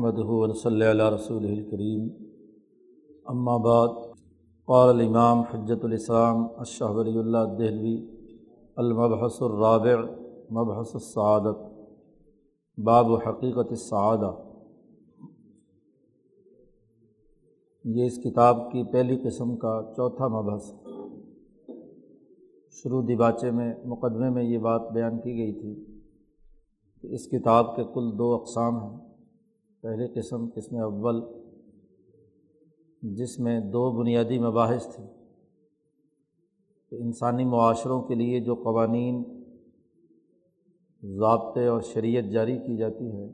نحمد 0.00 0.54
صلی 0.56 0.84
اللہ 0.86 1.08
رسول 1.10 1.44
الکریم 1.44 2.04
اما 3.26 3.56
بعد، 3.56 3.88
قال 4.68 4.88
الامام 4.88 5.40
حجت 5.40 5.84
الاسلام 5.84 6.46
اشہ 6.56 6.84
ولی 6.84 7.18
اللہ 7.18 7.44
دہلوی 7.58 7.96
المبحث 8.76 9.40
الرابع، 9.42 9.96
مبحث 10.50 10.94
السعادت 10.94 11.58
باب 12.78 13.10
و 13.10 13.16
حقیقت 13.16 13.66
السعادہ 13.70 14.30
یہ 17.84 18.06
اس 18.06 18.16
کتاب 18.18 18.70
کی 18.72 18.84
پہلی 18.92 19.18
قسم 19.18 19.56
کا 19.56 19.74
چوتھا 19.96 20.28
مبحث 20.28 20.72
شروع 22.72 23.02
دیباچے 23.08 23.50
میں، 23.50 23.72
مقدمے 23.84 24.30
میں 24.30 24.44
یہ 24.44 24.58
بات 24.58 24.90
بیان 24.92 25.20
کی 25.20 25.36
گئی 25.36 25.52
تھی 25.60 25.74
کہ 27.04 27.14
اس 27.14 27.28
کتاب 27.28 27.76
کے 27.76 27.84
کل 27.94 28.10
دو 28.18 28.34
اقسام 28.34 28.82
ہیں۔ 28.82 29.09
پہلی 29.80 30.20
قسم 30.20 30.48
قسم 30.54 30.76
اول، 30.76 31.22
جس 33.02 33.38
میں 33.38 33.60
دو 33.60 33.90
بنیادی 33.90 34.38
مباحث 34.38 34.94
تھے۔ 34.94 35.04
کہ 36.90 36.94
انسانی 36.94 37.44
معاشروں 37.44 38.02
کے 38.02 38.14
لیے 38.14 38.40
جو 38.40 38.54
قوانین، 38.54 39.44
ضابطے 41.02 41.66
اور 41.66 41.80
شریعت 41.80 42.24
جاری 42.24 42.58
کی 42.58 42.76
جاتی 42.76 43.12
ہے 43.12 43.26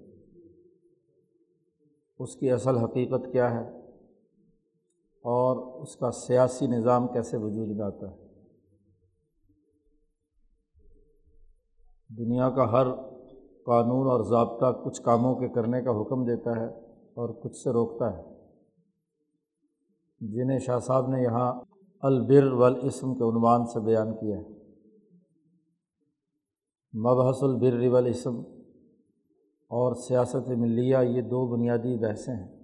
اس 2.18 2.36
کی 2.36 2.50
اصل 2.50 2.76
حقیقت 2.76 3.32
کیا 3.32 3.54
ہے؟ 3.54 3.78
اور 5.22 5.82
اس 5.82 5.96
کا 5.96 6.10
سیاسی 6.10 6.66
نظام 6.66 7.08
کیسے 7.08 7.36
وجود 7.36 7.68
میں 7.68 7.86
آتا 7.86 8.10
ہے؟ 8.10 8.26
دنیا 12.08 12.50
کا 12.50 12.72
ہر 12.72 12.86
قانون 13.66 14.06
اور 14.06 14.20
ضابطہ 14.20 14.82
کچھ 14.84 15.02
کاموں 15.02 15.34
کے 15.34 15.48
کرنے 15.48 15.82
کا 15.82 15.90
حکم 16.00 16.24
دیتا 16.24 16.56
ہے 16.56 16.66
اور 17.14 17.28
کچھ 17.28 17.56
سے 17.56 17.70
روکتا 17.70 18.16
ہے۔ 18.16 18.22
جنہیں 20.20 20.58
شاہ 20.58 20.78
صاحب 20.78 21.08
نے 21.08 21.22
یہاں 21.22 21.60
البر 22.00 22.52
والاسم 22.52 23.14
کے 23.14 23.24
عنوان 23.24 23.66
سے 23.66 23.80
بیان 23.80 24.14
کیا 24.14 24.36
ہے۔ 24.38 24.48
مبحث 26.98 27.42
البر 27.42 27.88
والاسم 27.88 28.38
اور 29.68 29.94
سیاست 29.94 30.48
ملیہ 30.48 30.96
یہ 31.02 31.22
دو 31.22 31.46
بنیادی 31.46 31.98
بحثیں 31.98 32.34
ہیں۔ 32.34 32.56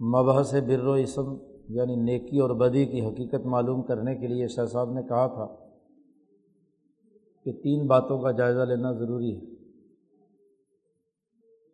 مبحث 0.00 0.54
بر 0.54 0.86
و 0.86 0.92
اسم 0.92 1.36
یعنی 1.68 1.96
نیکی 1.96 2.38
اور 2.38 2.50
بدی 2.50 2.84
کی 2.86 3.04
حقیقت 3.06 3.46
معلوم 3.46 3.82
کرنے 3.82 4.14
کے 4.14 4.26
لیے 4.26 4.48
شاہ 4.48 4.66
صاحب 4.66 4.92
نے 4.92 5.02
کہا 5.02 5.26
تھا 5.26 5.46
کہ 7.44 7.52
تین 7.52 7.86
باتوں 7.86 8.18
کا 8.18 8.30
جائزہ 8.30 8.60
لینا 8.60 8.92
ضروری 8.92 9.36
ہے۔ 9.36 9.53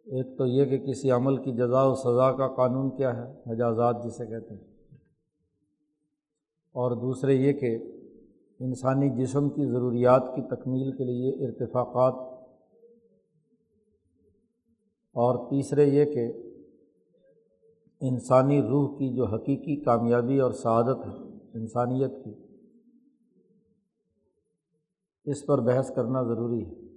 ایک 0.05 0.39
تو 0.39 0.47
یہ 0.47 0.65
کہ 0.65 0.79
کسی 0.79 1.11
عمل 1.11 1.37
کی 1.37 1.53
جزا 1.53 1.83
و 1.83 1.95
سزا 1.95 2.33
کا 2.33 2.49
قانون 2.49 2.97
کیا 2.97 3.17
ہے 3.17 3.35
مجازات 3.47 4.05
جسے 4.05 4.27
کہتے 4.27 4.55
ہیں۔ 4.55 4.65
اور 6.73 6.93
دوسرے 6.93 7.35
یہ 7.35 7.53
کہ 7.53 7.79
انسانی 8.61 9.11
جسم 9.11 9.49
کی 9.49 9.67
ضروریات 9.67 10.23
کی 10.37 10.43
تکمیل 10.43 10.93
کے 10.93 11.05
لیے 11.05 11.47
ارتفاقات۔ 11.47 12.15
اور 15.13 15.51
تیسرے 15.51 15.85
یہ 15.85 16.05
کہ 16.05 16.33
انسانی 18.01 18.63
روح 18.63 18.99
کی 18.99 19.17
جو 19.17 19.25
حقیقی 19.25 19.77
کامیابی 19.77 20.39
اور 20.39 20.53
سعادت 20.53 21.07
ہے، 21.07 21.13
انسانیت 21.55 22.11
کی، 22.25 22.35
اس 25.25 25.47
پر 25.47 25.61
بحث 25.61 25.95
کرنا 25.95 26.23
ضروری 26.23 26.65
ہے۔ 26.67 26.90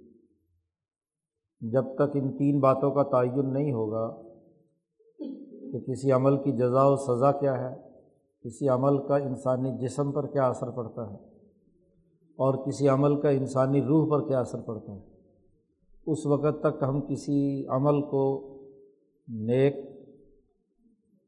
جب 1.72 1.84
تک 1.94 2.10
ان 2.14 2.36
تین 2.36 2.60
باتوں 2.60 2.90
کا 2.90 3.02
تعین 3.02 3.52
نہیں 3.52 3.72
ہوگا 3.72 4.22
کہ 5.72 5.80
کسی 5.80 6.12
عمل 6.12 6.42
کی 6.42 6.52
جزا 6.52 6.86
و 6.86 6.96
سزا 6.96 7.32
کیا 7.32 7.58
ہے، 7.58 7.76
کسی 8.44 8.68
عمل 8.68 9.06
کا 9.06 9.16
انسانی 9.16 9.78
جسم 9.78 10.12
پر 10.12 10.26
کیا 10.26 10.48
اثر 10.48 10.70
پڑتا 10.70 11.10
ہے 11.10 11.16
اور 12.36 12.66
کسی 12.66 12.88
عمل 12.88 13.20
کا 13.20 13.28
انسانی 13.28 13.82
روح 13.82 14.10
پر 14.10 14.28
کیا 14.28 14.40
اثر 14.40 14.60
پڑتا 14.60 14.92
ہے۔ 14.92 15.00
اس 16.06 16.26
وقت 16.26 16.60
تک 16.60 16.82
ہم 16.82 17.00
کسی 17.00 17.66
عمل 17.66 18.02
کو 18.02 18.54
نیک 19.28 19.74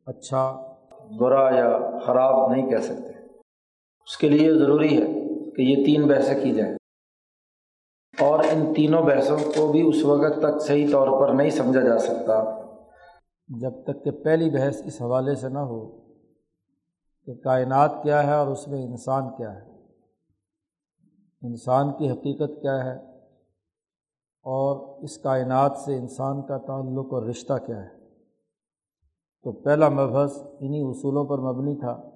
اچھا 0.07 0.75
برا 1.21 1.57
یا 1.57 1.99
خراب 2.07 2.53
نہیں 2.53 2.71
کہہ 2.71 2.77
سکتے۔ 2.77 3.25
اس 4.07 4.17
کے 4.17 4.29
لیے 4.29 4.55
ضروری 4.55 5.03
ہے 5.03 5.07
کہ 5.51 5.63
یہ 5.63 5.85
تین 5.85 6.09
بحثیں 6.09 6.45
کی 6.45 6.55
جائیں۔ 6.55 6.76
اور 8.21 8.39
ان 8.39 8.75
تینوں 8.75 9.03
بحثوں 9.03 9.39
کو 9.39 9.73
بھی 9.73 9.89
اس 9.89 10.05
وقت 10.05 10.39
تک 10.43 10.63
صحیح 10.63 10.93
طور 10.93 11.21
پر 11.21 11.35
نہیں 11.35 11.51
سمجھا 11.51 11.81
جا 11.81 11.99
سکتا۔ 11.99 12.61
جب 13.49 13.71
تک 13.85 14.05
کہ 14.05 14.11
پہلی 14.11 14.51
بحث 14.51 14.83
اس 14.85 15.03
حوالے 15.03 15.35
سے 15.35 15.49
نہ 15.49 15.59
ہو 15.59 16.01
کہ 17.27 17.35
کائنات 17.35 18.03
کیا 18.03 18.27
ہے 18.27 18.35
اور 18.35 18.47
اس 18.47 18.69
میں 18.69 18.87
انسان 18.87 19.37
کیا 19.37 19.55
ہے۔ 19.55 19.71
انسان 21.43 21.93
کی 21.93 22.11
حقیقت 22.11 22.63
کیا 22.63 22.85
ہے 22.85 22.97
اور 24.43 25.03
اس 25.03 25.19
کائنات 25.19 25.79
سے 25.85 25.97
انسان 25.97 26.43
کا 26.43 26.59
تعلق 26.59 27.15
اور 27.15 27.23
رشتہ 27.23 27.53
کیا 27.67 27.83
ہے۔ 27.83 27.89
تو 29.43 29.53
پہلا 29.53 29.89
مبحث 29.89 30.43
انہیں 30.61 30.83
اصولوں 30.83 31.25
پر 31.25 31.39
مبنی 31.39 31.77
تھا 31.81 32.11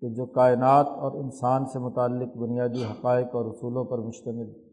کہ 0.00 0.08
جو 0.08 0.26
کائنات 0.26 0.86
اور 0.88 1.12
انسان 1.12 1.66
سے 1.66 1.78
متعلق 1.78 2.36
بنیادی 2.36 2.84
حقائق 2.84 3.26
اور 3.32 3.44
اصولوں 3.44 3.84
پر 3.84 3.98
مشتمل۔ 3.98 4.67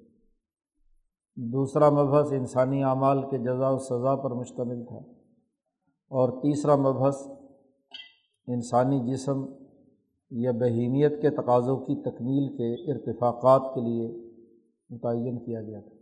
دوسرا 1.37 1.89
مبحث 1.89 2.31
انسانی 2.31 2.83
اعمال 2.83 3.21
کے 3.21 3.37
جزا 3.37 3.69
و 3.69 3.77
سزا 3.77 4.15
پر 4.15 4.31
مشتمل 4.31 4.85
تھا 4.85 4.97
اور 6.11 6.29
تیسرا 6.29 6.75
مبحث 6.75 7.15
انسانی 8.47 8.99
جسم 9.11 9.45
یا 10.31 10.51
بہیمیت 10.51 11.21
کے 11.21 11.29
تقاضوں 11.29 11.77
کی 11.77 11.95
تکمیل 12.01 12.47
کے 12.57 12.91
ارتفاقات 12.91 13.61
کے 13.75 13.81
لیے 13.81 14.07
متعین 14.89 15.45
کیا 15.45 15.61
گیا 15.61 15.79
تھا۔ 15.79 15.95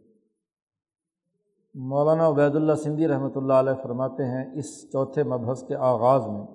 مولانا 1.75 2.27
عبید 2.27 2.55
اللہ 2.55 2.75
سندھی 2.75 3.07
رحمۃ 3.07 3.35
اللہ 3.35 3.53
علیہ 3.53 3.83
فرماتے 3.83 4.25
ہیں 4.25 4.59
اس 4.59 4.91
چوتھے 4.91 5.23
مبحث 5.23 5.63
کے 5.63 5.75
آغاز 5.75 6.27
میں 6.27 6.45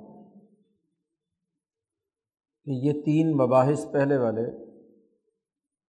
کہ 2.64 2.86
یہ 2.86 2.92
تین 2.92 3.36
مباحث 3.36 3.90
پہلے 3.90 4.16
والے، 4.16 4.50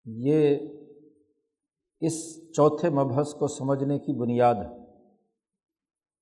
یہ 0.05 0.57
اس 1.99 2.37
چوتھے 2.51 2.89
مبحث 2.89 3.33
کو 3.33 3.47
سمجھنے 3.47 3.99
کی 3.99 4.13
بنیاد 4.13 4.55
ہے۔ 4.55 4.79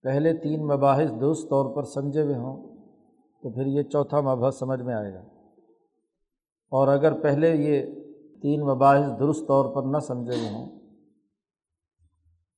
پہلے 0.03 0.33
تین 0.33 0.67
مباحث 0.67 1.11
درست 1.21 1.49
طور 1.49 1.75
پر 1.75 1.83
سمجھے 1.83 2.21
ہوئے 2.21 2.35
ہوں 2.35 2.77
تو 3.43 3.53
پھر 3.53 3.65
یہ 3.65 3.83
چوتھا 3.83 4.21
مبحث 4.21 4.55
سمجھ 4.55 4.81
میں 4.81 4.93
آئے 4.93 5.13
گا۔ 5.13 5.19
اور 6.71 6.88
اگر 6.88 7.21
پہلے 7.21 7.55
یہ 7.55 7.85
تین 8.41 8.61
مباحث 8.61 9.19
درست 9.19 9.47
طور 9.47 9.75
پر 9.75 9.83
نہ 9.83 9.99
سمجھے 9.99 10.39
ہوئے 10.39 10.49
ہوں 10.49 10.79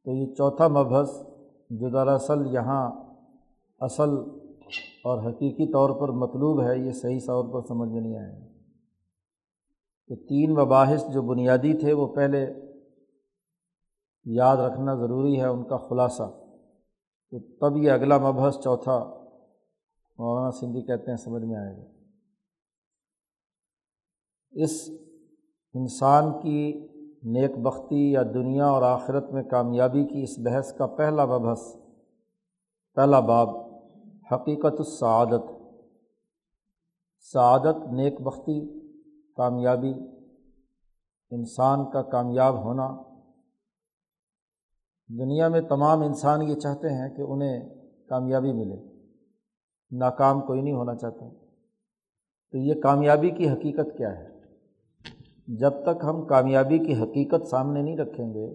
تو 0.05 0.11
یہ 0.11 0.33
چوتھا 0.33 0.67
مبحث 0.67 1.09
جو 1.69 1.89
دراصل 1.89 2.53
یہاں 2.53 2.91
اصل 3.79 4.09
اور 5.03 5.29
حقیقی 5.29 5.73
طور 5.73 5.89
پر 5.89 6.09
مطلوب 6.09 6.61
ہے، 6.61 6.77
یہ 6.77 6.91
صحیح 6.91 7.19
طور 7.27 7.45
پر 7.53 7.67
سمجھ 7.67 7.89
میں 7.89 8.01
نہیں 8.01 8.17
آئے 8.17 8.41
گا۔ 8.41 8.45
تو 10.07 10.15
تین 10.15 10.53
مباحث 10.53 11.07
جو 11.13 11.21
بنیادی 11.21 11.73
تھے 11.73 11.93
وہ 11.93 12.07
پہلے 12.07 12.53
یاد 14.33 14.57
رکھنا 14.57 14.95
ضروری 14.95 15.41
ہے 15.41 15.45
ان 15.45 15.63
کا 15.63 15.77
خلاصہ۔ 15.77 16.23
تو 17.31 17.39
تب 17.39 17.77
یہ 17.77 17.91
اگلا 17.91 18.17
مبحث 18.17 18.57
چوتھا 18.59 19.15
مولانا 20.17 20.51
سندھی 20.51 20.81
کہتے 20.81 21.11
ہیں، 21.11 21.17
سمجھ 21.17 21.43
میں 21.43 21.55
آئے 21.55 21.77
گا۔ 21.77 21.83
اس 24.51 24.89
انسان 25.73 26.41
کی 26.41 26.87
نیک 27.23 27.57
بختی 27.57 28.11
یا 28.11 28.23
دنیا 28.23 28.65
اور 28.65 28.81
آخرت 28.81 29.31
میں 29.31 29.43
کامیابی 29.43 30.05
کی 30.05 30.23
اس 30.23 30.39
بحث 30.39 30.73
کا 30.73 30.85
پہلا 30.85 31.25
مبحث، 31.25 31.75
پہلا 32.95 33.19
باب، 33.19 33.49
حقیقت 34.33 34.75
السعادت۔ 34.79 35.51
سعادت، 37.19 37.91
نیک 37.91 38.21
بختی، 38.21 38.79
کامیابی، 39.35 39.93
انسان 41.31 41.91
کا 41.91 42.01
کامیاب 42.01 42.63
ہونا۔ 42.63 43.08
دنیا 45.09 45.47
میں 45.47 45.61
تمام 45.61 46.01
انسان 46.01 46.41
یہ 46.41 46.55
چاہتے 46.55 46.89
ہیں 46.89 47.15
کہ 47.15 47.21
انہیں 47.21 47.69
کامیابی 48.09 48.53
ملے۔ 48.53 48.75
ناکام 49.91 50.41
کوئی 50.41 50.61
نہیں 50.61 50.73
ہونا 50.73 50.95
چاہتا۔ 50.95 51.29
تو 52.51 52.57
یہ 52.57 52.73
کامیابی 52.81 53.29
کی 53.29 53.49
حقیقت 53.49 53.97
کیا 53.97 54.19
ہے؟ 54.19 54.27
جب 55.47 55.71
تک 55.83 56.03
ہم 56.03 56.25
کامیابی 56.25 56.77
کی 56.77 56.93
حقیقت 56.95 57.47
سامنے 57.47 57.81
نہیں 57.81 57.97
رکھیں 57.97 58.33
گے 58.33 58.51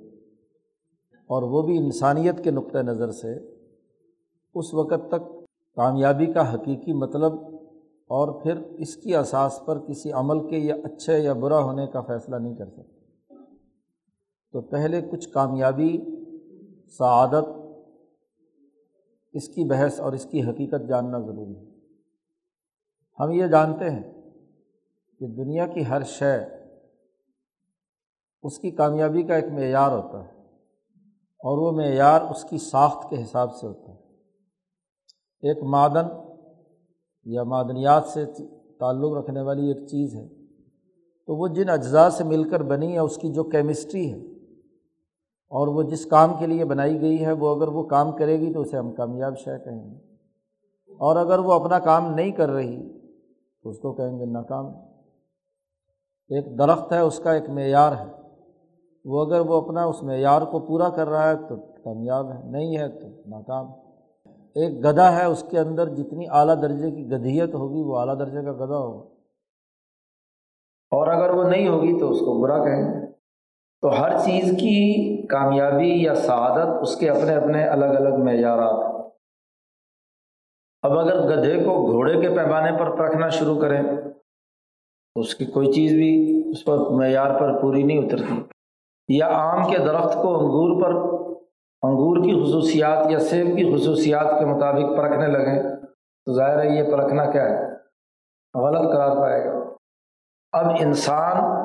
اور 1.27 1.43
وہ 1.43 1.63
بھی 1.63 1.79
انسانیت 1.79 2.45
کے 2.45 2.51
نقطۂ 2.51 2.79
نظر 2.79 3.11
سے، 3.11 3.35
اس 4.55 4.75
وقت 4.75 5.09
تک 5.09 5.45
کامیابی 5.77 6.27
کا 6.27 6.55
حقیقی 6.55 6.93
مطلب 6.93 7.33
اور 8.09 8.43
پھر 8.43 8.57
اس 8.57 8.97
کی 8.97 9.17
اساس 9.17 9.61
پر 9.67 9.79
کسی 9.79 10.13
عمل 10.13 10.49
کے 10.49 10.59
یا 10.59 10.75
اچھے 10.85 11.19
یا 11.19 11.33
برا 11.33 11.59
ہونے 11.59 11.87
کا 11.87 12.01
فیصلہ 12.01 12.37
نہیں 12.37 12.55
کر 12.55 12.67
سکتے۔ 12.67 13.05
تو 14.53 14.61
پہلے 14.61 15.01
کچھ 15.03 15.29
کامیابی 15.29 16.05
سعادت، 16.89 17.45
اس 19.33 19.49
کی 19.49 19.65
بحث 19.65 20.01
اور 20.01 20.13
اس 20.13 20.25
کی 20.25 20.43
حقیقت 20.43 20.89
جاننا 20.89 21.19
ضروری 21.19 21.57
ہے۔ 21.57 21.75
ہم 23.19 23.31
یہ 23.31 23.47
جانتے 23.47 23.91
ہیں 23.91 24.33
کہ 25.19 25.27
دنیا 25.27 25.67
کی 25.67 25.87
ہر 25.87 26.03
شے 26.03 26.37
اس 28.43 28.59
کی 28.59 28.71
کامیابی 28.71 29.23
کا 29.23 29.35
ایک 29.35 29.45
معیار 29.45 29.93
ہوتا 29.93 30.25
ہے 30.25 30.41
اور 31.41 31.59
وہ 31.59 31.73
معیار 31.73 32.21
اس 32.21 32.45
کی 32.45 32.59
ساخت 32.59 33.11
کے 33.11 33.23
حساب 33.23 33.57
سے 33.57 33.67
ہوتا 33.67 33.93
ہے۔ 33.93 34.05
ایک 35.43 35.63
معدن 35.63 36.07
یا 37.25 37.43
معدنیات 37.43 38.05
سے 38.05 38.25
تعلق 38.81 39.17
رکھنے 39.17 39.41
والی 39.41 39.69
ایک 39.69 39.87
چیز 39.87 40.15
ہے 40.15 40.29
تو 41.27 41.37
وہ 41.37 41.49
جن 41.49 41.69
اجزاء 41.69 42.09
سے 42.09 42.25
مل 42.25 42.51
کر 42.51 42.63
بنی 42.63 42.93
ہے، 42.93 42.99
اس 42.99 43.17
کی 43.17 43.33
جو 43.33 43.45
کیمسٹری 43.45 44.13
ہے 44.13 44.34
اور 45.55 45.69
وہ 45.69 45.83
جس 45.83 46.07
کام 46.07 46.33
کے 46.39 46.47
لیے 46.47 46.65
بنائی 46.65 47.01
گئی 47.01 47.25
ہے، 47.27 47.33
وہ 47.33 47.57
اگر 47.57 47.69
وہ 47.69 47.83
کام 47.83 48.13
کرے 48.13 48.41
گی 48.41 48.53
تو 48.53 48.61
اسے 48.61 48.77
ہم 48.77 48.93
کامیاب 48.93 49.39
شے 49.39 49.59
کہیں 49.65 49.91
گے۔ 49.91 49.99
اور 50.93 51.17
اگر 51.17 51.39
وہ 51.39 51.53
اپنا 51.53 51.79
کام 51.79 52.15
نہیں 52.15 52.31
کر 52.31 52.51
رہی 52.51 52.99
تو 53.63 53.71
اس 53.71 53.79
کو 53.79 53.93
کہیں 53.93 54.19
گے 54.19 54.25
ناکام۔ 54.25 54.67
ایک 56.29 56.59
درخت 56.59 56.93
ہے، 56.93 56.99
اس 56.99 57.19
کا 57.19 57.33
ایک 57.33 57.51
معیار 57.51 57.93
ہے۔ 57.93 58.07
وہ 59.05 59.25
اگر 59.25 59.41
وہ 59.41 59.55
اپنا 59.55 59.85
اس 59.85 60.03
معیار 60.03 60.43
کو 60.43 60.61
پورا 60.61 60.89
کر 60.89 61.09
رہا 61.09 61.29
ہے 61.29 61.37
تو 61.37 61.57
کامیاب 61.57 62.33
ہے، 62.33 62.43
نہیں 62.45 62.79
ہے 62.79 62.89
تو 62.89 63.07
ناکام۔ 63.27 63.67
ایک 64.55 64.85
گدھا 64.85 65.17
ہے، 65.17 65.25
اس 65.25 65.45
کے 65.51 65.59
اندر 65.59 65.89
جتنی 65.89 66.25
اعلیٰ 66.31 66.63
درجے 66.63 66.91
کی 66.91 67.11
گدھیت 67.11 67.55
ہوگی، 67.55 67.83
وہ 67.83 67.99
اعلیٰ 67.99 68.19
درجے 68.19 68.43
کا 68.45 68.53
گدھا 68.53 68.79
ہوگا۔ 68.79 69.05
اور 70.91 71.07
اگر 71.07 71.35
وہ 71.35 71.45
نہیں 71.45 71.69
ہوگی 71.69 71.99
تو 72.01 72.11
اس 72.11 72.21
کو 72.21 72.43
برا 72.43 72.59
کہیں 72.59 72.83
گے۔ 72.83 73.07
تو 73.81 74.01
ہر 74.01 74.19
چیز 74.19 74.45
کی 74.45 75.14
کامیابی 75.27 76.03
یا 76.03 76.15
سعادت، 76.15 76.69
اس 76.83 76.97
کے 76.97 77.11
اپنے 77.11 77.35
اپنے 77.35 77.65
الگ 77.65 77.85
الگ 77.85 78.25
معیارات 78.25 78.95
ہیں۔ 78.95 79.03
اب 80.83 80.99
اگر 80.99 81.21
گدھے 81.21 81.65
کو 81.65 81.93
گھوڑے 81.93 82.21
کے 82.21 82.29
پیمانے 82.29 82.79
پر 82.79 82.97
پرکھنا 82.97 83.29
شروع 83.29 83.61
کریں، 83.61 83.83
تو 85.15 85.21
اس 85.21 85.35
کی 85.35 85.45
کوئی 85.45 85.73
چیز 85.73 85.93
بھی 85.93 86.43
اس 86.51 86.65
پر 86.65 86.79
معیار 86.79 87.41
پر 87.41 87.61
پوری 87.61 87.83
نہیں 87.83 87.99
اترتی۔ 87.99 88.43
یا 89.09 89.29
آم 89.29 89.71
کے 89.71 89.79
درخت 89.79 90.15
کو 90.15 90.39
انگور 90.39 90.83
پر، 90.83 90.91
انگور 91.83 92.17
کی 92.17 92.45
خصوصیات 92.45 93.11
یا 93.11 93.19
سیب 93.19 93.47
کی 93.47 93.77
خصوصیات 93.77 94.39
کے 94.39 94.45
مطابق 94.45 94.97
پرکھنے 94.97 95.27
لگیں، 95.27 95.63
تو 96.27 96.33
ظاہر 96.33 96.61
ہے 96.63 96.69
یہ 96.69 96.93
پرکھنا 96.93 97.31
کیا 97.31 97.45
ہے؟ 97.45 97.75
غلط 98.55 98.93
قرار 98.93 99.17
پائے 99.17 99.45
گا۔ 99.45 99.59
اب 100.53 100.65
انسان 100.81 101.64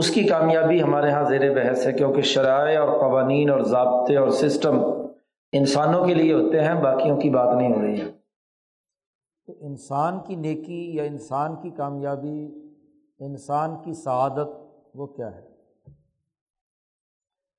اس 0.00 0.10
کی 0.10 0.24
کامیابی 0.24 0.82
ہمارے 0.82 1.08
یہاں 1.08 1.24
زیر 1.24 1.54
بحث 1.54 1.86
ہے، 1.86 1.92
کیونکہ 1.92 2.22
شرائع 2.22 2.80
اور 2.82 3.00
قوانین 3.00 3.50
اور 3.50 3.60
ضابطے 3.60 4.16
اور 4.16 4.28
سسٹم 4.28 4.80
انسانوں 5.52 6.06
کے 6.06 6.14
لیے 6.14 6.32
ہوتے 6.32 6.60
ہیں، 6.60 6.74
باقیوں 6.74 7.20
کی 7.20 7.30
بات 7.30 7.56
نہیں 7.56 7.74
ہو 7.74 7.82
رہی 7.82 8.00
ہے۔ 8.00 8.10
تو 9.46 9.52
انسان 9.60 10.20
کی 10.26 10.34
نیکی 10.34 10.96
یا 10.96 11.04
انسان 11.04 11.56
کی 11.56 11.70
کامیابی، 11.70 12.54
انسان 13.18 13.82
کی 13.84 13.92
سعادت، 13.92 14.48
وہ 14.94 15.06
کیا 15.06 15.36
ہے؟ 15.36 15.42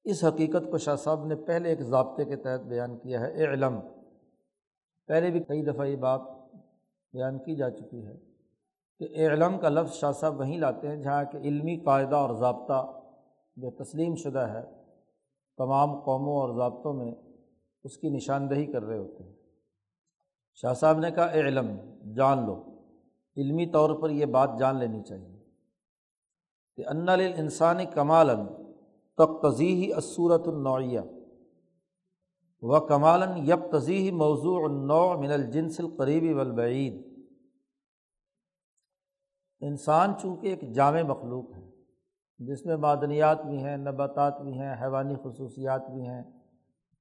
اس 0.03 0.23
حقیقت 0.23 0.71
کو 0.71 0.77
شاہ 0.77 0.95
صاحب 0.95 1.25
نے 1.25 1.35
پہلے 1.35 1.69
ایک 1.69 1.81
ضابطے 1.81 2.25
کے 2.25 2.35
تحت 2.35 2.61
بیان 2.61 2.97
کیا 2.97 3.19
ہے 3.19 3.33
اے 3.33 3.43
علم 3.43 3.79
پہلے 5.07 5.31
بھی 5.31 5.39
کئی 5.39 5.61
دفعہ 5.61 5.85
یہ 5.85 5.95
بات 5.95 6.21
بیان 7.13 7.37
کی 7.37 7.55
جا 7.55 7.69
چکی 7.69 8.07
ہے۔ 8.07 8.30
کہ 9.01 9.07
علم 9.15 9.57
کا 9.57 9.69
لفظ 9.69 9.93
شاہ 9.93 10.11
صاحب 10.11 10.39
وہیں 10.39 10.57
لاتے 10.57 10.87
ہیں 10.87 10.95
جہاں 10.95 11.23
کہ 11.31 11.37
علمی 11.37 11.77
قاعدہ 11.77 12.15
اور 12.15 12.35
ضابطہ 12.35 13.01
جو 13.55 13.71
تسلیم 13.71 14.15
شدہ 14.15 14.39
ہے، 14.39 14.63
تمام 15.57 15.99
قوموں 15.99 16.35
اور 16.35 16.55
ضابطوں 16.57 16.93
میں 16.93 17.11
اس 17.83 17.97
کی 17.97 18.09
نشاندہی 18.09 18.65
کر 18.65 18.83
رہے 18.83 18.97
ہوتے 18.97 19.23
ہیں۔ 19.23 19.33
شاہ 20.55 20.73
صاحب 20.73 20.99
نے 20.99 21.11
کہا 21.11 21.31
علم 21.31 21.77
جان 22.15 22.45
لو۔ 22.45 22.63
علمی 23.37 23.65
طور 23.65 24.01
پر 24.01 24.09
یہ 24.09 24.25
بات 24.25 24.49
جان 24.59 24.77
لینی 24.77 25.03
چاہیے 25.03 25.39
کہ 26.75 26.87
ان 26.87 27.09
انسانی 27.09 27.85
کمالن 27.85 28.45
تقتضی 29.17 29.93
اصورت 29.93 30.47
النوعیہ 30.47 30.99
و 32.61 32.79
کمالاً 32.79 33.29
یب 33.37 33.77
تضیح 33.77 34.11
موضوع 34.11 34.63
النوع 34.63 35.15
من 35.15 35.31
الجنس 35.31 35.79
القریبی 35.79 36.33
والبعید۔ 36.33 37.10
انسان 39.61 40.13
چونکہ 40.21 40.47
ایک 40.47 40.73
جامع 40.73 41.01
مخلوق 41.01 41.51
ہے، 41.55 41.69
جس 42.39 42.65
میں 42.65 42.75
معدنیات 42.75 43.45
بھی 43.45 43.63
ہیں، 43.63 43.77
نباتات 43.77 44.41
بھی 44.41 44.59
ہیں، 44.59 44.73
حیوانی 44.81 45.15
خصوصیات 45.15 45.89
بھی 45.89 46.07
ہیں، 46.07 46.23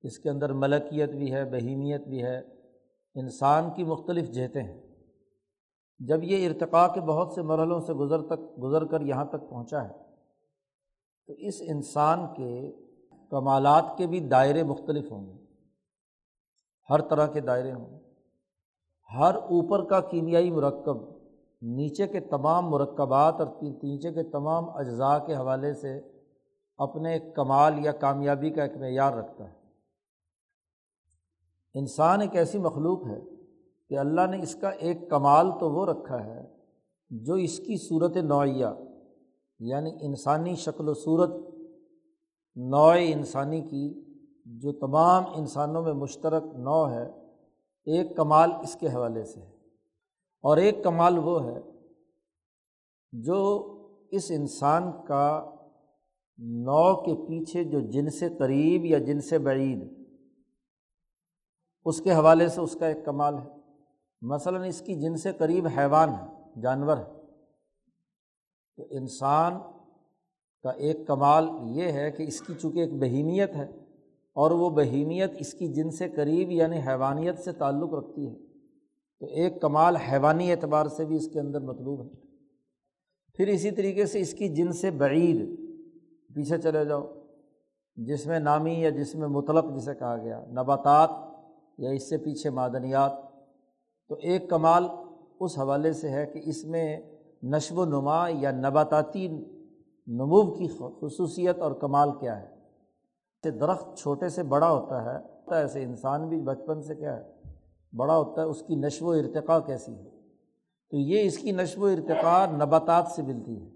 اس 0.02 0.18
کے 0.18 0.30
اندر 0.30 0.52
ملکیت 0.52 1.10
بھی 1.10 1.32
ہے، 1.32 1.44
بہیمیت 1.44 2.06
بھی 2.06 2.22
ہے، 2.22 2.38
انسان 3.14 3.70
کی 3.74 3.84
مختلف 3.84 4.30
جہتیں 4.30 4.62
ہیں۔ 4.62 4.80
جب 5.98 6.22
یہ 6.22 6.48
ارتقاء 6.48 6.86
کے 6.86 7.00
بہت 7.00 7.32
سے 7.32 7.42
مرحلوں 7.42 7.80
سے 7.80 7.92
گزر 7.92 8.22
تک، 8.22 8.62
گزر 8.62 8.84
کر 8.84 9.00
یہاں 9.00 9.24
تک 9.24 9.48
پہنچا 9.50 9.84
ہے، 9.84 9.92
تو 11.26 11.32
اس 11.32 11.54
انسان 11.60 12.26
کے 12.34 12.72
کمالات 13.30 13.84
کے 13.98 14.06
بھی 14.06 14.20
دائرے 14.20 14.62
مختلف 14.62 15.12
ہوں 15.12 15.26
گے، 15.26 15.44
ہر 16.90 17.00
طرح 17.00 17.26
کے 17.26 17.40
دائرے 17.40 17.72
ہوں 17.72 17.90
گے۔ 17.90 17.98
ہر 19.10 19.34
اوپر 19.34 19.84
کا 19.84 20.00
کیمیائی 20.00 20.50
مرکب 20.50 21.19
نیچے 21.62 22.06
کے 22.06 22.20
تمام 22.20 22.70
مرکبات 22.70 23.34
اور 23.38 23.46
نیچے 23.62 24.12
کے 24.12 24.22
تمام 24.22 24.70
اجزاء 24.76 25.18
کے 25.18 25.34
حوالے 25.34 25.74
سے 25.74 26.00
اپنے 26.76 27.18
کمال 27.18 27.84
یا 27.84 27.92
کامیابی 27.92 28.50
کا 28.50 28.62
ایک 28.62 28.76
معیار 28.76 29.12
رکھتا 29.12 29.44
ہے۔ 29.44 29.54
انسان 31.74 32.20
ایک 32.20 32.36
ایسی 32.36 32.58
مخلوق 32.58 33.06
ہے 33.06 33.20
کہ 33.88 33.98
اللہ 33.98 34.26
نے 34.30 34.42
اس 34.42 34.54
کا 34.54 34.68
ایک 34.68 35.10
کمال 35.10 35.50
تو 35.60 35.70
وہ 35.70 35.86
رکھا 35.86 36.24
ہے 36.24 36.54
جو 37.10 37.34
اس 37.34 37.58
کی 37.58 37.88
صورت 37.88 38.16
نوعیہ 38.16 38.66
یعنی 39.58 39.90
انسانی 40.00 40.54
شکل 40.54 40.88
و 40.88 40.94
صورت 40.94 41.30
نوع 42.56 42.94
انسانی 42.98 43.60
کی، 43.60 44.04
جو 44.46 44.72
تمام 44.72 45.24
انسانوں 45.34 45.82
میں 45.82 45.92
مشترک 45.92 46.42
نو 46.42 46.90
ہے، 46.90 47.04
ایک 47.84 48.16
کمال 48.16 48.50
اس 48.62 48.76
کے 48.76 48.88
حوالے 48.88 49.24
سے 49.24 49.40
ہے۔ 49.40 49.59
اور 50.40 50.56
ایک 50.56 50.84
کمال 50.84 51.18
وہ 51.18 51.44
ہے 51.44 51.58
جو 53.12 53.66
اس 54.10 54.30
انسان 54.30 54.82
کا 55.06 55.54
نو 56.38 56.96
کے 56.96 57.14
پیچھے 57.14 57.64
جو 57.64 57.80
جن 57.80 58.10
سے 58.10 58.28
قریب 58.38 58.84
یا 58.84 58.98
جن 58.98 59.20
سے 59.20 59.38
بعید، 59.38 60.04
اس 61.84 62.00
کے 62.00 62.12
حوالے 62.12 62.48
سے 62.48 62.60
اس 62.60 62.76
کا 62.80 62.86
ایک 62.86 63.04
کمال 63.04 63.38
ہے۔ 63.38 63.48
مثلاً 64.22 64.64
اس 64.64 64.80
کی 64.80 64.94
جن 64.94 65.16
سے 65.16 65.32
قریب 65.32 65.66
حیوان 65.66 66.08
ہے، 66.08 66.60
جانور 66.60 66.98
ہے۔ 66.98 67.20
تو 68.76 68.86
انسان 68.90 69.52
کا 70.62 70.70
ایک 70.70 71.06
کمال 71.06 71.48
یہ 71.62 71.92
ہے 71.92 72.10
کہ 72.10 72.22
اس 72.22 72.40
کی 72.40 72.54
چونکہ 72.54 72.78
ایک 72.78 72.92
بہیمیت 73.00 73.54
ہے 73.54 73.64
اور 74.32 74.50
وہ 74.50 74.70
بہیمیت 74.70 75.30
اس 75.38 75.52
کی 75.52 75.68
جن 75.68 75.90
سے 75.90 76.08
قریب 76.08 76.50
یعنی 76.50 76.78
حیوانیت 76.78 77.38
سے 77.38 77.52
تعلق 77.52 77.94
رکھتی 77.94 78.30
ہے۔ 78.30 78.49
تو 79.20 79.26
ایک 79.26 79.60
کمال 79.60 79.96
حیوانی 79.96 80.52
اعتبار 80.52 80.86
سے 80.86 81.04
بھی 81.04 81.16
اس 81.16 81.28
کے 81.28 81.40
اندر 81.40 81.60
مطلوب 81.60 82.04
ہے۔ 82.04 82.10
پھر 83.34 83.46
اسی 83.46 83.70
طریقے 83.70 84.06
سے 84.06 84.20
اس 84.20 84.34
کی 84.34 84.48
جن 84.48 84.72
سے 84.72 84.90
بعید، 84.90 85.56
پیچھے 86.34 86.58
چلے 86.58 86.84
جاؤ۔ 86.84 87.02
جس 87.96 88.26
میں 88.26 88.38
نامی 88.38 88.80
یا 88.80 88.90
جس 88.90 89.14
میں 89.14 89.28
مطلق 89.28 89.64
جسے 89.76 89.94
کہا 89.94 90.16
گیا، 90.16 90.44
نباتات 90.50 91.10
یا 91.78 91.90
اس 91.90 92.08
سے 92.08 92.18
پیچھے 92.18 92.50
معدنیات۔ 92.50 93.12
تو 94.08 94.14
ایک 94.22 94.50
کمال 94.50 94.84
اس 95.40 95.58
حوالے 95.58 95.92
سے 95.92 96.08
ہے 96.08 96.26
کہ 96.26 96.40
اس 96.44 96.64
میں 96.64 97.00
نشو 97.42 97.76
و 97.76 97.84
نما 97.84 98.28
یا 98.28 98.50
نباتاتی 98.50 99.28
نمو 100.06 100.54
کی 100.54 100.68
خصوصیت 100.68 101.58
اور 101.58 101.72
کمال 101.72 102.10
کیا 102.20 102.42
ہے۔ 102.42 102.60
درخت 103.50 103.98
چھوٹے 103.98 104.28
سے 104.28 104.42
بڑا 104.42 104.70
ہوتا 104.70 105.04
ہے، 105.04 105.18
ایسے 105.54 105.82
انسان 105.82 106.28
بھی 106.28 106.40
بچپن 106.40 106.82
سے 106.82 106.94
کیا 106.94 107.16
ہے۔ 107.16 107.39
بڑا 107.96 108.16
ہوتا 108.16 108.42
ہے، 108.42 108.46
اس 108.46 108.62
کی 108.62 108.74
نشو 108.74 109.06
و 109.06 109.10
ارتقاء 109.10 109.58
کیسی 109.58 109.92
ہے؟ 109.92 110.10
تو 110.90 110.96
یہ 110.96 111.20
اس 111.20 111.38
کی 111.38 111.52
نشو 111.52 111.80
و 111.80 111.84
ارتقاء 111.84 112.46
نباتات 112.52 113.06
سے 113.16 113.22
ملتی 113.22 113.62
ہے۔ 113.62 113.70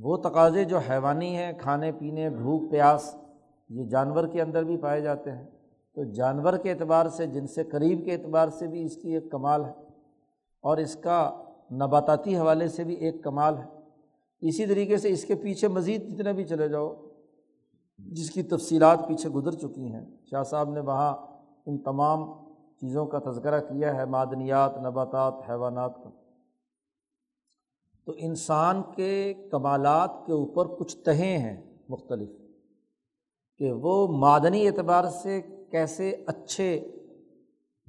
وہ 0.00 0.16
تقاضے 0.16 0.64
جو 0.64 0.78
حیوانی 0.78 1.36
ہیں، 1.36 1.52
کھانے، 1.58 1.92
پینے، 1.92 2.30
بھوک، 2.30 2.70
پیاس، 2.70 3.16
یہ 3.68 3.84
جانور 3.84 4.26
کے 4.26 4.42
اندر 4.42 4.64
بھی 4.64 4.76
پائے 4.76 5.00
جاتے 5.00 5.30
ہیں۔ 5.30 5.46
تو 5.94 6.04
جانور 6.04 6.56
کے 6.56 6.70
اعتبار 6.70 7.08
سے، 7.08 7.26
جن 7.26 7.46
سے 7.46 7.64
قریب 7.64 8.04
کے 8.04 8.12
اعتبار 8.12 8.48
سے 8.48 8.66
بھی 8.66 8.84
اس 8.84 8.96
کی 8.96 9.14
ایک 9.14 9.30
کمال 9.30 9.64
ہے۔ 9.64 9.72
اور 10.60 10.76
اس 10.76 10.96
کا 10.96 11.44
نباتاتی 11.72 12.36
حوالے 12.36 12.68
سے 12.68 12.84
بھی 12.84 12.94
ایک 12.94 13.24
کمال 13.24 13.58
ہے۔ 13.58 13.66
اسی 14.40 14.66
طریقے 14.66 14.96
سے 14.96 15.10
اس 15.10 15.24
کے 15.24 15.34
پیچھے 15.34 15.68
مزید 15.68 16.08
جتنے 16.08 16.32
بھی 16.32 16.44
چلے 16.44 16.68
جاؤ، 16.68 16.94
جس 17.98 18.30
کی 18.30 18.42
تفصیلات 18.42 19.08
پیچھے 19.08 19.30
گزر 19.30 19.52
چکی 19.52 19.92
ہیں، 19.92 20.06
شاہ 20.30 20.42
صاحب 20.42 20.70
نے 20.70 20.80
وہاں 20.80 21.16
ان 21.66 21.78
تمام 21.78 22.45
چیزوں 22.80 23.06
کا 23.06 23.18
تذکرہ 23.18 23.60
کیا 23.60 23.96
ہے، 23.96 24.04
معدنیات، 24.04 24.78
نباتات، 24.78 25.34
حیوانات 25.50 25.96
کا۔ 26.04 26.10
تو 28.04 28.12
انسان 28.16 28.82
کے 28.96 29.34
کمالات 29.50 30.10
کے 30.26 30.32
اوپر 30.32 30.66
کچھ 30.66 30.96
تہیں 30.96 31.38
ہیں 31.38 31.84
مختلف 31.88 32.28
کہ 33.58 33.72
وہ 33.72 34.08
معدنی 34.08 34.66
اعتبار 34.66 35.04
سے 35.04 35.40
کیسے 35.70 36.10
اچھے 36.26 36.92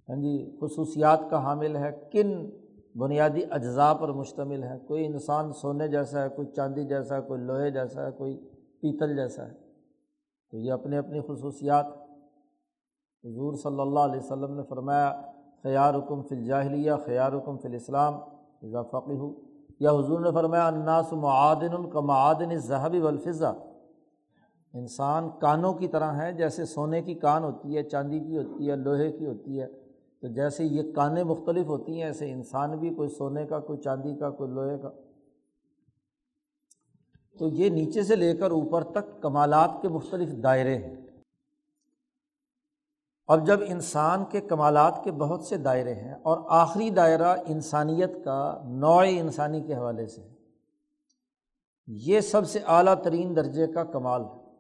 ہاں 0.10 0.16
جی 0.16 0.58
خصوصیات 0.62 1.20
کا 1.30 1.44
حامل 1.44 1.76
ہے، 1.76 2.10
کن 2.12 2.50
بنیادی 2.96 3.42
اجزاء 3.52 3.94
پر 3.94 4.10
مشتمل 4.10 4.64
ہے۔ 4.64 4.80
کوئی 4.88 5.06
انسان 5.06 5.54
سونے 5.54 5.88
جیسا 5.88 6.24
ہے، 6.24 6.30
کوئی 6.30 6.48
چاندی 6.48 6.86
جیسا 6.86 7.16
ہے، 7.16 7.22
کوئی 7.22 7.42
لوہے 7.42 7.72
جیسا 7.72 8.06
ہے، 8.06 8.12
کوئی 8.12 8.38
پیتل 8.82 9.16
جیسا 9.16 9.48
ہے۔ 9.48 9.54
تو 10.52 10.58
یہ 10.58 10.72
اپنی 10.72 10.98
اپنی 10.98 11.20
خصوصیات 11.22 11.86
حضور 13.28 13.54
صلی 13.54 13.80
اللہ 13.80 14.00
علیہ 14.00 14.20
وسلم 14.20 14.56
نے 14.56 14.64
فرمایا 14.70 15.22
خیار 15.64 15.94
حکم 15.94 16.22
فی 16.22 16.36
الجاہلیہ 16.36 16.92
خیار 17.06 17.34
حکم 17.34 17.58
فی 17.58 17.68
الاسلام 17.68 18.14
فقی 18.92 19.18
ہو 19.18 19.34
یا 19.80 19.92
حضور 19.92 20.20
نے 20.20 20.32
فرمایا 20.32 20.68
اناس 20.68 21.14
معدن 21.14 21.74
الکا 21.74 22.00
معدن 22.00 22.56
ذہبی 22.58 23.00
والفضہ. 23.00 23.54
انسان 24.74 25.30
کانوں 25.40 25.74
کی 25.74 25.88
طرح 25.88 26.12
ہے 26.12 26.32
جیسے 26.32 26.66
سونے 26.66 27.02
کی 27.02 27.14
کان 27.14 27.44
ہوتی 27.44 27.78
ہے، 27.78 27.84
چاندی 27.84 28.20
کی 28.20 28.38
ہوتی 28.38 28.70
ہے، 28.70 28.76
لوہے 28.76 29.12
کی 29.12 29.26
ہوتی 29.26 29.62
ہے، 29.62 29.68
تو 30.22 30.28
جیسے 30.28 30.64
یہ 30.64 30.92
کانیں 30.94 31.24
مختلف 31.24 31.68
ہوتی 31.68 31.96
ہیں، 31.96 32.04
ایسے 32.04 32.32
انسان 32.32 32.78
بھی 32.78 32.90
کوئی 32.90 33.10
سونے 33.10 33.46
کا، 33.46 33.60
کوئی 33.60 33.80
چاندی 33.80 34.16
کا، 34.16 34.30
کوئی 34.30 34.52
لوہے 34.52 34.78
کا۔ 34.78 34.90
تو 37.40 37.48
یہ 37.48 37.70
نیچے 37.70 38.04
سے 38.04 38.16
لے 38.16 38.34
کر 38.34 38.52
اوپر 38.52 38.84
تک 38.84 39.22
کمالات 39.22 39.82
کے 39.82 39.88
مختلف 39.88 40.44
دائرے 40.44 40.78
ہیں۔ 40.78 41.07
اب 43.28 43.48
جب 43.48 43.60
انسان 43.68 44.26
کے 44.26 44.42
کمالات 44.42 45.04
کے 45.04 45.12
بہت 45.12 45.44
سے 45.44 45.58
دائرے 45.58 45.94
ہیں 45.94 46.14
اور 46.14 46.38
آخری 46.48 46.90
دائرہ 46.90 47.36
انسانیت 47.46 48.26
کا 48.26 48.62
نوع 48.66 49.04
انسانی 49.10 49.62
کے 49.62 49.76
حوالے 49.76 50.08
سے 50.08 50.22
یہ 51.88 52.20
سب 52.20 52.48
سے 52.48 52.60
اعلیٰ 52.68 52.94
ترین 53.04 53.36
درجے 53.36 53.68
کا 53.68 53.84
کمال 53.84 54.22
ہے۔ 54.22 54.56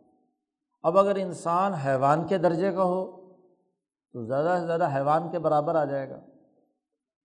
اب 0.83 0.97
اگر 0.97 1.15
انسان 1.15 1.73
حیوان 1.73 2.27
کے 2.27 2.37
درجے 2.37 2.71
کا 2.71 2.83
ہو، 2.83 3.33
تو 4.13 4.25
زیادہ 4.25 4.57
سے 4.59 4.65
زیادہ 4.65 4.95
حیوان 4.95 5.31
کے 5.31 5.39
برابر 5.39 5.75
آ 5.75 5.85
جائے 5.85 6.09
گا۔ 6.09 6.19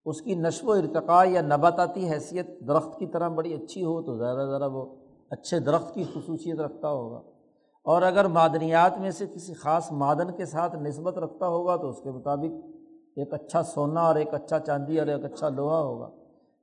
اس 0.05 0.23
کی 0.23 0.35
نشو 0.35 0.67
و 0.67 0.73
ارتقاء 0.73 1.25
یا 1.25 1.41
نباتاتی 1.41 2.11
حیثیت 2.11 2.47
درخت 2.69 2.99
کی 2.99 3.07
طرح 3.07 3.29
بڑی 3.29 3.55
اچھی 3.55 3.85
ہو، 3.85 4.03
تو 4.03 4.17
زیادہ 4.17 4.39
سے 4.39 4.49
زیادہ 4.49 4.71
وہ 4.71 4.97
اچھے 5.31 5.59
درخت 5.59 5.95
کی 5.95 6.05
خصوصیت 6.05 6.61
رکھتا 6.61 6.89
ہوگا۔ 6.89 7.32
اور 7.85 8.03
اگر 8.03 8.25
معدنیات 8.25 8.99
میں 8.99 9.11
سے 9.11 9.27
کسی 9.27 9.55
خاص 9.55 9.93
معدن 9.93 10.31
کے 10.31 10.47
ساتھ 10.47 10.77
نسبت 10.77 11.19
رکھتا 11.19 11.47
ہوگا 11.47 11.77
تو 11.77 11.89
اس 11.89 12.01
کے 12.03 12.11
مطابق 12.11 12.67
ایک 13.17 13.35
اچھا 13.35 13.63
سونا 13.63 14.01
اور 14.01 14.15
ایک 14.15 14.35
اچھا 14.35 14.59
چاندی 14.59 14.99
اور 14.99 15.07
ایک 15.07 15.25
اچھا 15.25 15.49
لوہا 15.49 15.81
ہوگا۔ 15.81 16.11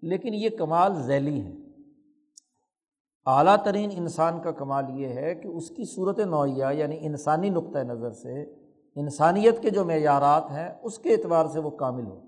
لیکن 0.02 0.34
یہ 0.34 0.50
کمال 0.50 1.04
ذیلی 1.04 1.42
ہے۔ 1.42 1.54
اعلیٰ 3.26 3.56
ترین 3.64 3.90
انسان 3.94 4.42
کا 4.42 4.52
کمال 4.52 5.00
یہ 5.00 5.08
ہے 5.08 5.36
کہ 5.36 5.48
اس 5.48 5.70
کی 5.70 5.86
صورت 5.86 6.20
نوعیہ 6.20 6.66
یعنی 6.74 6.98
انسانی 7.00 7.50
نقطۂ 7.50 7.80
نظر 7.80 8.12
سے 8.12 8.44
انسانیت 8.96 9.62
کے 9.62 9.70
جو 9.70 9.86
معیارات 9.86 10.52
ہیں، 10.52 10.70
اس 10.84 11.00
کے 11.00 11.14
اعتبار 11.14 11.46
سے 11.46 11.60
وہ 11.60 11.70
کامل 11.70 12.06
ہو۔ 12.06 12.20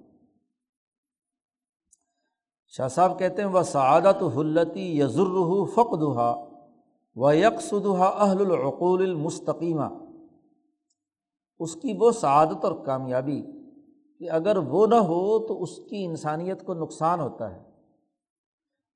شاہ 2.68 2.88
صاحب 2.88 3.20
کہتے 3.20 3.42
ہیں 3.42 3.50
وہ 3.50 3.62
سعادت 3.62 4.24
حلتی 4.38 5.00
یزر 5.00 5.66
فق 5.76 6.00
دہا 6.02 6.51
و 7.16 7.34
یکسدہ 7.34 8.04
اہل 8.04 8.42
العقول 8.42 9.02
المستقیمہ 9.04 9.86
اس 11.60 11.76
کی 11.76 11.98
وہ 12.00 12.12
سعادت 12.12 12.66
اور 12.66 12.86
کامیابی 12.86 13.42
کہ 14.20 14.30
اگر 14.30 14.58
وہ 14.58 14.88
نہ 14.88 14.96
ہو 14.96 15.48
تو 15.48 15.64
اس 15.64 15.76
کی 15.90 16.06
انسانیت 16.06 16.66
کو 16.66 16.74
نقصان 16.74 17.20
ہوتا 17.20 17.56
ہے۔ 17.56 17.60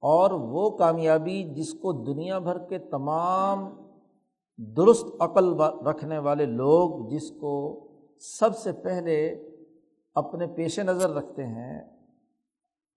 اور 0.01 0.31
وہ 0.31 0.69
کامیابی 0.69 1.43
جس 1.43 1.74
کو 1.74 1.91
دنیا 1.91 2.39
بھر 2.39 2.57
کے 2.60 2.77
تمام 2.79 3.69
درست 4.57 5.05
عقل 5.19 5.62
رکھنے 5.62 6.17
والے 6.17 6.45
لوگ 6.45 7.10
جس 7.10 7.31
کو 7.31 7.88
سب 8.19 8.57
سے 8.57 8.72
پہلے 8.72 9.31
اپنے 10.15 10.48
پیش 10.48 10.79
نظر 10.79 11.10
رکھتے 11.10 11.45
ہیں، 11.45 12.03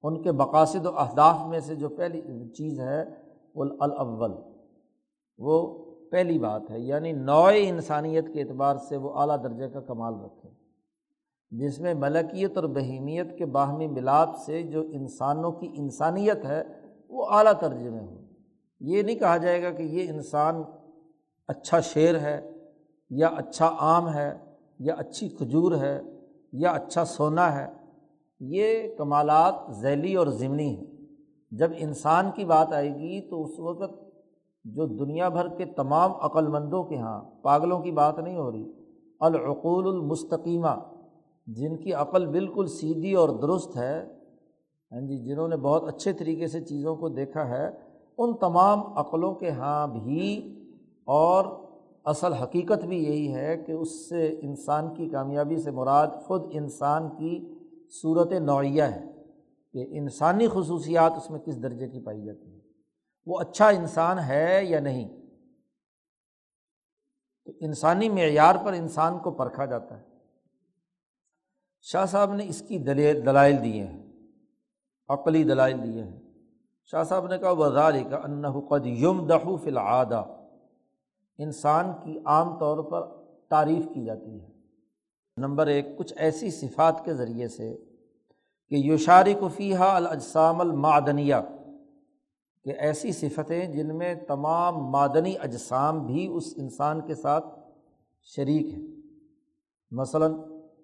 ان 0.03 0.23
کے 0.23 0.33
مقاصد 0.33 0.87
و 0.87 0.99
اہداف 0.99 1.47
میں 1.47 1.61
سے 1.61 1.75
جو 1.75 1.89
پہلی 1.89 2.49
چیز 2.49 2.81
ہے، 2.81 3.05
وہ 3.55 3.65
الاول 3.81 4.33
وہ 5.39 5.85
پہلی 6.11 6.39
بات 6.39 6.71
ہے 6.71 6.81
یعنی 6.81 7.13
نوع 7.13 7.51
انسانیت 7.57 8.35
کے 8.35 8.43
اعتبار 8.43 8.77
سے 8.77 8.97
وہ 8.97 9.11
اعلیٰ 9.15 9.43
درجے 9.43 9.69
کا 9.69 9.81
کمال 9.81 10.15
رکھے۔ 10.15 10.51
جس 11.51 11.79
میں 11.79 11.95
ملکیت 11.95 12.57
اور 12.57 12.65
بہیمیت 12.65 13.39
کے 13.39 13.47
باہمی 13.47 13.87
ملاپ 13.87 14.29
سے 14.47 14.63
جو 14.63 14.81
انسانوں 14.81 15.53
کی 15.53 15.71
انسانیت 15.75 16.45
ہے، 16.45 16.63
وہ 17.09 17.27
اعلیٰ 17.31 17.53
درجے 17.61 17.91
میں 17.91 18.01
ہو 18.01 18.21
یہ 18.81 19.03
نہیں 19.03 19.17
کہا 19.17 19.37
جائے 19.37 19.63
گا 19.63 19.71
کہ 19.71 19.83
یہ 19.83 20.09
انسان 20.09 20.63
اچھا 21.49 21.81
شعر 21.81 22.15
ہے، 22.15 22.51
یا 23.11 23.29
اچھا 23.29 23.77
آم 23.79 24.15
ہے، 24.15 24.35
یا 24.79 24.95
اچھی 24.95 25.29
کھجور 25.29 25.73
ہے، 25.73 26.01
یا 26.53 26.71
اچھا 26.71 27.05
سونا 27.05 27.57
ہے۔ 27.57 27.73
یہ 28.41 28.97
کمالات 28.99 29.55
ذیلی 29.71 30.15
اور 30.15 30.27
ضمنی 30.27 30.77
ہیں۔ 30.77 30.87
جب 31.51 31.71
انسان 31.77 32.31
کی 32.35 32.45
بات 32.45 32.73
آئے 32.73 32.95
گی 32.95 33.31
تو 33.31 33.45
اس 33.45 33.59
وقت 33.59 34.08
جو 34.75 34.87
دنیا 34.87 35.29
بھر 35.29 35.49
کے 35.49 35.65
تمام 35.65 36.13
عقلمندوں 36.21 36.85
کے 36.85 36.95
یہاں 36.95 37.21
پاگلوں 37.43 37.81
کی 37.81 37.91
بات 37.91 38.19
نہیں 38.19 38.37
ہو 38.37 38.53
رہی، 38.53 38.73
العقول 39.21 39.87
المستقیمہ، 39.89 40.75
جن 41.47 41.77
کی 41.77 41.93
عقل 41.93 42.27
بالکل 42.27 42.67
سیدھی 42.67 43.15
اور 43.15 43.29
درست 43.29 43.77
ہے 43.77 44.19
ہاں 44.93 45.01
جی 45.01 45.19
جنہوں 45.19 45.49
نے 45.49 45.57
بہت 45.57 45.85
اچھے 45.85 46.13
طریقے 46.13 46.47
سے 46.47 46.61
چیزوں 46.61 46.97
کو 46.97 47.09
دیکھا 47.09 47.49
ہے، 47.49 47.71
ان 48.19 48.37
تمام 48.37 48.81
عقلوں 48.99 49.35
کے 49.35 49.47
یہاں 49.47 49.87
بھی 49.87 50.55
اور 51.05 51.45
اصل 52.05 52.33
حقیقت 52.33 52.85
بھی 52.85 53.05
یہی 53.05 53.35
ہے 53.35 53.57
کہ 53.67 53.73
اس 53.73 54.09
سے 54.09 54.39
انسان 54.43 54.95
کی 54.95 55.09
کامیابی 55.09 55.57
سے 55.57 55.71
مراد 55.71 56.07
خود 56.27 56.43
انسان 56.51 57.09
کی 57.09 57.55
صورت 58.03 58.33
نوعیہ 58.33 58.83
ہے 58.83 59.13
کہ 59.73 59.87
انسانی 59.91 60.49
خصوصیات 60.49 61.13
اس 61.17 61.31
میں 61.31 61.41
کس 61.41 61.63
درجے 61.63 61.89
کی 61.89 62.01
پائی 62.01 62.25
جاتی 62.25 62.51
ہیں۔ 62.51 62.58
وہ 63.29 63.41
اچھا 63.41 63.69
انسان 63.69 64.19
ہے 64.19 64.65
یا 64.65 64.81
نہیں؟ 64.81 65.09
تو 67.45 67.53
انسانی 67.61 68.09
معیار 68.09 68.55
پر 68.65 68.73
انسان 68.73 69.19
کو 69.19 69.31
پرکھا 69.31 69.65
جاتا 69.65 69.99
ہے۔ 69.99 70.05
شاہ 71.81 72.07
صاحب 72.07 72.35
نے 72.35 72.49
اس 72.49 72.63
کی 72.69 72.79
دلیل، 72.79 73.27
دلائل 73.27 73.65
دیے 73.65 73.85
ہیں، 73.85 74.13
عقلی 75.09 75.45
دلائل 75.45 75.83
دیے 75.85 76.03
ہیں۔ 76.03 76.21
شاہ 76.85 77.05
صاحب 77.05 77.27
نے 77.27 77.39
کہا 77.39 77.51
وزار 77.51 77.93
کا 78.11 78.17
انّ 78.17 78.45
کہ 92.65 92.73
ایسی 92.79 93.13
صفتیں 93.13 93.67
جن 93.67 93.97
میں 93.97 94.15
تمام 94.15 94.91
معدنی 94.91 95.35
اجسام 95.41 96.07
بھی 96.07 96.27
اس 96.27 96.55
انسان 96.57 97.01
کے 97.01 97.15
ساتھ 97.15 97.47
شریک 98.23 98.67
ہیں۔ 98.75 98.87
مثلاً 99.91 100.35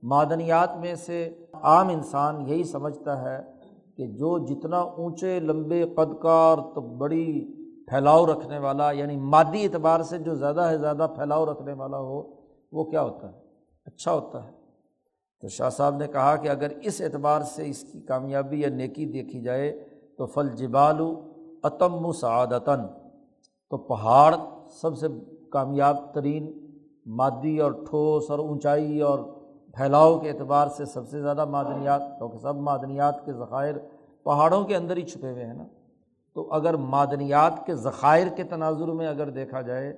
معدنیات 0.02 0.76
میں 0.76 0.94
سے 0.94 1.44
عام 1.52 1.88
انسان 1.88 2.48
یہی 2.48 2.64
سمجھتا 2.64 3.22
ہے 3.22 3.42
کہ 3.96 4.06
جو 4.06 4.38
جتنا 4.38 4.78
اونچے، 4.78 5.40
لمبے 5.40 5.84
قد 5.84 6.22
کا 6.22 6.30
اور 6.30 6.74
تو 6.74 6.80
بڑی 6.80 7.54
پھیلاؤ 7.84 8.26
رکھنے 8.26 8.58
والا 8.58 8.90
یعنی 8.90 9.16
مادی 9.16 9.64
اعتبار 9.64 10.00
سے 10.00 10.18
جو 10.18 10.34
زیادہ 10.34 10.68
سے 10.70 10.78
زیادہ 10.78 11.06
پھیلاؤ 11.16 11.46
رکھنے 11.46 11.72
والا 11.72 11.98
ہو، 11.98 12.22
وہ 12.72 12.84
کیا 12.84 13.02
ہوتا 13.02 13.32
ہے؟ 13.32 13.38
اچھا 13.84 14.12
ہوتا 14.12 14.46
ہے۔ 14.46 14.52
تو 15.40 15.48
شاہ 15.48 15.70
صاحب 15.70 15.96
نے 15.96 16.06
کہا 16.06 16.36
کہ 16.36 16.48
اگر 16.48 16.68
اس 16.82 17.00
اعتبار 17.00 17.40
سے 17.40 17.70
اس 17.70 17.82
کی 17.82 18.00
کامیابی 18.00 18.60
یا 18.60 18.68
نیکی 18.68 19.06
دیکھی 19.06 19.42
جائے 19.42 19.88
تو 20.18 20.26
فل 20.26 20.48
جبالو 20.48 21.33
عتم 21.64 22.06
و 22.06 22.12
سعادتاً۔ 22.12 22.80
تو 23.70 23.76
پہاڑ 23.76 24.34
سب 24.68 24.98
سے 24.98 25.06
کامیاب 25.50 26.14
ترین 26.14 26.68
مادی 27.06 27.58
اور 27.58 27.72
ٹھوس 27.72 28.30
اور 28.30 28.38
اونچائی 28.38 29.00
اور 29.00 29.18
پھیلاؤ 29.74 30.18
کے 30.18 30.30
اعتبار 30.30 30.68
سے 30.68 30.84
سب 30.84 31.08
سے 31.08 31.20
زیادہ 31.20 31.44
معدنیات، 31.44 32.00
کیونکہ 32.18 32.38
سب 32.38 32.56
معدنیات 32.56 33.24
کے 33.24 33.32
ذخائر 33.32 33.74
پہاڑوں 34.24 34.64
کے 34.64 34.76
اندر 34.76 34.96
ہی 34.96 35.02
چھپے 35.02 35.32
ہوئے 35.32 35.44
ہیں 35.44 35.54
نا۔ 35.54 35.64
تو 36.34 36.52
اگر 36.52 36.74
معدنیات 36.74 37.66
کے 37.66 37.74
ذخائر 37.74 38.26
کے 38.28 38.44
تناظر 38.44 38.86
میں 38.86 39.08
اگر 39.08 39.30
دیکھا 39.30 39.60
جائے 39.60 39.90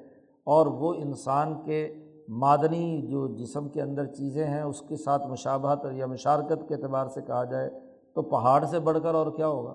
اور 0.44 0.66
وہ 0.66 0.94
انسان 0.94 1.62
کے 1.64 1.94
معدنی 2.28 3.06
جو 3.06 3.26
جسم 3.26 3.68
کے 3.68 3.82
اندر 3.82 4.06
چیزیں 4.06 4.46
ہیں، 4.46 4.62
اس 4.62 4.80
کے 4.80 4.96
ساتھ 4.96 5.26
مشابہت 5.26 5.86
یا 5.92 6.06
مشارکت 6.06 6.68
کے 6.68 6.74
اعتبار 6.74 7.06
سے 7.06 7.22
کہا 7.22 7.44
جائے 7.44 7.70
تو 8.14 8.22
پہاڑ 8.22 8.64
سے 8.64 8.78
بڑھ 8.78 8.98
کر 9.02 9.14
اور 9.14 9.26
کیا 9.26 9.48
ہوگا؟ 9.48 9.74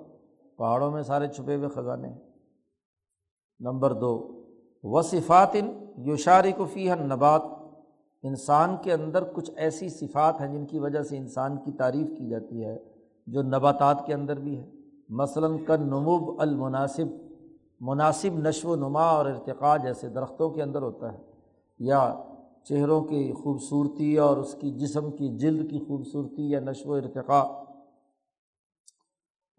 پہاڑوں 0.61 0.91
میں 0.91 1.03
سارے 1.03 1.27
چھپے 1.27 1.55
ہوئے 1.55 1.69
خزانے 1.69 2.07
ہیں۔ 2.07 2.19
نمبر 3.59 3.93
دو 3.93 4.43
وصفات 4.83 5.55
یوشاری 5.97 6.51
کفی 6.51 6.89
ہے 6.89 6.95
نبات 6.95 7.41
انسان 8.23 8.75
کے 8.81 8.93
اندر 8.93 9.23
کچھ 9.23 9.51
ایسی 9.55 9.89
صفات 9.89 10.41
ہیں 10.41 10.47
جن 10.47 10.65
کی 10.65 10.79
وجہ 10.79 11.03
سے 11.03 11.17
انسان 11.17 11.57
کی 11.57 11.71
تعریف 11.71 12.07
کی 12.17 12.29
جاتی 12.29 12.65
ہے، 12.65 12.77
جو 13.27 13.41
نباتات 13.41 14.05
کے 14.05 14.13
اندر 14.13 14.39
بھی 14.39 14.57
ہے 14.57 14.71
مثلاً 15.09 15.57
کن 15.57 15.81
نموب 15.81 16.41
المناسب، 16.41 17.05
مناسب 17.79 18.37
نشو 18.37 18.69
و 18.69 18.75
نما 18.75 19.03
اور 19.03 19.25
ارتقاء 19.25 19.77
جیسے 19.77 20.09
درختوں 20.09 20.49
کے 20.49 20.63
اندر 20.63 20.81
ہوتا 20.81 21.13
ہے۔ 21.13 21.17
یا 21.79 22.23
چہروں 22.63 23.01
کی 23.01 23.33
خوبصورتی 23.33 24.17
اور 24.17 24.37
اس 24.37 24.55
کی 24.59 24.71
جسم 24.71 25.11
کی 25.11 25.37
جلد 25.37 25.71
کی 25.71 25.79
خوبصورتی 25.79 26.49
یا 26.49 26.59
نشو 26.59 26.89
و 26.89 26.93
ارتقاء۔ 26.93 27.60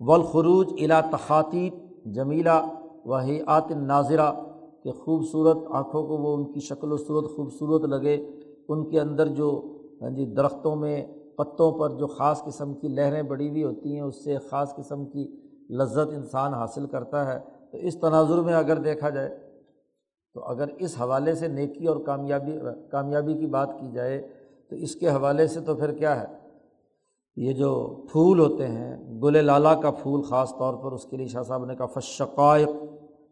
ولخروج 0.06 0.72
الا 0.78 1.00
تخاطیت 1.00 1.74
جمیلہ 2.04 2.66
وحیات 3.04 3.70
ناظرہ 3.70 4.32
کہ 4.84 4.92
خوبصورت 4.92 5.56
آنکھوں 5.70 6.06
کو 6.06 6.18
وہ 6.18 6.36
ان 6.36 6.52
کی 6.52 6.60
شکل 6.60 6.92
و 6.92 6.96
صورت 6.96 7.30
خوبصورت 7.36 7.84
لگے، 7.84 8.14
ان 8.68 8.90
کے 8.90 9.00
اندر 9.00 9.26
جو 9.26 9.62
ہاں 10.02 10.10
جی 10.10 10.24
درختوں 10.26 10.76
میں، 10.76 11.06
پتوں 11.36 11.72
پر 11.72 11.90
جو 11.90 12.06
خاص 12.06 12.44
قسم 12.44 12.74
کی 12.74 12.88
لہریں 12.88 13.22
بڑی 13.22 13.50
ہوئی 13.50 13.64
ہوتی 13.64 13.94
ہیں، 13.94 14.00
اس 14.00 14.24
سے 14.24 14.38
خاص 14.50 14.74
قسم 14.74 15.06
کی 15.06 15.36
لذت 15.70 16.12
انسان 16.14 16.54
حاصل 16.54 16.86
کرتا 16.86 17.34
ہے۔ 17.34 17.38
تو 17.72 17.78
اس 17.78 18.00
تناظر 18.00 18.38
میں 18.38 18.54
اگر 18.54 18.76
دیکھا 18.76 19.10
جائے، 19.10 19.38
تو 20.34 20.40
اگر 20.40 20.68
اس 20.78 21.00
حوالے 21.00 21.34
سے 21.34 21.48
نیکی 21.48 21.86
اور 21.86 21.96
کامیابی 21.96 22.58
کامیابی 22.90 23.34
کی 23.34 23.46
بات 23.46 23.68
کی 23.80 23.90
جائے، 23.92 24.28
تو 24.70 24.76
اس 24.76 24.96
کے 24.96 25.08
حوالے 25.08 25.46
سے 25.46 25.60
تو 25.60 25.74
پھر 25.74 25.92
کیا 25.92 26.20
ہے؟ 26.20 26.41
یہ 27.36 27.52
جو 27.52 28.02
پھول 28.12 28.40
ہوتے 28.40 28.66
ہیں 28.68 29.20
گل 29.20 29.44
لالا 29.44 29.74
کا 29.74 29.90
پھول 29.90 30.22
خاص 30.22 30.50
طور 30.58 30.74
پر 30.74 30.92
اس 30.92 31.04
کے 31.04 31.16
لیے 31.16 31.26
شاہ 31.26 31.42
صاحب 31.42 31.64
نے 31.64 31.76
کہا 31.76 31.86
فشقائق 31.86 32.68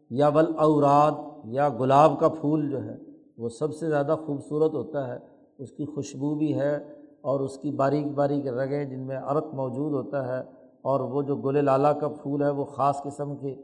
یا 0.09 0.27
ول 0.27 0.53
اوراد 0.57 1.11
یا 1.45 1.69
گلاب 1.69 2.19
کا 2.19 2.27
پھول 2.27 2.69
جو 2.69 2.83
ہے، 2.83 2.95
وہ 3.37 3.49
سب 3.49 3.73
سے 3.73 3.89
زیادہ 3.89 4.15
خوبصورت 4.25 4.73
ہوتا 4.73 5.07
ہے۔ 5.07 5.17
اس 5.59 5.71
کی 5.71 5.85
خوشبو 5.85 6.35
بھی 6.35 6.59
ہے 6.59 6.75
اور 7.21 7.39
اس 7.39 7.57
کی 7.57 7.71
باریک 7.71 8.07
باریک 8.07 8.47
رگیں 8.47 8.85
جن 8.85 8.99
میں 8.99 9.17
عرق 9.17 9.53
موجود 9.53 9.93
ہوتا 9.93 10.27
ہے 10.27 10.43
اور 10.81 10.99
وہ 10.99 11.21
جو 11.21 11.35
گل 11.35 11.65
لالا 11.65 11.93
کا 11.93 12.07
پھول 12.07 12.43
ہے، 12.43 12.49
وہ 12.49 12.65
خاص 12.65 13.01
قسم 13.03 13.35
کے 13.35 13.55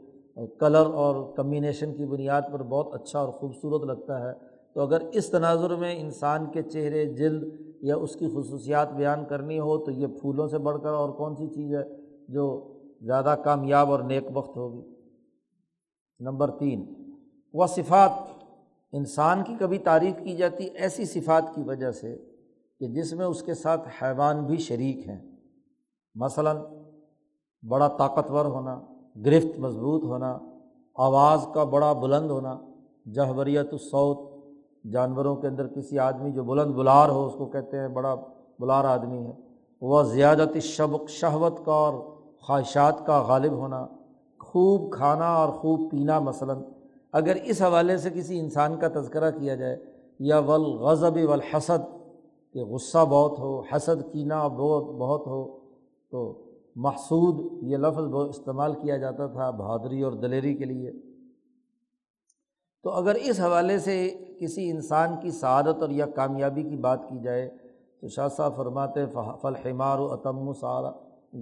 کلر 0.60 0.86
اور 0.94 1.36
کمبینیشن 1.36 1.94
کی 1.94 2.04
بنیاد 2.04 2.42
پر 2.52 2.62
بہت 2.62 2.94
اچھا 2.94 3.18
اور 3.18 3.28
خوبصورت 3.28 3.84
لگتا 3.84 4.20
ہے۔ 4.20 4.32
تو 4.74 4.80
اگر 4.80 4.98
اس 5.12 5.30
تناظر 5.30 5.74
میں 5.76 6.00
انسان 6.00 6.46
کے 6.46 6.62
چہرے، 6.62 7.04
جلد 7.04 7.42
یا 7.82 7.96
اس 7.96 8.16
کی 8.16 8.28
خصوصیات 8.28 8.92
بیان 8.92 9.24
کرنی 9.24 9.58
ہو 9.58 9.78
تو 9.78 9.90
یہ 9.90 10.06
پھولوں 10.06 10.48
سے 10.48 10.58
بڑھ 10.58 10.82
کر 10.82 10.88
اور 10.88 11.10
کون 11.10 11.36
سی 11.36 11.46
چیز 11.46 11.74
ہے 11.74 11.82
جو 12.28 12.72
زیادہ 13.02 13.36
کامیاب 13.44 13.90
اور 13.90 14.00
نیک 14.00 14.24
وقت 14.32 14.56
ہوگی؟ 14.56 14.94
نمبر 16.20 16.50
تین، 16.50 17.12
وہ 17.54 17.66
صفات 17.66 18.10
انسان 18.92 19.44
کی 19.44 19.54
کبھی 19.58 19.78
تعریف 19.78 20.16
کی 20.24 20.36
جاتی 20.36 20.64
ایسی 20.64 21.04
صفات 21.04 21.54
کی 21.54 21.62
وجہ 21.62 21.90
سے 21.90 22.16
کہ 22.80 22.86
جس 22.86 23.12
میں 23.12 23.26
اس 23.26 23.42
کے 23.42 23.54
ساتھ 23.54 23.88
حیوان 24.02 24.44
بھی 24.44 24.56
شریک 24.56 25.08
ہیں۔ 25.08 25.36
مثلاً، 26.14 26.56
بڑا 27.68 27.88
طاقتور 27.88 28.44
ہونا، 28.44 28.80
گرفت 29.26 29.58
مضبوط 29.58 30.04
ہونا، 30.04 30.38
آواز 30.96 31.46
کا 31.54 31.64
بڑا 31.64 31.92
بلند 31.92 32.30
ہونا 32.30 32.60
جہوریت 33.14 33.72
الصوت 33.72 34.37
جانوروں 34.92 35.36
کے 35.36 35.46
اندر 35.46 35.66
کسی 35.66 35.98
آدمی 35.98 36.32
جو 36.32 36.44
بلند 36.44 36.74
بلار 36.74 37.08
ہو، 37.08 37.26
اس 37.26 37.34
کو 37.34 37.46
کہتے 37.46 37.78
ہیں 37.78 37.88
بڑا 37.88 38.14
بلار 38.58 38.84
آدمی 38.84 39.26
ہے۔ 39.26 39.32
وہ 39.80 40.02
زیادت 40.02 40.58
شبق 40.58 41.08
شہوت 41.08 41.64
کا 41.64 41.72
اور 41.72 41.94
خواہشات 42.42 43.06
کا 43.06 43.22
غالب 43.22 43.52
ہونا، 43.52 43.86
خوب 44.40 44.92
کھانا 44.92 45.34
اور 45.34 45.52
خوب 45.52 45.90
پینا 45.90 46.18
مثلاً۔ 46.18 46.58
اگر 47.12 47.36
اس 47.44 47.62
حوالے 47.62 47.96
سے 47.96 48.10
کسی 48.10 48.40
انسان 48.40 48.76
کا 48.76 48.88
تذکرہ 48.88 49.30
کیا 49.30 49.54
جائے، 49.54 49.76
یا 50.18 50.38
ولغضب 50.38 51.18
والحسد، 51.28 51.98
کہ 52.52 52.64
غصہ 52.64 52.98
بہت 52.98 53.38
ہو، 53.38 53.60
حسد 53.60 54.12
کینہ 54.12 54.48
بہت 54.56 54.84
بہت 54.84 55.26
ہو، 55.26 55.58
تو 56.10 56.44
محسود 56.76 57.62
یہ 57.62 57.76
لفظ 57.76 58.04
بہت 58.04 58.28
استعمال 58.28 58.74
کیا 58.74 58.96
جاتا 58.96 59.26
تھا 59.26 59.50
بہادری 59.50 60.02
اور 60.02 60.12
دلیری 60.12 60.54
کے 60.54 60.64
لیے۔ 60.64 60.92
تو 62.84 62.90
اگر 62.90 63.14
اس 63.14 63.40
حوالے 63.40 63.78
سے 63.78 64.14
کسی 64.40 64.70
انسان 64.70 65.16
کی 65.20 65.30
سعادت 65.30 65.82
اور 65.82 65.90
یا 65.90 66.06
کامیابی 66.06 66.62
کی 66.62 66.76
بات 66.76 67.08
کی 67.08 67.18
جائے، 67.18 67.48
تو 68.00 68.08
شاہ 68.08 68.28
صاحب 68.28 68.56
فرماتے 68.56 69.06
فلحمار 69.42 69.98
و 69.98 70.12
عتم 70.14 70.52
سارا 70.52 70.90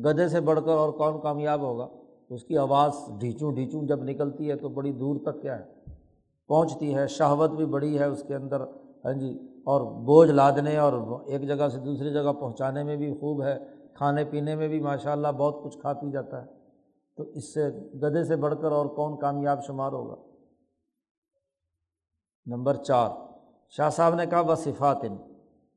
گدے 0.05 0.29
سے 0.29 0.41
بڑھ 0.41 0.61
کر 0.65 0.73
اور 0.73 0.93
کون 0.93 1.21
کامیاب 1.21 1.61
ہوگا؟ 1.61 1.89
اس 2.31 2.45
کی 2.45 2.59
آواز 2.59 2.93
ڈھیچوں 3.21 3.53
ڈھیچوں 3.53 3.83
جب 3.83 4.03
نکلتی 4.03 4.51
ہے 4.51 4.57
تو 4.57 4.69
بڑی 4.69 4.93
دور 4.93 5.17
تک 5.17 5.43
کیا 5.43 5.59
ہے؟ 5.59 5.65
پہنچتی 6.49 6.95
ہے، 6.95 7.07
شہوت 7.07 7.51
بھی 7.51 7.67
بڑی 7.67 7.99
ہے 7.99 8.05
اس 8.05 8.25
کے 8.29 8.35
اندر 8.35 8.61
ہاں 9.05 9.13
جی 9.13 9.39
اور 9.65 9.81
بوجھ 9.81 10.31
لادنے 10.31 10.77
اور 10.77 10.93
ایک 11.27 11.49
جگہ 11.49 11.69
سے 11.69 11.79
دوسری 11.79 12.13
جگہ 12.13 12.33
پہنچانے 12.33 12.83
میں 12.83 12.97
بھی 12.97 13.13
خوب 13.21 13.43
ہے، 13.43 13.59
کھانے 13.95 14.25
پینے 14.25 14.55
میں 14.57 14.69
بھی 14.69 14.81
ماشاء 14.81 15.13
اللہ 15.13 15.29
بہت 15.29 15.63
کچھ 15.65 15.79
کھا 15.79 15.93
پی 15.93 16.11
جاتا 16.11 16.43
ہے۔ 16.43 16.47
تو 17.17 17.23
اس 17.23 17.55
سے 17.55 17.69
گدے 18.03 18.25
سے 18.25 18.37
بڑھ 18.37 18.55
کر 18.63 18.73
اور 18.73 18.87
کون 18.87 19.17
کامیاب 19.17 19.65
شمار 19.67 19.93
ہوگا؟ 19.93 20.15
نمبر 22.47 22.75
چار، 22.75 23.09
شاہ 23.71 23.91
صاحب 23.91 24.15
نے 24.15 24.27
کہا 24.27 24.41
وہ 24.41 24.55
صفات 24.55 25.05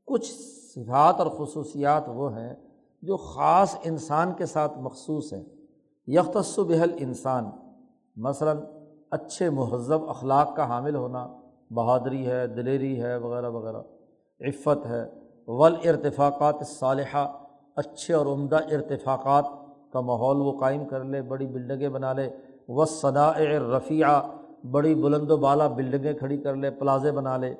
کچھ 0.06 0.34
صفات 0.76 1.16
اور 1.20 1.28
خصوصیات 1.28 2.04
وہ 2.08 2.36
ہیں 2.36 2.56
جو 3.02 3.18
خاص 3.18 3.76
انسان 3.84 4.34
کے 4.34 4.46
ساتھ 4.46 4.78
مخصوص 4.78 5.34
ہیں۔ 5.34 5.44
یکتص 6.08 6.60
بحل 6.60 6.92
انسان 6.98 7.46
مثلاً 8.16 8.58
اچھے 9.12 9.50
مہذب 9.50 10.10
اخلاق 10.10 10.56
کا 10.56 10.68
حامل 10.68 10.96
ہونا، 10.96 11.28
بہادری 11.72 12.28
ہے، 12.28 12.48
دلیری 12.48 13.02
ہے، 13.02 13.18
وغیرہ 13.18 13.50
وغیرہ۔ 13.50 13.82
عفت 14.42 14.86
ہے 14.86 15.06
ول 15.48 15.76
ارتفاقات 15.86 16.56
صالحہ 16.68 17.38
اچھے 17.76 18.14
اور 18.14 18.26
عمدہ 18.26 18.56
ارتفاقات 18.56 19.46
کا 19.94 20.02
ماحول 20.02 20.38
وہ 20.38 20.60
قائم 20.60 20.86
کر 20.86 21.04
لے، 21.04 21.22
بڑی 21.22 21.48
بلڈنگیں 21.48 21.90
بنا 21.90 22.14
لے۔ 22.14 22.30
و 22.68 22.86
صدا 22.86 23.34
رفیع 23.78 24.08
بڑی 24.64 24.96
بلند 24.96 25.32
و 25.32 25.38
بالا 25.38 25.68
بلڈنگیں 25.68 26.14
کھڑی 26.14 26.38
کر 26.38 26.56
لے، 26.56 26.72
پلازے 26.72 27.12
بنا 27.12 27.38
لے۔ 27.38 27.56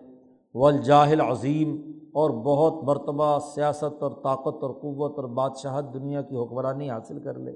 والجاہل 0.56 1.22
عظیم 1.22 1.92
اور 2.14 2.30
بہت 2.30 2.84
مرتبہ 2.84 3.40
سیاست 3.40 4.04
اور 4.04 4.12
طاقت 4.12 4.64
اور 4.64 4.72
قوت 4.74 5.14
اور 5.16 5.24
بادشاہت 5.24 5.94
دنیا 5.94 6.22
کی 6.22 6.36
حکمرانی 6.36 6.90
حاصل 6.90 7.20
کر 7.20 7.40
لے۔ 7.40 7.52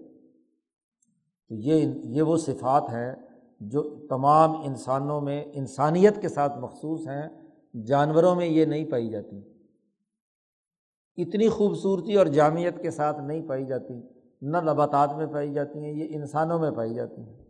تو 1.49 1.55
یہ 1.55 1.85
یہ 2.03 2.21
وہ 2.21 2.37
صفات 2.37 2.83
ہیں 2.83 3.15
جو 3.59 4.07
تمام 4.09 4.51
انسانوں 4.51 5.21
میں، 5.21 5.45
انسانیت 5.53 6.21
کے 6.21 6.29
ساتھ 6.29 6.59
مخصوص 6.59 7.07
ہیں، 7.07 7.29
جانوروں 7.85 8.35
میں 8.35 8.45
یہ 8.45 8.65
نہیں 8.65 8.85
پائی 8.85 9.09
جاتی۔ 9.09 9.41
اتنی 11.17 11.49
خوبصورتی 11.49 12.15
اور 12.15 12.25
جامعت 12.25 12.81
کے 12.81 12.91
ساتھ 12.91 13.19
نہیں 13.19 13.47
پائی 13.47 13.65
جاتی، 13.65 13.93
نہ 14.41 14.57
نباتات 14.57 15.15
میں 15.15 15.25
پائی 15.25 15.53
جاتی 15.53 15.79
ہیں، 15.79 15.91
یہ 15.91 16.07
انسانوں 16.09 16.59
میں 16.59 16.71
پائی 16.71 16.93
جاتی 16.93 17.21
ہیں۔ 17.21 17.42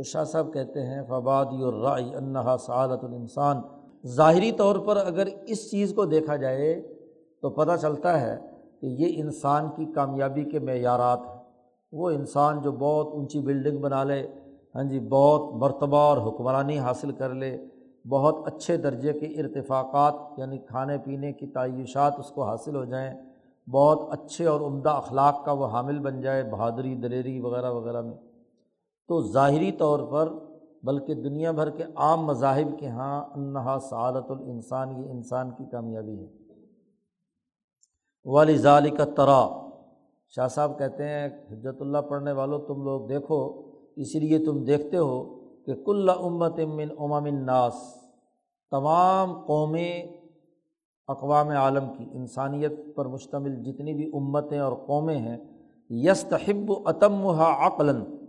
تو 0.00 0.04
شاہ 0.04 0.24
صاحب 0.24 0.52
کہتے 0.52 0.82
ہیں 0.82 1.02
فوادی 1.08 1.62
الرائے 1.62 2.04
انہا 2.16 2.56
سعادت 2.58 3.04
الانسان 3.04 3.56
ظاہری 4.06 4.52
طور 4.52 4.76
پر 4.76 4.96
اگر 4.96 5.28
اس 5.46 5.70
چیز 5.70 5.92
کو 5.94 6.04
دیکھا 6.04 6.36
جائے 6.36 6.96
تو 7.42 7.50
پتہ 7.50 7.76
چلتا 7.76 8.20
ہے 8.20 8.36
کہ 8.80 8.86
یہ 8.86 9.22
انسان 9.22 9.68
کی 9.76 9.84
کامیابی 9.84 10.44
کے 10.44 10.58
معیارات 10.58 11.18
ہیں۔ 11.18 11.42
وہ 11.92 12.10
انسان 12.10 12.60
جو 12.60 12.72
بہت 12.72 13.06
اونچی 13.06 13.40
بلڈنگ 13.40 13.78
بنا 13.78 14.04
لے 14.04 14.26
ہاں 14.74 14.82
جی 14.82 15.00
بہت 15.00 15.54
مرتبہ 15.54 15.96
اور 15.96 16.18
حکمرانی 16.18 16.78
حاصل 16.78 17.10
کر 17.10 17.34
لے، 17.34 17.58
بہت 18.08 18.34
اچھے 18.46 18.76
درجے 18.76 19.12
کے 19.12 19.26
ارتفاقات 19.26 20.14
یعنی 20.38 20.58
کھانے 20.58 20.98
پینے 20.98 21.32
کی 21.32 21.46
تعیشات 21.46 22.18
اس 22.18 22.30
کو 22.30 22.44
حاصل 22.44 22.76
ہو 22.76 22.84
جائیں، 22.84 23.14
بہت 23.70 24.08
اچھے 24.10 24.46
اور 24.46 24.60
عمدہ 24.60 24.90
اخلاق 24.90 25.44
کا 25.44 25.52
وہ 25.52 25.66
حامل 25.66 25.98
بن 25.98 26.20
جائے، 26.20 26.42
بہادری، 26.42 26.94
دلیری 26.94 27.40
وغیرہ 27.40 27.70
وغیرہ 27.70 28.00
میں۔ 28.00 28.29
تو 29.10 29.22
ظاہری 29.22 29.72
طور 29.72 29.98
پر 30.10 30.32
بلکہ 30.82 31.14
دنیا 31.14 31.50
بھر 31.50 31.70
کے 31.70 31.84
عام 31.96 32.26
مذاہب 32.26 32.78
کے 32.78 32.86
یہاں 32.86 33.24
انہا 33.34 33.78
سعادت 33.90 34.30
الانسان، 34.30 34.90
یہ 34.90 35.10
انسان 35.10 35.50
کی 35.50 35.64
کامیابی 35.72 36.18
ہے۔ 36.18 36.26
والی 38.24 38.56
ظالی 38.56 38.90
کا 38.90 39.04
ترا 39.04 39.68
شاہ 40.28 40.48
صاحب 40.48 40.78
کہتے 40.78 41.08
ہیں، 41.08 41.26
حجت 41.26 41.80
اللہ 41.80 41.98
پڑھنے 41.98 42.32
والوں 42.32 42.58
تم 42.58 42.84
لوگ 42.84 43.08
دیکھو 43.08 43.62
اسی 43.96 44.18
لیے 44.18 44.38
تم 44.38 44.64
دیکھتے 44.64 44.96
ہو 44.96 45.40
کہ 45.66 45.74
کل 45.74 46.10
امت 46.10 46.60
من 46.60 46.88
امام 46.98 47.24
الناس، 47.24 47.74
تمام 48.70 49.40
قومیں 49.46 50.02
اقوام 51.08 51.48
عالم 51.48 51.84
کی 51.98 52.04
انسانیت 52.12 52.72
پر 52.94 53.06
مشتمل 53.06 53.62
جتنی 53.62 53.94
بھی 53.94 54.10
امتیں 54.14 54.58
اور 54.58 54.72
قومیں 54.86 55.16
ہیں، 55.16 55.38
یستحب 55.90 56.70
و 56.70 56.74
عتم 56.86 57.26
عقلاً۔ 57.26 58.19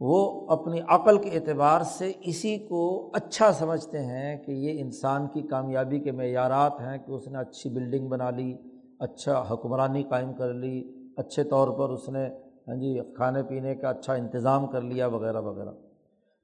وہ 0.00 0.46
اپنی 0.50 0.80
عقل 0.88 1.18
کے 1.18 1.30
اعتبار 1.30 1.80
سے 1.80 2.12
اسی 2.20 2.58
کو 2.58 3.10
اچھا 3.14 3.52
سمجھتے 3.52 3.98
ہیں 3.98 4.36
کہ 4.36 4.52
یہ 4.52 4.80
انسان 4.80 5.26
کی 5.26 5.42
کامیابی 5.42 6.00
کے 6.00 6.12
معیارات 6.12 6.72
ہیں 6.80 6.98
کہ 6.98 7.10
اس 7.10 7.28
نے 7.28 7.38
اچھی 7.38 7.70
بلڈنگ 7.70 8.08
بنا 8.08 8.30
لی 8.30 8.56
اچھا 8.98 9.44
حکمرانی 9.50 10.02
قائم 10.02 10.32
کر 10.32 10.54
لی، 10.54 10.92
اچھے 11.16 11.44
طور 11.44 11.68
پر 11.68 11.90
اس 11.90 12.08
نے 12.08 12.28
ہاں 12.68 12.76
جی 12.76 12.98
کھانے 13.16 13.42
پینے 13.42 13.74
کا 13.74 13.88
اچھا 13.88 14.12
انتظام 14.12 14.66
کر 14.66 14.80
لیا 14.80 15.06
وغیرہ 15.06 15.40
وغیرہ۔ 15.40 15.70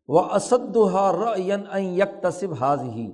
وہ 0.09 0.21
اسدہ 0.21 1.13
رعین 1.25 1.61
یک 1.77 2.23
تصب 2.23 2.53
حاض 2.61 2.83
ہی 2.83 3.13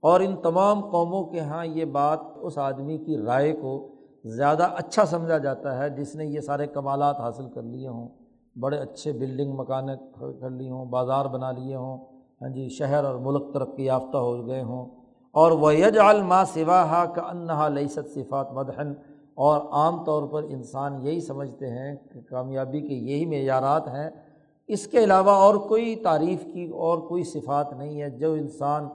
اور 0.00 0.20
ان 0.20 0.36
تمام 0.36 0.80
قوموں 0.80 1.24
کے 1.24 1.36
یہاں 1.36 1.66
یہ 1.66 1.84
بات 1.84 2.20
اس 2.36 2.58
آدمی 2.58 2.98
کی 2.98 3.16
رائے 3.16 3.52
کو 3.52 3.96
زیادہ 4.24 4.62
اچھا 4.62 5.04
سمجھا 5.04 5.38
جاتا 5.38 5.78
ہے 5.78 5.90
جس 5.90 6.14
نے 6.14 6.26
یہ 6.26 6.40
سارے 6.40 6.66
کمالات 6.66 7.20
حاصل 7.20 7.48
کر 7.54 7.62
لیے 7.62 7.88
ہوں۔ 7.88 8.23
بڑے 8.60 8.78
اچھے 8.78 9.12
بلڈنگ 9.12 9.52
مکانیں 9.54 9.96
کر 10.40 10.50
لی 10.50 10.70
ہوں، 10.70 10.84
بازار 10.84 11.26
بنا 11.26 11.50
لیے 11.50 11.76
ہوں 11.76 11.98
ہاں 12.42 12.48
جی 12.48 12.68
شہر 12.68 13.04
اور 13.04 13.14
ملک 13.14 13.54
ترقی 13.54 13.84
یافتہ 13.84 14.16
ہو 14.16 14.46
گئے 14.46 14.62
ہوں۔ 14.62 14.86
اور 15.32 15.52
وہ 15.52 15.74
یج 15.74 15.98
الما 15.98 16.44
سوا 16.44 16.82
ہا 16.82 17.04
کا 17.04 17.22
انہا 17.22 17.68
لئیست 17.68 18.14
صفات 18.14 18.52
مدحن 18.52 18.92
اور 19.34 19.60
عام 19.60 20.04
طور 20.04 20.28
پر 20.28 20.42
انسان 20.42 21.06
یہی 21.06 21.20
سمجھتے 21.20 21.70
ہیں 21.70 21.96
کہ 22.12 22.20
کامیابی 22.20 22.80
کے 22.80 22.94
یہی 22.94 23.26
معیارات 23.26 23.88
ہیں۔ 23.88 24.10
اس 24.66 24.86
کے 24.86 25.04
علاوہ 25.04 25.30
اور 25.30 25.54
کوئی 25.54 25.96
تعریف 25.96 26.44
کی 26.44 26.66
اور 26.66 26.98
کوئی 26.98 27.24
صفات 27.24 27.72
نہیں 27.72 28.02
ہے۔ 28.02 28.10
جو 28.10 28.32
انسان 28.32 28.88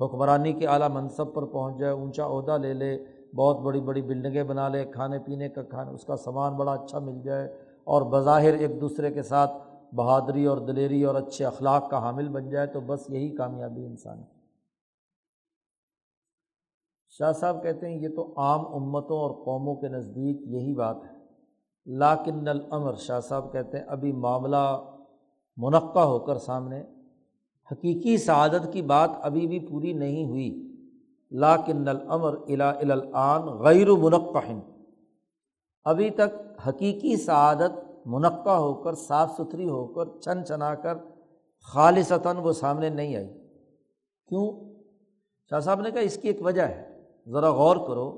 حکمرانی 0.00 0.52
کے 0.52 0.66
اعلیٰ 0.66 0.88
منصب 0.88 1.34
پر 1.34 1.44
پہنچ 1.44 1.78
جائے، 1.78 1.92
اونچا 1.92 2.26
عہدہ 2.26 2.58
لے 2.58 2.74
لے، 2.74 3.04
بہت 3.34 3.60
بڑی 3.60 3.80
بڑی 3.80 4.02
بلڈنگیں 4.02 4.44
بنا 4.44 4.68
لے، 4.68 4.84
کھانے 4.84 5.18
پینے 5.18 5.48
کا 5.48 5.62
کھانا 5.62 5.90
اس 5.90 6.04
کا 6.04 6.16
سامان 6.16 6.52
بڑا 6.52 6.72
اچھا 6.72 6.98
مل 6.98 7.20
جائے 7.24 7.61
اور 7.84 8.02
بظاہر 8.02 8.54
ایک 8.54 8.80
دوسرے 8.80 9.12
کے 9.12 9.22
ساتھ 9.22 9.50
بہادری 9.94 10.46
اور 10.46 10.58
دلیری 10.58 11.04
اور 11.04 11.14
اچھے 11.14 11.44
اخلاق 11.44 11.90
کا 11.90 11.98
حامل 11.98 12.28
بن 12.28 12.50
جائے 12.50 12.66
تو 12.66 12.80
بس 12.80 13.10
یہی 13.10 13.30
کامیابی 13.36 13.86
انسان 13.86 14.18
ہے۔ 14.18 14.42
شاہ 17.08 17.32
صاحب 17.32 17.62
کہتے 17.62 17.88
ہیں، 17.88 18.02
یہ 18.02 18.08
تو 18.08 18.34
عام 18.36 18.74
امتوں 18.74 19.18
اور 19.18 19.44
قوموں 19.44 19.74
کے 19.74 19.88
نزدیک 19.88 20.42
یہی 20.42 20.74
بات 20.74 20.96
ہے۔ 20.96 21.22
لاکن 21.86 22.48
الامر، 22.48 22.94
شاہ 22.94 23.20
صاحب 23.20 23.52
کہتے 23.52 23.78
ہیں، 23.78 23.84
ابھی 23.84 24.12
معاملہ 24.12 24.80
منقع 25.56 26.00
ہو 26.00 26.18
کر 26.18 26.38
سامنے۔ 26.38 26.82
حقیقی 27.72 28.16
سعادت 28.16 28.72
کی 28.72 28.82
بات 28.82 29.10
ابھی 29.22 29.46
بھی 29.46 29.66
پوری 29.66 29.92
نہیں 29.92 30.24
ہوئی۔ 30.24 30.68
لاکن 31.30 31.88
الامر 31.88 32.34
الا 32.48 32.70
الان 32.70 33.42
غیر 33.42 33.90
منقع 33.90 34.52
ابھی 35.84 36.10
تک 36.10 36.60
حقیقی 36.68 37.16
سعادت 37.16 38.06
منقع 38.06 38.50
ہو 38.50 38.74
کر، 38.74 38.94
صاف 38.94 39.30
ستھری 39.38 39.68
ہو 39.68 39.86
کر 39.86 40.04
چھن 40.20 40.44
چھنا 40.46 40.74
کر 40.74 40.94
خالصتاً 41.72 42.36
وہ 42.36 42.52
سامنے 42.52 42.88
نہیں 42.88 43.16
آئی۔ 43.16 43.28
کیوں؟ 44.28 44.52
شاہ 45.50 45.60
صاحب 45.60 45.80
نے 45.80 45.90
کہا، 45.90 46.00
اس 46.00 46.16
کی 46.16 46.28
ایک 46.28 46.44
وجہ 46.44 46.62
ہے۔ 46.62 47.04
ذرا 47.28 47.50
غور 47.50 47.76
کرو 47.76 48.10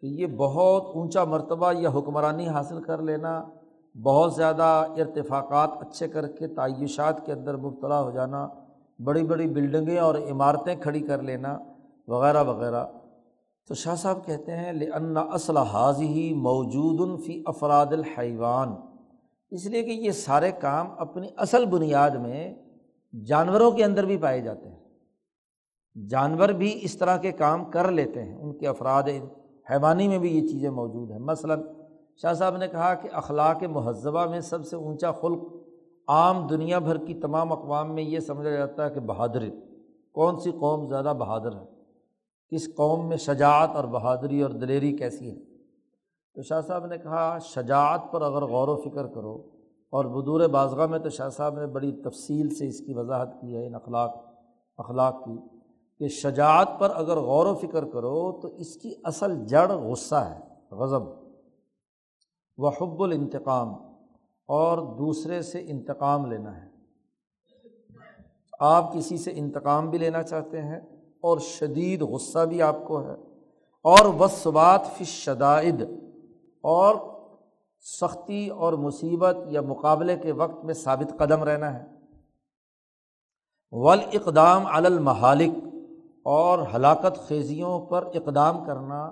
کہ 0.00 0.06
یہ 0.06 0.26
بہت 0.26 0.84
اونچا 0.94 1.24
مرتبہ 1.24 1.72
یا 1.78 1.88
حکمرانی 1.88 2.48
حاصل 2.48 2.82
کر 2.82 3.02
لینا 3.02 3.44
بہت 4.02 4.34
زیادہ 4.34 4.84
ارتفاقات 4.96 5.70
اچھے 5.80 6.08
کر 6.08 6.26
کے 6.26 6.46
تعیشات 6.46 7.26
کے 7.26 7.32
اندر 7.32 7.56
مبتلا 7.56 8.02
ہو 8.02 8.10
جانا، 8.10 8.48
بڑی 9.04 9.22
بڑی 9.22 9.46
بلڈنگیں 9.46 9.98
اور 9.98 10.14
عمارتیں 10.14 10.74
کھڑی 10.80 11.00
کر 11.00 11.22
لینا، 11.22 11.58
وغیرہ 12.08 12.44
وغیرہ۔ 12.44 12.86
تو 13.68 13.74
شاہ 13.74 13.94
صاحب 13.94 14.26
کہتے 14.26 14.56
ہیں 14.56 14.72
لن 14.72 15.16
اصل 15.16 15.56
حاضی 15.56 16.34
موجود 16.34 17.24
فی 17.24 17.42
افراد 17.46 17.86
الحیوان 17.86 18.74
اس 19.50 19.66
لیے 19.66 19.82
کہ 19.82 19.90
یہ 19.90 20.10
سارے 20.10 20.50
کام 20.50 20.86
اپنی 20.98 21.28
اصل 21.36 21.64
بنیاد 21.64 22.10
میں 22.10 22.54
جانوروں 23.26 23.70
کے 23.70 23.84
اندر 23.84 24.04
بھی 24.04 24.16
پائے 24.16 24.40
جاتے 24.40 24.68
ہیں۔ 24.68 24.78
جانور 26.08 26.48
بھی 26.48 26.78
اس 26.82 26.98
طرح 26.98 27.16
کے 27.16 27.32
کام 27.32 27.64
کر 27.64 27.90
لیتے 27.90 28.22
ہیں، 28.22 28.36
ان 28.36 28.58
کے 28.58 28.68
افراد 28.68 29.02
حیوانی 29.70 30.08
میں 30.08 30.18
بھی 30.18 30.38
یہ 30.38 30.48
چیزیں 30.48 30.70
موجود 30.70 31.10
ہیں۔ 31.10 31.18
مثلاً 31.18 31.62
شاہ 32.22 32.32
صاحب 32.32 32.56
نے 32.56 32.68
کہا 32.68 32.94
کہ 32.94 33.08
اخلاق 33.12 33.62
مہذبہ 33.62 34.26
میں 34.26 34.40
سب 34.40 34.66
سے 34.66 34.76
اونچا 34.76 35.12
خلق 35.12 35.42
عام 36.08 36.46
دنیا 36.46 36.78
بھر 36.78 36.96
کی 36.96 37.14
تمام 37.14 37.52
اقوام 37.52 37.94
میں 37.94 38.02
یہ 38.02 38.20
سمجھا 38.20 38.50
جاتا 38.50 38.84
ہے 38.84 38.90
کہ 38.90 39.00
بہادری 39.00 39.50
کون 40.12 40.40
سی 40.40 40.50
قوم 40.50 40.88
زیادہ 40.88 41.14
بہادر 41.18 41.52
ہے؟ 41.52 41.71
کس 42.52 42.74
قوم 42.74 43.08
میں 43.08 43.16
شجاعت 43.16 43.70
اور 43.74 43.84
بہادری 43.84 44.42
اور 44.42 44.50
دلیری 44.50 44.96
کیسی 44.96 45.30
ہے؟ 45.30 45.44
تو 46.34 46.42
شاہ 46.42 46.60
صاحب 46.60 46.86
نے 46.86 46.98
کہا، 46.98 47.38
شجاعت 47.38 48.00
پر 48.12 48.22
اگر 48.22 48.42
غور 48.42 48.68
و 48.68 48.76
فکر 48.76 49.06
کرو، 49.06 49.48
اور 49.90 50.04
بدور 50.04 50.48
بازگاہ 50.48 50.86
میں 50.86 50.98
تو 50.98 51.08
شاہ 51.08 51.28
صاحب 51.28 51.58
نے 51.60 51.66
بڑی 51.66 51.92
تفصیل 51.92 52.54
سے 52.54 52.68
اس 52.68 52.80
کی 52.80 52.94
وضاحت 52.94 53.40
کی 53.40 53.56
ہے، 53.56 53.66
ان 53.66 53.74
اخلاق 53.74 54.14
اخلاق 54.78 55.24
کی، 55.24 55.38
کہ 55.98 56.08
شجاعت 56.08 56.68
پر 56.78 56.90
اگر 56.90 57.16
غور 57.16 57.46
و 57.46 57.54
فکر 57.54 57.84
کرو 57.84 58.40
تو 58.40 58.48
اس 58.48 58.76
کی 58.76 58.94
اصل 59.04 59.46
جڑ 59.46 59.70
غصہ 59.72 60.14
ہے، 60.14 60.38
غضب 60.70 61.02
و 62.58 62.68
حب 62.68 63.02
الانتقام، 63.02 63.74
اور 64.48 64.78
دوسرے 64.98 65.42
سے 65.42 65.64
انتقام 65.66 66.26
لینا 66.26 66.56
ہے۔ 66.56 66.68
آپ 68.60 68.92
کسی 68.94 69.16
سے 69.16 69.32
انتقام 69.34 69.90
بھی 69.90 69.98
لینا 69.98 70.22
چاہتے 70.22 70.62
ہیں؟ 70.62 70.80
اور 71.22 71.38
شدید 71.38 72.02
غصہ 72.02 72.38
بھی 72.38 72.62
آپ 72.62 72.76
کو 72.86 73.02
ہے۔ 73.02 73.14
اور 73.82 74.04
وصبات 74.04 74.80
فی 74.96 75.04
شدائد 75.04 75.82
اور 76.62 76.96
سختی 78.00 78.48
اور 78.48 78.72
مصیبت 78.72 79.36
یا 79.46 79.60
مقابلے 79.60 80.16
کے 80.16 80.32
وقت 80.32 80.64
میں 80.64 80.74
ثابت 80.74 81.18
قدم 81.18 81.42
رہنا 81.44 81.74
ہے۔ 81.74 81.84
ول 83.72 84.00
اقدام 84.12 84.66
المحالک، 84.66 85.50
اور 86.24 86.58
ہلاکت 86.74 87.18
خیزیوں 87.28 87.80
پر 87.80 88.06
اقدام 88.14 88.64
کرنا۔ 88.64 89.10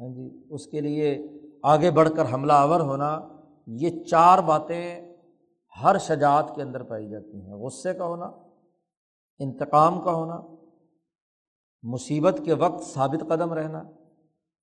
ہاں 0.00 0.08
جی 0.08 0.46
اس 0.50 0.66
کے 0.66 0.80
لیے 0.80 1.28
آگے 1.62 1.90
بڑھ 1.90 2.08
کر 2.16 2.34
حملہ 2.34 2.52
آور 2.52 2.80
ہونا، 2.80 3.20
یہ 3.66 4.04
چار 4.04 4.38
باتیں 4.38 5.14
ہر 5.82 5.98
شجاعت 5.98 6.54
کے 6.54 6.62
اندر 6.62 6.82
پائی 6.82 7.08
جاتی 7.08 7.40
ہیں۔ 7.40 7.54
غصے 7.54 7.94
کا 7.94 8.04
ہونا، 8.06 8.30
انتقام 9.38 10.00
کا 10.00 10.12
ہونا 10.12 10.40
مصیبت 11.82 12.40
کے 12.44 12.54
وقت 12.54 12.84
ثابت 12.84 13.28
قدم 13.28 13.52
رہنا 13.52 13.78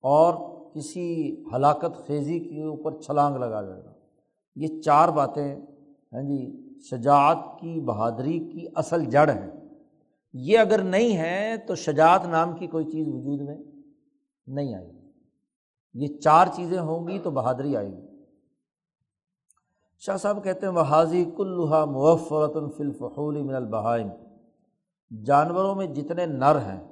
اور 0.02 0.34
کسی 0.74 1.44
ہلاکت 1.54 2.06
خیزی 2.06 2.40
کے 2.40 2.62
اوپر 2.62 3.00
چھلانگ 3.00 3.36
لگا 3.36 3.62
دینا۔ 3.62 3.92
یہ 4.54 4.80
چار 4.80 5.08
باتیں 5.08 5.56
ہیں 5.56 6.22
جی 6.22 6.70
شجاعت 6.90 7.38
کی 7.60 7.80
بہادری 7.80 8.38
کی 8.38 8.66
اصل 8.74 9.04
جڑ 9.04 9.30
ہے 9.30 9.50
یہ 10.32 10.58
اگر 10.58 10.82
نہیں 10.82 11.16
ہے 11.16 11.56
تو 11.66 11.74
شجاعت 11.74 12.26
نام 12.26 12.56
کی 12.56 12.66
کوئی 12.66 12.84
چیز 12.84 13.08
وجود 13.08 13.40
میں 13.40 13.56
نہیں 14.46 14.74
آئے 14.74 14.92
گی۔ 14.92 15.10
یہ 15.94 16.18
چار 16.18 16.46
چیزیں 16.46 16.80
ہوں 16.80 17.08
گی 17.08 17.18
تو 17.18 17.30
بہادری 17.30 17.76
آئے 17.76 17.90
گی۔ 17.90 18.06
شاہ 19.98 20.16
صاحب 20.16 20.44
کہتے 20.44 20.66
ہیں 20.66 20.72
وہ 20.72 20.80
حاضی 20.80 21.24
کلحا 21.36 21.84
موفرت 21.84 22.56
الفلفحول 22.56 23.42
من 23.42 23.54
البہائم 23.54 24.08
جانوروں 25.24 25.74
میں 25.74 25.86
جتنے 25.86 26.26
نر 26.26 26.56
ہیں 26.56 26.89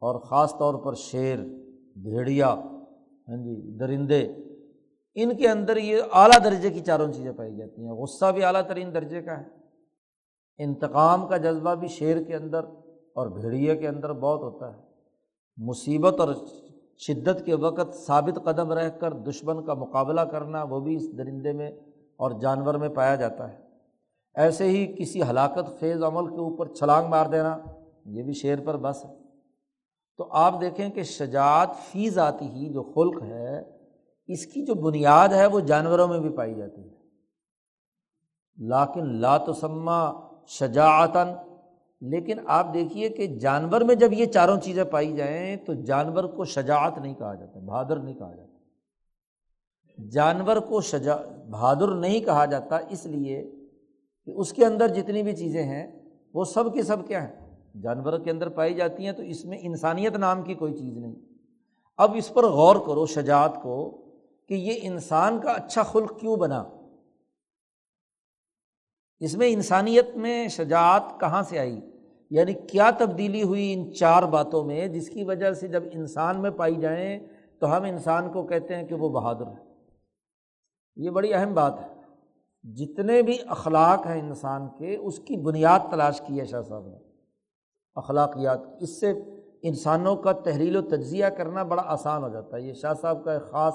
اور 0.00 0.20
خاص 0.20 0.52
طور 0.58 0.74
پر 0.74 0.94
شیر، 0.94 1.38
بھیڑیا 1.96 2.54
ہاں 3.28 3.36
جی 3.36 3.78
درندے، 3.78 4.26
ان 5.14 5.36
کے 5.36 5.48
اندر 5.48 5.76
یہ 5.76 6.02
اعلیٰ 6.12 6.44
درجے 6.44 6.70
کی 6.70 6.80
چاروں 6.80 7.12
چیزیں 7.12 7.32
پائی 7.32 7.56
جاتی 7.56 7.84
ہیں۔ 7.84 7.92
غصہ 7.92 8.32
بھی 8.32 8.44
اعلیٰ 8.44 8.62
ترین 8.68 8.94
درجے 8.94 9.22
کا 9.22 9.40
ہے۔ 9.40 9.44
انتقام 10.58 11.28
کا 11.28 11.36
جذبہ 11.36 11.74
بھی 11.74 11.88
شیر 11.88 12.22
کے 12.22 12.36
اندر 12.36 12.64
اور 13.14 13.26
بھیڑیے 13.26 13.76
کے 13.76 13.88
اندر 13.88 14.12
بہت 14.12 14.40
ہوتا 14.40 14.76
ہے۔ 14.76 14.82
مصیبت 15.56 16.20
اور 16.20 16.34
شدت 16.98 17.46
کے 17.46 17.54
وقت 17.54 17.94
ثابت 17.94 18.44
قدم 18.44 18.72
رہ 18.72 18.88
کر 18.88 19.12
دشمن 19.12 19.64
کا 19.64 19.74
مقابلہ 19.74 20.20
کرنا 20.20 20.62
وہ 20.62 20.80
بھی 20.80 20.96
اس 20.96 21.18
درندے 21.18 21.52
میں 21.52 21.70
اور 22.16 22.30
جانور 22.40 22.74
میں 22.74 22.88
پایا 22.88 23.14
جاتا 23.14 23.52
ہے۔ 23.52 23.58
ایسے 24.34 24.64
ہی 24.64 24.86
کسی 24.86 25.22
ہلاکت، 25.22 25.80
خیز 25.80 26.02
عمل 26.02 26.26
کے 26.26 26.40
اوپر 26.40 26.74
چھلانگ 26.74 27.08
مار 27.08 27.26
دینا، 27.26 27.58
یہ 28.04 28.22
بھی 28.22 28.32
شیر 28.32 28.58
پر 28.64 28.76
بس 28.76 29.04
ہے۔ 29.04 29.25
تو 30.18 30.28
آپ 30.30 30.60
دیکھیں 30.60 30.90
کہ 30.90 31.02
شجاعت 31.02 31.68
فی 31.92 32.10
ذاتی 32.10 32.46
ہی 32.46 32.72
جو 32.72 32.82
خلق 32.82 33.22
ہے، 33.22 33.58
اس 34.26 34.46
کی 34.46 34.64
جو 34.64 34.74
بنیاد 34.74 35.28
ہے 35.28 35.46
وہ 35.46 35.60
جانوروں 35.60 36.08
میں 36.08 36.20
بھی 36.20 36.28
پائی 36.28 36.54
جاتی 36.54 36.82
ہے۔ 36.82 36.96
لاکن 38.68 39.20
لاتسمہ 39.20 40.12
شجاعتاً، 40.46 41.28
لیکن 42.00 42.38
آپ 42.46 42.74
دیکھیے 42.74 43.08
کہ 43.08 43.26
جانور 43.26 43.80
میں 43.80 43.94
جب 43.94 44.12
یہ 44.12 44.26
چاروں 44.26 44.60
چیزیں 44.60 44.84
پائی 44.84 45.16
جائیں 45.16 45.56
تو 45.56 45.74
جانور 45.74 46.24
کو 46.24 46.44
شجاعت 46.44 46.98
نہیں 46.98 47.14
کہا 47.14 47.34
جاتا، 47.34 47.58
بہادر 47.58 47.96
نہیں 47.96 48.14
کہا 48.14 48.34
جاتا۔ 48.34 48.56
جانور 50.10 50.56
کو 50.56 50.80
شجا، 50.80 51.16
بہادر 51.50 51.88
نہیں 51.88 52.20
کہا 52.20 52.44
جاتا 52.44 52.78
اس 52.88 53.06
لیے 53.06 53.50
کہ 54.24 54.30
اس 54.30 54.52
کے 54.52 54.66
اندر 54.66 54.88
جتنی 54.88 55.22
بھی 55.22 55.36
چیزیں 55.36 55.62
ہیں 55.62 56.00
وہ 56.34 56.44
سب 56.44 56.74
کے 56.74 56.82
سب 56.82 57.08
کیا 57.08 57.28
ہیں؟ 57.28 57.45
جانوروں 57.82 58.18
کے 58.18 58.30
اندر 58.30 58.48
پائی 58.48 58.74
جاتی 58.74 59.04
ہیں 59.04 59.12
تو 59.12 59.22
اس 59.22 59.44
میں 59.44 59.58
انسانیت 59.60 60.16
نام 60.16 60.42
کی 60.42 60.54
کوئی 60.54 60.72
چیز 60.72 60.96
نہیں۔ 60.96 61.14
اب 61.96 62.12
اس 62.14 62.34
پر 62.34 62.46
غور 62.46 62.76
کرو 62.76 63.06
شجاعت 63.06 63.62
کو 63.62 64.02
کہ 64.48 64.54
یہ 64.54 64.78
انسان 64.82 65.40
کا 65.40 65.52
اچھا 65.52 65.82
خلق 65.82 66.20
کیوں 66.20 66.36
بنا۔ 66.36 66.64
اس 69.18 69.36
میں 69.36 69.48
انسانیت 69.48 70.16
میں 70.16 70.48
شجاعت 70.48 71.20
کہاں 71.20 71.42
سے 71.42 71.58
آئی؟ 71.58 71.80
یعنی 72.30 72.52
کیا 72.52 72.90
تبدیلی 72.98 73.42
ہوئی 73.42 73.72
ان 73.72 73.94
چار 73.94 74.22
باتوں 74.22 74.64
میں 74.64 74.86
جس 74.86 75.08
کی 75.08 75.24
وجہ 75.24 75.52
سے 75.52 75.68
جب 75.68 75.82
انسان 75.92 76.42
میں 76.42 76.50
پائی 76.50 76.74
جائیں 76.74 77.18
تو 77.60 77.76
ہم 77.76 77.82
انسان 77.82 78.32
کو 78.32 78.42
کہتے 78.42 78.76
ہیں 78.76 78.86
کہ 78.86 78.94
وہ 78.94 79.08
بہادر 79.08 79.46
ہے۔ 79.46 79.64
یہ 80.96 81.10
بڑی 81.10 81.34
اہم 81.34 81.54
بات 81.54 81.80
ہے۔ 81.80 81.96
جتنے 82.74 83.22
بھی 83.22 83.38
اخلاق 83.46 84.06
ہیں 84.06 84.20
انسان 84.20 84.68
کے، 84.78 84.96
اس 84.96 85.18
کی 85.18 85.36
بنیاد 85.36 85.80
تلاش 85.90 86.20
کی 86.26 86.40
ہے 86.40 86.44
شاہ 86.44 86.62
صاحب 86.62 86.86
نے۔ 86.86 87.05
اخلاقیات 87.96 88.58
اس 88.80 89.00
سے 89.00 89.12
انسانوں 89.62 90.16
کا 90.16 90.32
تحریل 90.32 90.76
و 90.76 90.82
تجزیہ 90.82 91.26
کرنا 91.26 91.62
بڑا 91.62 91.82
آسان 91.86 92.22
ہو 92.22 92.28
جاتا 92.28 92.56
ہے۔ 92.56 92.62
یہ 92.62 92.72
شاہ 92.72 92.94
صاحب 93.00 93.24
کا 93.24 93.32
ایک 93.32 93.50
خاص 93.50 93.74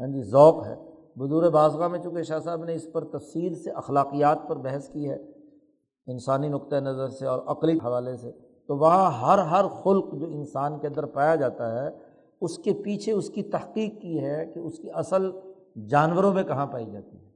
ہاں 0.00 0.06
جی 0.06 0.22
ذوق 0.22 0.66
ہے۔ 0.66 0.74
بدور 1.16 1.50
بازگاہ 1.50 1.88
میں 1.88 1.98
چونکہ 1.98 2.22
شاہ 2.22 2.38
صاحب 2.38 2.64
نے 2.64 2.74
اس 2.74 2.86
پر 2.92 3.04
تفصیل 3.04 3.54
سے 3.54 3.70
اخلاقیات 3.70 4.38
پر 4.48 4.56
بحث 4.56 4.88
کی 4.88 5.10
ہے، 5.10 5.16
انسانی 6.06 6.48
نقطۂ 6.48 6.76
نظر 6.76 7.08
سے 7.08 7.26
اور 7.26 7.38
عقلی 7.46 7.78
حوالے 7.84 8.16
سے، 8.16 8.32
تو 8.66 8.76
وہاں 8.76 9.10
ہر 9.10 9.38
ہر 9.38 9.68
خلق 9.68 10.14
جو 10.14 10.26
انسان 10.26 10.78
کے 10.78 10.86
اندر 10.86 11.06
پایا 11.06 11.34
جاتا 11.34 11.84
ہے، 11.84 11.90
اس 12.40 12.58
کے 12.58 12.72
پیچھے 12.72 13.12
اس 13.12 13.30
کی 13.30 13.42
تحقیق 13.42 14.00
کی 14.00 14.20
ہے 14.20 14.46
کہ 14.54 14.58
اس 14.58 14.78
کی 14.78 14.88
اصل 14.94 15.30
جانوروں 15.88 16.32
میں 16.32 16.42
کہاں 16.42 16.66
پائی 16.66 16.90
جاتی 16.90 17.16
ہے۔ 17.16 17.30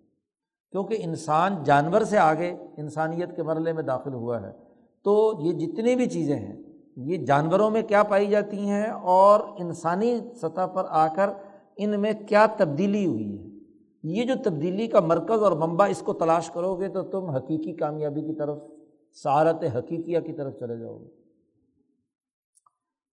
کیونکہ 0.73 0.97
انسان 1.01 1.57
جانور 1.65 2.01
سے 2.01 2.19
آگے 2.19 2.55
انسانیت 2.77 3.37
کے 3.37 3.43
مرحلے 3.43 3.73
میں 3.73 3.83
داخل 3.83 4.15
ہوا 4.15 4.43
ہے۔ 4.43 4.72
تو 5.05 5.41
یہ 5.43 5.53
جتنی 5.53 5.95
بھی 5.97 6.07
چیزیں 6.07 6.37
ہیں، 6.37 6.57
یہ 6.97 7.17
جانوروں 7.17 7.71
میں 7.71 7.83
کیا 7.83 8.03
پائی 8.03 8.27
جاتی 8.27 8.59
ہیں 8.59 8.87
اور 8.87 9.41
انسانی 9.59 10.19
سطح 10.35 10.67
پر 10.67 10.85
آ 10.89 11.07
کر 11.15 11.31
ان 11.77 12.01
میں 12.01 12.13
کیا 12.29 12.47
تبدیلی 12.57 13.07
ہوئی 13.07 13.39
ہے؟ 13.39 13.49
یہ 14.03 14.25
جو 14.25 14.35
تبدیلی 14.45 14.87
کا 14.87 15.01
مرکز 15.01 15.43
اور 15.43 15.53
منبع 15.53 15.87
اس 15.87 16.03
کو 16.03 16.13
تلاش 16.13 16.51
کرو 16.51 16.75
گے 16.77 16.89
تو 16.89 17.03
تم 17.03 17.31
حقیقی 17.31 17.73
کامیابی 17.73 18.23
کی 18.23 18.35
طرف 18.35 18.59
سعارت 19.23 19.65
حقیقیہ 19.77 20.21
کی 20.21 20.33
طرف 20.33 20.55
چلے 20.59 20.79
جاؤ 20.79 20.99
گے۔ 20.99 21.09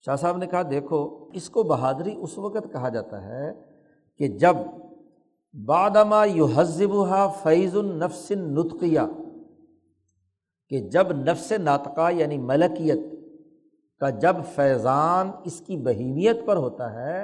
شاہ 0.06 0.16
صاحب 0.16 0.38
نے 0.38 0.48
کہا، 0.48 0.62
دیکھو، 0.72 1.30
اس 1.34 1.50
کو 1.50 1.64
بہادری 1.64 2.16
اس 2.18 2.38
وقت 2.38 2.72
کہا 2.72 2.90
جاتا 2.90 3.24
ہے 3.24 3.52
کہ 4.20 4.28
جب 4.28 4.56
بادما 5.54 6.26
یو 6.26 6.46
حزب 6.46 6.94
فیض 7.44 7.76
النفس 7.76 8.32
نطقیہ 8.32 9.00
کہ 10.70 10.80
جب 10.80 11.12
نفس 11.12 11.52
ناطقہ 11.52 12.12
یعنی 12.12 12.38
ملکیت 12.38 13.00
کا 14.00 14.10
جب 14.10 14.36
فیضان 14.56 15.32
اس 15.44 15.60
کی 15.60 15.78
بہیمیت 15.78 16.46
پر 16.46 16.58
ہوتا 16.58 16.94
ہے 16.94 17.24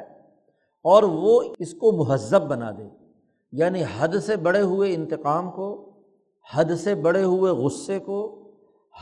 اور 0.84 1.04
وہ 1.04 1.42
اس 1.60 1.74
کو 1.74 1.92
مہذب 1.92 2.42
بنا 2.42 2.72
دے 2.72 2.88
یعنی 3.52 3.84
حد 4.00 4.16
سے 4.26 4.36
بڑے 4.36 4.62
ہوئے 4.62 4.94
انتقام 4.94 5.52
کو، 5.52 5.92
حد 6.54 6.76
سے 6.84 6.96
بڑے 6.96 7.24
ہوئے 7.24 7.52
غصے 7.52 8.00
کو، 8.00 8.52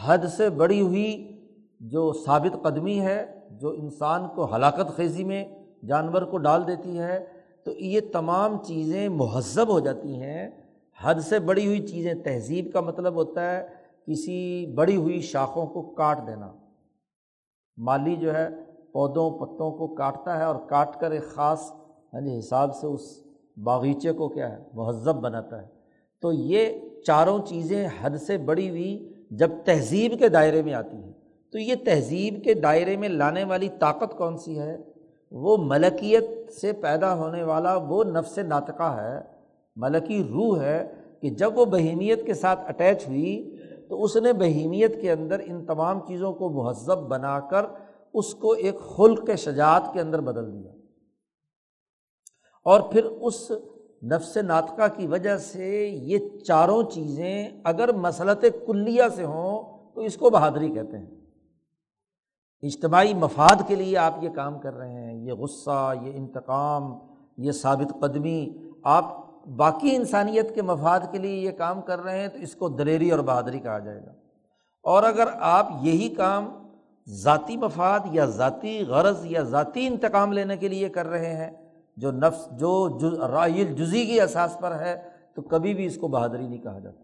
حد 0.05 0.17
سے 0.37 0.49
بڑی 0.49 0.81
ہوئی 0.81 1.37
جو 1.79 2.13
ثابت 2.25 2.63
قدمی 2.63 2.99
ہے، 3.01 3.25
جو 3.51 3.69
انسان 3.69 4.27
کو 4.35 4.55
ہلاکت 4.55 4.95
خیزی 4.95 5.23
میں 5.23 5.45
جانور 5.87 6.21
کو 6.21 6.37
ڈال 6.37 6.67
دیتی 6.67 6.99
ہے، 6.99 7.25
تو 7.63 7.71
یہ 7.71 7.99
تمام 8.13 8.63
چیزیں 8.63 9.09
مہذب 9.09 9.67
ہو 9.67 9.79
جاتی 9.79 10.21
ہیں۔ 10.21 10.49
حد 11.03 11.15
سے 11.29 11.39
بڑی 11.39 11.67
ہوئی 11.67 11.87
چیزیں 11.87 12.13
تہذیب 12.13 12.73
کا 12.73 12.81
مطلب 12.81 13.13
ہوتا 13.13 13.51
ہے 13.51 13.82
کسی 14.07 14.65
بڑی 14.75 14.95
ہوئی 14.95 15.21
شاخوں 15.21 15.65
کو 15.65 15.81
کاٹ 15.81 16.27
دینا۔ 16.27 16.53
مالی 17.77 18.15
جو 18.15 18.35
ہے 18.35 18.47
پودوں، 18.93 19.31
پتوں 19.31 19.71
کو 19.71 19.95
کاٹتا 19.95 20.37
ہے 20.37 20.43
اور 20.43 20.55
کاٹ 20.67 20.99
کر 20.99 21.11
ایک 21.11 21.23
خاص 21.23 21.71
یعنی 22.13 22.39
حساب 22.39 22.75
سے 22.75 22.87
اس 22.87 23.23
باغیچے 23.63 24.11
کو 24.11 24.29
کیا 24.29 24.51
ہے، 24.51 24.63
مہذب 24.73 25.15
بناتا 25.15 25.61
ہے۔ 25.61 25.67
تو 26.21 26.33
یہ 26.33 26.65
چاروں 27.05 27.39
چیزیں 27.45 27.87
حد 28.01 28.17
سے 28.17 28.37
بڑی 28.37 28.69
ہوئی 28.69 29.13
جب 29.31 29.51
تہذیب 29.65 30.19
کے 30.19 30.29
دائرے 30.29 30.61
میں 30.61 30.73
آتی 30.73 30.97
ہیں۔ 30.97 31.13
تو 31.51 31.59
یہ 31.59 31.75
تہذیب 31.85 32.43
کے 32.43 32.53
دائرے 32.53 32.97
میں 32.97 33.09
لانے 33.09 33.43
والی 33.43 33.69
طاقت 33.79 34.17
کون 34.17 34.37
سی 34.37 34.59
ہے؟ 34.59 34.77
وہ 35.31 35.57
ملکیت 35.57 36.51
سے 36.51 36.73
پیدا 36.73 37.15
ہونے 37.15 37.43
والا 37.43 37.75
وہ 37.75 38.03
نفس 38.03 38.37
ناطقہ 38.37 38.97
ہے۔ 39.01 39.19
ملکی 39.75 40.23
روح 40.23 40.61
ہے 40.61 40.93
کہ 41.21 41.29
جب 41.29 41.57
وہ 41.57 41.65
بہیمیت 41.65 42.25
کے 42.25 42.33
ساتھ 42.33 42.59
اٹیچ 42.67 43.07
ہوئی 43.07 43.52
تو 43.93 44.03
اس 44.03 44.15
نے 44.15 44.33
بہیمیت 44.33 45.01
کے 45.01 45.11
اندر 45.11 45.41
ان 45.45 45.65
تمام 45.65 45.99
چیزوں 46.07 46.33
کو 46.33 46.49
مہذب 46.49 46.97
بنا 46.97 47.39
کر 47.39 47.65
اس 48.13 48.35
کو 48.35 48.51
ایک 48.51 48.79
خلق 48.79 49.29
شجاعت 49.37 49.83
کے 49.93 50.01
اندر 50.01 50.21
بدل 50.21 50.53
دیا۔ 50.53 50.71
اور 52.65 52.81
پھر 52.81 53.05
اس 53.05 53.51
نفس 54.03 54.37
ناطقہ 54.37 54.81
کی 54.97 55.07
وجہ 55.07 55.37
سے 55.37 55.87
یہ 55.87 56.17
چاروں 56.47 56.83
چیزیں 56.83 57.49
اگر 57.63 57.93
مسلط 57.93 58.45
کلیہ 58.67 59.03
سے 59.15 59.25
ہوں 59.25 59.63
تو 59.95 60.01
اس 60.01 60.17
کو 60.17 60.29
بہادری 60.29 60.69
کہتے 60.69 60.97
ہیں۔ 60.97 61.07
اجتماعی 62.61 63.13
مفاد 63.13 63.67
کے 63.67 63.75
لیے 63.75 63.97
آپ 63.97 64.13
یہ 64.21 64.29
کام 64.29 64.59
کر 64.59 64.73
رہے 64.73 64.93
ہیں، 64.93 65.27
یہ 65.27 65.33
غصہ، 65.33 65.93
یہ 66.01 66.11
انتقام، 66.13 66.99
یہ 67.37 67.51
ثابت 67.51 68.01
قدمی، 68.01 68.53
آپ 68.83 69.22
باقی 69.47 69.95
انسانیت 69.95 70.55
کے 70.55 70.61
مفاد 70.61 70.99
کے 71.11 71.17
لیے 71.17 71.35
یہ 71.35 71.51
کام 71.51 71.81
کر 71.81 71.99
رہے 71.99 72.19
ہیں 72.19 72.27
تو 72.27 72.37
اس 72.37 72.55
کو 72.55 72.69
دلیری 72.69 73.11
اور 73.11 73.19
بہادری 73.19 73.59
کہا 73.59 73.79
جائے 73.79 74.01
گا۔ 74.05 74.11
اور 74.83 75.03
اگر 75.03 75.27
آپ 75.39 75.67
یہی 75.81 76.09
کام 76.09 76.67
ذاتی 77.09 77.57
مفاد 77.57 77.99
یا 78.11 78.25
ذاتی 78.25 78.85
غرض 78.87 79.25
یا 79.25 79.41
ذاتی 79.41 79.87
انتقام 79.87 80.31
لینے 80.31 80.57
کے 80.57 80.67
لیے 80.67 80.89
کر 80.89 81.07
رہے 81.07 81.35
ہیں، 81.35 81.51
جو 81.97 82.11
نفس، 82.11 82.49
جو 82.51 82.99
رائل 83.27 83.73
جزی 83.73 84.05
کی 84.05 84.21
احساس 84.21 84.57
پر 84.59 84.79
ہے، 84.79 85.01
تو 85.35 85.41
کبھی 85.41 85.73
بھی 85.73 85.85
اس 85.85 85.97
کو 85.97 86.07
بہادری 86.07 86.47
نہیں 86.47 86.61
کہا 86.61 86.79
جاتا۔ 86.79 87.03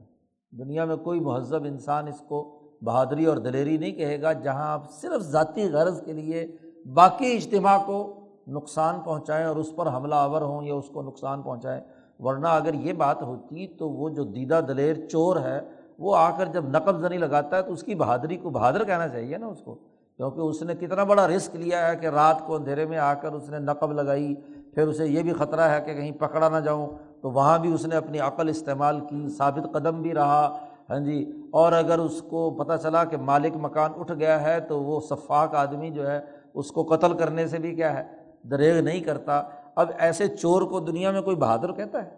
دنیا 0.51 0.85
میں 0.85 0.95
کوئی 0.95 1.19
مہذب 1.19 1.63
انسان 1.63 2.07
اس 2.07 2.23
کو 2.27 2.59
بہادری 2.81 3.25
اور 3.25 3.37
دلیری 3.37 3.77
نہیں 3.77 3.91
کہے 3.91 4.21
گا، 4.21 4.33
جہاں 4.33 4.71
آپ 4.71 4.91
صرف 4.91 5.21
ذاتی 5.21 5.69
غرض 5.69 6.01
کے 6.05 6.13
لیے 6.13 6.47
باقی 6.93 7.37
اجتماع 7.37 7.77
کو 7.85 8.27
نقصان 8.47 8.99
پہنچائیں 8.99 9.45
اور 9.45 9.55
اس 9.55 9.75
پر 9.75 9.87
حملہ 9.87 10.15
آور 10.15 10.41
ہوں 10.41 10.63
یا 10.63 10.73
اس 10.73 10.89
کو 10.93 11.01
نقصان 11.01 11.41
پہنچائیں۔ 11.41 11.81
ورنہ 12.19 12.47
اگر 12.47 12.73
یہ 12.73 12.93
بات 12.93 13.21
ہوتی 13.21 13.67
تو 13.67 13.89
وہ 13.89 14.09
جو 14.09 14.23
دیدہ 14.23 14.61
دلیر 14.67 15.07
چور 15.07 15.35
ہے، 15.35 15.61
وہ 15.99 16.15
آ 16.15 16.37
کر 16.37 16.45
جب 16.45 16.69
نقب 16.69 16.99
زنی 16.99 17.17
لگاتا 17.17 17.57
ہے 17.57 17.61
تو 17.61 17.73
اس 17.73 17.83
کی 17.83 17.95
بہادری 17.95 18.37
کو 18.37 18.49
بہادر 18.49 18.83
کہنا 18.83 19.07
چاہیے 19.07 19.37
نا 19.37 19.47
اس 19.47 19.61
کو۔ 19.61 19.75
کیونکہ 20.17 20.39
اس 20.39 20.61
نے 20.61 20.75
کتنا 20.75 21.03
بڑا 21.03 21.27
رسک 21.27 21.55
لیا 21.55 21.91
ہے 21.91 21.95
کہ 21.95 22.07
رات 22.07 22.47
کو 22.47 22.55
اندھیرے 22.55 22.85
میں 22.85 22.97
آ 22.97 23.13
کر 23.13 23.31
اس 23.31 23.49
نے 23.49 23.59
نقب 23.59 23.91
لگائی، 23.91 24.35
پھر 24.75 24.87
اسے 24.87 25.07
یہ 25.07 25.23
بھی 25.23 25.33
خطرہ 25.33 25.61
ہے 25.61 25.81
کہ 25.81 25.93
کہیں 25.93 26.11
پکڑا 26.11 26.49
نہ 26.49 26.57
جاؤں۔ 26.57 26.87
تو 27.21 27.31
وہاں 27.31 27.59
بھی 27.59 27.73
اس 27.73 27.85
نے 27.85 27.95
اپنی 27.95 28.19
عقل 28.19 28.49
استعمال 28.49 28.99
کی، 28.99 29.27
ثابت 29.37 29.73
قدم 29.73 30.01
بھی 30.01 30.13
رہا۔ 30.13 30.57
ہاں 30.89 30.99
جی 30.99 31.31
اور 31.51 31.71
اگر 31.71 31.99
اس 31.99 32.21
کو 32.21 32.51
پتہ 32.51 32.73
چلا 32.83 33.03
کہ 33.03 33.17
مالک 33.17 33.55
مکان 33.55 33.91
اٹھ 33.97 34.11
گیا 34.11 34.41
ہے 34.41 34.59
تو 34.59 34.83
وہ 34.83 34.99
شفاق 35.09 35.55
آدمی 35.55 35.89
جو 35.89 36.11
ہے، 36.11 36.19
اس 36.53 36.71
کو 36.71 36.83
قتل 36.83 37.13
کرنے 37.13 37.47
سے 37.47 37.59
بھی 37.59 37.75
کیا 37.75 37.97
ہے، 37.97 38.03
دریغ 38.43 38.81
نہیں 38.81 38.99
کرتا۔ 38.99 39.43
اب 39.75 39.89
ایسے 39.97 40.27
چور 40.27 40.61
کو 40.61 40.79
دنیا 40.79 41.11
میں 41.11 41.21
کوئی 41.21 41.35
بہادر 41.35 41.71
کہتا 41.71 42.05
ہے؟ 42.05 42.09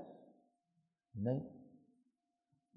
نہیں۔ 1.15 1.39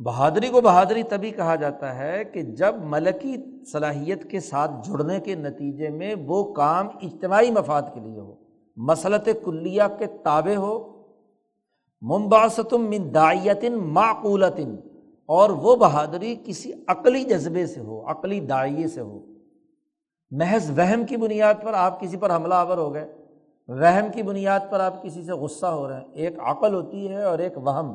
بہادری 0.02 0.48
کو 0.48 0.60
بہادری 0.60 1.02
تبھی 1.02 1.30
کہا 1.30 1.54
جاتا 1.54 1.98
ہے 1.98 2.24
کہ 2.24 2.42
جب 2.42 2.74
ملکی 2.82 3.64
صلاحیت 3.64 4.30
کے 4.30 4.40
ساتھ 4.40 4.70
جڑنے 4.84 5.20
کے 5.20 5.34
نتیجے 5.34 5.88
میں 5.88 6.14
وہ 6.26 6.54
کام 6.54 6.88
اجتماعی 7.02 7.50
مفاد 7.50 7.82
کے 7.94 8.00
لیے 8.00 8.20
ہو۔ 8.20 8.34
مسلط 8.76 9.28
کلیہ 9.44 9.82
کے 9.98 10.06
تابع 10.06 10.54
ہو۔ 10.54 11.02
ممباستم 12.02 12.90
من 12.90 13.14
دائیتن 13.14 13.72
معقولتن۔ 13.72 14.76
اور 15.26 15.50
وہ 15.50 15.76
بہادری 15.76 16.37
کسی 16.44 16.72
عقلی 16.88 17.24
جذبے 17.24 17.66
سے 17.66 17.80
ہو، 17.80 18.10
عقلی 18.10 18.40
دائیں 18.40 18.87
سے 18.87 19.00
ہو۔ 19.00 19.26
محض 20.30 20.78
وہم 20.78 21.06
کی 21.06 21.16
بنیاد 21.16 21.54
پر 21.62 21.74
آپ 21.74 22.00
کسی 22.00 22.16
پر 22.16 22.37
حملہ 22.37 22.54
آور 22.54 22.78
ہو 22.78 22.94
گئے۔ 22.94 23.23
وہم 23.68 24.07
کی 24.12 24.22
بنیاد 24.22 24.61
پر 24.70 24.81
آپ 24.81 25.03
کسی 25.03 25.22
سے 25.22 25.33
غصہ 25.33 25.66
ہو 25.66 25.88
رہے 25.88 25.94
ہیں۔ 25.94 26.05
ایک 26.12 26.40
عقل 26.40 26.74
ہوتی 26.74 27.09
ہے 27.09 27.22
اور 27.22 27.38
ایک 27.38 27.59
وہم۔ 27.59 27.94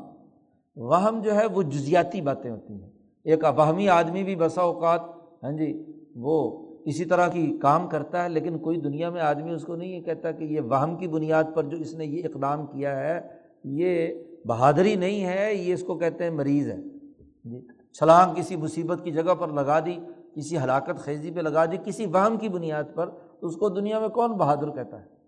وہم 0.75 1.21
جو 1.21 1.35
ہے 1.35 1.45
وہ 1.45 1.61
جزیاتی 1.61 2.21
باتیں 2.21 2.51
ہوتی 2.51 2.73
ہیں۔ 2.73 2.89
ایک 3.23 3.45
ابہمی 3.45 3.89
آدمی 3.89 4.23
بھی 4.23 4.35
بسا 4.35 4.61
اوقات 4.61 5.01
ہاں 5.43 5.51
جی 5.51 5.85
وہ 6.15 6.65
اسی 6.85 7.05
طرح 7.05 7.27
کی 7.27 7.57
کام 7.61 7.87
کرتا 7.87 8.23
ہے، 8.23 8.29
لیکن 8.29 8.57
کوئی 8.57 8.77
دنیا 8.77 9.09
میں 9.09 9.21
آدمی 9.21 9.51
اس 9.51 9.63
کو 9.63 9.75
نہیں 9.75 9.89
یہ 9.89 10.01
کہتا 10.01 10.31
کہ 10.31 10.43
یہ 10.43 10.61
وہم 10.61 10.95
کی 10.95 11.07
بنیاد 11.07 11.43
پر 11.53 11.63
جو 11.63 11.77
اس 11.77 11.93
نے 11.93 12.05
یہ 12.05 12.27
اقدام 12.33 12.65
کیا 12.65 12.99
ہے، 12.99 13.21
یہ 13.63 14.07
بہادری 14.45 14.95
نہیں 14.95 15.25
ہے، 15.25 15.53
یہ 15.53 15.73
اس 15.73 15.83
کو 15.83 15.97
کہتے 15.97 16.23
ہیں 16.23 16.31
مریض 16.31 16.67
ہے۔ 16.67 16.75
ہاں 16.75 17.51
جی 17.51 17.67
چھلانگ 17.93 18.33
کسی 18.35 18.55
مصیبت 18.55 19.03
کی 19.03 19.11
جگہ 19.11 19.33
پر 19.33 19.47
لگا 19.47 19.79
دی، 19.79 19.97
کسی 20.35 20.57
ہلاکت 20.57 20.99
خیزی 20.99 21.31
پہ 21.31 21.39
لگا 21.39 21.65
دی، 21.65 21.77
کسی 21.85 22.05
وہم 22.05 22.37
کی 22.37 22.49
بنیاد 22.49 22.83
پر، 22.95 23.09
تو 23.39 23.47
اس 23.47 23.55
کو 23.55 23.69
دنیا 23.69 23.99
میں 23.99 24.09
کون 24.09 24.31
بہادر 24.31 24.69
کہتا 24.69 25.01
ہے؟ 25.01 25.18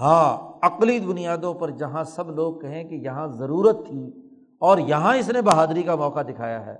ہاں 0.00 0.52
عقلی 0.62 1.00
بنیادوں 1.00 1.54
پر 1.54 1.70
جہاں 1.70 2.04
سب 2.04 2.30
لوگ 2.30 2.54
کہیں 2.54 2.84
کہ 2.84 2.94
یہاں 2.94 3.26
ضرورت 3.26 3.86
تھی 3.86 4.12
اور 4.58 4.78
یہاں 4.78 5.16
اس 5.16 5.30
نے 5.30 5.42
بہادری 5.42 5.82
کا 5.82 5.94
موقع 5.94 6.22
دکھایا 6.22 6.66
ہے۔ 6.66 6.76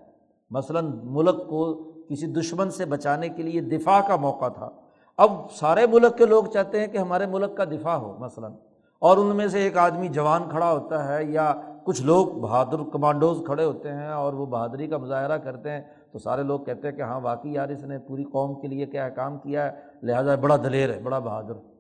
مثلاً 0.51 0.93
ملک 1.05 1.49
کو 1.49 1.75
کسی 2.09 2.27
دشمن 2.27 2.71
سے 2.71 2.85
بچانے 2.85 3.29
کے 3.29 3.43
لیے 3.43 3.61
دفاع 3.61 4.01
کا 4.01 4.17
موقع 4.17 4.49
تھا۔ 4.49 4.71
اب 5.17 5.31
سارے 5.51 5.87
ملک 5.87 6.19
کے 6.19 6.27
لوگ 6.27 6.45
چاہتے 6.45 6.81
ہیں 6.81 6.87
کہ 6.87 6.99
ہمارے 6.99 7.27
ملک 7.27 7.57
کا 7.57 7.65
دفاع 7.65 7.95
ہو، 7.95 8.17
مثلاً۔ 8.19 8.53
اور 8.99 9.17
ان 9.17 9.37
میں 9.37 9.49
سے 9.49 9.59
ایک 9.59 9.77
آدمی 9.77 10.09
جوان 10.09 10.43
کھڑا 10.51 10.73
ہوتا 10.73 11.09
ہے 11.09 11.25
یا 11.25 11.55
کچھ 11.85 12.03
لوگ 12.03 12.27
بہادر 12.27 12.91
کمانڈوز 12.93 13.43
کھڑے 13.47 13.65
ہوتے 13.65 13.93
ہیں 13.93 14.09
اور 14.09 14.33
وہ 14.33 14.47
بہادری 14.47 14.87
کا 14.87 14.97
مظاہرہ 14.97 15.39
کرتے 15.39 15.71
ہیں 15.71 15.81
تو 16.13 16.19
سارے 16.19 16.43
لوگ 16.43 16.61
کہتے 16.61 16.89
ہیں 16.89 16.97
کہ 16.97 17.03
ہاں 17.03 17.21
واقعی 17.21 17.53
یار، 17.53 17.69
اس 17.69 17.85
نے 17.85 17.99
پوری 17.99 18.25
قوم 18.25 18.61
کے 18.61 18.69
لیے 18.69 18.87
کیا 18.87 19.09
کام 19.09 19.39
کیا 19.39 19.65
ہے؟ 19.65 19.71
لہٰذا 20.03 20.35
بڑا 20.35 20.57
دلیر 20.57 20.95
ہے، 20.95 21.01
بڑا 21.01 21.19
بہادر۔ 21.19 21.78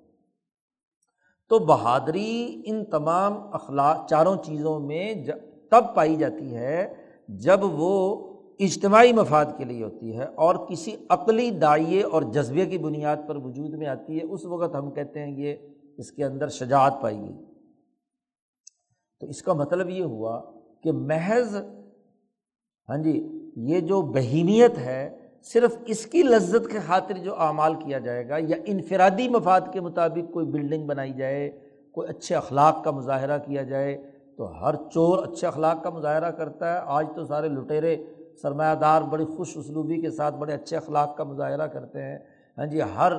تو 1.48 1.58
بہادری 1.58 2.62
ان 2.64 2.84
تمام 2.84 3.32
اخلاق 3.52 4.08
چاروں 4.08 4.36
چیزوں 4.36 4.80
میں 4.80 5.14
تب 5.70 5.94
پائی 5.94 6.16
جاتی 6.16 6.54
ہے 6.56 6.94
جب 7.28 7.58
وہ 7.62 8.16
اجتماعی 8.58 9.12
مفاد 9.12 9.44
کے 9.58 9.64
لیے 9.64 9.84
ہوتی 9.84 10.18
ہے 10.18 10.24
اور 10.24 10.54
کسی 10.54 10.96
عقلی 11.08 11.50
دائیں 11.50 12.02
اور 12.02 12.22
جذبے 12.22 12.66
کی 12.66 12.78
بنیاد 12.78 13.16
پر 13.28 13.36
وجود 13.36 13.74
میں 13.74 13.86
آتی 13.86 14.18
ہے۔ 14.18 14.24
اس 14.24 14.44
وقت 14.44 14.74
ہم 14.74 14.90
کہتے 14.90 15.20
ہیں 15.20 15.38
یہ 15.38 15.56
اس 15.98 16.12
کے 16.12 16.24
اندر 16.24 16.48
شجاعت 16.48 16.94
پائی 17.02 17.18
گئی۔ 17.18 17.44
تو 19.20 19.26
اس 19.26 19.42
کا 19.42 19.52
مطلب 19.52 19.90
یہ 19.90 20.02
ہوا 20.02 20.42
کہ 20.82 20.92
محض 20.92 21.56
ہاں 22.88 22.96
جی 22.96 23.28
یہ 23.56 23.80
جو 23.80 24.02
بہیمیت 24.02 24.78
ہے 24.78 25.27
صرف 25.44 25.76
اس 25.86 26.06
کی 26.06 26.22
لذت 26.22 26.70
کے 26.70 26.78
خاطر 26.86 27.14
جو 27.14 27.34
اعمال 27.38 27.74
کیا 27.74 27.98
جائے 27.98 28.28
گا 28.28 28.36
یا 28.38 28.56
انفرادی 28.66 29.28
مفاد 29.28 29.60
کے 29.72 29.80
مطابق 29.80 30.32
کوئی 30.32 30.46
بلڈنگ 30.46 30.86
بنائی 30.86 31.12
جائے، 31.12 31.50
کوئی 31.92 32.08
اچھے 32.08 32.34
اخلاق 32.34 32.84
کا 32.84 32.90
مظاہرہ 32.90 33.38
کیا 33.38 33.62
جائے، 33.62 33.96
تو 34.36 34.64
ہر 34.64 34.74
چور 34.90 35.18
اچھے 35.18 35.46
اخلاق 35.46 35.82
کا 35.84 35.90
مظاہرہ 35.90 36.30
کرتا 36.30 36.72
ہے۔ 36.72 36.80
آج 36.86 37.06
تو 37.16 37.24
سارے 37.24 37.48
لٹیرے 37.48 38.04
سرمایہ 38.42 38.74
دار 38.74 39.02
بڑی 39.02 39.24
خوش 39.24 39.56
اسلوبی 39.56 40.00
کے 40.00 40.10
ساتھ 40.10 40.34
بڑے 40.34 40.52
اچھے 40.52 40.76
اخلاق 40.76 41.16
کا 41.16 41.24
مظاہرہ 41.24 41.66
کرتے 41.66 42.02
ہیں۔ 42.02 42.18
ہاں 42.58 42.66
جی 42.66 42.82
ہر 42.82 43.12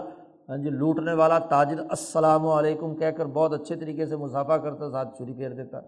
ہاں 0.50 0.58
جی 0.58 0.70
لوٹنے 0.70 1.14
والا 1.14 1.40
تاجر 1.40 1.80
السلام 1.80 2.48
علیکم 2.48 2.96
کہہ 2.96 3.12
کر 3.18 3.26
بہت 3.26 3.54
اچھے 3.54 3.76
طریقے 3.76 4.06
سے 4.06 4.16
مسافہ 4.16 4.54
کرتا، 4.54 4.92
ساتھ 4.92 5.18
چھری 5.18 5.34
پھیر 5.34 5.50
دیتا۔ 5.50 5.80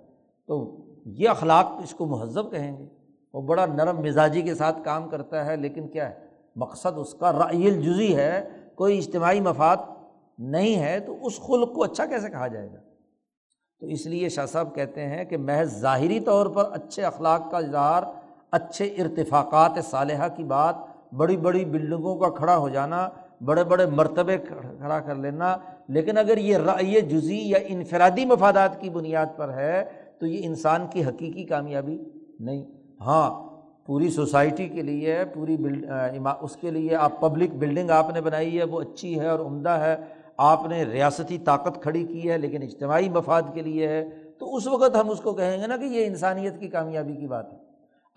تو 0.47 0.77
یہ 1.05 1.29
اخلاق 1.29 1.65
اس 1.83 1.93
کو 1.93 2.05
مہذب 2.05 2.51
کہیں 2.51 2.79
گے۔ 2.79 2.85
وہ 3.33 3.41
بڑا 3.41 3.65
نرم 3.65 4.01
مزاجی 4.01 4.41
کے 4.41 4.55
ساتھ 4.55 4.83
کام 4.83 5.09
کرتا 5.09 5.45
ہے، 5.45 5.55
لیکن 5.55 5.87
کیا 5.87 6.09
ہے؟ 6.09 6.20
مقصد 6.55 6.97
اس 6.97 7.13
کا 7.13 7.31
رائل 7.31 7.73
الجزی 7.73 8.15
ہے، 8.15 8.49
کوئی 8.75 8.97
اجتماعی 8.97 9.39
مفاد 9.39 9.77
نہیں 10.39 10.75
ہے، 10.75 10.99
تو 10.99 11.25
اس 11.25 11.39
خلق 11.39 11.73
کو 11.73 11.83
اچھا 11.83 12.05
کیسے 12.05 12.29
کہا 12.29 12.47
جائے 12.47 12.67
گا؟ 12.67 12.79
تو 13.79 13.85
اس 13.85 14.05
لیے 14.05 14.29
شاہ 14.29 14.45
صاحب 14.45 14.75
کہتے 14.75 15.07
ہیں 15.07 15.25
کہ 15.25 15.37
محض 15.37 15.79
ظاہری 15.79 16.19
طور 16.19 16.45
پر 16.45 16.63
اچھے 16.71 17.03
اخلاق 17.03 17.51
کا 17.51 17.57
اظہار، 17.57 18.03
اچھے 18.51 18.85
ارتفاقات 18.85 19.71
صالحہ 19.89 20.27
کی 20.35 20.43
بات، 20.43 20.75
بڑی 21.13 21.37
بڑی 21.37 21.65
بلڈنگوں 21.65 22.15
کا 22.15 22.29
کھڑا 22.29 22.57
ہو 22.57 22.69
جانا، 22.69 23.09
بڑے 23.41 23.63
بڑے 23.63 23.85
مرتبے 23.85 24.37
کھڑا 24.37 24.99
کر 24.99 25.15
لینا، 25.15 25.57
لیکن 25.87 26.17
اگر 26.17 26.37
یہ 26.37 26.57
رائے 26.57 27.01
جزی 27.01 27.49
یا 27.49 27.57
انفرادی 27.65 28.25
مفادات 28.25 28.81
کی 28.81 28.89
بنیاد 28.89 29.25
پر 29.35 29.53
ہے، 29.53 29.83
تو 30.19 30.25
یہ 30.25 30.45
انسان 30.45 30.87
کی 30.87 31.03
حقیقی 31.03 31.43
کامیابی 31.43 32.03
نہیں۔ 32.39 32.65
ہاں 32.99 33.50
پوری 33.87 34.09
سوسائٹی 34.09 34.67
کے 34.67 34.81
لیے، 34.81 35.17
پوری 35.33 35.57
بلڈ 35.57 35.85
اس 36.41 36.55
کے 36.55 36.71
لیے 36.71 36.95
آپ 36.95 37.19
پبلک 37.21 37.53
بلڈنگ 37.53 37.89
آپ 37.89 38.13
نے 38.13 38.21
بنائی 38.21 38.57
ہے، 38.57 38.63
وہ 38.63 38.81
اچھی 38.81 39.19
ہے 39.19 39.27
اور 39.27 39.39
عمدہ 39.39 39.69
ہے۔ 39.69 39.95
آپ 40.37 40.65
نے 40.69 40.83
ریاستی 40.83 41.37
طاقت 41.37 41.81
کھڑی 41.83 42.03
کی 42.03 42.29
ہے، 42.29 42.37
لیکن 42.37 42.61
اجتماعی 42.61 43.09
مفاد 43.09 43.41
کے 43.53 43.61
لیے 43.61 43.87
ہے۔ 43.87 44.03
تو 44.39 44.55
اس 44.55 44.67
وقت 44.67 44.95
ہم 44.95 45.09
اس 45.09 45.19
کو 45.21 45.33
کہیں 45.33 45.61
گے 45.61 45.67
نا 45.67 45.77
کہ 45.77 45.85
یہ 45.85 46.05
انسانیت 46.05 46.59
کی 46.59 46.67
کامیابی 46.67 47.15
کی 47.15 47.27
بات 47.27 47.51
ہے۔ 47.53 47.57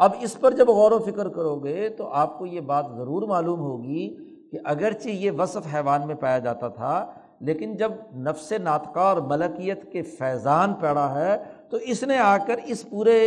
اب 0.00 0.12
اس 0.20 0.38
پر 0.40 0.50
جب 0.50 0.68
غور 0.68 0.92
و 0.92 0.98
فکر 0.98 1.28
کرو 1.28 1.54
گے 1.56 1.88
تو 1.88 2.08
آپ 2.12 2.38
کو 2.38 2.46
یہ 2.46 2.60
بات 2.60 2.86
ضرور 2.96 3.22
معلوم 3.22 3.60
ہوگی 3.60 4.08
کہ 4.50 4.58
اگرچہ 4.64 5.08
یہ 5.08 5.30
وصف 5.30 5.74
حیوان 5.74 6.06
میں 6.06 6.14
پایا 6.14 6.38
جاتا 6.38 6.68
تھا، 6.68 7.04
لیکن 7.40 7.76
جب 7.76 7.92
نفس 8.16 8.52
ناطقہ 8.62 9.00
اور 9.00 9.16
ملکیت 9.16 9.92
کے 9.92 10.02
فیضان 10.02 10.74
پڑا 10.74 11.14
ہے، 11.14 11.36
تو 11.70 11.76
اس 11.82 12.02
نے 12.02 12.18
آ 12.18 12.36
کر 12.38 12.60
اس 12.66 12.88
پورے 12.90 13.18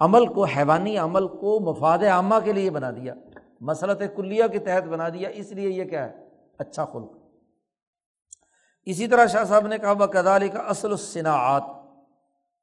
عمل 0.00 0.26
کو، 0.26 0.44
حیوانی 0.44 0.98
عمل 0.98 1.28
کو 1.28 1.60
مفاد 1.60 1.98
عامہ 1.98 2.34
کے 2.44 2.52
لیے 2.52 2.70
بنا 2.70 2.90
دیا۔ 2.90 3.14
مسلط 3.60 4.02
کلیہ 4.16 4.44
کے 4.52 4.58
تحت 4.58 4.88
بنا 4.88 5.08
دیا۔ 5.08 5.28
اس 5.28 5.52
لیے 5.52 5.70
یہ 5.70 5.84
کیا 5.84 6.04
ہے؟ 6.04 6.28
اچھا 6.58 6.84
خلق۔ 6.84 7.12
اسی 8.84 9.06
طرح 9.06 9.26
شاہ 9.26 9.44
صاحب 9.44 9.66
نے 9.66 9.78
کہا 9.78 9.92
وہ 9.92 10.06
کا 10.06 10.58
اصل 10.68 10.90
الصناعات۔ 10.90 11.62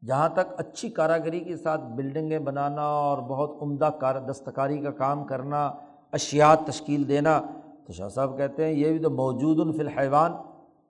جہاں 0.07 0.29
تک 0.29 0.53
اچھی 0.57 0.89
کاراگری 0.89 1.39
کے 1.39 1.57
ساتھ 1.57 1.81
بلڈنگیں 1.81 2.39
بنانا 2.39 2.81
اور 2.81 3.17
بہت 3.17 3.57
عمدہ 3.61 3.89
کار، 4.01 4.15
دستکاری 4.15 4.77
کا 4.77 4.91
کام 4.91 5.23
کرنا 5.23 5.65
اشیات 6.11 6.59
تشکیل 6.67 7.09
دینا، 7.09 7.41
تو 7.87 7.93
شاہ 7.93 8.09
صاحب 8.09 8.37
کہتے 8.37 8.65
ہیں، 8.65 8.71
یہ 8.71 8.91
بھی 8.91 8.99
تو 8.99 9.09
موجود 9.09 9.75
فی 9.75 9.81
الحیوان، 9.81 10.31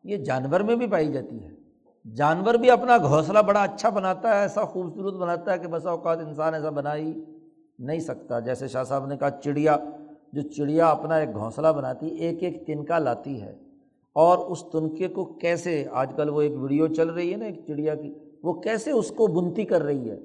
یہ 0.04 0.18
جانور 0.18 0.60
میں 0.60 0.76
بھی 0.76 0.88
پائی 0.88 1.14
جاتی 1.14 1.44
ہے۔ 1.44 1.63
جانور 2.06 2.54
بھی 2.54 2.70
اپنا 2.70 2.98
گھونسلہ 2.98 3.40
بڑا 3.40 3.64
اچھا 3.64 3.90
بناتا 3.90 4.36
ہے، 4.36 4.40
ایسا 4.40 4.66
خوبصورت 4.66 5.14
بناتا 5.14 5.54
ہے 5.54 5.60
کہ 5.60 5.68
بسا 5.68 5.90
اوقات 5.90 6.20
انسان 6.20 6.54
ایسا 6.54 6.70
بنا 6.70 6.96
ہی 6.96 7.24
نہیں 7.80 8.00
سکتا۔ 8.00 8.40
جیسے 8.40 8.68
شاہ 8.68 8.84
صاحب 8.84 9.06
نے 9.06 9.18
کہا، 9.18 9.30
چڑیا، 9.30 9.78
جو 10.34 10.42
چڑیا 10.42 10.90
اپنا 10.90 11.16
ایک 11.16 11.34
گھونسلہ 11.34 11.68
بناتی، 11.68 12.08
ایک 12.08 12.44
ایک 12.44 12.68
تنکا 12.68 13.00
لاتی 13.00 13.42
ہے۔ 13.42 13.56
اور 14.14 14.38
اس 14.38 14.64
تنکے 14.72 15.08
کو 15.08 15.26
کیسے، 15.26 15.86
آج 15.92 16.14
کل 16.16 16.30
وہ 16.30 16.42
ایک 16.42 16.52
ویڈیو 16.58 16.88
چل 16.88 17.10
رہی 17.10 17.32
ہے 17.32 17.38
نا 17.38 17.46
ایک 17.46 17.68
چڑیا 17.68 17.96
کی، 17.96 18.14
وہ 18.44 18.54
کیسے 18.54 18.92
اس 18.92 19.10
کو 19.10 19.28
بنتی 19.28 19.66
کر 19.66 19.82
رہی 19.82 20.12
ہے؟ 20.12 20.20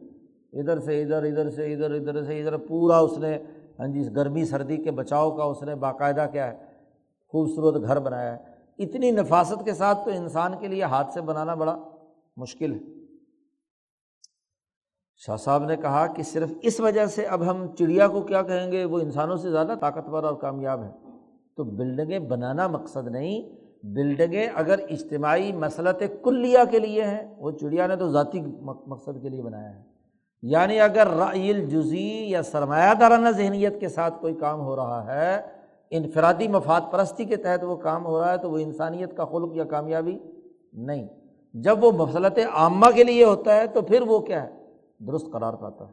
ادھر 0.52 0.78
سے 0.78 1.02
ادھر 1.02 1.22
ادھر 1.22 1.50
سے 1.50 1.74
ادھر 1.74 1.94
ادھر 1.94 2.24
سے 2.24 2.40
ادھر، 2.40 2.56
پورا 2.56 2.98
اس 2.98 3.18
نے 3.18 3.38
ہاں 3.78 3.86
جی 3.86 4.08
گرمی 4.16 4.44
سردی 4.44 4.76
کے 4.76 4.90
بچاؤ 4.90 5.30
کا 5.30 5.42
اس 5.42 5.62
نے 5.62 5.74
باقاعدہ 5.74 6.26
کیا 6.32 6.52
ہے، 6.52 6.56
خوبصورت 7.28 7.82
گھر 7.82 7.98
بنایا 7.98 8.36
ہے۔ 8.36 8.47
اتنی 8.78 9.10
نفاست 9.10 9.64
کے 9.64 9.74
ساتھ 9.74 9.98
تو 10.04 10.10
انسان 10.10 10.52
کے 10.60 10.68
لیے 10.68 10.82
ہاتھ 10.82 11.12
سے 11.12 11.20
بنانا 11.20 11.54
بڑا 11.54 11.78
مشکل 12.36 12.74
ہے۔ 12.74 12.78
شاہ 15.16 15.36
صاحب 15.36 15.64
نے 15.64 15.76
کہا 15.76 16.06
کہ 16.06 16.22
صرف 16.22 16.52
اس 16.62 16.80
وجہ 16.80 17.06
سے 17.06 17.26
اب 17.26 17.50
ہم 17.50 17.66
چڑیا 17.78 18.08
کو 18.08 18.22
کیا 18.22 18.42
کہیں 18.42 18.72
گے؟ 18.72 18.84
وہ 18.84 18.98
انسانوں 18.98 19.36
سے 19.36 19.50
زیادہ 19.50 19.74
طاقتور 19.80 20.24
اور 20.24 20.34
کامیاب 20.34 20.82
ہیں۔ 20.82 20.92
تو 21.56 21.64
بلڈنگیں 21.64 22.18
بنانا 22.18 22.68
مقصد 22.68 23.08
نہیں، 23.08 23.56
بلڈنگیں 23.82 24.46
اگر 24.54 24.78
اجتماعی 24.90 25.52
مسلط 25.52 26.02
کلیہ 26.22 26.58
کے 26.70 26.78
لیے 26.78 27.04
ہیں، 27.04 27.34
وہ 27.38 27.50
چڑیا 27.50 27.86
نے 27.86 27.96
تو 27.96 28.08
ذاتی 28.08 28.40
مقصد 28.86 29.22
کے 29.22 29.28
لیے 29.28 29.42
بنایا 29.42 29.76
ہے۔ 29.76 29.82
یعنی 30.42 30.80
اگر 30.80 31.06
رائل 31.06 31.56
الجزی 31.56 32.30
یا 32.30 32.42
سرمایہ 32.42 32.94
دارانہ 32.94 33.28
ذہنیت 33.28 33.80
کے 33.80 33.88
ساتھ 33.88 34.14
کوئی 34.20 34.34
کام 34.34 34.60
ہو 34.60 34.76
رہا 34.76 35.14
ہے 35.14 35.57
انفرادی 35.90 36.48
مفاد 36.48 36.80
پرستی 36.90 37.24
کے 37.24 37.36
تحت 37.36 37.64
وہ 37.64 37.76
کام 37.76 38.06
ہو 38.06 38.20
رہا 38.20 38.32
ہے 38.32 38.38
تو 38.38 38.50
وہ 38.50 38.58
انسانیت 38.58 39.16
کا 39.16 39.24
خلق 39.24 39.56
یا 39.56 39.64
کامیابی 39.64 40.18
نہیں۔ 40.72 41.08
جب 41.54 41.84
وہ 41.84 41.92
مسلط 41.92 42.38
عامہ 42.52 42.90
کے 42.94 43.04
لیے 43.04 43.24
ہوتا 43.24 43.56
ہے 43.56 43.66
تو 43.66 43.82
پھر 43.82 44.02
وہ 44.02 44.18
کیا 44.18 44.42
ہے؟ 44.42 44.50
درست 44.98 45.26
قرار 45.32 45.54
پاتا 45.54 45.84
ہے۔ 45.84 45.92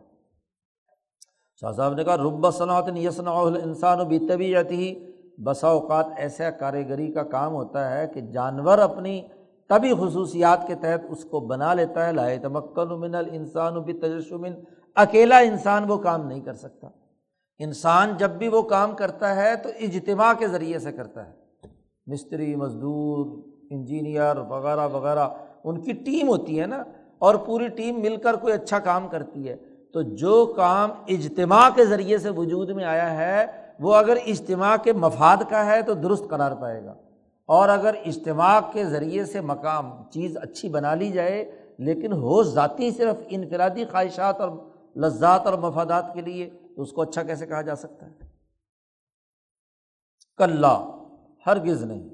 شاہ 1.62 1.72
صاحب 1.72 1.94
نے 1.94 2.04
کہا، 2.04 2.18
رب 2.18 2.52
صنعت 2.52 2.90
یسن 2.96 3.28
انسان 3.64 4.00
و 4.00 4.06
بھی 4.06 4.20
طبی 4.28 4.50
جاتی 4.50 4.76
ہی 4.76 5.12
بسا 5.44 5.68
اوقات 5.68 6.06
ایسا 6.18 6.50
کاریگری 6.50 7.12
کا 7.12 7.24
کام 7.24 7.54
ہوتا 7.54 7.98
ہے 7.98 8.08
کہ 8.08 8.22
جانور 8.22 8.78
اپنی 8.78 9.22
تبھی 9.70 9.94
خصوصیات 9.94 10.68
کے 10.68 10.76
تحت 10.76 11.06
اس 11.10 11.26
کو 11.26 11.40
بنا 11.40 11.74
لیتا 11.74 12.08
ہے۔ 12.08 12.12
لائے 12.12 12.38
تمکن 12.38 13.00
من 13.00 13.16
الانسان 13.16 13.82
بھی 13.82 13.94
تجسمن 13.94 14.54
اکیلا 14.96 15.38
انسان 15.38 15.92
وہ 15.92 15.98
کام 15.98 16.28
نہیں 16.28 16.42
کر 16.42 16.54
سکتا۔ 16.54 16.88
انسان 17.60 18.13
جب 18.18 18.30
بھی 18.30 18.48
وہ 18.48 18.62
کام 18.62 18.96
کرتا 18.96 19.36
ہے 19.36 19.56
تو 19.56 19.70
اجتماع 19.80 20.34
کے 20.34 20.48
ذریعے 20.48 20.80
سے 20.80 20.91
کرتا 20.91 21.28
ہے۔ 21.28 21.32
مستری، 22.08 22.56
مزدور، 22.56 23.41
انجینئر 23.70 24.38
وغیرہ 24.38 24.88
وغیرہ، 24.88 25.28
ان 25.63 25.82
کی 25.82 25.91
ٹیم 25.91 26.28
ہوتی 26.28 26.62
ہے 26.62 26.65
نا، 26.65 26.84
اور 27.20 27.36
پوری 27.36 27.68
ٹیم 27.68 28.02
مل 28.02 28.18
کر 28.18 28.34
کوئی 28.34 28.54
اچھا 28.54 28.80
کام 28.80 29.08
کرتی 29.08 29.50
ہے۔ 29.50 29.56
تو 29.94 30.02
جو 30.02 30.46
کام 30.46 30.91
اجتماع 31.08 31.70
کے 31.76 31.86
ذریعے 31.86 32.18
سے 32.18 32.30
وجود 32.30 32.70
میں 32.70 32.86
آیا 32.86 33.18
ہے، 33.18 33.46
وہ 33.80 33.96
اگر 33.96 34.18
اجتماع 34.26 34.78
کے 34.78 34.94
مفاد 34.94 35.38
کا 35.50 35.65
ہے 35.65 35.82
تو 35.82 35.94
درست 35.94 36.24
قرار 36.30 36.52
پائے 36.52 36.86
گا۔ 36.86 36.94
اور 37.46 37.70
اگر 37.70 37.96
اجتماع 38.06 38.60
کے 38.74 38.86
ذریعے 38.86 39.26
سے 39.26 39.41
مقام، 39.41 39.91
چیز 40.12 40.38
اچھی 40.41 40.70
بنا 40.70 40.96
لی 40.96 41.12
جائے، 41.12 41.52
لیکن 41.78 42.13
ہو 42.13 42.44
ذاتی 42.44 42.91
صرف 42.91 43.15
انفرادی 43.28 43.86
خواہشات 43.86 44.41
اور 44.41 44.50
لذات 44.96 45.46
اور 45.46 45.54
مفادات 45.54 46.13
کے 46.13 46.22
لیے 46.22 46.50
تو 46.76 46.82
اس 46.82 46.92
کو 46.92 47.02
اچھا 47.02 47.24
کیسے 47.24 47.48
کہا 47.48 47.62
جا 47.62 47.76
سکتا 47.76 48.06
ہے؟ 48.06 48.28
کل 50.38 50.66
ہرگز 51.48 51.84
نہیں۔ 51.84 52.10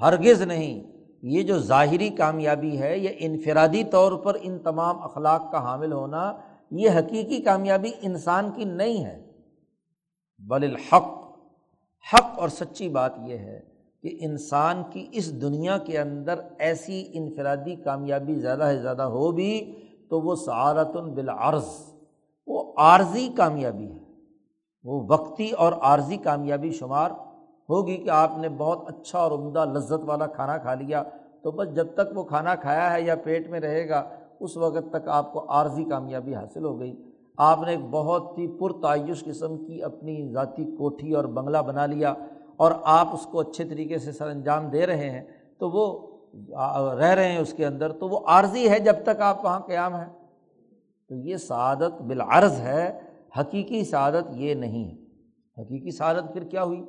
ہرگز 0.00 0.42
نہیں۔ 0.42 0.92
یہ 1.22 1.42
جو 1.42 1.58
ظاہری 1.58 2.10
کامیابی 2.10 2.78
ہے، 2.78 2.98
یہ 2.98 3.08
انفرادی 3.18 3.84
طور 3.84 4.12
پر 4.12 4.36
ان 4.40 4.58
تمام 4.58 5.02
اخلاق 5.02 5.52
کا 5.52 5.58
حامل 5.58 5.92
ہونا، 5.92 6.32
یہ 6.70 6.90
حقیقی 6.90 7.42
کامیابی 7.42 7.90
انسان 8.02 8.50
کی 8.52 8.64
نہیں 8.64 9.04
ہے۔ 9.04 9.32
بل 10.38 10.64
الحق۔ 10.64 11.24
حق 12.14 12.38
اور 12.38 12.48
سچی 12.48 12.88
بات 12.88 13.12
یہ 13.26 13.38
ہے 13.38 13.60
کہ 14.02 14.18
انسان 14.20 14.82
کی 14.90 15.08
اس 15.12 15.40
دنیا 15.42 15.78
کے 15.78 15.98
اندر 15.98 16.40
ایسی 16.58 17.10
انفرادی 17.12 17.76
کامیابی 17.76 18.34
زیادہ 18.34 18.70
سے 18.76 18.82
زیادہ 18.82 19.02
ہو 19.02 19.32
بھی 19.32 19.74
تو 20.10 20.20
وہ 20.20 20.34
سعارت 20.34 20.88
بالعرض۔ 20.88 21.93
وہ 22.46 22.72
عارضی 22.76 23.28
کامیابی 23.36 23.86
ہے۔ 23.92 23.98
وہ 24.84 25.06
وقتی 25.08 25.50
اور 25.50 25.72
عارضی 25.72 26.16
کامیابی 26.16 26.70
شمار 26.70 27.10
ہوگی 27.68 27.96
کہ 27.96 28.10
آپ 28.10 28.38
نے 28.38 28.48
بہت 28.48 28.78
اچھا 28.86 29.18
اور 29.18 29.32
عمدہ 29.32 29.64
لذت 29.64 30.04
والا 30.04 30.26
کھانا 30.26 30.58
کھا 30.58 30.74
لیا 30.74 31.02
تو 31.42 31.50
بس 31.50 31.74
جب 31.76 31.94
تک 31.94 32.16
وہ 32.18 32.22
کھانا 32.22 32.54
کھایا 32.54 32.92
ہے 32.92 33.02
یا 33.02 33.14
پیٹ 33.14 33.48
میں 33.50 33.60
رہے 33.60 33.88
گا، 33.88 34.02
اس 34.40 34.56
وقت 34.56 34.92
تک 34.92 35.08
آپ 35.08 35.32
کو 35.32 35.44
عارضی 35.48 35.84
کامیابی 35.84 36.34
حاصل 36.34 36.64
ہو 36.64 36.78
گئی۔ 36.80 37.10
آپ 37.36 37.60
نے 37.62 37.70
ایک 37.70 37.80
بہت 37.90 38.38
ہی 38.38 38.46
پرتعیش 38.58 39.24
قسم 39.24 39.56
کی 39.66 39.82
اپنی 39.82 40.32
ذاتی 40.32 40.64
کوٹھی 40.64 41.12
اور 41.12 41.24
بنگلہ 41.24 41.58
بنا 41.58 41.86
لیا 41.86 42.14
اور 42.56 42.72
آپ 42.84 43.08
اس 43.12 43.26
کو 43.26 43.40
اچھے 43.40 43.64
طریقے 43.64 43.98
سے 43.98 44.12
سر 44.12 44.28
انجام 44.28 44.68
دے 44.68 44.86
رہے 44.86 45.10
ہیں 45.10 45.22
تو 45.58 45.70
وہ 45.70 45.86
رہ 46.94 47.14
رہے 47.14 47.32
ہیں 47.32 47.38
اس 47.38 47.52
کے 47.52 47.66
اندر 47.66 47.92
تو 47.92 48.08
وہ 48.08 48.20
عارضی 48.26 48.70
ہے 48.70 48.78
جب 48.78 48.94
تک 49.04 49.20
آپ 49.20 49.44
وہاں 49.44 49.60
قیام 49.60 49.94
ہیں۔ 49.94 50.10
تو 51.14 51.28
یہ 51.28 51.36
سعادت 51.36 52.02
بالعرض 52.02 52.60
ہے، 52.60 53.00
حقیقی 53.40 53.84
سعادت 53.84 54.30
یہ 54.30 54.54
نہیں۔ 54.54 54.92
ہے 54.92 55.62
حقیقی 55.62 55.90
سعادت 55.90 56.32
پھر 56.32 56.44
کیا 56.44 56.64
ہوئی؟ 56.64 56.84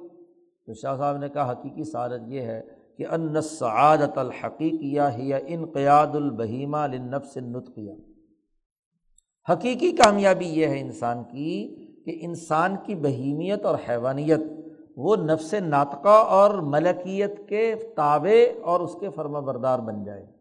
تو 0.66 0.74
شاہ 0.74 0.98
صاحب 0.98 1.18
نے 1.18 1.30
کہا، 1.30 1.52
حقیقی 1.52 1.84
سعادت 1.84 2.28
یہ 2.28 2.42
ہے 2.42 2.62
کہ 2.98 3.06
ان 3.12 3.42
سعادت 3.42 4.18
الحقیقیہ 4.18 5.02
ہی 5.18 5.34
انقیاد 5.48 6.08
البہیمہ 6.08 6.78
لنفس 6.78 7.38
نطقیہ 7.38 7.92
حقیقی 9.52 9.92
کامیابی 9.92 10.46
یہ 10.46 10.68
ہے 10.68 10.80
انسان 10.80 11.24
کی 11.24 11.76
کہ 12.06 12.18
انسان 12.22 12.76
کی 12.86 12.96
بہیمیت 12.96 13.66
اور 13.66 13.76
حیوانیت، 13.90 14.40
وہ 14.98 15.16
نفس 15.16 15.54
ناطقہ 15.54 16.10
اور 16.10 16.54
ملکیت 16.54 17.50
کے 17.50 17.76
تابع 17.96 18.62
اور 18.64 18.80
اس 18.80 18.96
کے 19.00 19.10
فرما 19.10 19.40
بردار 19.40 19.80
بن 19.80 20.04
جائے۔ 20.04 20.35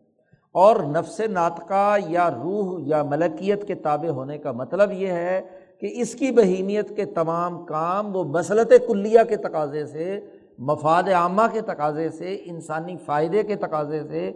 اور 0.54 0.76
نفس 0.86 1.20
ناطقہ 1.30 1.96
یا 2.08 2.30
روح 2.30 2.80
یا 2.86 3.02
ملکیت 3.02 3.66
کے 3.68 3.74
تابع 3.84 4.08
ہونے 4.08 4.38
کا 4.38 4.52
مطلب 4.52 4.92
یہ 4.92 5.10
ہے 5.10 5.40
کہ 5.80 5.90
اس 6.02 6.14
کی 6.14 6.30
بہیمیت 6.32 6.96
کے 6.96 7.04
تمام 7.14 7.64
کام 7.66 8.14
وہ 8.16 8.24
مسلط 8.24 8.72
کلیہ 8.86 9.22
کے 9.28 9.36
تقاضے 9.38 9.84
سے، 9.86 10.18
مفاد 10.58 11.08
عامہ 11.14 11.42
کے 11.52 11.60
تقاضے 11.62 12.08
سے، 12.08 12.34
انسانی 12.44 12.96
فائدے 13.06 13.42
کے 13.42 13.56
تقاضے 13.56 14.02
سے 14.08 14.28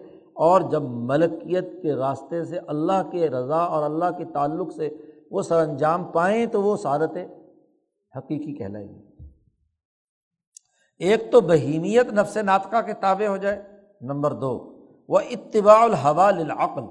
اور 0.47 0.61
جب 0.71 0.83
ملکیت 1.11 1.71
کے 1.83 1.95
راستے 1.95 2.45
سے 2.45 2.59
اللہ 2.69 3.03
کے 3.13 3.29
رضا 3.31 3.63
اور 3.65 3.83
اللہ 3.83 4.11
کے 4.19 4.25
تعلق 4.33 4.73
سے 4.73 4.89
وہ 5.31 5.43
سر 5.43 5.61
انجام 5.61 6.05
پائیں 6.13 6.47
تو 6.47 6.63
وہ 6.63 6.77
سعادت 6.77 7.17
حقیقی 8.13 8.53
کہلائیں 8.55 8.89
گی 8.89 9.01
ایک 11.01 11.31
تو 11.33 11.41
بہیمیت 11.43 12.13
نفس 12.13 12.37
ناطقہ 12.45 12.81
کے 12.87 12.93
تابع 13.01 13.27
ہو 13.27 13.37
جائے، 13.37 13.61
نمبر 14.03 14.33
دو 14.35 14.53
وہ 15.09 15.21
اتباع 15.31 15.81
الحوا 15.83 16.31
للعقل، 16.31 16.85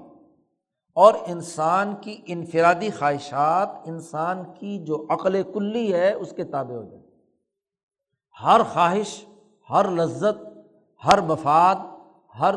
اور 0.98 1.14
انسان 1.28 1.94
کی 2.02 2.18
انفرادی 2.26 2.90
خواہشات، 2.90 3.70
انسان 3.86 4.44
کی 4.60 4.78
جو 4.86 5.06
عقل 5.10 5.42
کلی 5.54 5.94
ہے، 5.94 6.12
اس 6.14 6.32
کے 6.32 6.44
تابع 6.44 6.76
ہو 6.76 6.84
جائے۔ 6.84 7.02
ہر 8.38 8.62
خواہش، 8.74 9.24
ہر 9.70 9.90
لذت، 9.92 10.42
ہر 11.04 11.22
مفاد، 11.22 11.76
ہر 12.40 12.56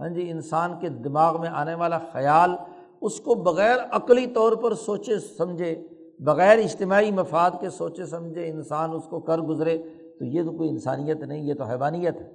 ہاں 0.00 0.08
جی 0.08 0.30
انسان 0.30 0.78
کے 0.80 0.88
دماغ 0.88 1.40
میں 1.40 1.48
آنے 1.48 1.74
والا 1.74 1.98
خیال، 2.12 2.56
اس 3.00 3.20
کو 3.20 3.34
بغیر 3.42 3.76
عقلی 3.90 4.26
طور 4.26 4.52
پر 4.52 4.74
سوچے 4.74 5.18
سمجھے، 5.18 5.74
بغیر 6.20 6.58
اجتماعی 6.58 7.10
مفاد 7.12 7.50
کے 7.60 7.70
سوچے 7.70 8.06
سمجھے 8.06 8.48
انسان 8.48 8.92
اس 8.94 9.06
کو 9.10 9.20
کر 9.20 9.40
گزرے، 9.40 9.76
تو 10.18 10.24
یہ 10.24 10.42
تو 10.42 10.56
کوئی 10.56 10.68
انسانیت 10.68 11.22
نہیں، 11.22 11.42
یہ 11.42 11.54
تو 11.54 11.64
حیوانیت 11.64 12.20
ہے۔ 12.20 12.30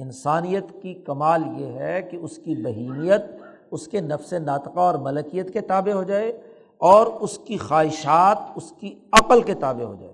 انسانیت 0.00 0.82
کی 0.82 0.94
کمال 0.94 1.42
یہ 1.56 1.66
ہے 1.66 2.02
کہ 2.02 2.16
اس 2.16 2.36
کی 2.36 2.62
بہیمیت 2.62 3.22
اس 3.70 3.88
کے 3.88 4.00
نفس 4.00 4.32
ناطقہ 4.32 4.80
اور 4.80 4.94
ملکیت 4.94 5.52
کے 5.52 5.60
تابع 5.60 5.92
ہو 5.92 6.02
جائے 6.02 6.42
اور 6.78 7.06
اس 7.06 7.38
کی 7.38 7.58
خواہشات 7.58 8.38
اس 8.54 8.72
کی 8.78 8.98
عقل 9.12 9.42
کے 9.42 9.54
تابع 9.54 9.84
ہو 9.84 9.94
جائے۔ 9.94 10.12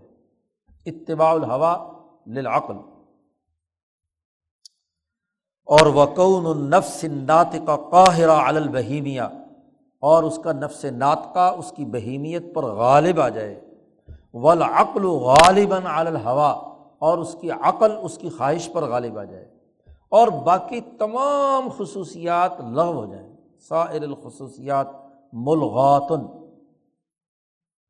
اتباع 0.87 1.33
الحوا 1.33 1.93
للعقل۔ 2.27 2.75
اور 5.65 5.87
وقون 5.87 6.47
النفس 6.47 7.05
ناطقہ 7.05 7.77
قاہرہ 7.91 8.31
البہیمیا 8.31 9.29
اور 10.01 10.23
اس 10.23 10.39
کا 10.45 10.53
نفس 10.53 10.85
ناطقہ 10.85 11.55
اس 11.59 11.73
کی 11.77 11.85
بہیمیت 11.85 12.55
پر 12.55 12.65
غالب 12.65 13.21
آ 13.21 13.29
جائے۔ 13.29 13.61
ولعقل 14.35 15.05
غالباً 15.05 15.83
الحوا 15.87 16.51
اور 16.99 17.19
اس 17.19 17.37
کی 17.41 17.51
عقل 17.51 17.93
اس 18.03 18.19
کی 18.19 18.29
خواہش 18.29 18.73
پر 18.73 18.83
غالب 18.83 19.19
آ 19.19 19.25
جائے۔ 19.25 19.56
اور 20.09 20.29
باقی 20.29 20.81
تمام 20.99 21.69
خصوصیات 21.79 22.61
لغ 22.61 22.93
ہو 22.95 23.07
جائیں۔ 23.07 23.37
سائر 23.61 24.03
الخصوصیات 24.03 24.87
ملغاتن۔ 25.33 26.27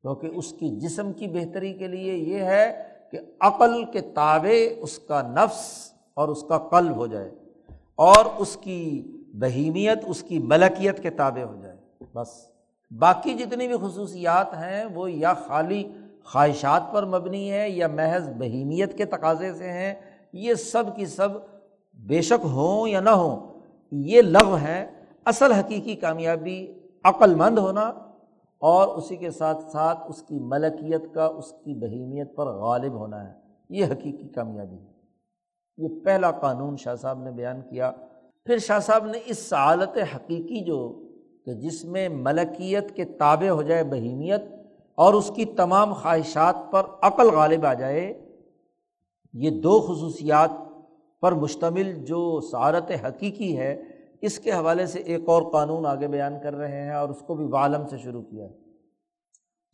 کیونکہ 0.01 0.29
اس 0.35 0.51
کی 0.51 0.69
جسم 0.69 1.13
کی 1.13 1.27
بہتری 1.27 1.73
کے 1.73 1.87
لیے 1.87 2.13
یہ 2.13 2.39
ہے 2.39 2.83
کہ 3.11 3.19
عقل 3.39 3.83
کے 3.83 4.01
تابع 4.01 4.73
اس 4.77 4.99
کا 4.99 5.21
نفس 5.21 5.91
اور 6.13 6.27
اس 6.27 6.43
کا 6.43 6.57
قلب 6.57 6.95
ہو 6.95 7.07
جائے 7.07 7.31
اور 7.95 8.25
اس 8.37 8.57
کی 8.61 9.11
بہیمیت، 9.33 9.97
اس 10.07 10.23
کی 10.23 10.39
ملکیت 10.39 11.03
کے 11.03 11.09
تابع 11.09 11.41
ہو 11.41 11.55
جائے۔ 11.61 11.77
بس۔ 12.13 12.51
باقی 12.99 13.33
جتنی 13.33 13.67
بھی 13.67 13.75
خصوصیات 13.77 14.53
ہیں 14.53 14.85
وہ 14.85 15.11
یا 15.11 15.33
خالی 15.33 15.83
خواہشات 16.23 16.83
پر 16.91 17.05
مبنی 17.05 17.51
ہے 17.51 17.69
یا 17.69 17.87
محض 17.87 18.29
بہیمیت 18.29 18.97
کے 18.97 19.05
تقاضے 19.05 19.53
سے 19.53 19.71
ہیں، 19.71 19.95
یہ 20.33 20.53
سب 20.53 20.83
کی 20.95 21.05
سب 21.05 21.29
بے 22.05 22.21
شک 22.21 22.45
ہوں 22.45 22.87
یا 22.87 22.99
نہ 22.99 23.09
ہوں، 23.09 23.59
یہ 23.91 24.21
لغ 24.21 24.55
ہیں 24.55 25.05
اصل 25.25 25.51
حقیقی 25.51 25.95
کامیابی، 25.95 26.73
عقل 27.03 27.35
مند 27.35 27.57
ہونا 27.57 27.81
اور 28.59 28.87
اسی 28.87 29.15
کے 29.15 29.31
ساتھ 29.31 29.71
ساتھ 29.71 29.99
اس 30.07 30.21
کی 30.21 30.39
ملکیت 30.39 31.13
کا، 31.13 31.25
اس 31.25 31.51
کی 31.51 31.75
بہیمیت 31.75 32.35
پر 32.35 32.45
غالب 32.45 32.93
ہونا 32.93 33.27
ہے۔ 33.27 33.33
یہ 33.69 33.85
حقیقی 33.85 34.27
کامیابی 34.27 34.75
ہے۔ 34.75 34.97
یہ 35.77 35.99
پہلا 36.05 36.31
قانون 36.31 36.77
شاہ 36.77 36.95
صاحب 36.95 37.19
نے 37.23 37.31
بیان 37.31 37.61
کیا۔ 37.61 37.91
پھر 38.45 38.57
شاہ 38.57 38.79
صاحب 38.79 39.05
نے 39.05 39.19
اس 39.25 39.49
سعالت 39.49 39.97
حقیقی 40.15 40.65
جو 40.65 41.03
کہ 41.45 41.53
جس 41.53 41.85
میں 41.85 42.09
ملکیت 42.09 42.95
کے 42.95 43.05
تابع 43.05 43.49
ہو 43.49 43.61
جائے 43.61 43.83
بہیمیت 43.83 44.41
اور 44.95 45.13
اس 45.13 45.31
کی 45.35 45.45
تمام 45.45 45.93
خواہشات 45.93 46.55
پر 46.71 46.83
عقل 47.01 47.29
غالب 47.29 47.65
آ 47.65 47.73
جائے، 47.73 48.25
یہ 49.33 49.49
دو 49.49 49.79
خصوصیات 49.79 50.49
پر 51.21 51.31
مشتمل 51.31 52.05
جو 52.05 52.41
سعارت 52.41 52.91
حقیقی 52.91 53.57
ہے، 53.57 53.83
اس 54.21 54.39
کے 54.39 54.51
حوالے 54.51 54.85
سے 54.85 54.99
ایک 54.99 55.21
اور 55.25 55.51
قانون 55.51 55.85
آگے 55.85 56.07
بیان 56.07 56.33
کر 56.43 56.55
رہے 56.55 56.81
ہیں 56.81 56.93
اور 56.93 57.09
اس 57.09 57.19
کو 57.27 57.35
بھی 57.35 57.45
والم 57.45 57.87
سے 57.87 57.97
شروع 57.97 58.21
کیا 58.21 58.45
ہے۔ 58.45 58.53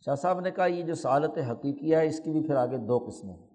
شاہ 0.04 0.14
صاحب 0.14 0.40
نے 0.40 0.50
کہا، 0.50 0.66
یہ 0.66 0.82
جو 0.82 0.94
سعالت 0.94 1.38
حقیقیہ 1.50 1.96
ہے، 1.96 2.06
اس 2.06 2.20
کی 2.20 2.30
بھی 2.30 2.40
پھر 2.40 2.54
آگے 2.54 2.76
دو 2.76 2.98
قسمیں 2.98 3.34
ہیں۔ 3.34 3.46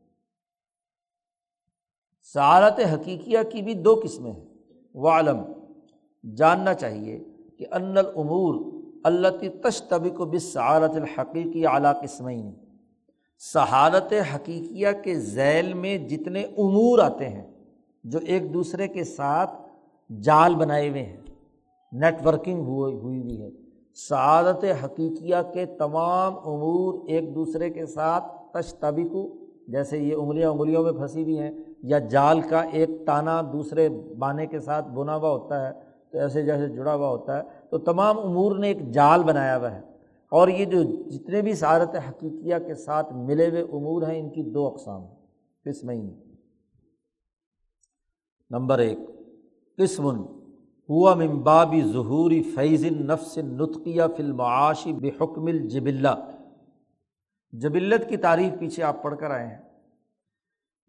سعالت 2.33 2.79
حقیقیہ 2.93 3.39
کی 3.51 3.61
بھی 3.61 3.73
دو 3.73 4.01
قسمیں 4.03 4.31
ہیں۔ 4.31 4.45
والم، 4.95 5.37
جاننا 6.35 6.73
چاہیے 6.73 7.23
کہ 7.59 7.65
ان 7.71 7.97
العمور 7.97 8.83
اللہ 9.03 9.27
تشتبی 9.63 10.09
کو 10.09 10.25
بھی 10.25 10.39
سعارت 10.39 10.91
الحقیقی 10.91 11.65
اعلیٰ 11.65 12.01
قسمین۔ 12.01 12.53
سہارت 13.39 14.13
حقیقیہ 14.35 14.87
کے 15.03 15.19
ذیل 15.19 15.73
میں 15.73 15.97
جتنے 15.97 16.43
امور 16.43 16.99
آتے 16.99 17.29
ہیں 17.29 17.58
جو 18.11 18.19
ایک 18.23 18.53
دوسرے 18.53 18.87
کے 18.87 19.03
ساتھ 19.03 19.51
جال 20.21 20.55
بنائے 20.55 20.89
ہوئے 20.89 21.03
ہیں 21.03 21.17
نیٹ 21.91 22.25
ورکنگ 22.25 22.61
ہوئی 22.61 22.95
ہوئی 22.95 23.41
ہے۔ 23.41 23.49
سعادت 23.95 24.65
حقیقیہ 24.83 25.35
کے 25.53 25.65
تمام 25.65 26.33
امور 26.33 27.07
ایک 27.07 27.35
دوسرے 27.35 27.69
کے 27.69 27.85
ساتھ 27.85 28.25
تشتبکو، 28.53 29.37
جیسے 29.67 29.97
یہ 29.97 30.15
انگلیاں 30.15 30.51
انگلیوں 30.51 30.83
میں 30.83 30.91
پھنسی 30.91 31.23
ہوئی 31.23 31.39
ہیں، 31.39 31.51
یا 31.83 31.99
جال 31.99 32.41
کا 32.41 32.61
ایک 32.61 32.89
تانا 33.05 33.41
دوسرے 33.53 33.89
بانے 34.19 34.45
کے 34.45 34.59
ساتھ 34.59 34.89
بنا 34.89 35.15
ہوا 35.15 35.29
ہوتا 35.29 35.67
ہے، 35.67 35.73
تو 36.11 36.17
ایسے 36.17 36.41
جیسے 36.41 36.67
جڑا 36.67 36.95
ہوا 36.95 37.09
ہوتا 37.09 37.37
ہے، 37.37 37.43
تو 37.69 37.77
تمام 37.77 38.19
امور 38.19 38.55
نے 38.55 38.67
ایک 38.67 38.91
جال 38.91 39.23
بنایا 39.23 39.57
ہوا 39.57 39.71
ہے۔ 39.71 39.81
اور 40.31 40.47
یہ 40.47 40.65
جو 40.65 40.83
جتنے 40.83 41.41
بھی 41.41 41.53
سعادت 41.53 41.95
حقیقیہ 42.09 42.55
کے 42.67 42.75
ساتھ 42.75 43.13
ملے 43.13 43.49
ہوئے 43.49 43.61
امور 43.61 44.01
ہیں، 44.01 44.19
ان 44.19 44.29
کی 44.29 44.43
دو 44.43 44.67
اقسام 44.67 45.05
قسم 45.65 45.89
نمبر 48.49 48.79
ایک، 48.79 48.99
قسم، 49.77 50.25
ہوا 50.89 51.13
ممبابی 51.13 51.81
ظہوری 51.81 52.43
فیض 52.43 52.85
نفس 52.85 53.37
نطقیہ 53.37 54.01
فلمعاشی 54.17 54.93
بحکم 54.93 55.45
الجبلہ۔ 55.45 56.31
جبلت 57.51 58.09
کی 58.09 58.17
تعریف 58.17 58.59
پیچھے 58.59 58.83
آپ 58.83 59.03
پڑھ 59.03 59.15
کر 59.19 59.31
آئے 59.31 59.47
ہیں۔ 59.47 59.57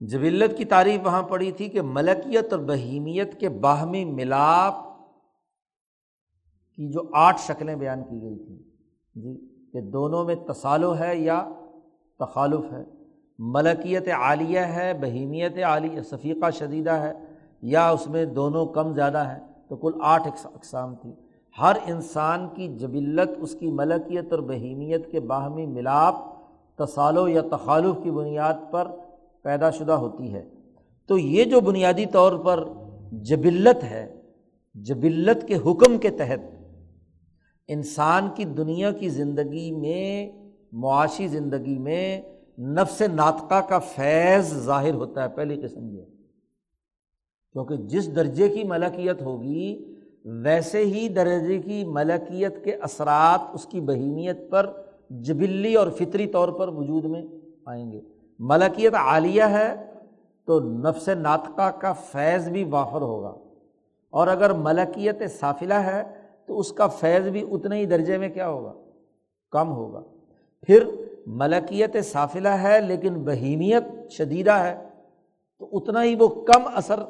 جبلت 0.01 0.59
کی 0.59 0.65
تعریف 0.65 1.07
وہاں 1.07 1.23
پڑھی 1.23 1.53
تھی 1.53 1.69
کہ 1.69 1.83
ملکیت 1.83 2.53
اور 2.53 2.61
بہیمیت 2.61 3.41
کے 3.41 3.49
باہمی 3.49 4.05
ملاپ 4.05 4.75
کی 6.77 6.89
جو 6.93 7.01
آٹھ 7.13 7.41
شکلیں 7.41 7.77
بیان 7.77 8.05
کی 8.05 8.23
گئی 8.23 8.47
تھیں۔ 8.47 8.59
جی 9.15 9.49
کہ 9.73 9.81
دونوں 9.81 10.25
میں 10.25 10.35
تصالو 10.35 10.99
ہے 10.99 11.17
یا 11.17 11.49
تخالف 12.19 12.73
ہے۔ 12.73 12.85
ملکیت 13.39 14.09
عالیہ 14.09 14.61
ہے، 14.61 14.93
بہیمیت 15.01 15.59
عالیہ، 15.59 16.03
صفیقہ 16.03 16.51
شدیدہ 16.51 16.91
ہے۔ 16.91 17.30
یا 17.63 17.91
اس 17.91 18.07
میں 18.07 18.25
دونوں 18.25 18.67
کم 18.67 18.95
زیادہ 18.95 19.19
ہیں 19.19 19.53
تو 19.69 19.77
کل 19.77 19.93
آٹھ 20.01 20.29
اقسام 20.45 20.95
تھی۔ 20.95 21.13
ہر 21.61 21.77
انسان 21.87 22.49
کی 22.55 22.69
جبلت، 22.69 23.31
اس 23.39 23.55
کی 23.55 23.67
ملکیت 23.67 24.33
اور 24.33 24.39
بہیمیت 24.39 25.11
کے 25.11 25.21
باہمی 25.21 25.67
ملاپ 25.67 26.15
تصالو 26.77 27.29
یا 27.29 27.43
تخالف 27.51 28.05
کی 28.05 28.11
بنیاد 28.11 28.55
پر 28.71 28.89
پیدا 29.43 29.71
شدہ 29.71 29.93
ہوتی 29.93 30.35
ہے۔ 30.35 30.45
تو 31.09 31.19
یہ 31.19 31.45
جو 31.45 31.61
بنیادی 31.61 32.07
طور 32.07 32.39
پر 32.39 32.69
جبلت 33.13 33.85
ہے، 33.85 34.23
جبلت 34.75 35.49
کے 35.49 35.57
حکم 35.57 35.99
کے 35.99 36.11
تحت 36.11 36.41
انسان 37.69 38.29
کی 38.35 38.45
دنیا 38.45 38.93
کی 38.93 39.09
زندگی 39.09 39.71
میں، 39.71 40.33
معاشی 40.73 41.29
زندگی 41.29 41.79
میں 41.79 42.23
نفس 42.59 43.03
ناطقہ 43.13 43.61
کا 43.61 43.79
فیض 43.79 44.55
ظاہر 44.55 44.95
ہوتا 44.95 45.23
ہے۔ 45.23 45.29
پہلی 45.29 45.61
قسم 45.63 45.89
یہ۔ 45.89 46.03
کیونکہ 47.53 47.77
جس 47.77 48.17
درجے 48.17 48.49
کی 48.49 48.65
ملکیت 48.65 49.23
ہوگی، 49.23 49.95
ویسے 50.25 50.85
ہی 50.85 51.09
درجے 51.09 51.59
کی 51.59 51.85
ملکیت 51.85 52.65
کے 52.65 52.75
اثرات 52.75 53.41
اس 53.53 53.67
کی 53.67 53.81
بہیمیت 53.81 54.51
پر 54.51 54.73
جبلی 55.11 55.75
اور 55.75 55.87
فطری 55.91 56.27
طور 56.27 56.49
پر 56.49 56.69
وجود 56.69 57.05
میں 57.05 57.23
آئیں 57.67 57.93
گے۔ 57.93 58.01
ملکیت 58.39 58.95
عالیہ 58.95 59.43
ہے 59.43 59.75
تو 60.45 60.61
نفس 60.61 61.09
ناطقہ 61.09 61.71
کا 61.71 61.93
فیض 61.93 62.49
بھی 62.49 62.65
وافر 62.65 63.01
ہوگا۔ 63.01 63.35
اور 64.11 64.29
اگر 64.29 64.53
ملکیت 64.53 65.23
صافلہ 65.41 65.75
ہے 65.75 66.03
تو 66.47 66.59
اس 66.59 66.73
کا 66.73 66.87
فیض 66.87 67.29
بھی 67.29 67.47
اتنے 67.51 67.77
ہی 67.77 67.87
درجے 67.87 68.19
میں 68.19 68.29
کیا 68.29 68.49
ہوگا؟ 68.49 68.73
کم 69.51 69.73
ہوگا۔ 69.73 70.03
پھر 70.63 70.85
ملکیت 71.27 71.97
صافلہ 72.05 72.49
ہے 72.49 72.81
لیکن 72.81 73.15
بہیمیت 73.15 74.11
شدیدہ 74.11 74.53
ہے 74.53 74.89
تو 75.59 75.69
اتنا 75.73 76.05
ہی 76.05 76.15
وہ 76.15 76.29
کم 76.29 76.63
اثر 76.75 77.01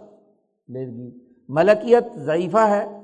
لے 0.70 0.86
گی۔ 0.86 1.10
ملکیت 1.48 2.18
ضعیفہ 2.18 2.58
ہے، 2.58 3.00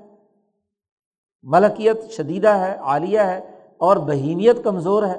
ملکیت 1.43 2.11
شدیدہ 2.11 2.49
ہے، 2.49 2.77
عالیہ 2.81 3.21
ہے 3.21 3.41
اور 3.77 3.97
بہیمیت 3.97 4.65
کمزور 4.65 5.03
ہے۔ 5.03 5.17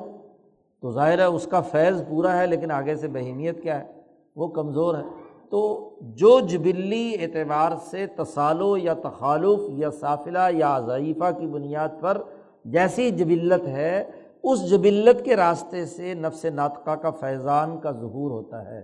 تو 0.82 0.92
ظاہر 0.92 1.20
ہے 1.20 1.24
اس 1.24 1.48
کا 1.52 1.62
فیض 1.62 2.04
پورا 2.10 2.38
ہے، 2.38 2.48
لیکن 2.48 2.72
آگے 2.72 2.96
سے 2.96 3.08
بہیمیت 3.08 3.64
کیا 3.64 3.84
ہے؟ 3.84 4.02
وہ 4.36 4.48
کمزور 4.48 4.96
ہے۔ 4.96 5.02
تو 5.50 5.90
جو 6.02 6.40
جبلی 6.40 7.16
اعتبار 7.20 7.72
سے 7.90 8.06
تصالو 8.08 8.78
یا 8.78 8.94
تخالف 8.94 9.60
یا 9.70 9.90
صافلہ 9.92 10.40
یا 10.52 10.80
ضعیفہ 10.80 11.32
کی 11.38 11.48
بنیاد 11.48 11.90
پر 12.02 12.22
جیسی 12.66 13.12
جبلت 13.12 13.68
ہے، 13.68 14.04
اس 14.44 14.70
جبلت 14.70 15.26
کے 15.26 15.36
راستے 15.36 15.86
سے 15.86 16.14
نفس 16.14 16.46
ناطقہ 16.46 16.92
کا 16.92 17.10
فیضان 17.10 17.80
کا 17.80 17.92
ظہور 17.92 18.32
ہوتا 18.32 18.66
ہے۔ 18.66 18.82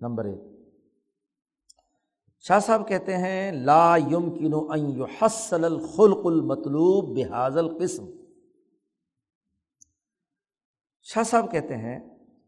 نمبر 0.00 0.24
ایک۔ 0.24 0.53
شاہ 2.44 2.58
صاحب 2.58 2.86
کہتے 2.88 3.16
ہیں، 3.16 3.52
لا 3.52 3.96
یم 4.10 4.28
کینو 4.30 4.60
حسل 5.18 5.64
الخلق 5.64 6.26
المطلوب 6.26 7.16
بحاظ 7.16 7.56
القسم۔ 7.56 8.04
شاہ 11.06 11.22
صاحب 11.22 11.50
کہتے 11.52 11.76
ہیں 11.76 11.98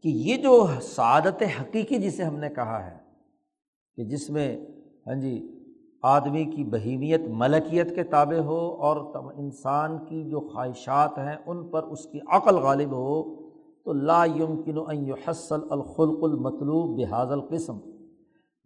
کہ 0.03 0.09
یہ 0.09 0.37
جو 0.43 0.67
سعادت 0.81 1.43
حقیقی 1.59 1.97
جسے 1.97 2.23
ہم 2.23 2.37
نے 2.39 2.49
کہا 2.49 2.79
ہے، 2.85 2.95
کہ 3.97 4.03
جس 4.03 4.29
میں 4.29 4.47
ہاں 5.07 5.15
جی 5.21 5.35
آدمی 6.03 6.45
کی 6.45 6.63
بہیمیت، 6.71 7.27
ملکیت 7.39 7.95
کے 7.95 8.03
تابع 8.13 8.39
ہو 8.45 8.61
اور 8.85 8.95
انسان 9.35 9.97
کی 10.05 10.23
جو 10.29 10.47
خواہشات 10.49 11.17
ہیں 11.17 11.35
ان 11.45 11.67
پر 11.71 11.83
اس 11.83 12.05
کی 12.05 12.19
عقل 12.27 12.55
غالب 12.65 12.91
ہو، 12.93 13.21
تو 13.85 13.93
لا 13.93 14.23
یمکن 14.25 14.77
ان 14.87 15.05
یحصل 15.07 15.61
الخلق 15.71 16.23
المطلوب 16.23 16.97
بحاظ 16.99 17.31
القسم۔ 17.31 17.79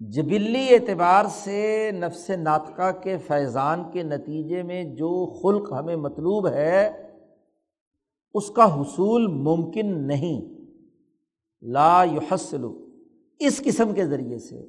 جبلی 0.09 0.67
اعتبار 0.69 1.25
سے 1.25 1.91
نفس 1.91 2.29
ناطقہ 2.29 2.91
کے 3.03 3.17
فیضان 3.17 3.83
کے 3.91 4.03
نتیجے 4.03 4.63
میں 4.63 4.83
جو 4.83 5.09
خلق 5.41 5.71
ہمیں 5.73 5.95
مطلوب 5.95 6.47
ہے، 6.47 6.91
اس 8.33 8.49
کا 8.49 8.81
حصول 8.81 9.27
ممکن 9.27 10.07
نہیں۔ 10.07 10.41
لا 11.61 12.03
یحصل 12.03 12.65
اس 13.39 13.61
قسم 13.65 13.93
کے 13.93 14.05
ذریعے 14.05 14.39
سے، 14.39 14.67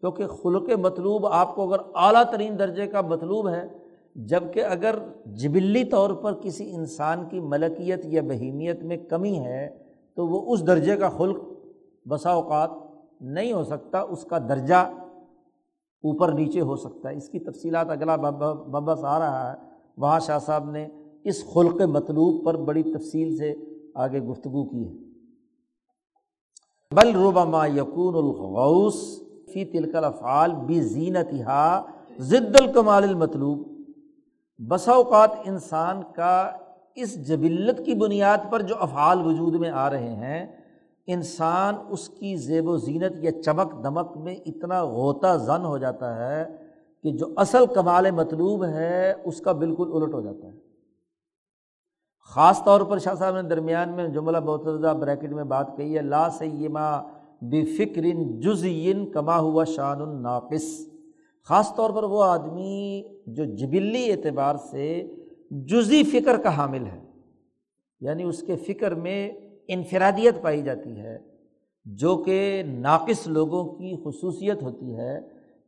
کیونکہ 0.00 0.26
خلق 0.26 0.70
مطلوب 0.78 1.26
آپ 1.26 1.54
کو 1.54 1.72
اگر 1.72 1.84
اعلیٰ 1.94 2.24
ترین 2.30 2.58
درجے 2.58 2.86
کا 2.86 3.00
مطلوب 3.00 3.48
ہے 3.48 3.68
جبکہ 4.14 4.64
اگر 4.64 4.98
جبلی 5.26 5.84
طور 5.84 6.10
پر 6.10 6.40
کسی 6.40 6.74
انسان 6.74 7.28
کی 7.28 7.40
ملکیت 7.40 8.00
یا 8.04 8.22
بہیمیت 8.22 8.82
میں 8.82 8.96
کمی 8.96 9.38
ہے، 9.38 9.68
تو 10.14 10.26
وہ 10.26 10.52
اس 10.52 10.66
درجے 10.66 10.96
کا 10.96 11.08
خلق 11.08 11.36
بسا 12.08 12.30
اوقات 12.30 12.70
نہیں 13.22 13.52
ہو 13.52 13.64
سکتا، 13.64 14.00
اس 14.00 14.24
کا 14.24 14.38
درجہ 14.38 14.74
اوپر 16.04 16.32
نیچے 16.32 16.60
ہو 16.60 16.76
سکتا 16.76 17.08
ہے۔ 17.08 17.16
اس 17.16 17.28
کی 17.28 17.38
تفصیلات 17.38 17.90
اگلا 17.90 18.16
ببس 18.16 19.04
آ 19.04 19.18
رہا 19.18 19.52
ہے، 19.52 19.56
وہاں 19.96 20.20
شاہ 20.20 20.38
صاحب 20.38 20.70
نے 20.70 20.86
اس 21.24 21.44
خلق 21.54 21.80
مطلوب 21.80 22.44
پر 22.44 22.56
بڑی 22.56 22.82
تفصیل 22.82 23.36
سے 23.36 23.54
آگے 23.94 24.20
گفتگو 24.20 24.64
کی 24.64 24.88
ہے۔ 24.88 24.94
بل 26.92 27.14
ربما 27.16 27.66
یقون 27.66 28.14
الغوث 28.14 28.96
فی 29.52 29.64
تلکل 29.64 30.04
افعال 30.04 30.52
بھی 30.66 30.80
زینت 30.80 31.34
ضد 32.18 32.60
الکمال 32.60 33.02
المطلوب۔ 33.02 33.58
بسا 34.58 34.92
اوقات 34.92 35.30
انسان 35.44 36.02
کا 36.16 36.50
اس 36.94 37.28
جبلت 37.28 37.84
کی 37.86 37.94
بنیاد 37.94 38.38
پر 38.50 38.62
جو 38.62 38.74
افعال 38.78 39.26
وجود 39.26 39.54
میں 39.54 39.70
آ 39.70 39.90
رہے 39.90 40.14
ہیں 40.14 40.61
انسان 41.06 41.74
اس 41.90 42.08
کی 42.08 42.36
زیب 42.36 42.68
و 42.68 42.76
زینت 42.76 43.12
یا 43.24 43.30
چمک 43.42 43.72
دمک 43.84 44.16
میں 44.16 44.34
اتنا 44.46 44.82
غوطہ 44.84 45.36
زن 45.36 45.64
ہو 45.64 45.78
جاتا 45.78 46.16
ہے 46.16 46.44
کہ 47.04 47.10
جو 47.10 47.26
اصل 47.36 47.66
کمال 47.74 48.10
مطلوب 48.10 48.64
ہے، 48.64 49.14
اس 49.24 49.40
کا 49.40 49.52
بالکل 49.52 49.90
الٹ 49.92 50.14
ہو 50.14 50.20
جاتا 50.20 50.46
ہے۔ 50.46 50.58
خاص 52.34 52.62
طور 52.64 52.80
پر 52.80 52.98
شاہ 52.98 53.14
صاحب 53.14 53.40
نے 53.40 53.48
درمیان 53.48 53.96
میں 53.96 54.08
جملہ 54.08 54.38
بہت 54.38 54.66
بریکٹ 55.00 55.32
میں 55.32 55.44
بات 55.44 55.76
کہی 55.76 55.96
ہے، 55.96 56.02
لا 56.02 56.28
سیما 56.30 56.90
بے 57.42 57.64
فکر 57.64 58.02
جزین 58.40 59.10
کما 59.10 59.38
ہوا 59.38 59.64
شان 59.64 60.00
الناقص 60.00 60.68
خاص 61.48 61.74
طور 61.74 61.90
پر 61.90 62.02
وہ 62.02 62.22
آدمی 62.24 63.02
جو 63.26 63.44
جبلی 63.44 64.10
اعتبار 64.12 64.56
سے 64.70 65.14
جزی 65.50 66.02
فکر 66.02 66.36
کا 66.36 66.56
حامل 66.56 66.86
ہے 66.86 67.00
یعنی 68.00 68.22
اس 68.22 68.42
کے 68.42 68.56
فکر 68.56 68.94
میں 68.94 69.30
انفرادیت 69.68 70.40
پائی 70.42 70.62
جاتی 70.62 70.98
ہے، 71.00 71.18
جو 71.86 72.16
کہ 72.16 72.62
ناقص 72.66 73.26
لوگوں 73.26 73.64
کی 73.64 73.94
خصوصیت 74.04 74.62
ہوتی 74.62 74.96
ہے، 74.96 75.20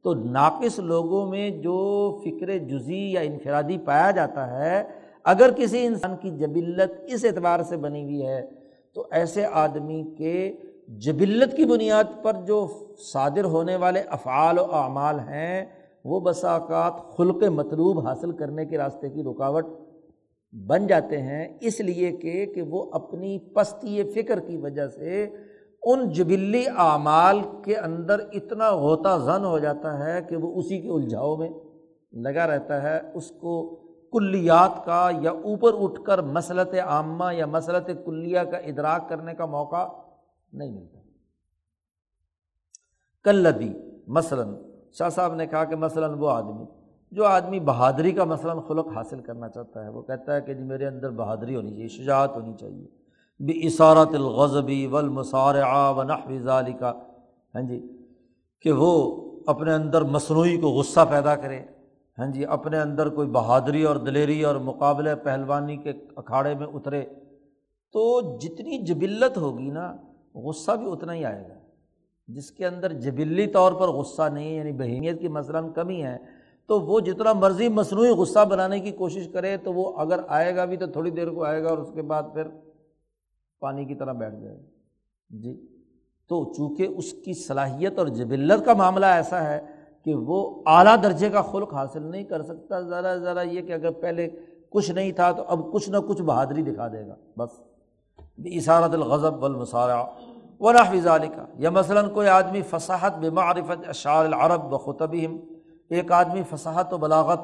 تو 0.04 0.14
ناقص 0.14 0.78
لوگوں 0.78 1.26
میں 1.26 1.48
جو 1.50 1.78
فکر 2.24 2.56
جزی 2.58 3.02
یا 3.12 3.20
انفرادی 3.20 3.78
پایا 3.78 4.10
جاتا 4.10 4.46
ہے، 4.50 4.82
اگر 5.24 5.50
کسی 5.56 5.86
انسان 5.86 6.16
کی 6.16 6.30
جبلت 6.30 6.92
اس 7.06 7.24
اعتبار 7.24 7.62
سے 7.62 7.76
بنی 7.76 8.02
ہوئی 8.04 8.26
ہے، 8.26 8.40
تو 8.96 9.06
ایسے 9.10 9.44
آدمی 9.52 10.02
کے 10.18 10.52
جبلت 10.88 11.56
کی 11.56 11.64
بنیاد 11.64 12.22
پر 12.22 12.36
جو 12.46 12.66
صادر 13.12 13.44
ہونے 13.44 13.76
والے 13.76 14.00
افعال 14.08 14.58
و 14.58 14.64
اعمال 14.72 15.18
ہیں، 15.28 15.64
وہ 16.04 16.20
بساکات 16.20 17.16
خلق 17.16 17.42
مطلوب 17.42 18.06
حاصل 18.06 18.32
کرنے 18.32 18.64
کے 18.64 18.78
راستے 18.78 19.08
کی 19.10 19.22
رکاوٹ 19.22 19.66
بن 20.54 20.86
جاتے 20.86 21.22
ہیں 21.22 21.58
اس 21.60 21.80
لیے 21.80 22.12
کہ 22.12 22.46
کہ 22.46 22.62
وہ 22.62 22.90
اپنی 22.92 23.38
پستی 23.38 24.12
فکر 24.12 24.40
کی 24.40 24.56
وجہ 24.56 24.88
سے 24.88 25.36
ان 25.82 26.10
جبلی 26.10 26.64
اعمال 26.76 27.40
کے 27.64 27.76
اندر 27.76 28.20
اتنا 28.32 28.70
غوطہ 28.70 29.18
زن 29.24 29.44
ہو 29.44 29.58
جاتا 29.58 30.06
ہے 30.06 30.22
کہ 30.22 30.36
وہ 30.36 30.54
اسی 30.54 30.80
کے 30.80 30.88
الجھاؤ 30.88 31.36
میں 31.36 31.48
لگا 32.12 32.46
رہتا 32.46 32.82
ہے، 32.82 33.00
اس 33.14 33.30
کو 33.30 33.74
کلیات 34.12 34.84
کا 34.84 35.10
یا 35.20 35.30
اوپر 35.30 35.72
اٹھ 35.78 36.00
کر 36.04 36.22
مسلط 36.22 36.74
عامہ 36.74 37.34
یا 37.34 37.46
مسلط 37.46 37.90
کلیہ 38.04 38.40
کا 38.40 38.56
ادراک 38.56 39.08
کرنے 39.08 39.34
کا 39.34 39.46
موقع 39.46 39.86
نہیں 40.52 40.70
ملتا۔ 40.70 40.98
کلدی 43.24 43.72
مثلاً، 44.06 44.54
شاہ 44.92 45.08
صاحب 45.08 45.34
نے 45.34 45.46
کہا 45.46 45.64
کہ 45.64 45.76
مثلاً 45.76 46.14
وہ 46.18 46.30
آدمی 46.30 46.64
جو 47.14 47.24
آدمی 47.24 47.60
بہادری 47.60 48.12
کا 48.12 48.24
مثلاً 48.24 48.58
خلق 48.68 48.88
حاصل 48.96 49.20
کرنا 49.20 49.48
چاہتا 49.48 49.84
ہے، 49.84 49.88
وہ 49.88 50.02
کہتا 50.02 50.36
ہے 50.36 50.40
کہ 50.40 50.54
جی 50.54 50.62
میرے 50.62 50.86
اندر 50.86 51.10
بہادری 51.10 51.56
ہونی 51.56 51.70
چاہیے، 51.70 51.88
شجاعت 51.88 52.36
ہونی 52.36 52.52
چاہیے۔ 52.60 52.86
بھی 53.40 53.66
اصارت 53.66 54.08
الغضبی 54.08 54.86
ولمسار 54.86 55.54
و 55.96 56.02
ذالی 56.38 56.72
کا 56.72 56.92
ہاں 57.54 57.62
جی 57.62 57.86
کہ 58.60 58.72
وہ 58.72 59.20
اپنے 59.46 59.72
اندر 59.74 60.02
مصنوعی 60.02 60.56
کو 60.56 60.68
غصہ 60.68 61.00
پیدا 61.10 61.36
کرے۔ 61.36 61.60
ہاں 62.18 62.26
جی 62.26 62.46
اپنے 62.46 62.80
اندر 62.80 63.08
کوئی 63.08 63.28
بہادری 63.28 63.82
اور 63.82 63.96
دلیری 63.96 64.44
اور 64.44 64.56
مقابلے 64.56 65.14
پہلوانی 65.14 65.76
کے 65.76 65.92
اکھاڑے 66.16 66.54
میں 66.54 66.66
اترے۔ 66.66 67.04
تو 67.92 68.20
جتنی 68.38 68.78
جبلت 68.78 69.36
ہوگی 69.36 69.70
نا، 69.70 69.96
غصہ 70.34 70.72
بھی 70.72 70.92
اتنا 70.92 71.14
ہی 71.14 71.24
آئے 71.24 71.48
گا۔ 71.48 71.54
جس 72.28 72.50
کے 72.50 72.66
اندر 72.66 72.92
جبلی 72.92 73.46
طور 73.46 73.72
پر 73.72 73.88
غصہ 73.88 74.22
نہیں 74.22 74.56
یعنی 74.56 74.72
بہیمیت 74.72 75.20
کی 75.20 75.28
مثلاً 75.28 75.72
کمی 75.72 76.02
ہے 76.02 76.16
تو 76.66 76.80
وہ 76.80 77.00
جتنا 77.00 77.32
مرضی 77.32 77.68
مصنوعی 77.68 78.10
غصہ 78.10 78.44
بنانے 78.44 78.80
کی 78.80 78.90
کوشش 78.90 79.28
کرے، 79.32 79.56
تو 79.56 79.72
وہ 79.72 79.92
اگر 79.96 80.20
آئے 80.28 80.56
گا 80.56 80.64
بھی 80.64 80.76
تو 80.76 80.86
تھوڑی 80.86 81.10
دیر 81.10 81.30
کو 81.30 81.44
آئے 81.44 81.64
گا 81.64 81.68
اور 81.68 81.78
اس 81.78 81.90
کے 81.94 82.02
بعد 82.02 82.22
پھر 82.32 82.48
پانی 83.60 83.84
کی 83.84 83.94
طرح 83.94 84.12
بیٹھ 84.12 84.34
جائے 84.34 84.56
گا۔ 84.56 84.62
جی۔ 85.30 85.66
تو 86.28 86.52
چونکہ 86.56 86.86
اس 86.96 87.12
کی 87.12 87.34
صلاحیت 87.34 87.98
اور 87.98 88.06
جبلت 88.06 88.64
کا 88.64 88.74
معاملہ 88.74 89.06
ایسا 89.06 89.44
ہے 89.44 89.60
کہ 90.04 90.14
وہ 90.14 90.62
اعلیٰ 90.66 90.96
درجے 91.02 91.30
کا 91.30 91.42
خلق 91.42 91.74
حاصل 91.74 92.02
نہیں 92.02 92.24
کر 92.24 92.42
سکتا، 92.42 92.80
ذرا 92.80 93.16
ذرا 93.16 93.42
یہ 93.42 93.62
کہ 93.62 93.72
اگر 93.72 93.90
پہلے 93.90 94.28
کچھ 94.70 94.90
نہیں 94.90 95.12
تھا 95.12 95.32
تو 95.32 95.42
اب 95.46 95.72
کچھ 95.72 95.90
نہ 95.90 95.96
کچھ 96.08 96.22
بہادری 96.22 96.62
دکھا 96.62 96.88
دے 96.88 97.06
گا۔ 97.06 97.14
بس۔ 97.38 97.50
اصارت 98.44 98.94
الغضب 98.94 99.42
والمصارع 99.42 100.04
ونا 100.60 100.82
فضال 100.82 101.28
کا 101.36 101.44
یا 101.58 101.70
مثلاً 101.70 102.10
کوئی 102.10 102.28
آدمی 102.28 102.62
فصاحت 102.62 103.18
بمعرفت 103.18 103.88
اشعار 103.88 104.24
العرب 104.24 104.72
و 104.72 104.78
ایک 105.94 106.12
آدمی 106.12 106.42
فصاحت 106.50 106.92
و 106.92 106.98
بلاغت 106.98 107.40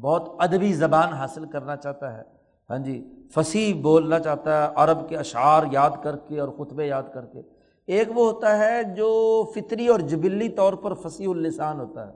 بہت 0.00 0.28
ادبی 0.38 0.72
زبان 0.72 1.08
حاصل 1.08 1.44
کرنا 1.44 1.76
چاہتا 1.76 2.18
ہے۔ 2.18 2.22
ہاں 2.70 2.78
جی 2.78 3.14
فصیح 3.34 3.80
بولنا 3.82 4.18
چاہتا 4.18 4.66
ہے، 4.66 4.72
عرب 4.74 5.08
کے 5.08 5.16
اشعار 5.16 5.62
یاد 5.72 5.90
کر 6.02 6.16
کے 6.16 6.40
اور 6.40 6.48
خطبے 6.48 6.86
یاد 6.86 7.02
کر 7.12 7.24
کے۔ 7.24 7.42
ایک 7.86 8.08
وہ 8.14 8.32
ہوتا 8.32 8.58
ہے 8.58 8.82
جو 8.82 9.44
فطری 9.54 9.88
اور 9.88 10.00
جبلی 10.00 10.48
طور 10.48 10.72
پر 10.72 10.94
فصیح 10.94 11.28
السان 11.28 11.80
ہوتا 11.80 12.06
ہے۔ 12.06 12.12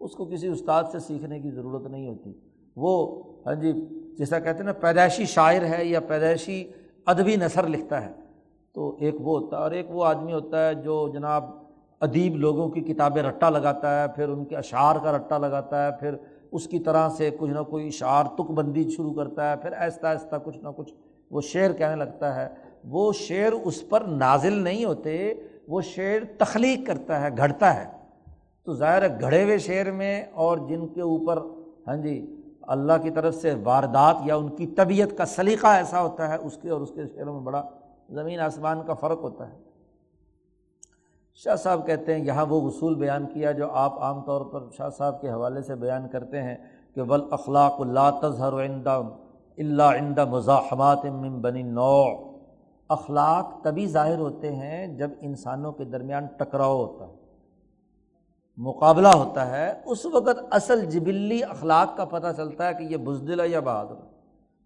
اس 0.00 0.12
کو 0.12 0.24
کسی 0.24 0.48
استاد 0.48 0.84
سے 0.92 0.98
سیکھنے 0.98 1.40
کی 1.40 1.50
ضرورت 1.50 1.86
نہیں 1.86 2.08
ہوتی۔ 2.08 2.32
وہ 2.76 3.22
ہاں 3.46 3.54
جی 3.54 3.72
جیسا 4.18 4.38
کہتے 4.38 4.58
ہیں 4.58 4.64
نا، 4.64 4.72
پیدائشی 4.72 5.24
شاعر 5.24 5.62
ہے 5.62 5.84
یا 5.84 6.00
پیدائشی 6.00 6.64
ادبی 7.06 7.36
نثر 7.36 7.66
لکھتا 7.66 8.06
ہے۔ 8.06 8.12
تو 8.72 8.96
ایک 9.00 9.14
وہ 9.20 9.40
ہوتا 9.40 9.56
ہے 9.56 9.62
اور 9.62 9.70
ایک 9.70 9.86
وہ 9.90 10.04
آدمی 10.04 10.32
ہوتا 10.32 10.68
ہے 10.68 10.74
جو 10.74 11.08
جناب 11.08 11.44
ادیب 12.00 12.36
لوگوں 12.36 12.68
کی 12.68 12.80
کتابیں 12.80 13.22
رٹا 13.22 13.50
لگاتا 13.50 14.02
ہے، 14.02 14.08
پھر 14.08 14.28
ان 14.28 14.44
کے 14.44 14.56
اشعار 14.56 14.96
کا 15.02 15.16
رٹا 15.16 15.38
لگاتا 15.38 15.86
ہے، 15.86 15.90
پھر 16.00 16.14
اس 16.52 16.66
کی 16.66 16.78
طرح 16.78 17.08
سے 17.08 17.30
کچھ 17.38 17.50
نہ 17.50 17.60
کوئی 17.60 17.86
اشعار 17.86 18.24
تک 18.24 18.50
بندی 18.50 18.90
شروع 18.90 19.12
کرتا 19.12 19.50
ہے، 19.50 19.56
پھر 19.56 19.72
ایستا 19.72 20.10
ایستا 20.10 20.38
کچھ 20.38 20.58
نہ 20.58 20.68
کچھ 20.76 20.94
وہ 21.30 21.40
شعر 21.40 21.72
کہنے 21.72 21.96
لگتا 21.96 22.34
ہے۔ 22.34 22.48
وہ 22.84 23.12
شعر 23.12 23.52
اس 23.52 23.88
پر 23.88 24.00
نازل 24.00 24.52
نہیں 24.52 24.84
ہوتے، 24.84 25.34
وہ 25.68 25.80
شعر 25.80 26.24
تخلیق 26.38 26.86
کرتا 26.86 27.20
ہے، 27.20 27.28
گھڑتا 27.36 27.74
ہے۔ 27.74 27.84
تو 28.64 28.74
ظاہر 28.74 29.02
ہے، 29.02 29.20
گھڑے 29.20 29.44
ہوئے 29.44 29.58
شعر 29.58 29.90
میں 29.90 30.24
اور 30.32 30.58
جن 30.58 30.88
کے 30.88 31.00
اوپر 31.00 31.38
ہاں 31.86 31.96
جی 31.96 32.36
اللہ 32.62 32.92
کی 33.02 33.10
طرف 33.10 33.34
سے 33.34 33.54
واردات 33.64 34.16
یا 34.24 34.36
ان 34.36 34.48
کی 34.48 34.66
طبیعت 34.66 35.18
کا 35.18 35.24
سلیقہ 35.26 35.66
ایسا 35.66 36.02
ہوتا 36.02 36.28
ہے، 36.28 36.36
اس 36.36 36.58
کے 36.62 36.70
اور 36.70 36.80
اس 36.80 36.90
کے 36.94 37.02
شعروں 37.14 37.34
میں 37.34 37.42
بڑا 37.42 37.62
زمین 38.08 38.40
آسمان 38.40 38.82
کا 38.86 38.94
فرق 38.94 39.18
ہوتا 39.22 39.48
ہے۔ 39.48 39.67
شاہ 41.44 41.56
صاحب 41.56 41.86
کہتے 41.86 42.14
ہیں، 42.14 42.24
یہاں 42.24 42.46
وہ 42.46 42.68
اصول 42.68 42.94
بیان 42.94 43.26
کیا 43.26 43.52
جو 43.52 43.70
آپ 43.70 43.98
عام 43.98 44.22
طور 44.22 44.40
پر 44.40 44.60
شاہ 44.76 44.88
صاحب 44.90 45.20
کے 45.20 45.30
حوالے 45.30 45.62
سے 45.62 45.74
بیان 45.74 46.08
کرتے 46.08 46.42
ہیں 46.42 46.56
کہ 46.94 47.02
بل 47.02 47.20
اخلاق 47.30 47.72
اللہ 47.78 48.18
تظہر 48.22 48.64
عندہ 48.64 49.02
اللہ 49.58 49.82
عند 49.82 50.18
مزاحمات 50.18 51.04
من 51.04 51.40
بنی 51.40 51.62
نو 51.62 52.04
اخلاق 52.88 53.62
تبھی 53.62 53.86
ظاہر 53.86 54.18
ہوتے 54.18 54.54
ہیں 54.56 54.86
جب 54.86 55.10
انسانوں 55.20 55.72
کے 55.72 55.84
درمیان 55.84 56.26
ٹکراؤ 56.26 56.76
ہوتا 56.76 57.06
ہے، 57.06 57.12
مقابلہ 58.56 59.08
ہوتا 59.08 59.50
ہے۔ 59.50 59.80
اس 59.84 60.06
وقت 60.06 60.38
اصل 60.50 60.84
جبلی 60.84 61.44
اخلاق 61.44 61.96
کا 61.96 62.04
پتہ 62.04 62.26
چلتا 62.36 62.68
ہے 62.68 62.74
کہ 62.74 62.82
یہ 62.82 62.96
بزدل 62.96 63.40
ہے 63.40 63.48
یا 63.48 63.60
بہادر۔ 63.60 63.94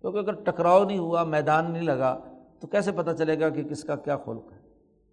کیونکہ 0.01 0.19
اگر 0.19 0.33
ٹکراؤ 0.33 0.85
نہیں 0.85 0.99
ہوا، 0.99 1.25
میدان 1.25 1.73
نہیں 1.73 1.83
لگا، 1.83 2.19
تو 2.61 2.67
کیسے 2.67 2.93
پتہ 2.93 3.11
چلے 3.11 3.41
گا 3.41 3.49
کہ 3.49 3.63
کس 3.63 3.85
کا 3.85 3.97
کیا 3.97 4.17
خلق 4.17 4.53
ہے؟ 4.53 4.59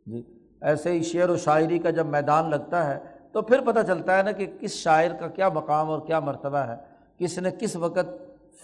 جی۔ 0.06 0.39
ایسے 0.62 0.92
ہی 0.92 1.04
شعر 1.04 1.30
و 1.30 1.38
شاعری 1.38 1.80
کا 1.80 1.90
جب 1.90 2.06
میدان 2.06 2.50
لگتا 2.50 2.94
ہے 2.94 3.00
تو 3.32 3.42
پھر 3.42 3.62
پتہ 3.62 3.80
چلتا 3.88 4.18
ہے 4.18 4.24
نا 4.24 4.32
کہ 4.32 4.48
کس 4.60 4.72
شاعر 4.72 5.12
کا 5.20 5.28
کیا 5.28 5.50
مقام 5.50 5.90
اور 5.90 6.00
کیا 6.00 6.20
مرتبہ 6.20 6.58
ہے۔ 6.58 6.76
کس 7.18 7.40
نے 7.40 7.50
کس 7.60 7.76
وقت 7.76 8.10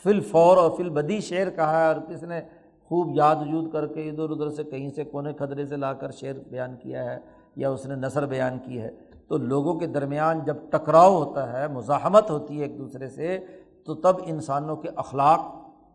فل 0.03 0.19
فور 0.19 0.57
اور 0.57 0.71
فل 0.77 0.89
بدی 0.89 1.19
شعر 1.19 1.49
کہا 1.49 1.81
ہے 1.81 1.87
اور 1.87 1.95
کس 2.09 2.23
نے 2.23 2.41
خوب 2.83 3.15
یاد 3.15 3.35
وجود 3.35 3.71
کر 3.71 3.87
کے 3.87 4.09
ادھر 4.09 4.29
ادھر 4.29 4.49
سے 4.49 4.63
کہیں 4.63 4.89
سے 4.89 5.03
کونے 5.03 5.33
خدرے 5.33 5.65
سے 5.65 5.75
لا 5.75 5.93
کر 5.93 6.11
شعر 6.11 6.33
بیان 6.49 6.75
کیا 6.75 7.05
ہے 7.05 7.19
یا 7.55 7.69
اس 7.69 7.85
نے 7.85 7.95
نثر 7.95 8.25
بیان 8.25 8.59
کی 8.59 8.81
ہے۔ 8.81 8.91
تو 9.27 9.37
لوگوں 9.37 9.79
کے 9.79 9.87
درمیان 9.87 10.39
جب 10.45 10.55
ٹکراؤ 10.69 11.23
ہوتا 11.23 11.53
ہے، 11.53 11.67
مزاحمت 11.67 12.31
ہوتی 12.31 12.57
ہے 12.57 12.63
ایک 12.63 12.77
دوسرے 12.77 13.09
سے، 13.09 13.39
تو 13.85 13.95
تب 13.95 14.15
انسانوں 14.25 14.75
کے 14.75 14.89
اخلاق 14.95 15.39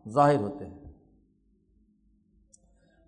ظاہر 0.08 0.36
ہوتے 0.36 0.66
ہیں۔ 0.66 0.79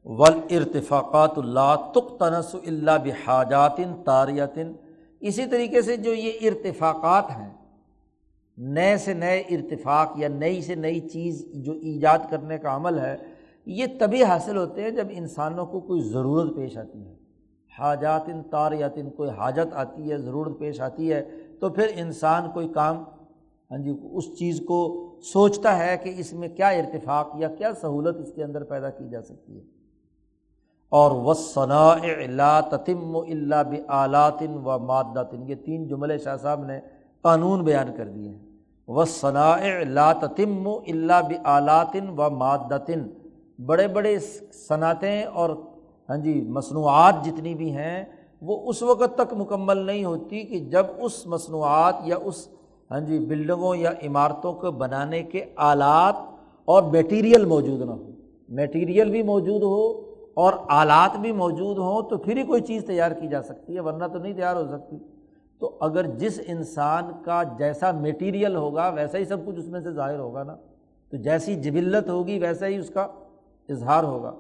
ول 0.07 0.41
ارتفاقات 0.51 1.39
اللہ 1.39 1.75
تک 1.95 2.19
تنس 2.19 2.55
اللہ 2.67 2.91
بحاجاتن 3.05 3.93
تاریتن 4.05 4.73
اسی 5.21 5.47
طریقے 5.47 5.83
سے 5.83 5.97
جو 5.97 6.15
یہ 6.15 6.33
ارتفاقات 6.43 7.31
ہیں، 7.31 7.51
نئے 8.59 8.97
سے 8.97 9.15
نئے 9.15 9.39
ارتفاق 9.41 10.13
یا 10.17 10.29
نئی 10.29 10.63
سے 10.63 10.75
نئی 10.75 11.01
چیز 11.01 11.45
جو 11.55 11.73
ایجاد 11.73 12.19
کرنے 12.31 12.59
کا 12.59 12.77
عمل 12.77 12.99
ہے، 12.99 13.17
یہ 13.67 13.87
تبھی 13.99 14.25
حاصل 14.25 14.57
ہوتے 14.57 14.83
ہیں 14.83 14.91
جب 14.91 15.07
انسانوں 15.11 15.67
کو 15.67 15.81
کوئی 15.81 16.01
ضرورت 16.01 16.57
پیش 16.57 16.77
آتی 16.77 17.07
ہے۔ 17.07 17.15
حاجات 17.79 18.23
ان 18.27 18.43
تاریاتن 18.43 19.11
کوئی 19.11 19.31
حاجت 19.31 19.73
آتی 19.73 20.11
ہے، 20.13 20.19
ضرورت 20.19 20.59
پیش 20.59 20.81
آتی 20.81 21.13
ہے، 21.13 21.23
تو 21.61 21.69
پھر 21.69 21.87
انسان 21.95 22.51
کوئی 22.51 22.69
کام 22.69 23.05
ہاں 23.71 23.79
جی 23.79 23.93
اس 24.13 24.39
چیز 24.39 24.61
کو 24.67 24.79
سوچتا 25.23 25.79
ہے 25.79 25.97
کہ 25.97 26.13
اس 26.17 26.33
میں 26.33 26.49
کیا 26.49 26.69
ارتفاق 26.69 27.29
یا 27.35 27.49
کیا 27.49 27.73
سہولت 27.75 28.17
اس 28.17 28.33
کے 28.33 28.45
اندر 28.45 28.65
پیدا 28.65 28.91
کی 28.91 29.09
جا 29.09 29.23
سکتی 29.23 29.57
ہے۔ 29.57 29.82
اور 30.93 31.11
و 31.11 31.35
ثناء 31.35 32.61
تتم 32.61 33.17
اللہ 33.17 33.63
بلاتن 33.71 34.57
و 34.65 34.79
مادتن 34.79 35.49
یہ 35.51 35.55
تین 35.55 35.87
جملے 35.89 36.19
شاہ 36.19 36.37
صاحب 36.37 36.65
نے 36.65 36.79
قانون 37.25 37.63
بیان 37.65 37.89
کر 37.97 38.09
دیے 38.09 38.29
ہیں۔ 38.29 38.39
و 38.89 39.05
ثناء 39.05 40.13
تتم 40.21 40.69
اللہ 40.69 41.21
بلاتن 41.29 42.09
و 42.09 42.31
مادتن 42.31 43.07
بڑے 43.59 43.89
بڑے 43.89 44.19
صنعتیں 44.69 45.23
اور 45.25 45.51
ہاں 46.09 46.17
جی 46.17 46.41
مصنوعات 46.49 47.25
جتنی 47.25 47.55
بھی 47.55 47.71
ہیں، 47.71 48.05
وہ 48.43 48.59
اس 48.71 48.83
وقت 48.83 49.17
تک 49.17 49.35
مکمل 49.39 49.79
نہیں 49.87 50.05
ہوتی 50.05 50.43
کہ 50.43 50.59
جب 50.71 50.87
اس 50.99 51.27
مصنوعات 51.27 51.97
یا 52.05 52.17
اس 52.25 52.47
ہاں 52.91 53.01
جی 53.01 53.19
بلڈنگوں 53.19 53.75
یا 53.77 53.91
عمارتوں 54.03 54.53
کو 54.53 54.71
بنانے 54.71 55.23
کے 55.23 55.45
آلات 55.57 56.17
اور 56.69 56.83
میٹیریل 56.83 57.45
موجود 57.45 57.81
نہ 57.81 57.91
ہو۔ 57.91 58.11
میٹیریل 58.49 59.11
بھی 59.11 59.23
موجود 59.23 59.63
ہو 59.63 60.12
اور 60.35 60.53
آلات 60.69 61.17
بھی 61.17 61.33
موجود 61.33 61.79
ہوں 61.79 62.11
تو 62.11 62.19
پھر 62.19 62.37
ہی 62.37 62.43
کوئی 62.43 62.63
چیز 62.63 62.85
تیار 62.87 63.11
کی 63.11 63.29
جا 63.29 63.43
سکتی 63.43 63.75
ہے، 63.75 63.81
ورنہ 63.81 64.05
تو 64.13 64.19
نہیں 64.19 64.33
تیار 64.33 64.57
ہو 64.57 64.67
سکتی۔ 64.67 64.99
تو 65.61 65.79
اگر 65.81 66.07
جس 66.07 66.41
انسان 66.47 67.05
کا 67.25 67.43
جیسا 67.43 67.93
میٹیریل 67.93 68.57
ہوگا، 68.57 68.89
ویسا 68.89 69.19
ہی 69.19 69.25
سب 69.25 69.47
کچھ 69.47 69.59
اس 69.59 69.67
میں 69.67 69.81
سے 69.81 69.93
ظاہر 69.93 70.19
ہوگا 70.19 70.43
نا۔ 70.43 70.57
تو 71.11 71.17
جیسی 71.17 71.55
جبلت 71.55 72.09
ہوگی، 72.09 72.39
ویسا 72.39 72.67
ہی 72.67 72.77
اس 72.77 72.91
کا 72.91 73.07
اظہار 73.69 74.05
ہوگا۔ 74.05 74.33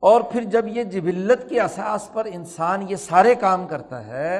اور 0.00 0.20
پھر 0.32 0.44
جب 0.44 0.66
یہ 0.66 0.82
جبلت 0.82 1.48
کے 1.48 1.60
اساس 1.60 2.12
پر 2.12 2.26
انسان 2.32 2.82
یہ 2.88 2.96
سارے 2.96 3.34
کام 3.34 3.66
کرتا 3.66 4.06
ہے 4.06 4.38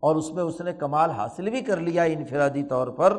اور 0.00 0.16
اس 0.16 0.34
میں 0.34 0.42
اس 0.42 0.60
نے 0.60 0.72
کمال 0.72 1.10
حاصل 1.10 1.50
بھی 1.50 1.60
کر 1.60 1.76
لیا 1.76 2.02
انفرادی 2.02 2.62
طور 2.62 2.88
پر، 2.88 3.18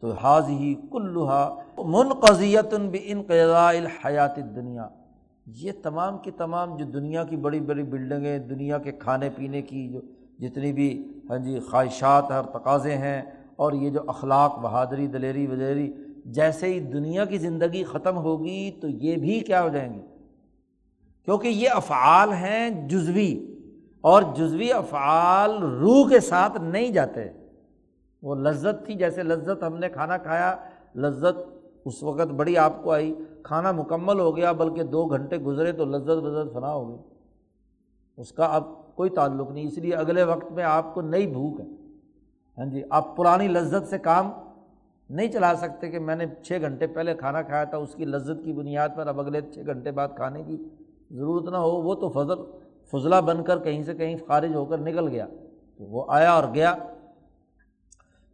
تو 0.00 0.10
حاض 0.10 0.48
ہی 0.48 0.74
کلوہا 0.92 1.54
منقضیت 1.78 2.74
الحیات 2.74 4.36
دنیا 4.36 4.88
یہ 5.46 5.72
تمام 5.82 6.18
کی 6.18 6.30
تمام 6.30 6.76
جو 6.76 6.84
دنیا 6.84 7.24
کی 7.24 7.36
بڑی 7.36 7.60
بڑی 7.60 7.82
بلڈنگیں، 7.82 8.38
دنیا 8.38 8.78
کے 8.78 8.92
کھانے 8.92 9.30
پینے 9.36 9.62
کی 9.62 9.88
جو 9.88 10.00
جتنی 10.38 10.72
بھی 10.72 11.08
ہاں 11.30 11.38
جی 11.38 11.60
خواہشات 11.60 12.30
اور 12.30 12.44
تقاضے 12.44 12.96
ہیں 12.96 13.22
اور 13.56 13.72
یہ 13.72 13.90
جو 13.90 14.00
اخلاق، 14.06 14.58
بہادری، 14.58 15.06
دلیری 15.06 15.46
ودیری 15.46 15.92
جیسے 16.24 16.66
ہی 16.66 16.80
دنیا 16.80 17.24
کی 17.24 17.38
زندگی 17.38 17.84
ختم 17.84 18.16
ہوگی 18.16 18.70
تو 18.80 18.88
یہ 18.88 19.16
بھی 19.16 19.40
کیا 19.40 19.62
ہو 19.62 19.68
جائیں 19.68 19.94
گے؟ 19.94 20.00
کیونکہ 21.24 21.48
یہ 21.48 21.68
افعال 21.74 22.32
ہیں 22.32 22.88
جزوی 22.88 23.56
اور 24.00 24.22
جزوی 24.36 24.72
افعال 24.72 25.62
روح 25.62 26.08
کے 26.08 26.20
ساتھ 26.20 26.60
نہیں 26.60 26.88
جاتے۔ 26.88 27.28
وہ 28.22 28.34
لذت 28.34 28.86
تھی، 28.86 28.94
جیسے 28.94 29.22
لذت 29.22 29.62
ہم 29.62 29.76
نے 29.76 29.88
کھانا 29.88 30.16
کھایا، 30.16 30.56
لذت 30.94 31.53
اس 31.84 32.02
وقت 32.02 32.26
بڑی 32.26 32.58
آپ 32.58 32.72
کو 32.82 32.92
آئی، 32.92 33.14
کھانا 33.42 33.72
مکمل 33.72 34.20
ہو 34.20 34.36
گیا، 34.36 34.52
بلکہ 34.52 34.82
دو 34.82 35.06
گھنٹے 35.06 35.36
گزرے 35.36 35.72
تو 35.72 35.84
لذت 35.84 36.08
وزت 36.08 36.54
فنا 36.54 36.72
ہو 36.72 36.88
گئی۔ 36.88 36.98
اس 38.16 38.32
کا 38.32 38.44
اب 38.44 38.96
کوئی 38.96 39.10
تعلق 39.10 39.50
نہیں، 39.50 39.66
اس 39.66 39.78
لیے 39.78 39.94
اگلے 39.94 40.22
وقت 40.22 40.52
میں 40.52 40.64
آپ 40.64 40.94
کو 40.94 41.00
نئی 41.00 41.26
بھوک 41.26 41.60
ہے۔ 41.60 41.66
ہاں 42.58 42.66
جی 42.66 42.82
آپ 42.90 43.16
پرانی 43.16 43.48
لذت 43.48 43.88
سے 43.88 43.98
کام 43.98 44.30
نہیں 45.10 45.28
چلا 45.28 45.54
سکتے 45.56 45.90
کہ 45.90 45.98
میں 45.98 46.16
نے 46.16 46.24
چھ 46.42 46.58
گھنٹے 46.60 46.86
پہلے 46.86 47.14
کھانا 47.14 47.42
کھایا 47.42 47.64
تھا، 47.64 47.76
اس 47.76 47.94
کی 47.94 48.04
لذت 48.04 48.44
کی 48.44 48.52
بنیاد 48.52 48.88
پر 48.96 49.06
اب 49.06 49.20
اگلے 49.20 49.40
چھ 49.40 49.58
گھنٹے 49.66 49.90
بعد 49.90 50.08
کھانے 50.16 50.42
کی 50.42 50.64
ضرورت 51.10 51.44
نہ 51.44 51.56
ہو، 51.56 51.70
وہ 51.70 51.94
تو 51.94 52.08
فضل، 52.08 52.58
فضلہ 52.90 53.20
بن 53.20 53.42
کر 53.42 53.58
کہیں 53.58 53.82
سے 53.82 53.94
کہیں 53.94 54.16
خارج 54.26 54.54
ہو 54.54 54.64
کر 54.64 54.78
نکل 54.78 55.08
گیا۔ 55.08 55.26
تو 55.78 55.84
وہ 55.84 56.04
آیا 56.08 56.32
اور 56.32 56.44
گیا۔ 56.54 56.74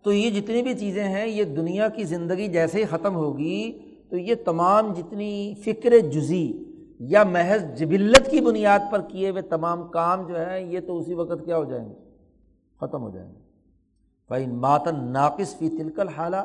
تو 0.04 0.12
یہ 0.12 0.30
جتنی 0.30 0.62
بھی 0.62 0.74
چیزیں 0.74 1.04
ہیں، 1.04 1.26
یہ 1.26 1.44
دنیا 1.44 1.88
کی 1.88 2.04
زندگی 2.04 2.48
جیسے 2.48 2.80
ہی 2.80 2.84
ختم 2.84 3.14
ہوگی، 3.14 3.78
تو 4.10 4.16
یہ 4.16 4.34
تمام 4.44 4.92
جتنی 4.94 5.54
فکر 5.64 5.98
جزی 5.98 6.46
یا 7.00 7.22
محض 7.24 7.64
جبلت 7.78 8.30
کی 8.30 8.40
بنیاد 8.40 8.90
پر 8.90 9.00
کیے 9.00 9.30
ہوئے 9.30 9.42
تمام 9.42 9.88
کام 9.88 10.26
جو 10.28 10.46
ہیں، 10.46 10.60
یہ 10.60 10.80
تو 10.80 10.98
اسی 10.98 11.14
وقت 11.14 11.44
کیا 11.44 11.56
ہو 11.56 11.64
جائیں 11.64 11.88
گے؟ 11.88 11.94
ختم 12.80 13.02
ہو 13.02 13.10
جائیں 13.10 13.28
گے۔ 13.28 13.38
بھائی 14.28 14.46
ماتن 14.46 15.04
ناقص 15.12 15.54
فی 15.58 15.68
تلکل 15.68 16.08
حالہ 16.08 16.44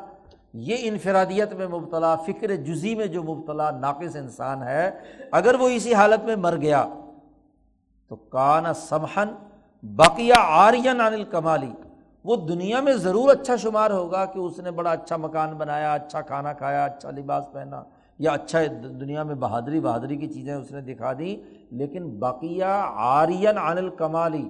یہ 0.54 0.76
انفرادیت 0.82 1.52
میں 1.52 1.66
مبتلا، 1.68 2.14
فکر 2.16 2.54
جزی 2.56 2.94
میں 2.94 3.06
جو 3.06 3.22
مبتلا 3.22 3.70
ناقص 3.70 4.16
انسان 4.16 4.62
ہے، 4.62 4.90
اگر 5.30 5.54
وہ 5.60 5.68
اسی 5.68 5.94
حالت 5.94 6.24
میں 6.24 6.36
مر 6.36 6.56
گیا، 6.56 6.86
تو 8.10 8.16
کانا 8.16 8.72
سمہن 8.72 9.34
بقیہ 9.82 10.38
آرین 10.38 11.00
عن 11.00 11.00
الکمالی 11.00 11.70
وہ 12.26 12.36
دنیا 12.36 12.80
میں 12.80 12.92
ضرور 12.92 13.28
اچھا 13.30 13.56
شمار 13.56 13.90
ہوگا 13.90 14.24
کہ 14.24 14.38
اس 14.38 14.58
نے 14.58 14.70
بڑا 14.70 14.90
اچھا 14.90 15.16
مکان 15.16 15.52
بنایا 15.58 15.92
اچھا 15.94 16.20
کھانا 16.20 16.52
کھایا 16.52 16.84
اچھا 16.84 17.10
لباس 17.10 17.44
پہنا، 17.52 17.82
یا 18.20 18.32
اچھا 18.32 18.60
دنیا 19.00 19.22
میں 19.22 19.34
بہادری 19.34 19.80
بہادری 19.80 20.16
کی 20.16 20.26
چیزیں 20.26 20.54
اس 20.54 20.70
نے 20.72 20.80
دکھا 20.82 21.12
دی 21.18 21.36
لیکن 21.70 22.08
بقیہ 22.18 22.64
آرین 23.10 23.58
عن 23.58 23.78
الکمالی 23.78 24.48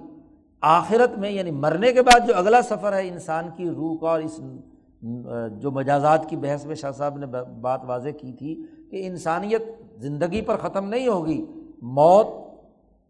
آخرت 0.63 1.17
میں 1.19 1.31
یعنی 1.31 1.51
مرنے 1.51 1.91
کے 1.93 2.01
بعد 2.01 2.27
جو 2.27 2.35
اگلا 2.37 2.61
سفر 2.69 2.93
ہے 2.93 3.07
انسان 3.07 3.49
کی 3.57 3.69
روح 3.69 3.97
کا 4.01 4.09
اور 4.09 4.21
اس 4.21 4.39
جو 5.61 5.71
مجازات 5.71 6.29
کی 6.29 6.35
بحث 6.35 6.65
میں 6.65 6.75
شاہ 6.75 6.91
صاحب 6.91 7.17
نے 7.17 7.25
بات 7.61 7.81
واضح 7.87 8.17
کی 8.19 8.31
تھی 8.31 8.55
کہ 8.91 9.05
انسانیت 9.07 9.61
زندگی 10.01 10.41
پر 10.41 10.57
ختم 10.57 10.89
نہیں 10.89 11.07
ہوگی، 11.07 11.43
موت 11.81 12.27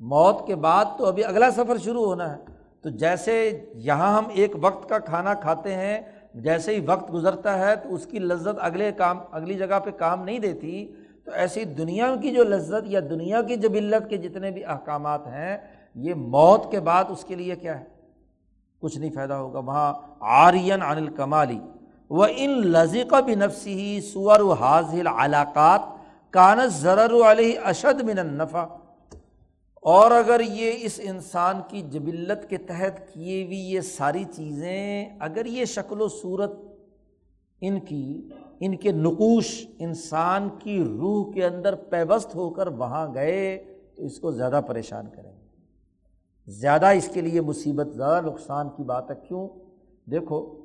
موت 0.02 0.46
کے 0.48 0.56
بعد 0.56 0.86
تو 0.98 1.06
ابھی 1.06 1.24
اگلا 1.24 1.52
سفر 1.52 1.78
شروع 1.84 2.06
ہونا 2.06 2.32
ہے۔ 2.32 2.57
تو 2.82 2.90
جیسے 2.90 3.66
یہاں 3.74 4.18
ہم 4.18 4.24
ایک 4.34 4.56
وقت 4.62 4.90
کا 4.90 5.00
کھانا 5.00 5.34
کھاتے 5.34 5.76
ہیں، 5.76 6.02
جیسے 6.34 6.76
ہی 6.76 6.86
وقت 6.86 7.14
گزرتا 7.14 7.60
ہے 7.60 7.76
تو 7.76 7.96
اس 7.96 8.06
کی 8.06 8.20
لذت 8.20 8.60
اگلے 8.60 8.92
کام، 8.92 9.20
اگلی 9.32 9.54
جگہ 9.54 9.80
پہ 9.80 9.92
کام 9.92 10.24
نہیں 10.24 10.40
دیتی، 10.40 10.96
تو 11.26 11.32
ایسی 11.32 11.64
دنیا 11.64 12.16
کی 12.22 12.32
جو 12.32 12.44
لذت 12.44 12.86
یا 12.86 13.00
دنیا 13.10 13.42
کی 13.42 13.56
جبلت 13.56 14.10
کے 14.10 14.18
جتنے 14.18 14.52
بھی 14.52 14.66
احکامات 14.66 15.28
ہیں، 15.28 15.58
یہ 15.96 16.14
موت 16.14 16.72
کے 16.72 16.80
بعد 16.80 17.04
اس 17.10 17.24
کے 17.24 17.36
لیے 17.36 17.56
کیا 17.56 17.80
ہے؟ 17.80 17.86
کچھ 18.80 18.98
نہیں 18.98 19.12
فائدہ 19.12 19.34
ہوگا۔ 19.34 19.60
وہاں 19.60 19.94
آرین 20.20 20.82
عن 20.82 20.98
الکمالی۔ 20.98 21.60
و 22.10 22.24
ان 22.24 22.50
لذیقہ 22.50 23.22
بھی 23.22 23.36
نفسی 23.36 23.74
ہی 23.74 24.02
سور 24.02 24.40
و 24.40 24.54
حاضل 24.54 25.08
علاقات 25.08 25.82
کانت 26.32 26.74
ضرر 26.74 27.32
علیہ 27.32 27.60
اشد 27.60 28.04
من 28.04 28.20
النفع 28.20 28.66
اور 29.82 30.12
اگر 30.12 30.40
یہ 30.40 30.72
اس 30.82 31.00
انسان 31.04 31.56
کی 31.68 31.82
جبلت 31.82 32.50
کے 32.50 32.58
تحت 32.58 33.14
کیے 33.14 33.46
ہوئی 33.46 33.60
یہ 33.60 33.82
ساری 33.82 34.24
چیزیں، 34.24 35.10
اگر 35.20 35.46
یہ 35.46 35.66
شکل 35.66 36.02
و 36.02 36.08
صورت 36.08 36.52
ان 37.62 37.80
کی، 37.80 38.30
ان 38.60 38.76
کے 38.76 38.92
نقوش 38.92 39.68
انسان 39.80 40.50
کی 40.60 40.84
روح 40.84 41.34
کے 41.34 41.46
اندر 41.46 41.76
پیوست 41.76 42.36
ہو 42.36 42.50
کر 42.50 42.68
وہاں 42.68 43.14
گئے، 43.14 43.58
تو 43.96 44.04
اس 44.04 44.20
کو 44.20 44.32
زیادہ 44.32 44.62
پریشان 44.68 45.06
کریں 45.16 45.32
گے۔ 45.32 45.48
زیادہ 46.48 46.86
اس 46.86 47.10
کے 47.14 47.22
لیے 47.22 47.42
مصیبت، 47.42 47.88
زیادہ 47.94 48.26
نقصان 48.26 48.70
کی 48.78 48.84
بات 48.84 49.12
ہے۔ 49.12 49.16
کیوں؟ 49.28 49.50
دیکھو، 50.12 50.56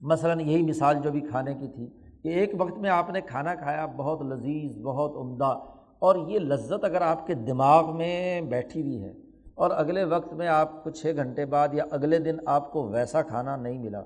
مثلاً 0.00 0.40
یہی 0.40 0.62
مثال 0.62 0.96
جو 1.02 1.10
بھی 1.10 1.20
کھانے 1.20 1.54
کی 1.54 1.68
تھی 1.68 1.90
کہ 2.22 2.28
ایک 2.28 2.52
وقت 2.58 2.78
میں 2.78 2.90
آپ 2.90 3.10
نے 3.10 3.20
کھانا 3.20 3.54
کھایا، 3.54 3.86
بہت 3.86 4.22
لذیذ، 4.22 4.78
بہت 4.78 5.16
عمدہ 5.16 5.58
اور 5.98 6.16
یہ 6.28 6.38
لذت 6.38 6.84
اگر 6.84 7.00
آپ 7.00 7.26
کے 7.26 7.34
دماغ 7.34 7.96
میں 7.96 8.40
بیٹھی 8.40 8.82
ہوئی 8.82 9.02
ہے 9.02 9.12
اور 9.54 9.70
اگلے 9.70 10.04
وقت 10.04 10.32
میں 10.32 10.48
آپ 10.48 10.84
کو 10.84 10.90
چھ 10.90 11.12
گھنٹے 11.16 11.44
بعد 11.44 11.74
یا 11.74 11.84
اگلے 11.90 12.18
دن 12.18 12.36
آپ 12.46 12.72
کو 12.72 12.88
ویسا 12.88 13.22
کھانا 13.22 13.56
نہیں 13.56 13.78
ملا، 13.78 14.02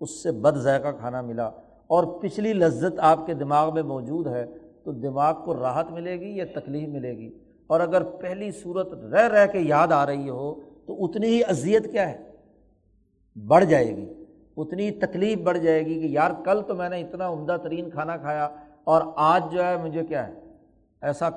اس 0.00 0.22
سے 0.22 0.32
بد 0.32 0.56
ذائقہ 0.56 0.92
کھانا 0.98 1.20
ملا 1.20 1.46
اور 1.86 2.04
پچھلی 2.04 2.52
لذت 2.52 3.00
آپ 3.00 3.26
کے 3.26 3.34
دماغ 3.34 3.74
میں 3.74 3.82
موجود 3.82 4.26
ہے، 4.26 4.46
تو 4.84 4.92
دماغ 4.92 5.44
کو 5.44 5.54
راحت 5.54 5.90
ملے 5.90 6.20
گی 6.20 6.36
یا 6.36 6.44
تکلیف 6.54 6.88
ملے 6.88 7.16
گی؟ 7.16 7.38
اور 7.66 7.80
اگر 7.80 8.02
پہلی 8.02 8.50
صورت 8.50 8.94
رہ 8.94 9.28
رہ 9.28 9.46
کے 9.46 9.58
یاد 9.58 9.92
آ 9.92 10.06
رہی 10.06 10.28
ہو، 10.28 10.54
تو 10.86 11.04
اتنی 11.04 11.26
ہی 11.26 11.44
اذیت 11.44 11.92
کیا 11.92 12.10
ہے؟ 12.10 12.18
بڑھ 13.36 13.64
جائے 13.64 13.96
گی۔ 13.96 14.12
اتنی 14.56 14.90
تکلیف 14.90 15.38
بڑھ 15.38 15.58
جائے 15.58 15.86
گی 15.86 16.00
کہ 16.00 16.06
یار، 16.06 16.30
کل 16.44 16.62
تو 16.62 16.74
میں 16.74 16.88
نے 16.88 17.00
اتنا 17.00 17.28
عمدہ 17.28 17.56
ترین 17.62 17.90
کھانا 17.90 18.16
کھایا 18.16 18.48
اور 18.84 19.02
آج 19.16 19.44
جو 19.52 19.64
ہے 19.64 19.76
مجھے 19.76 20.04
کیا 20.04 20.28
ہے؟ 20.28 20.41
ایسا 21.02 21.28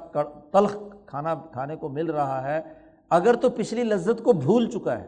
تلخ 0.52 0.78
کھانا 1.06 1.36
کھانے 1.36 1.76
کو 1.76 1.90
مل 1.90 2.10
رہا 2.10 2.56
ہے۔ 2.56 2.62
اگر 3.10 3.34
تو 3.34 3.50
پچھلی 3.50 3.84
لذت 3.84 4.24
کو 4.24 4.34
بھول 4.34 4.70
چکا 4.70 5.00
ہے۔ 5.00 5.08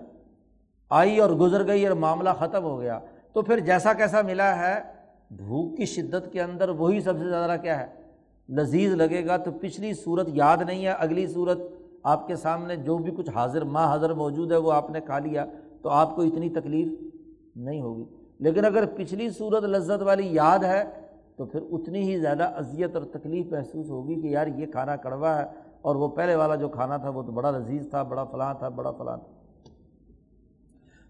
آئی 0.90 1.20
اور 1.20 1.30
گزر 1.30 1.68
گئی 1.68 1.88
اور 1.88 1.96
معاملہ 1.96 2.30
ختم 2.40 2.64
ہو 2.64 2.80
گیا۔ 2.80 3.00
تو 3.34 3.42
پھر 3.42 3.60
جیسا 3.60 3.94
کیسا 3.94 4.22
ملا 4.22 4.60
ہے، 4.60 4.80
بھوک 5.32 5.78
کی 5.78 5.86
شدت 5.86 6.34
کے 6.34 6.42
اندر 6.42 6.70
وہی 6.70 7.02
سب 7.02 7.18
سے 7.18 7.30
زیادہ 7.30 7.60
کیا 7.62 7.80
ہے؟ 7.80 7.88
لذیذ 8.50 8.94
لگے 8.94 9.26
گا 9.26 9.38
تو 9.38 9.52
پچھلی 9.52 9.94
صورت 9.94 10.28
یاد 10.34 10.58
نہیں 10.58 10.86
ہے، 10.86 10.92
اگلی 10.92 11.28
صورت 11.28 11.58
آپ 12.04 12.28
کے 12.28 12.36
سامنے 12.36 12.76
جو 12.76 12.98
بھی 12.98 13.12
کچھ 13.12 13.30
حاضر 13.30 13.62
ماں 13.62 13.88
حاضر 13.88 14.14
موجود 14.14 14.52
ہے 14.52 14.58
وہ 14.58 14.72
آپ 14.72 14.90
نے 14.90 15.02
کھا 15.02 15.20
لیا، 15.20 15.46
تو 15.82 15.90
آپ 15.90 16.16
کو 16.16 16.22
اتنی 16.22 16.50
تکلیف 16.50 16.88
نہیں 17.56 17.82
ہوگی۔ 17.82 18.06
لیکن 18.40 18.66
اگر 18.66 18.84
پچھلی 18.96 19.30
صورت 19.30 19.64
لذت 19.64 20.02
والی 20.02 20.28
یاد 20.28 20.60
ہے 20.60 20.84
تو 21.38 21.46
پھر 21.46 21.62
اتنی 21.72 22.02
ہی 22.04 22.20
زیادہ 22.20 22.44
اذیت 22.58 22.96
اور 22.96 23.04
تکلیف 23.04 23.52
محسوس 23.52 23.90
ہوگی 23.90 24.22
کہ 24.22 24.28
یار 24.28 24.48
یہ 24.48 24.66
کھانا 24.66 24.96
کڑوا 24.96 25.38
ہے 25.40 25.46
اور 25.82 25.96
وہ 25.96 26.08
پہلے 26.08 26.36
والا 26.36 26.56
جو 26.56 26.70
کھانا 26.70 26.98
تھا 26.98 27.10
وہ 27.10 27.24
تو 27.24 27.32
بڑا 27.32 27.52
لذیذ 27.52 27.90
تھا، 27.90 28.04
بڑا 28.04 28.24
فلاں 28.24 28.54
تھا، 28.54 28.70
بڑا 28.70 28.92
فلاں 28.92 29.18
تھا۔ 29.18 29.36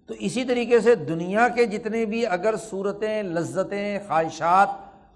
تو 0.05 0.13
اسی 0.19 0.43
طریقے 0.45 0.80
سے 0.80 0.95
دنیا 0.95 1.47
کے 1.55 1.65
جتنے 1.65 2.05
بھی 2.05 2.25
اگر 2.28 2.55
صورتیں، 2.55 3.23
لذتیں، 3.23 3.99
خواہشات، 4.07 4.69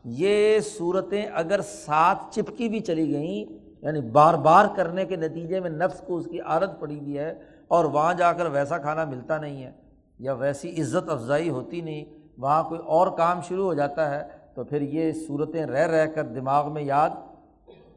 یہ 0.06 0.60
صورتیں 0.60 1.26
اگر 1.34 1.62
ساتھ 1.62 2.24
چپکی 2.36 2.70
بھی 2.70 2.80
چلی 2.80 3.12
گئیں 3.12 3.46
یعنی 3.82 4.02
بار 4.12 4.34
بار 4.34 4.66
کرنے 4.76 5.06
کے 5.06 5.16
نتیجے 5.16 5.60
میں 5.60 5.70
نفس 5.70 6.02
کو 6.08 6.18
اس 6.18 6.26
کی 6.32 6.40
عادت 6.40 6.80
پڑی 6.80 7.00
ہوئی 7.00 7.18
ہے 7.18 7.34
اور 7.68 7.86
وہاں 7.86 8.14
جا 8.14 8.34
کر 8.34 8.46
ویسا 8.52 8.78
کھانا 8.78 9.06
ملتا 9.06 9.38
نہیں 9.38 9.64
ہے 9.64 9.72
یا 10.20 10.34
ویسی 10.34 10.82
عزت 10.82 11.10
افزائی 11.10 11.50
ہوتی 11.50 11.82
نہیں، 11.82 12.06
وہاں 12.38 12.64
کوئی 12.64 12.82
اور 12.86 13.08
کام 13.18 13.42
شروع 13.48 13.66
ہو 13.66 13.74
جاتا 13.74 14.10
ہے 14.12 14.41
تو 14.56 14.64
پھر 14.64 14.82
یہ 14.82 15.12
صورتیں 15.12 15.66
رہ 15.66 15.88
رہ 15.88 16.06
کر 16.06 16.24
دماغ 16.24 16.74
میں 16.74 16.84
یاد 16.84 17.10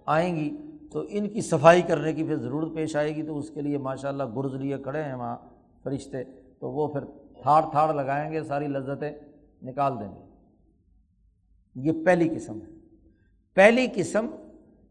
آئیں 0.06 0.36
گی 0.36 0.56
تو 0.92 1.02
ان 1.08 1.28
کی 1.28 1.40
صفائی 1.40 1.82
کرنے 1.82 2.12
کی 2.12 2.24
پھر 2.24 2.36
ضرورت 2.36 2.74
پیش 2.74 2.96
آئے 2.96 3.16
گی 3.16 3.22
تو 3.22 3.38
اس 3.38 3.50
کے 3.50 3.60
لیے 3.60 3.78
ماشاء 3.78 4.08
اللہ 4.08 4.22
گرز 4.36 4.54
لیے 4.54 4.78
کھڑے 4.78 5.02
ہیں 5.02 5.14
وہاں 5.14 5.36
فرشتے 5.82 6.24
تو 6.60 6.70
وہ 6.70 6.88
پھر 6.88 7.04
تھاڑ 7.42 7.62
تھاڑ 7.70 7.94
لگائیں 7.94 8.32
گے 8.32 8.42
ساری 8.42 8.66
لذتیں 8.66 9.12
نکال 9.62 10.00
دیں 10.00 10.08
گے۔ 10.08 10.24
یہ 11.74 12.04
پہلی 12.04 12.28
قسم 12.28 12.58
ہے۔ 12.62 12.66
پہلی 13.54 13.86
قسم 13.94 14.26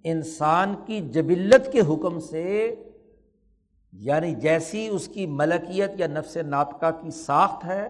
انسان 0.03 0.75
کی 0.85 1.09
جبلت 1.09 1.71
کے 1.71 1.79
حکم 1.79 2.19
سے 2.19 2.75
یعنی 3.93 4.35
جیسی 4.35 4.87
اس 4.87 5.07
کی 5.07 5.25
ملکیت 5.25 5.91
یا 5.97 6.07
نفس 6.07 6.37
ناطقہ 6.37 6.91
کی 7.01 7.11
ساخت 7.11 7.65
ہے 7.65 7.89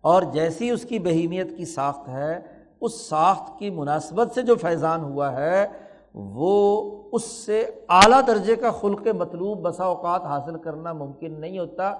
اور 0.00 0.22
جیسی 0.32 0.70
اس 0.70 0.82
کی 0.82 0.98
بہیمیت 0.98 1.56
کی 1.56 1.64
ساخت 1.64 2.08
ہے 2.08 2.40
اس 2.82 3.00
ساخت 3.00 3.58
کی 3.58 3.70
مناسبت 3.70 4.32
سے 4.34 4.42
جو 4.42 4.54
فیضان 4.54 5.00
ہوا 5.00 5.32
ہے، 5.32 5.66
وہ 6.14 6.90
اس 7.12 7.24
سے 7.24 7.70
اعلیٰ 7.88 8.26
درجے 8.26 8.56
کا 8.56 8.70
خلق 8.70 9.06
مطلوب 9.06 9.60
بسا 9.60 9.84
اوقات 9.84 10.22
حاصل 10.22 10.58
کرنا 10.58 10.92
ممکن 10.92 11.40
نہیں 11.40 11.58
ہوتا 11.58 11.94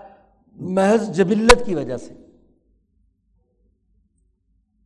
محض 0.52 1.10
جبلت 1.10 1.66
کی 1.66 1.74
وجہ 1.74 1.96
سے۔ 1.96 2.14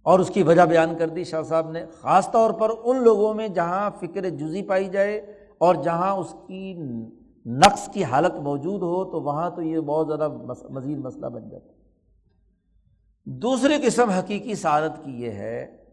اور 0.02 0.18
اس 0.18 0.28
کی 0.28 0.42
وجہ 0.42 0.62
بیان 0.62 0.98
کر 0.98 1.08
دی 1.08 1.24
شاہ 1.24 1.42
صاحب 1.42 1.70
نے۔ 1.70 1.84
خاص 2.00 2.30
طور 2.30 2.50
پر 2.50 2.70
ان 2.84 3.02
لوگوں 3.02 3.34
میں 3.34 3.48
جہاں 3.48 3.90
فکر 4.00 4.30
جزی 4.30 4.62
پائی 4.62 4.88
جائے 4.88 5.16
اور 5.58 5.74
جہاں 5.74 6.12
اس 6.12 6.34
کی 6.46 6.74
نقص 7.46 7.88
کی 7.92 8.04
حالت 8.04 8.34
موجود 8.34 8.82
ہو، 8.82 9.04
تو 9.04 9.22
وہاں 9.22 9.50
تو 9.50 9.62
یہ 9.62 9.80
بہت 9.80 10.06
زیادہ 10.06 10.28
مزید 10.70 10.98
مسئلہ 10.98 11.26
بن 11.26 11.48
جاتا۔ 11.48 11.72
دوسری 13.24 13.74
قسم 13.86 14.10
حقیقی 14.10 14.54
سعادت 14.54 15.04
کی 15.04 15.22
یہ 15.22 15.30
ہے 15.30 15.85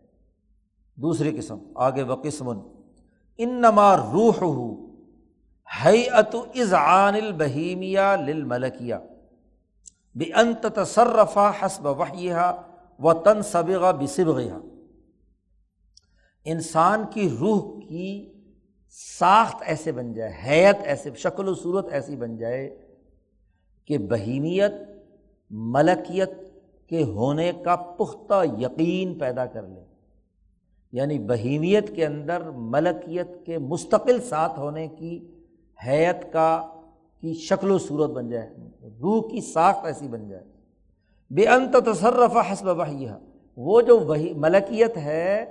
دوسری 0.98 1.38
قسم، 1.38 1.60
آگے 1.76 2.04
و 2.04 2.16
قسم 2.16 2.50
ان 3.38 3.50
نما 3.62 3.96
روح 3.98 4.42
ہو 4.42 4.68
ات 5.86 6.36
عن 6.74 7.16
البہیمیا 7.16 8.16
لل 8.16 8.44
ملکیا 8.44 9.00
بے 10.16 10.26
انت 10.34 10.66
تصرفہ 10.76 11.52
حسب 11.62 11.88
وحیہ 12.00 12.52
و 13.00 13.14
تن 13.14 13.42
صبغ 13.42 13.92
بصبغ 14.00 14.40
انسان 16.46 17.04
کی 17.14 17.30
روح 17.40 17.62
کی 17.90 18.30
ساخت 19.20 19.64
ایسے 19.66 19.92
بن 19.92 20.14
جائے، 20.14 20.32
حیت 20.46 20.78
ایسے، 20.84 21.10
شکل 21.16 21.48
و 21.48 21.54
صورت 21.56 21.88
ایسی 21.92 22.16
بن 22.16 22.38
جائے 22.38 22.68
کہ 23.86 23.98
بہیمیت، 23.98 24.74
ملکیت 25.50 26.30
کے 26.90 27.04
ہونے 27.04 27.52
کا 27.66 27.76
پختہ 27.76 28.44
یقین 28.60 29.18
پیدا 29.20 29.46
کر 29.46 29.68
لے۔ 29.68 29.82
یعنی 30.94 31.20
بہیمیت 31.20 31.96
کے 31.96 32.06
اندر 32.06 32.50
ملکیت 32.50 33.46
کے 33.46 33.58
مستقل 33.58 34.22
ساتھ 34.22 34.60
ہونے 34.60 34.88
کی 34.88 35.28
حیت 35.88 36.34
کا 36.34 36.68
کی 37.22 37.34
شکل 37.34 37.72
و 37.72 37.78
صورت 37.78 38.10
بن 38.10 38.30
جائے۔ 38.30 38.50
روح 39.00 39.32
کی 39.32 39.42
ساخت 39.42 39.86
ایسی 39.86 40.08
بن 40.08 40.28
جائے۔ 40.28 40.44
بے 41.30 41.48
انت 41.48 41.76
تصرف 41.86 42.38
حسب 42.52 42.68
وحیہ 42.68 43.10
وہ 43.58 43.82
جو 43.82 44.00
وہی 44.00 44.34
ملکیت 44.34 44.98
ہے، 44.98 45.46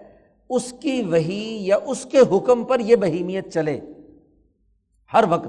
اس 0.51 0.74
کی 0.80 1.03
وہی 1.03 1.66
یا 1.66 1.76
اس 1.86 2.05
کے 2.05 2.18
حکم 2.18 2.64
پر 2.64 2.80
یہ 2.80 2.97
بہیمیت 2.97 3.53
چلے۔ 3.53 3.80
ہر 5.12 5.24
وقت۔ 5.28 5.49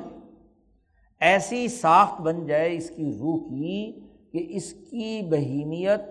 ایسی 1.19 1.67
ساخت 1.67 2.21
بن 2.21 2.45
جائے 2.45 2.77
اس 2.77 2.89
کی 2.89 3.13
روح 3.19 3.49
کی 3.49 3.91
کہ 4.31 4.45
اس 4.49 4.73
کی 4.73 5.21
بہیمیت 5.29 6.01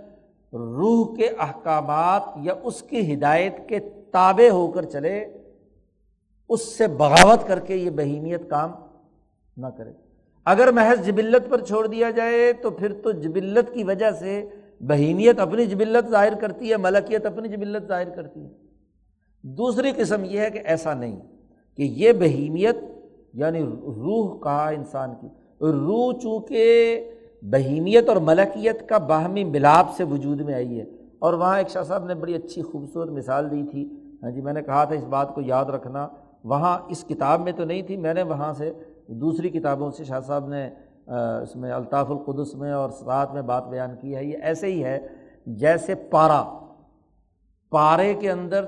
روح 0.52 1.16
کے 1.16 1.28
احکامات 1.38 2.22
یا 2.36 2.54
اس 2.62 2.82
کی 2.82 3.14
ہدایت 3.14 3.68
کے 3.68 3.80
تابع 4.10 4.48
ہو 4.48 4.70
کر 4.70 4.82
چلے، 4.82 5.24
اس 6.48 6.64
سے 6.78 6.86
بغاوت 6.86 7.46
کر 7.46 7.58
کے 7.58 7.76
یہ 7.76 7.90
بہیمیت 7.90 8.50
کام 8.50 8.70
نہ 9.56 9.66
کرے۔ 9.66 9.92
اگر 10.44 10.72
محض 10.72 11.06
جبلت 11.06 11.50
پر 11.50 11.64
چھوڑ 11.64 11.86
دیا 11.86 12.10
جائے 12.10 12.52
تو 12.52 12.70
پھر 12.70 12.92
تو 12.92 13.10
جبلت 13.10 13.74
کی 13.74 13.84
وجہ 13.84 14.10
سے 14.10 14.48
بہیمیت 14.80 15.40
اپنی 15.40 15.66
جبلت 15.66 16.10
ظاہر 16.10 16.34
کرتی 16.34 16.70
ہے، 16.70 16.76
ملکیت 16.76 17.26
اپنی 17.26 17.48
جبلت 17.48 17.88
ظاہر 17.88 18.10
کرتی 18.10 18.44
ہے۔ 18.44 18.50
دوسری 19.42 19.92
قسم 19.96 20.24
یہ 20.24 20.40
ہے 20.40 20.50
کہ 20.50 20.60
ایسا 20.64 20.94
نہیں 20.94 21.20
کہ 21.76 21.82
یہ 21.82 22.12
بہیمیت 22.12 22.76
یعنی 23.34 23.62
روح 23.86 24.40
کہا 24.42 24.68
انسان 24.68 25.10
کی، 25.20 25.28
روح 25.60 26.12
چونکہ 26.12 27.10
بہیمیت 27.42 28.08
اور 28.08 28.16
ملکیت 28.16 28.88
کا 28.88 28.98
باہمی 28.98 29.44
ملاپ 29.44 29.86
سے 29.96 30.04
وجود 30.04 30.40
میں 30.40 30.54
آئی 30.54 30.80
ہے۔ 30.80 30.84
اور 31.18 31.32
وہاں 31.32 31.58
ایک 31.58 31.68
شاہ 31.68 31.82
صاحب 31.82 32.04
نے 32.04 32.14
بڑی 32.14 32.34
اچھی 32.34 32.62
خوبصورت 32.62 33.08
مثال 33.08 33.50
دی 33.50 33.62
تھی۔ 33.70 33.96
ہاں 34.22 34.30
جی 34.30 34.40
میں 34.40 34.52
نے 34.52 34.62
کہا 34.62 34.84
تھا 34.84 34.94
اس 34.94 35.04
بات 35.04 35.34
کو 35.34 35.40
یاد 35.40 35.64
رکھنا۔ 35.64 36.08
وہاں 36.44 36.78
اس 36.88 37.04
کتاب 37.08 37.40
میں 37.40 37.52
تو 37.52 37.64
نہیں 37.64 37.82
تھی، 37.82 37.96
میں 37.96 38.14
نے 38.14 38.22
وہاں 38.22 38.52
سے 38.52 38.72
دوسری 39.06 39.48
کتابوں 39.48 39.90
سے 39.90 40.04
شاہ 40.04 40.20
صاحب 40.20 40.48
نے 40.48 40.70
اس 41.42 41.56
میں 41.56 41.72
الطاف 41.72 42.10
القدس 42.10 42.54
میں 42.54 42.72
اور 42.72 42.90
ساتھ 42.90 43.34
میں 43.34 43.42
بات 43.42 43.68
بیان 43.68 43.90
کی 44.00 44.16
ہے۔ 44.16 44.24
یہ 44.24 44.38
ایسے 44.42 44.66
ہی 44.66 44.84
ہے 44.84 45.06
جیسے 45.46 45.94
پارا 45.94 46.58
پارے 47.70 48.14
کے 48.14 48.30
اندر 48.30 48.64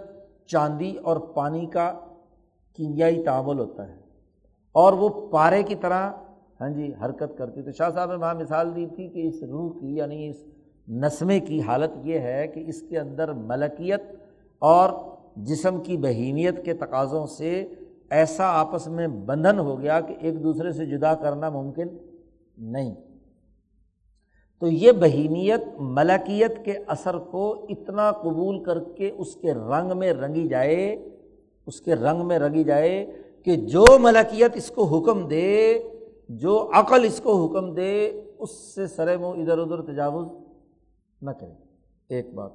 چاندی 0.47 0.97
اور 0.97 1.17
پانی 1.17 1.67
کا 1.67 1.93
کیمیائی 2.77 3.23
تعامل 3.25 3.59
ہوتا 3.59 3.89
ہے۔ 3.89 3.97
اور 4.73 4.93
وہ 4.93 5.09
پارے 5.09 5.63
کی 5.63 5.75
طرح 5.75 6.11
ہاں 6.61 6.69
جی 6.69 6.93
حرکت 7.05 7.39
کرتی 7.39 7.63
تو 7.63 7.71
شاہ 7.71 7.91
صاحب 7.91 8.11
نے 8.11 8.17
وہاں 8.17 8.35
مثال 8.35 8.77
دی 8.77 8.87
تھی 8.87 9.09
کہ 9.09 9.29
اس 9.29 9.43
روح 9.43 9.81
کی 9.81 9.97
یعنی 9.97 10.29
اس 10.29 10.45
نسمے 10.89 11.41
کی 11.41 11.61
حالت 11.61 11.91
یہ 12.05 12.19
ہے 12.19 12.47
کہ 12.47 12.65
اس 12.67 12.83
کے 12.83 12.99
اندر 12.99 13.33
ملکیت 13.33 14.03
اور 14.59 14.91
جسم 15.37 15.81
کی 15.81 15.97
بہیمیت 15.97 16.65
کے 16.65 16.75
تقاضوں 16.75 17.27
سے 17.27 17.69
ایسا 18.11 18.45
آپس 18.47 18.87
میں 18.87 19.07
بندھن 19.07 19.59
ہو 19.59 19.81
گیا 19.81 20.01
کہ 20.01 20.15
ایک 20.21 20.43
دوسرے 20.43 20.73
سے 20.73 20.87
جدا 20.87 21.15
کرنا 21.15 21.51
ممکن 21.51 21.87
نہیں۔ 22.59 22.95
تو 24.61 24.67
یہ 24.67 24.93
بہیمیت، 24.93 25.61
ملکیت 25.79 26.65
کے 26.65 26.75
اثر 26.87 27.19
کو 27.19 27.67
اتنا 27.69 28.11
قبول 28.13 28.65
کر 28.65 28.79
کے 28.97 29.11
اس 29.11 29.35
کے 29.35 29.55
رنگ 29.55 29.99
میں 29.99 30.13
رنگی 30.13 30.49
جائے، 30.49 30.93
اس 31.67 31.81
کے 31.81 31.95
رنگ 31.95 32.27
میں 32.27 32.39
رنگی 32.39 32.65
جائے 32.65 33.13
کہ 33.45 33.57
جو 33.57 33.85
ملکیت 34.01 34.51
اس 34.55 34.71
کو 34.71 34.85
حکم 34.85 35.29
دے 35.29 35.79
جو 36.29 36.71
عقل 36.75 37.05
اس 37.05 37.21
کو 37.21 37.47
حکم 37.47 37.75
دے، 37.75 38.23
اس 38.39 38.51
سے 38.75 38.87
سر 38.87 39.17
منہ 39.17 39.41
ادھر 39.41 39.59
ادھر 39.59 39.83
تجاوز 39.83 40.27
نہ 41.23 41.31
کرے۔ 41.31 41.53
ایک 42.11 42.35
بات۔ 42.35 42.51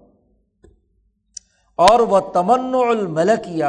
اور 1.78 2.00
وہ 2.00 2.20
تمن 2.34 2.76
الملکیہ 2.76 3.66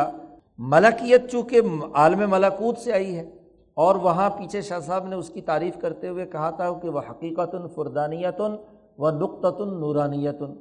ملکیت 0.59 1.31
چونکہ 1.31 1.61
عالم 1.95 2.31
ملاکوت 2.31 2.79
سے 2.79 2.93
آئی 2.93 3.17
ہے، 3.17 3.29
اور 3.75 3.95
وہاں 3.95 4.31
پیچھے 4.31 4.63
شاہ 4.63 4.81
صاحب 4.81 5.07
نے 5.07 5.17
اس 5.17 5.29
کی 5.29 5.41
تعریف 5.41 5.81
کرتے 5.81 6.09
ہوئے 6.09 6.27
کہا 6.27 6.51
تھا 6.51 6.73
کہ 6.83 6.89
وہ 6.89 7.01
حقیقت 7.11 7.55
فردانیتن 7.75 8.57
و 8.99 9.11
نقطۃ 9.11 9.61
نورانیتن 9.67 10.55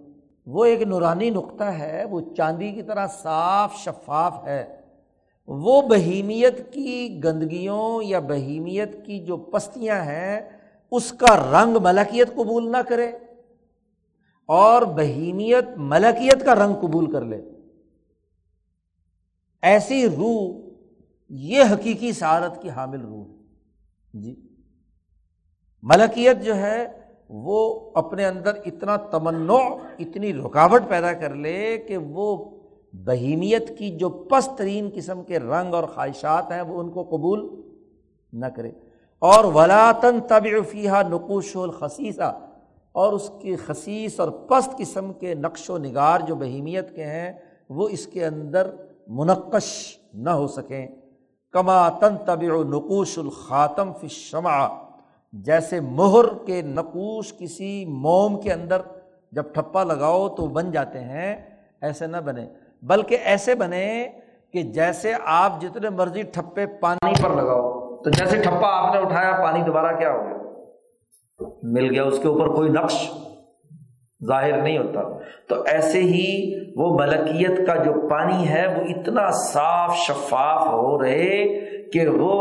وہ 0.48 0.66
ایک 0.66 0.82
نورانی 0.82 1.30
نقطہ 1.30 1.64
ہے، 1.64 2.04
وہ 2.04 2.22
چاندی 2.38 2.72
کی 2.72 2.82
طرح 2.82 3.08
صاف 3.08 3.76
شفاف 3.76 4.48
ہے۔ 4.48 4.79
وہ 5.52 5.82
بہیمیت 5.82 6.74
کی 6.74 7.22
گندگیوں 7.24 8.04
یا 8.04 8.20
بہیمیت 8.20 9.06
کی 9.06 9.26
جو 9.26 9.38
پستیاں 9.38 10.02
ہیں، 10.02 10.42
اس 10.92 11.12
کا 11.12 11.64
رنگ 11.64 11.78
ملکیت 11.82 12.30
قبول 12.36 12.72
نہ 12.72 12.78
کرے 12.78 13.12
اور 14.46 14.82
بہیمیت 14.82 15.66
ملکیت 15.78 16.46
کا 16.46 16.56
رنگ 16.56 16.74
قبول 16.74 17.12
کر 17.12 17.22
لے۔ 17.22 17.42
ایسی 19.62 20.10
روح، 20.10 20.70
یہ 21.30 21.64
حقیقی 21.74 22.12
سعادت 22.12 22.62
کی 22.62 22.70
حامل 22.70 23.02
روح 23.02 23.26
ہے۔ 23.26 23.44
جی۔ 24.14 24.36
ملکیت 25.84 26.44
جو 26.44 26.56
ہے، 26.56 26.88
وہ 27.30 27.92
اپنے 27.94 28.26
اندر 28.26 28.52
اتنا 28.66 28.96
تمنع، 28.96 29.76
اتنی 30.00 30.34
رکاوٹ 30.34 30.82
پیدا 30.90 31.14
کر 31.14 31.36
لے 31.36 31.78
کہ 31.78 31.98
وہ 31.98 32.59
بہیمیت 32.94 33.78
کی 33.78 33.90
جو 33.90 34.10
پست 34.10 34.58
ترین 34.58 34.90
قسم 34.94 35.24
کے 35.24 35.40
رنگ 35.40 35.74
اور 35.74 35.84
خواہشات 35.84 36.52
ہیں 36.52 36.62
وہ 36.62 36.80
ان 36.80 36.90
کو 36.90 37.04
قبول 37.04 37.62
نہ 38.34 38.46
کرے۔ 38.46 38.72
اور 39.20 39.44
ولاطن 39.44 40.20
طب 40.28 40.48
فیحہ 40.70 41.10
نقوش 41.10 41.56
الخصیصہ 41.56 42.40
اور 42.92 43.14
اس 43.14 43.32
کی 43.42 43.56
خصیص 43.56 44.20
اور 44.20 44.30
پست 44.30 44.78
قسم 44.78 45.14
کے 45.14 45.36
نقش 45.36 45.70
و 45.70 45.78
نگار 45.78 46.20
جو 46.20 46.36
بہیمیت 46.36 46.96
کے 46.96 47.06
ہیں، 47.06 47.34
وہ 47.70 47.90
اس 47.90 48.08
کے 48.08 48.26
اندر 48.26 48.76
منقش 49.08 49.98
نہ 50.14 50.30
ہو 50.30 50.48
سکیں۔ 50.48 50.88
کما 51.52 51.90
تن 51.90 52.18
طب 52.26 52.44
نقوش 52.44 53.18
الخاتم 53.18 53.94
فی 53.94 54.08
شمع 54.08 54.68
جیسے 55.34 55.80
مہر 55.80 56.46
کے 56.46 56.62
نقوش 56.62 57.34
کسی 57.38 57.86
موم 57.86 58.42
کے 58.42 58.54
اندر 58.54 58.82
جب 59.32 59.44
ٹھپا 59.54 59.84
لگاؤ 59.84 60.30
تو 60.30 60.48
بن 60.48 60.72
جاتے 60.72 61.00
ہیں، 61.00 61.60
ایسے 61.82 62.08
نہ 62.08 62.18
بنے 62.18 62.48
بلکہ 62.82 63.18
ایسے 63.24 63.56
بنے 63.56 64.08
کہ 64.54 64.62
جیسے 64.62 65.14
آپ 65.26 65.62
جتنے 65.62 65.90
مرضی 65.90 66.22
ٹھپے 66.22 66.66
پانی 66.66 67.14
پر 67.24 67.30
لگاؤ، 67.30 67.96
تو 68.04 68.10
جیسے 68.10 68.38
ٹھپا 68.38 68.68
آپ 68.68 68.96
نے 68.96 69.02
اٹھایا، 69.02 69.32
پانی 69.44 69.62
دوبارہ 69.62 69.98
کیا 69.98 70.12
ہو 70.12 70.24
گیا؟ 70.24 70.38
مل 71.64 71.90
گیا، 71.92 72.04
اس 72.04 72.20
کے 72.20 72.28
اوپر 72.28 72.48
کوئی 72.48 72.70
نقش 72.70 73.10
ظاہر 74.28 74.62
نہیں 74.62 74.78
ہوتا۔ 74.78 75.02
تو 75.50 75.62
ایسے 75.62 76.00
ہی 76.00 76.54
وہ 76.76 77.00
ملکیت 77.00 77.68
کا 77.68 77.76
جو 77.76 77.94
پانی 78.10 78.50
ہے، 78.50 78.66
وہ 78.68 78.82
اتنا 78.90 79.30
صاف 79.32 79.96
شفاف 79.96 80.68
ہو 80.68 81.02
رہے 81.04 81.46
کہ 81.94 82.08
وہ 82.08 82.34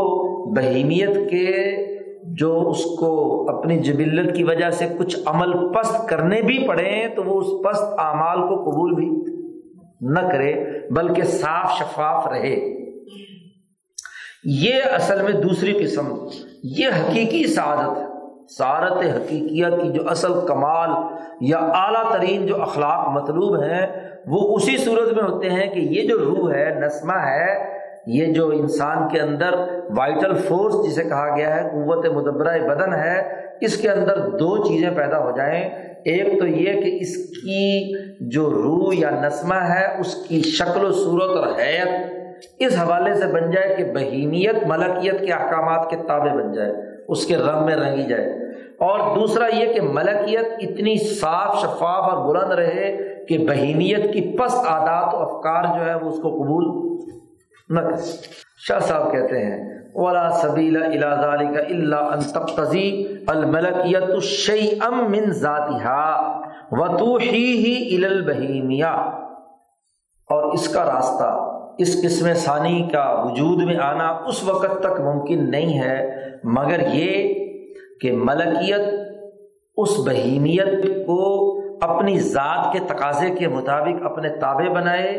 بہیمیت 0.55 1.29
کے 1.29 1.75
جو 2.23 2.69
اس 2.69 2.83
کو 2.99 3.11
اپنی 3.49 3.77
جبلت 3.79 4.35
کی 4.35 4.43
وجہ 4.43 4.69
سے 4.69 4.87
کچھ 4.99 5.15
عمل 5.25 5.73
پست 5.73 6.07
کرنے 6.09 6.41
بھی 6.41 6.67
پڑے، 6.67 7.07
تو 7.15 7.23
وہ 7.23 7.39
اس 7.41 7.47
پست 7.63 7.99
اعمال 7.99 8.41
کو 8.47 8.55
قبول 8.63 8.95
بھی 8.95 9.09
نہ 10.01 10.19
کرے، 10.19 10.53
بلکہ 10.91 11.23
صاف 11.23 11.71
شفاف 11.77 12.27
رہے۔ 12.27 12.55
یہ 14.43 14.73
اصل 14.95 15.21
میں 15.21 15.31
دوسری 15.31 15.73
قسم، 15.73 16.27
یہ 16.63 16.87
حقیقی 16.87 17.47
سعادت 17.47 17.97
ہے۔ 17.97 18.05
سعادت 18.57 18.93
حقیقیت 18.93 19.81
کی 19.81 19.91
جو 19.91 20.09
اصل 20.09 20.33
کمال 20.47 20.89
یا 21.41 21.57
اعلیٰ 21.57 22.11
ترین 22.11 22.45
جو 22.45 22.61
اخلاق 22.61 23.07
مطلوب 23.09 23.63
ہیں، 23.63 23.87
وہ 24.27 24.55
اسی 24.55 24.77
صورت 24.77 25.13
میں 25.13 25.23
ہوتے 25.23 25.49
ہیں 25.49 25.73
کہ 25.73 25.79
یہ 25.79 26.07
جو 26.07 26.17
روح 26.17 26.53
ہے، 26.53 26.79
نسمہ 26.79 27.13
ہے، 27.13 27.79
یہ 28.07 28.25
جو 28.25 28.49
انسان 28.49 29.09
کے 29.09 29.19
اندر 29.19 29.55
وائٹل 29.97 30.35
فورس 30.35 30.75
جسے 30.85 31.03
کہا 31.03 31.35
گیا 31.35 31.55
ہے، 31.55 31.69
قوت 31.69 32.05
مدبرہ 32.05 32.59
بدن 32.59 32.93
ہے، 32.93 33.45
اس 33.61 33.77
کے 33.77 33.89
اندر 33.89 34.29
دو 34.29 34.63
چیزیں 34.63 34.89
پیدا 34.95 35.19
ہو 35.19 35.31
جائیں۔ 35.37 35.88
ایک 36.05 36.39
تو 36.39 36.47
یہ 36.47 36.81
کہ 36.81 36.97
اس 37.01 37.15
کی 37.15 37.93
جو 38.19 38.49
روح 38.49 38.93
یا 38.97 39.09
نسمہ 39.09 39.55
ہے، 39.55 39.99
اس 39.99 40.15
کی 40.15 40.41
شکل 40.41 40.85
و 40.85 40.91
صورت 40.91 41.37
اور 41.37 41.47
حیت 41.47 41.89
اس 42.59 42.73
حوالے 42.77 43.13
سے 43.13 43.27
بن 43.27 43.51
جائے 43.51 43.75
کہ 43.75 43.83
بہیمیت، 43.83 44.55
ملکیت 44.65 45.25
کے 45.25 45.33
احکامات 45.33 45.89
کے 45.89 45.95
تابع 46.07 46.33
بن 46.33 46.53
جائے، 46.53 46.71
اس 47.07 47.25
کے 47.25 47.37
رنگ 47.37 47.65
میں 47.65 47.75
رنگی 47.75 48.03
جائے۔ 48.03 48.25
اور 48.77 49.15
دوسرا 49.15 49.55
یہ 49.55 49.73
کہ 49.73 49.81
ملکیت 49.81 50.45
اتنی 50.59 50.97
صاف، 50.97 51.61
شفاف 51.61 52.13
اور 52.13 52.35
بلند 52.35 52.51
رہے 52.51 53.15
کہ 53.29 53.37
بہیمیت 53.37 54.13
کی 54.13 54.37
پست 54.37 54.57
عادات 54.57 55.13
و 55.13 55.17
افکار 55.17 55.79
جو 55.79 55.85
ہے 55.85 55.95
وہ 55.95 56.09
اس 56.09 56.21
کو 56.21 56.29
قبول 56.29 56.89
نہ 57.69 57.79
کرے۔ 57.79 57.95
شاہ 58.67 58.79
صاحب 58.79 59.11
کہتے 59.11 59.43
ہیں، 59.43 59.57
ولا 59.95 60.29
سبیل 60.41 60.75
الازال 60.77 61.43
کا 61.53 61.61
اللہ 61.75 62.09
ان 62.13 62.19
تقتضی 62.33 62.87
الملکیت 63.27 64.09
الشی 64.09 64.69
ام 64.87 64.97
من 65.11 65.31
ذاتها 65.31 66.79
وتوحیہ 66.79 67.75
الی 67.95 68.05
البہیمیہ 68.05 68.91
اور 70.29 70.51
اس 70.53 70.67
کا 70.73 70.83
راستہ، 70.85 71.29
اس 71.83 71.95
قسم 72.01 72.33
ثانی 72.43 72.81
کا 72.91 73.05
وجود 73.21 73.63
میں 73.67 73.77
آنا 73.83 74.07
اس 74.31 74.43
وقت 74.43 74.79
تک 74.83 74.99
ممکن 75.01 75.49
نہیں 75.51 75.79
ہے، 75.79 75.97
مگر 76.57 76.87
یہ 76.93 77.33
کہ 78.01 78.11
ملکیت 78.27 78.85
اس 79.77 79.97
بہیمیت 80.05 80.85
کو 81.07 81.21
اپنی 81.83 82.19
ذات 82.21 82.71
کے 82.73 82.79
تقاضے 82.87 83.29
کے 83.35 83.47
مطابق 83.47 84.05
اپنے 84.05 84.29
تابع 84.39 84.67
بنائے 84.73 85.11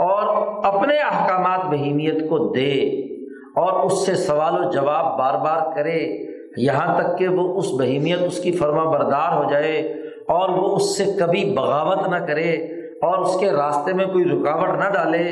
اور 0.00 0.26
اپنے 0.64 0.96
احکامات 0.96 1.64
بہیمیت 1.70 2.28
کو 2.28 2.38
دے 2.52 2.72
اور 3.56 3.84
اس 3.84 4.06
سے 4.06 4.14
سوال 4.14 4.64
و 4.64 4.70
جواب 4.70 5.18
بار 5.18 5.34
بار 5.34 5.74
کرے، 5.76 5.98
یہاں 6.56 7.00
تک 7.00 7.18
کہ 7.18 7.28
وہ 7.28 7.58
اس 7.58 7.66
بہیمیت، 7.78 8.22
اس 8.26 8.38
کی 8.40 8.52
فرما 8.52 8.84
بردار 8.84 9.36
ہو 9.36 9.50
جائے 9.50 9.78
اور 10.28 10.48
وہ 10.48 10.74
اس 10.76 10.96
سے 10.96 11.04
کبھی 11.18 11.44
بغاوت 11.56 12.08
نہ 12.08 12.16
کرے 12.26 12.50
اور 13.02 13.18
اس 13.18 13.36
کے 13.40 13.50
راستے 13.50 13.92
میں 13.92 14.04
کوئی 14.04 14.24
رکاوٹ 14.24 14.68
نہ 14.68 14.90
ڈالے 14.92 15.28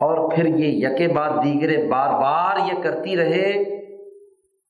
اور 0.00 0.30
پھر 0.30 0.46
یہ 0.46 0.86
یکے 0.86 1.08
بعد 1.08 1.30
دیگرے 1.44 1.76
بار 1.88 2.10
بار 2.20 2.58
یہ 2.72 2.82
کرتی 2.82 3.16
رہے۔ 3.16 3.50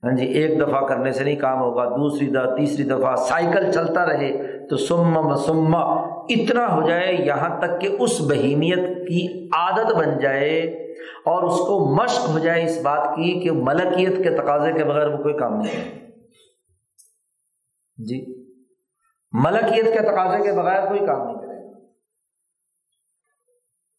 ہاں 0.02 0.16
جی 0.16 0.26
ایک 0.26 0.60
دفعہ 0.60 0.80
کرنے 0.80 1.12
سے 1.12 1.24
نہیں 1.24 1.36
کام 1.36 1.60
ہوگا، 1.60 1.84
دوسری 1.84 2.26
دفعہ، 2.26 2.54
تیسری 2.56 2.84
دفعہ، 2.84 3.14
سائیکل 3.16 3.70
چلتا 3.72 4.06
رہے 4.06 4.32
تو 4.66 4.76
سما 4.76 5.20
مسما 5.20 5.82
اتنا 6.28 6.74
ہو 6.74 6.88
جائے، 6.88 7.14
یہاں 7.14 7.60
تک 7.60 7.80
کہ 7.80 7.96
اس 8.00 8.20
بہیمیت 8.20 9.08
کی 9.08 9.48
عادت 9.52 9.92
بن 9.92 10.18
جائے 10.18 10.60
اور 11.24 11.42
اس 11.42 11.58
کو 11.58 11.94
مشق 11.94 12.28
ہو 12.28 12.38
جائے 12.38 12.64
اس 12.64 12.80
بات 12.82 13.16
کی 13.16 13.40
کہ 13.40 13.50
ملکیت 13.52 14.16
کے 14.16 14.30
تقاضے 14.30 14.72
کے 14.72 14.84
بغیر 14.84 15.06
وہ 15.06 15.22
کوئی 15.22 15.34
کام 15.34 15.56
نہیں 15.56 15.72
کرے۔ 15.72 16.06
جی۔ 18.04 18.42
ملکیت 19.32 19.84
کے 19.84 19.98
تقاضے 19.98 20.42
کے 20.42 20.52
بغیر 20.52 20.88
کوئی 20.88 21.00
کام 21.00 21.26
نہیں 21.26 21.36
کرے۔ 21.36 21.52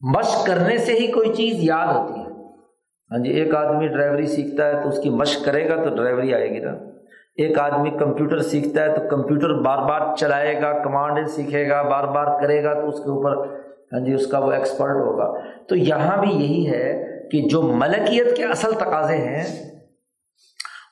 مشق 0.00 0.46
کرنے 0.46 0.78
سے 0.78 0.92
ہی 0.92 1.12
کوئی 1.12 1.34
چیز 1.34 1.54
یاد 1.58 1.94
ہوتی 1.94 2.20
ہے۔ 2.20 2.24
ہاں 3.10 3.24
جی 3.24 3.30
ایک 3.30 3.54
آدمی 3.54 3.86
ڈرائیوری 3.86 4.26
سیکھتا 4.26 4.66
ہے 4.66 4.82
تو 4.82 4.88
اس 4.88 4.98
کی 5.02 5.10
مشق 5.10 5.44
کرے 5.44 5.68
گا 5.68 5.84
تو 5.84 5.96
ڈرائیوری 5.96 6.34
آئے 6.34 6.50
گی 6.50 6.58
نا۔ 6.58 6.93
ایک 7.36 7.58
آدمی 7.58 7.90
کمپیوٹر 7.90 8.38
سیکھتا 8.38 8.82
ہے 8.82 8.94
تو 8.94 9.08
کمپیوٹر 9.10 9.54
بار 9.54 9.78
بار 9.78 10.16
چلائے 10.16 10.62
گا 10.62 10.82
کمانڈ 10.82 11.28
سیکھے 11.28 11.68
گا، 11.68 11.82
بار 11.82 12.04
بار 12.04 12.40
کرے 12.40 12.64
گا 12.64 12.74
تو 12.74 12.88
اس 12.88 12.94
کے 12.94 13.10
اوپر 13.10 13.36
ہاں 13.92 14.00
جی 14.00 14.14
اس 14.14 14.26
کا 14.26 14.38
وہ 14.38 14.52
ایکسپرٹ 14.52 14.96
ہوگا۔ 14.96 15.44
تو 15.68 15.76
یہاں 15.76 16.16
بھی 16.16 16.30
یہی 16.30 16.70
ہے 16.70 17.04
کہ 17.32 17.48
جو 17.50 17.62
ملکیت 17.62 18.36
کے 18.36 18.44
اصل 18.44 18.72
تقاضے 18.72 19.16
ہیں، 19.16 19.44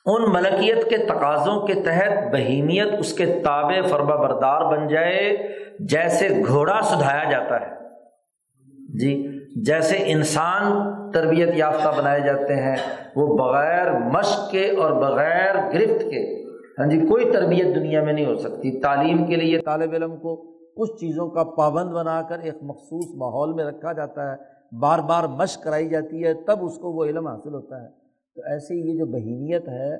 ان 0.05 0.21
ملکیت 0.33 0.89
کے 0.89 0.97
تقاضوں 0.97 1.67
کے 1.67 1.73
تحت 1.73 2.33
بہیمیت 2.33 2.87
اس 2.99 3.13
کے 3.13 3.25
تابع 3.43 3.81
فرما 3.89 4.15
بردار 4.15 4.61
بن 4.61 4.87
جائے، 4.87 5.37
جیسے 5.79 6.29
گھوڑا 6.47 6.81
سدھایا 6.81 7.23
جاتا 7.31 7.61
ہے۔ 7.61 7.71
جی 8.99 9.32
جیسے 9.55 9.97
انسان 10.05 10.71
تربیت 11.11 11.49
یافتہ 11.55 11.89
بنائے 11.97 12.19
جاتے 12.19 12.55
ہیں، 12.55 12.75
وہ 13.15 13.37
بغیر 13.37 13.99
مشق 13.99 14.51
کے 14.51 14.69
اور 14.69 14.91
بغیر 14.91 15.55
گرفت 15.55 16.01
کے 16.01 16.43
ہاں 16.79 16.87
جی 16.87 17.07
کوئی 17.07 17.31
تربیت 17.31 17.75
دنیا 17.75 18.03
میں 18.03 18.13
نہیں 18.13 18.25
ہو 18.25 18.35
سکتی۔ 18.35 18.81
تعلیم 18.81 19.25
کے 19.25 19.35
لیے 19.35 19.59
طالب 19.59 19.91
علم 19.91 20.17
کو 20.17 20.35
کچھ 20.77 20.91
چیزوں 20.91 21.29
کا 21.29 21.43
پابند 21.43 21.91
بنا 21.91 22.21
کر 22.21 22.39
ایک 22.39 22.53
مخصوص 22.61 23.15
ماحول 23.15 23.53
میں 23.53 23.65
رکھا 23.65 23.91
جاتا 23.91 24.31
ہے۔ 24.31 24.35
بار 24.79 24.99
بار 24.99 25.23
مشق 25.23 25.63
کرائی 25.63 25.89
جاتی 25.89 26.23
ہے، 26.23 26.33
تب 26.33 26.65
اس 26.65 26.77
کو 26.77 26.91
وہ 26.91 27.05
علم 27.05 27.27
حاصل 27.27 27.53
ہوتا 27.53 27.83
ہے۔ 27.83 27.87
تو 28.35 28.41
ایسے 28.45 28.75
یہ 28.75 28.97
جو 28.97 29.05
بہیمیت 29.05 29.67
ہے، 29.67 29.95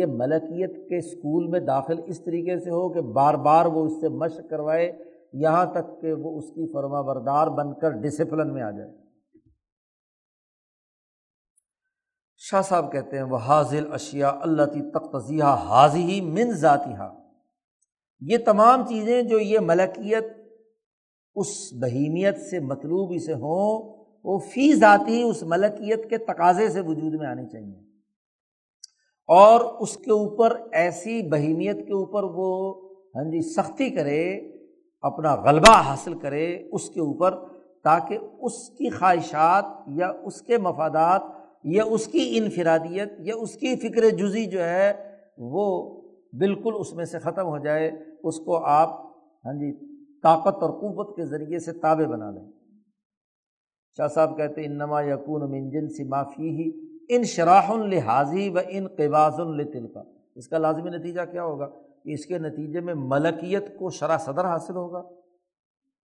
یہ 0.00 0.06
ملکیت 0.06 0.88
کے 0.88 0.96
اسکول 0.96 1.46
میں 1.46 1.60
داخل 1.60 1.94
اس 2.06 2.24
طریقے 2.24 2.58
سے 2.58 2.70
ہو 2.70 2.88
کہ 2.88 3.00
بار 3.00 3.34
بار 3.34 3.66
وہ 3.66 3.84
اس 3.84 4.00
سے 4.00 4.08
مشق 4.08 4.50
کروائے۔ 4.50 4.92
یہاں 5.32 5.66
تک 5.66 6.00
کہ 6.00 6.12
وہ 6.12 6.38
اس 6.38 6.44
کی 6.44 6.72
فرما 6.72 7.00
بردار 7.00 7.46
بن 7.46 7.80
کر 7.80 7.90
ڈسپلن 7.90 8.54
میں 8.54 8.62
آ 8.62 8.70
جائے۔ 8.70 8.90
شاہ 12.36 12.62
صاحب 12.62 12.92
کہتے 12.92 13.16
ہیں 13.16 13.24
وہ 13.24 13.36
حاضل 13.36 13.92
اشیا 13.92 14.28
اللہ 14.28 14.62
تختیہ 14.62 15.44
حاضی 15.44 16.20
من 16.20 16.50
ذاتی 16.50 16.90
یہ 18.20 18.38
تمام 18.46 18.86
چیزیں 18.86 19.22
جو 19.22 19.38
یہ 19.38 19.58
ملکیت 19.58 20.24
اس 21.34 21.72
بہیمیت 21.72 22.40
سے 22.40 22.60
مطلوب 22.60 23.12
اسے 23.14 23.32
ہوں، 23.32 24.04
وہ 24.24 24.38
فی 24.38 24.74
ذاتی 24.74 25.22
اس 25.22 25.42
ملکیت 25.42 26.10
کے 26.10 26.18
تقاضے 26.18 26.68
سے 26.68 26.80
وجود 26.80 27.14
میں 27.14 27.26
آنی 27.26 27.46
چاہیے۔ 27.48 27.78
اور 29.28 29.60
اس 29.60 29.96
کے 29.96 30.10
اوپر، 30.10 30.60
ایسی 30.72 31.30
بہیمیت 31.30 31.76
کے 31.76 31.92
اوپر 31.92 32.22
وہ 32.24 32.80
ہاں 33.16 33.24
جی 33.24 33.52
سختی 33.52 33.90
کرے 33.90 34.51
اپنا 35.02 35.34
غلبہ 35.34 35.76
حاصل 35.76 36.18
کرے 36.18 36.68
اس 36.72 36.90
کے 36.90 37.00
اوپر 37.00 37.34
تاکہ 37.84 38.18
اس 38.40 38.68
کی 38.68 38.90
خواہشات 38.90 39.64
یا 39.86 40.12
اس 40.24 40.42
کے 40.42 40.58
مفادات 40.58 41.22
یا 41.64 41.84
اس 41.84 42.06
کی 42.06 42.38
انفرادیت 42.38 43.12
یا 43.18 43.34
اس 43.36 43.54
کی 43.54 43.76
فکر 43.76 44.10
جزی 44.10 44.46
جو 44.46 44.64
ہے 44.64 44.92
وہ 45.38 45.94
بالکل 46.38 46.72
اس 46.78 46.92
میں 46.92 47.04
سے 47.04 47.18
ختم 47.18 47.46
ہو 47.46 47.58
جائے، 47.58 47.90
اس 48.22 48.38
کو 48.38 48.64
آپ 48.64 48.88
ہاں 49.44 49.52
جی 49.52 49.72
طاقت 50.22 50.62
اور 50.62 50.70
قوت 50.70 51.16
کے 51.16 51.26
ذریعے 51.26 51.58
سے 51.58 51.72
تابع 51.72 52.06
بنا 52.06 52.30
لیں۔ 52.30 52.44
شاہ 53.96 54.08
صاحب 54.08 54.36
کہتے 54.36 54.64
ان 54.64 54.78
نما 54.78 55.02
یقون 55.02 55.50
منجن 55.50 55.88
سی 55.88 56.04
معافی 56.04 56.48
ہی 56.48 56.70
ان 57.08 57.24
شراح 57.24 57.70
الحاظی 57.70 58.48
و 58.48 58.58
ان 58.68 58.86
قواز 58.88 59.40
الطل 59.40 59.86
کا 59.86 60.02
اس 60.34 60.48
کا 60.48 60.58
لازمی 60.58 60.90
نتیجہ 60.90 61.20
کیا 61.30 61.44
ہوگا؟ 61.44 61.68
کہ 62.04 62.12
اس 62.12 62.24
کے 62.26 62.38
نتیجے 62.38 62.80
میں 62.80 62.94
ملکیت 62.96 63.68
کو 63.78 63.90
شرح 63.90 64.18
صدر 64.18 64.44
حاصل 64.44 64.76
ہوگا، 64.76 65.02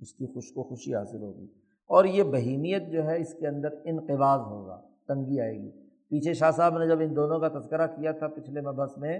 اس 0.01 0.13
کی 0.13 0.27
خوش 0.27 0.53
کو 0.55 0.63
خوشی 0.69 0.95
حاصل 0.95 1.23
ہوگی، 1.23 1.47
اور 1.91 2.05
یہ 2.05 2.23
بہیمیت 2.33 2.91
جو 2.93 3.05
ہے 3.05 3.21
اس 3.21 3.35
کے 3.35 3.47
اندر 3.49 3.75
انقباز 3.85 4.41
ہوگا، 4.41 4.81
تنگی 5.09 5.41
آئے 5.41 5.55
گی۔ 5.55 5.71
پیچھے 6.11 6.33
شاہ 6.35 6.51
صاحب 6.51 6.79
نے 6.79 6.87
جب 6.87 7.01
ان 7.01 7.15
دونوں 7.17 7.39
کا 7.41 7.49
تذکرہ 7.59 7.87
کیا 7.87 8.13
تھا 8.13 8.29
پچھلے 8.29 8.61
مبحث 8.61 8.97
میں، 8.99 9.19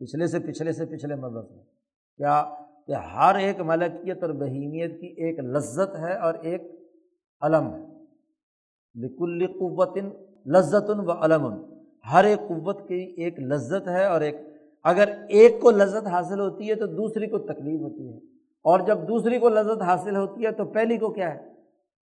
پچھلے 0.00 0.26
سے 0.26 0.38
پچھلے 0.38 0.72
سے 0.72 0.84
پچھلے 0.86 1.14
مبحث 1.16 1.50
میں، 1.50 1.62
کیا 2.20 2.42
کہ 2.86 2.94
ہر 3.14 3.34
ایک 3.36 3.60
ملکیت 3.60 4.22
اور 4.22 4.30
بہیمیت 4.40 5.00
کی 5.00 5.06
ایک 5.18 5.38
لذت 5.46 5.96
ہے 5.96 6.16
اور 6.18 6.34
ایک 6.42 6.62
علم 7.42 7.66
ہے۔ 7.74 7.82
لکل 8.94 9.46
قوت 9.52 9.96
لذت 10.46 10.90
و 10.90 11.12
علم 11.14 11.44
ہر 12.12 12.24
ایک 12.24 12.38
قوت 12.48 12.78
کی 12.88 13.00
ایک 13.16 13.38
لذت 13.42 13.88
ہے 13.88 14.04
اور 14.04 14.20
ایک 14.20 14.36
اگر 14.84 15.08
ایک 15.28 15.60
کو 15.60 15.70
لذت 15.70 16.06
حاصل 16.06 16.40
ہوتی 16.40 16.70
ہے 16.70 16.74
تو 16.74 16.86
دوسری 16.86 17.26
کو 17.26 17.38
تکلیف 17.38 17.80
ہوتی 17.80 18.12
ہے۔ 18.12 18.16
اور 18.62 18.80
جب 18.80 19.08
دوسری 19.08 19.38
کو 19.38 19.48
لذت 19.48 19.82
حاصل 19.82 20.16
ہوتی 20.16 20.46
ہے 20.46 20.52
تو 20.52 20.64
پہلی 20.64 20.98
کو 20.98 21.12
کیا 21.12 21.34
ہے؟ 21.34 21.48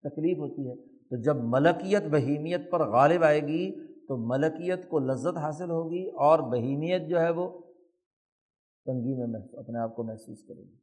تکلیف 0.02 0.38
ہوتی 0.38 0.68
ہے۔ 0.68 0.74
تو 0.86 1.16
جب 1.22 1.36
ملکیت، 1.36 2.02
بہیمیت 2.10 2.70
پر 2.70 2.88
غالب 2.90 3.24
آئے 3.24 3.40
گی 3.40 3.86
تو 3.86 4.16
ملکیت 4.16 4.88
کو 4.88 4.98
لذت 4.98 5.36
حاصل 5.36 5.70
ہوگی 5.70 6.06
اور 6.06 6.38
بہیمیت 6.38 7.08
جو 7.08 7.20
ہے 7.20 7.30
وہ 7.30 7.58
تنگی 8.84 9.14
میں 9.14 9.40
اپنے 9.52 9.78
آپ 9.78 9.96
کو 9.96 10.02
محسوس 10.02 10.44
کرے 10.44 10.62
گی۔ 10.62 10.76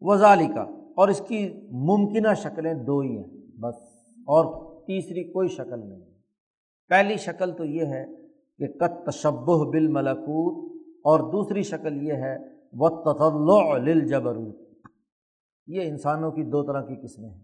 وزالی 0.00 0.46
کا 0.46 0.62
اور 0.96 1.08
اس 1.08 1.22
کی 1.28 1.68
ممکنہ 1.70 2.34
شکلیں 2.36 2.74
دو 2.74 3.00
ہی 3.00 3.16
ہیں، 3.16 3.28
بس۔ 3.60 3.74
اور 4.18 4.68
تیسری 4.80 5.32
کوئی 5.32 5.48
شکل 5.48 5.88
نہیں۔ 5.88 6.00
پہلی 6.88 7.16
شکل 7.16 7.56
تو 7.56 7.64
یہ 7.64 7.86
ہے 7.86 8.27
کہ 8.60 8.66
کت 8.78 9.04
تشبہ 9.06 9.64
بال 9.72 9.86
ملکوت 9.88 10.56
اور 11.04 11.20
دوسری 11.32 11.62
شکل 11.62 12.02
یہ 12.02 12.24
ہے 12.24 12.36
و 12.74 12.88
تطلع 13.02 13.60
یہ 15.68 15.82
انسانوں 15.82 16.30
کی 16.30 16.42
دو 16.42 16.62
طرح 16.62 16.82
کی 16.82 16.94
قسمیں 16.96 17.28
ہیں۔ 17.28 17.40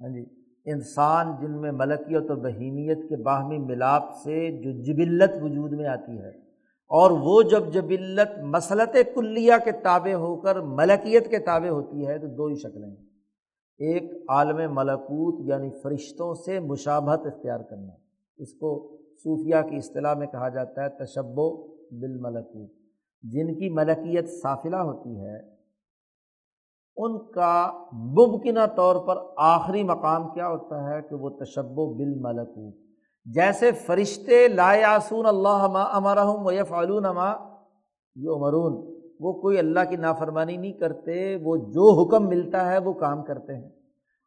ہاں 0.00 0.08
جی 0.08 0.24
انسان 0.66 1.32
جن 1.40 1.60
میں 1.60 1.70
ملکیت 1.72 2.30
و 2.30 2.34
بہیمیت 2.42 3.08
کے 3.08 3.16
باہمی 3.22 3.58
ملاپ 3.58 4.10
سے 4.24 4.36
جو 4.62 4.70
جبلت 4.84 5.36
وجود 5.42 5.72
میں 5.72 5.86
آتی 5.88 6.18
ہے، 6.18 6.28
اور 6.90 7.10
وہ 7.20 7.42
جب 7.42 7.72
جبلت 7.72 8.38
مسلط 8.46 8.96
کلیہ 9.14 9.54
کے 9.64 9.72
تابع 9.82 10.12
ہو 10.14 10.34
کر 10.40 10.60
ملکیت 10.60 11.30
کے 11.30 11.38
تابع 11.38 11.68
ہوتی 11.68 12.06
ہے، 12.06 12.18
تو 12.18 12.26
دو 12.36 12.46
ہی 12.46 12.54
شکلیں 12.54 12.88
ہیں۔ 12.88 13.06
ایک 13.80 14.30
عالم 14.30 14.74
ملکوت 14.74 15.48
یعنی 15.48 15.70
فرشتوں 15.82 16.34
سے 16.34 16.60
مشابہت 16.60 17.26
اختیار 17.26 17.60
کرنا۔ 17.60 17.92
اس 18.38 18.54
کو 18.54 18.97
صوفیہ 19.22 19.70
کی 19.70 19.76
اصطلاح 19.76 20.14
میں 20.14 20.26
کہا 20.26 20.48
جاتا 20.48 20.84
ہے 20.84 20.88
تشب 20.88 21.38
و 21.38 21.66
بالملکوت۔ 21.90 22.70
جن 23.22 23.54
کی 23.54 23.68
ملکیت 23.68 24.28
صافلہ 24.42 24.76
ہوتی 24.76 25.20
ہے، 25.20 25.58
ان 26.96 27.32
کا 27.32 27.72
ممکنہ 27.92 28.66
طور 28.76 29.06
پر 29.06 29.16
آخری 29.36 29.82
مقام 29.82 30.28
کیا 30.34 30.48
ہوتا 30.48 30.90
ہے 30.90 31.02
کہ 31.02 31.14
وہ 31.14 31.30
تشب 31.30 31.78
و 31.78 31.94
بالملکوت۔ 31.94 32.74
جیسے 33.24 33.72
فرشتے 33.72 34.48
لا 34.48 34.74
یاسون 34.74 35.26
اللہ 35.26 35.66
ما 35.66 35.82
امرحم 35.82 36.46
و 36.46 36.64
فعلون 36.68 37.02
ما 37.02 37.34
یہ 38.14 38.30
عمرون 38.30 38.98
وہ 39.20 39.32
کوئی 39.32 39.58
اللہ 39.58 39.80
کی 39.90 39.96
نافرمانی 39.96 40.56
نہیں 40.56 40.72
کرتے، 40.72 41.36
وہ 41.36 41.56
جو 41.56 42.02
حکم 42.02 42.28
ملتا 42.28 42.72
ہے 42.72 42.78
وہ 42.78 42.92
کام 42.92 43.22
کرتے 43.22 43.54
ہیں۔ 43.54 43.68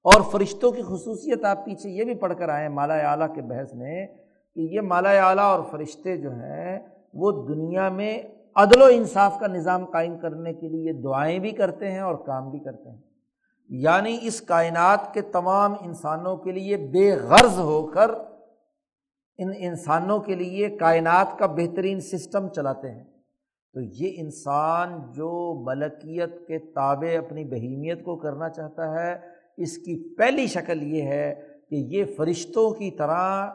اور 0.04 0.22
فرشتوں 0.32 0.72
کی 0.72 0.82
خصوصیت 0.82 1.46
آپ 1.46 1.66
پیچھے 1.66 1.90
یہ 1.90 2.04
بھی 2.04 2.16
پڑھ 2.16 2.34
کر 2.38 2.50
آئے 2.50 2.62
ہیں 2.62 2.74
مالا 2.74 2.94
اعلیٰ 2.94 3.36
کے 3.36 3.42
بحث 3.42 3.74
میں 3.74 4.08
کہ 4.56 4.60
یہ 4.60 4.82
مالا 4.82 5.10
اعلیٰ 5.10 5.44
اور 5.44 5.64
فرشتے 5.72 6.18
جو 6.18 6.32
ہیں 6.32 6.80
وہ 7.14 7.48
دنیا 7.48 7.90
میں 7.90 8.22
عدل 8.56 8.82
و 8.82 8.86
انصاف 8.86 9.40
کا 9.40 9.48
نظام 9.48 9.86
قائم 9.86 10.20
کرنے 10.20 10.54
کے 10.54 10.70
لیے 10.70 10.94
دعائیں 10.94 11.40
بھی 11.40 11.52
کرتے 11.52 11.92
ہیں 11.92 12.00
اور 12.00 12.16
کام 12.16 12.50
بھی 12.50 12.60
کرتے 12.60 12.90
ہیں۔ 12.90 12.98
یعنی 13.70 14.18
اس 14.22 14.42
کائنات 14.42 15.14
کے 15.14 15.22
تمام 15.22 15.74
انسانوں 15.82 16.38
کے 16.38 16.52
لیے 16.52 16.78
بے 16.78 17.16
غرض 17.16 17.60
ہو 17.60 17.88
کر 17.88 18.12
ان 19.38 19.52
انسانوں 19.58 20.20
کے 20.20 20.36
لیے 20.36 20.70
کائنات 20.70 21.40
کا 21.40 21.46
بہترین 21.46 22.00
سسٹم 22.00 22.48
چلاتے 22.48 22.92
ہیں۔ 22.92 23.04
تو 23.74 23.82
یہ 23.82 24.14
انسان 24.18 25.00
جو 25.12 25.64
ملکیت 25.66 26.48
کے 26.48 26.60
تابع 26.60 27.18
اپنی 27.18 27.46
بہیمیت 27.46 28.04
کو 28.04 28.16
کرنا 28.16 28.50
چاہتا 28.50 28.92
ہے، 28.94 29.16
اس 29.58 29.78
کی 29.78 30.16
پہلی 30.16 30.48
شکل 30.48 30.84
یہ 30.84 31.02
ہے 31.02 31.48
کہ 31.70 31.76
یہ 31.76 32.04
فرشتوں 32.18 32.72
کی 32.72 32.92
طرح 32.92 33.48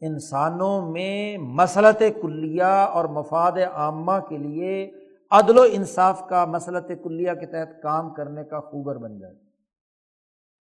انسانوں 0.00 0.90
میں 0.90 1.38
مسلط 1.38 2.02
کلیہ 2.22 2.62
اور 2.62 3.04
مفاد 3.04 3.52
عامہ 3.52 4.18
کے 4.28 4.38
لیے 4.38 4.90
عدل 5.30 5.58
و 5.58 5.62
انصاف 5.72 6.28
کا 6.28 6.44
مسلط 6.44 6.90
کلیہ 7.04 7.32
کے 7.32 7.46
تحت 7.46 7.82
کام 7.82 8.14
کرنے 8.14 8.44
کا 8.44 8.60
خوبر 8.60 8.98
بن 8.98 9.18
جائے 9.18 9.34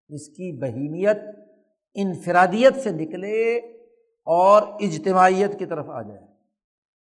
اس 0.08 0.28
کی 0.28 0.62
بہیمیت 0.62 1.18
انفرادیت 1.94 2.76
سے 2.76 2.90
نکلے 2.90 3.58
اور 4.26 4.62
اجتماعیت 4.62 5.60
کی 5.60 5.66
طرف 5.66 5.90
آ 5.90 6.02
جائے۔ 6.02 6.20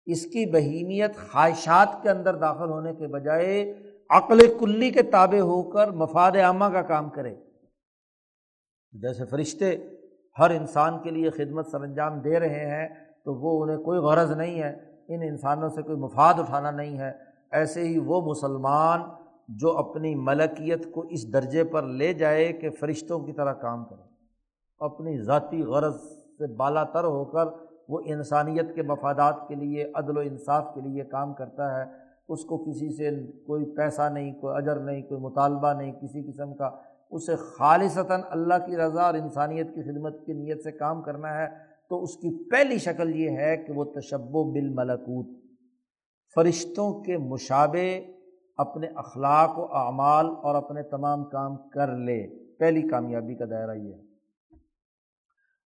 اس 0.06 0.24
کی 0.24 0.52
بہیمیت 0.52 1.16
خواہشات 1.16 1.88
کے 2.02 2.10
اندر 2.10 2.36
داخل 2.36 2.70
ہونے 2.70 2.94
کے 2.94 3.06
بجائے 3.06 3.74
عقل 4.10 4.58
کلی 4.60 4.90
کے 4.90 5.02
تابع 5.02 5.40
ہو 5.40 5.62
کر 5.70 5.90
مفاد 5.90 6.32
عامہ 6.32 6.64
کا 6.64 6.82
کام 6.82 7.10
کرے۔ 7.10 7.34
جیسے 8.92 9.24
فرشتے 9.24 9.76
ہر 10.38 10.50
انسان 10.50 10.98
کے 11.02 11.10
لیے 11.10 11.30
خدمت 11.30 11.66
سر 11.66 11.80
انجام 11.80 12.20
دے 12.20 12.40
رہے 12.40 12.66
ہیں، 12.66 12.88
تو 13.24 13.34
وہ 13.34 13.62
انہیں 13.62 13.78
کوئی 13.78 13.98
غرض 13.98 14.30
نہیں 14.30 14.62
ہے، 14.62 14.76
ان 15.08 15.22
انسانوں 15.22 15.68
سے 15.68 15.82
کوئی 15.82 15.98
مفاد 15.98 16.34
اٹھانا 16.38 16.70
نہیں 16.70 16.98
ہے۔ 16.98 17.12
ایسے 17.50 17.82
ہی 17.82 17.98
وہ 17.98 18.20
مسلمان 18.20 19.00
جو 19.48 19.78
اپنی 19.78 20.14
ملکیت 20.14 20.92
کو 20.92 21.00
اس 21.00 21.32
درجے 21.32 21.64
پر 21.64 21.82
لے 21.82 22.12
جائے 22.12 22.52
کہ 22.52 22.70
فرشتوں 22.70 23.20
کی 23.20 23.32
طرح 23.32 23.52
کام 23.52 23.84
کرے۔ 23.84 24.02
اپنی 24.80 25.18
ذاتی 25.22 25.62
غرض 25.62 25.96
سے 26.38 26.54
بالا 26.56 26.84
تر 26.84 27.04
ہو 27.04 27.24
کر 27.24 27.46
وہ 27.88 28.00
انسانیت 28.04 28.74
کے 28.74 28.82
مفادات 28.82 29.48
کے 29.48 29.54
لیے، 29.54 29.92
عدل 29.94 30.16
و 30.16 30.20
انصاف 30.20 30.74
کے 30.74 30.80
لیے 30.80 31.04
کام 31.04 31.34
کرتا 31.34 31.78
ہے، 31.78 31.84
اس 32.28 32.44
کو 32.44 32.58
کسی 32.58 32.96
سے 32.96 33.10
کوئی 33.46 33.64
پیسہ 33.64 34.08
نہیں، 34.08 34.32
کوئی 34.32 34.56
اجر 34.56 34.76
نہیں، 34.76 35.02
کوئی 35.02 35.20
مطالبہ 35.20 35.72
نہیں، 35.72 35.92
کسی 35.92 36.32
قسم 36.32 36.54
کا 36.54 36.70
اسے 37.10 37.36
خالصتاً 37.36 38.20
اللہ 38.30 38.54
کی 38.66 38.76
رضا 38.76 39.02
اور 39.02 39.14
انسانیت 39.14 39.66
کی 39.74 39.92
خدمت 39.92 40.26
کی 40.26 40.32
نیت 40.32 40.62
سے 40.62 40.72
کام 40.72 41.02
کرنا 41.02 41.38
ہے، 41.38 41.46
تو 41.88 42.02
اس 42.02 42.16
کی 42.16 42.50
پہلی 42.50 42.78
شکل 42.78 43.16
یہ 43.16 43.30
ہے 43.30 43.56
کہ 43.56 43.72
وہ 43.72 43.84
تشب 43.84 44.36
و 44.36 44.52
بالملکوت، 44.52 45.42
فرشتوں 46.34 47.02
کے 47.02 47.18
مشابے 47.18 48.00
اپنے 48.56 48.86
اخلاق 48.86 49.58
و 49.58 49.76
اعمال 49.76 50.26
اور 50.26 50.54
اپنے 50.54 50.82
تمام 50.82 51.24
کام 51.24 51.56
کر 51.56 51.96
لے۔ 51.96 52.48
پہلی 52.58 52.82
کامیابی 52.82 53.34
کا 53.34 53.44
دائرہ 53.50 53.74
یہ 53.74 53.94
ہے۔ 53.94 54.08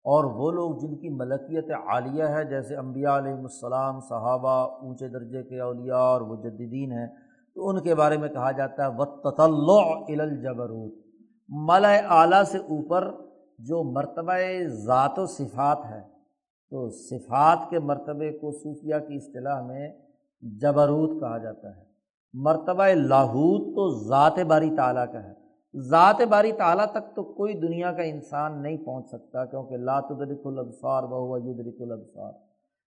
اور 0.03 0.23
وہ 0.23 0.51
لوگ 0.51 0.75
جن 0.75 0.95
کی 0.95 1.09
ملکیت 1.09 1.71
عالیہ 1.87 2.23
ہے، 2.23 2.43
جیسے 2.43 2.75
انبیاء 2.75 3.17
علیہم 3.17 3.39
السلام، 3.39 3.99
صحابہ، 3.99 4.85
اونچے 4.85 5.07
درجے 5.07 5.43
کے 5.43 5.59
اولیاء 5.59 5.97
اور 5.97 6.21
مجدین 6.21 6.91
ہیں، 6.91 7.07
تو 7.55 7.69
ان 7.69 7.79
کے 7.79 7.95
بارے 7.95 8.17
میں 8.17 8.29
کہا 8.29 8.51
جاتا 8.51 8.83
ہے 8.83 8.91
و 8.97 9.05
تطلع 9.05 10.21
الجبروت۔ 10.21 11.10
ملا 11.51 12.21
اعلیٰ 12.21 12.43
سے 12.43 12.57
اوپر 12.57 13.11
جو 13.59 13.83
مرتبہ 13.83 14.33
ذات 14.67 15.19
و 15.19 15.25
صفات 15.25 15.77
ہے، 15.89 16.01
تو 16.69 16.89
صفات 16.89 17.69
کے 17.69 17.79
مرتبے 17.79 18.31
کو 18.31 18.51
صوفیہ 18.51 18.95
کی 19.07 19.15
اصطلاح 19.15 19.61
میں 19.61 19.89
جبروت 20.41 21.19
کہا 21.19 21.37
جاتا 21.37 21.77
ہے۔ 21.77 21.83
مرتبہ 22.33 22.83
لاہوت 22.95 23.75
تو 23.75 24.09
ذات 24.09 24.39
باری 24.47 24.75
تعالیٰ 24.75 25.13
کا 25.13 25.23
ہے۔ 25.23 25.33
ذات 25.79 26.21
باری 26.29 26.51
تعالیٰ 26.51 26.85
تک 26.85 27.15
تو 27.15 27.23
کوئی 27.23 27.53
دنیا 27.53 27.91
کا 27.91 28.03
انسان 28.03 28.63
نہیں 28.63 28.77
پہنچ 28.77 29.07
سکتا، 29.07 29.45
کیونکہ 29.45 29.77
لاتدرک 29.77 30.39
الابصار 30.45 31.03
بہو 31.03 31.37
یدرک 31.37 31.75
الابصار۔ 31.79 32.31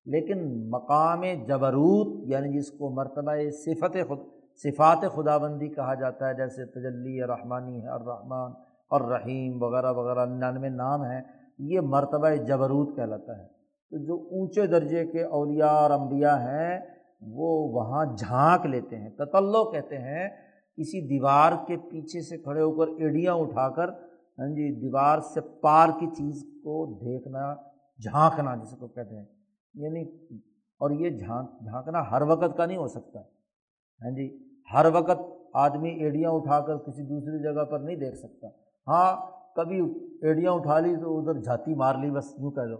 لیکن 0.05 0.71
مقام 0.71 1.23
جبروت 1.49 2.29
یعنی 2.29 2.59
جس 2.59 2.71
کو 2.71 2.91
مرتبہ 2.91 3.33
صفت 3.51 3.97
خود 4.09 4.19
صفات 4.63 4.99
خدا 5.15 5.39
بندی 5.39 5.69
کہا 5.69 5.95
جاتا 5.95 6.29
ہے، 6.29 6.35
جیسے 6.35 6.65
تجلی، 6.67 7.27
رحمانی 7.27 7.83
ہے، 7.83 7.89
الرحمن 7.89 8.53
اور 8.91 9.01
رحیم 9.01 9.63
وغیرہ 9.63 9.93
وغیرہ، 9.93 10.27
ننانوے 10.27 10.69
نام 10.69 11.03
ہیں۔ 11.03 11.21
یہ 11.59 11.81
مرتبہ 11.81 12.29
جبروت 12.31 12.97
کہلاتا 12.97 13.39
ہے۔ 13.39 13.47
تو 13.91 14.05
جو 14.05 14.15
اونچے 14.15 14.67
درجے 14.67 15.07
کے 15.07 15.25
اولیاء 15.25 15.73
اور 15.73 15.91
انبیاء 15.91 16.37
ہیں، 16.37 16.81
وہ 17.23 17.69
وہاں 17.73 18.05
جھانک 18.19 18.67
لیتے 18.67 18.97
ہیں 18.97 19.11
تطلو 19.11 19.71
کہتے 19.71 19.99
ہیں۔ 19.99 20.29
کسی 20.77 21.09
دیوار 21.09 21.53
کے 21.67 21.77
پیچھے 21.77 22.21
سے 22.21 22.39
کھڑے 22.39 22.61
ہو 22.61 22.73
کر 22.73 22.89
ایڑیاں 22.99 23.35
اٹھا 23.35 23.69
کر 23.69 23.89
ہاں 24.39 24.47
جی 24.47 24.81
دیوار 24.81 25.19
سے 25.19 25.41
پار 25.41 25.89
کی 26.01 26.07
چیز 26.07 26.43
کو 26.43 26.99
دیکھنا، 26.99 27.55
جھانکنا 28.05 28.55
جس 28.55 28.77
کو 28.79 28.89
کہتے 28.89 29.17
ہیں۔ 29.17 29.25
یعنی 29.75 30.03
اور 30.79 30.91
یہ 30.91 31.11
جھانک، 31.11 31.51
جھانکنا 31.51 32.11
ہر 32.11 32.23
وقت 32.23 32.57
کا 32.57 32.67
نہیں 32.67 32.77
ہو 32.77 32.87
سکتا۔ 32.87 33.21
ہاں 34.05 34.11
جی 34.11 34.44
ہر 34.69 34.87
وقت 34.95 35.21
آدمی 35.55 35.91
ایڑیاں 35.91 36.31
اٹھا 36.31 36.61
کر 36.61 36.77
کسی 36.77 37.03
دوسری 37.03 37.43
جگہ 37.43 37.65
پر 37.65 37.79
نہیں 37.79 37.97
دیکھ 37.97 38.17
سکتا۔ 38.17 38.49
ہاں 38.87 39.17
کبھی 39.57 39.81
ایڑیاں 40.23 40.53
اٹھا 40.53 40.79
لی 40.79 40.95
تو 40.97 41.19
ادھر 41.19 41.41
جھاتی 41.41 41.75
مار 41.75 41.95
لی، 41.95 42.11
بس 42.11 42.33
یوں 42.39 42.51
کہہ 42.51 42.63
لو 42.63 42.77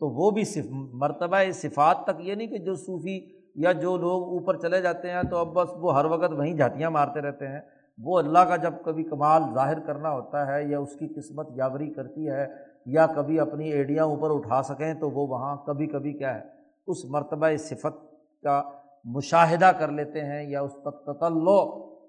تو 0.00 0.08
وہ 0.08 0.30
بھی 0.30 0.44
صف، 0.44 0.66
مرتبہ 0.92 1.36
صفات 1.54 2.04
تک، 2.04 2.20
یہ 2.20 2.34
نہیں 2.34 2.48
کہ 2.48 2.58
جو 2.58 2.74
صوفی 2.74 3.18
یا 3.56 3.72
جو 3.72 3.96
لوگ 3.96 4.22
اوپر 4.32 4.56
چلے 4.56 4.80
جاتے 4.80 5.10
ہیں 5.10 5.22
تو 5.22 5.36
اب 5.36 5.52
بس 5.54 5.68
وہ 5.76 5.94
ہر 5.96 6.04
وقت 6.04 6.32
وہیں 6.32 6.56
جھاتیاں 6.56 6.90
مارتے 6.90 7.20
رہتے 7.20 7.48
ہیں۔ 7.48 7.60
وہ 7.98 8.18
اللہ 8.18 8.38
کا 8.38 8.56
جب 8.56 8.74
کبھی 8.84 9.02
کمال 9.04 9.42
ظاہر 9.54 9.80
کرنا 9.80 10.10
ہوتا 10.10 10.46
ہے 10.46 10.62
یا 10.64 10.78
اس 10.78 10.94
کی 10.98 11.08
قسمت 11.08 11.48
یاوری 11.56 11.88
کرتی 11.94 12.28
ہے 12.28 12.46
یا 12.86 13.06
کبھی 13.06 13.40
اپنی 13.40 13.72
ایڈیاں 13.72 14.04
اوپر 14.04 14.30
اٹھا 14.30 14.62
سکیں 14.62 14.94
تو 14.94 15.10
وہ 15.10 15.26
وہاں 15.26 15.56
کبھی 15.56 15.86
کبھی 15.86 16.12
کیا 16.12 16.34
ہے، 16.34 16.40
اس 16.86 17.04
مرتبہ 17.04 17.56
صفت 17.58 18.00
کا 18.42 18.62
مشاہدہ 19.04 19.64
کر 19.64 19.90
لیتے 19.90 20.20
ہیں 20.20 20.50
یا 20.50 20.60
اس 20.60 20.72
پر 20.84 20.90
تطلع 20.90 21.64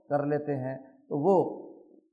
کر 0.09 0.25
لیتے 0.25 0.55
ہیں، 0.55 0.77
تو 1.09 1.19
وہ 1.19 1.63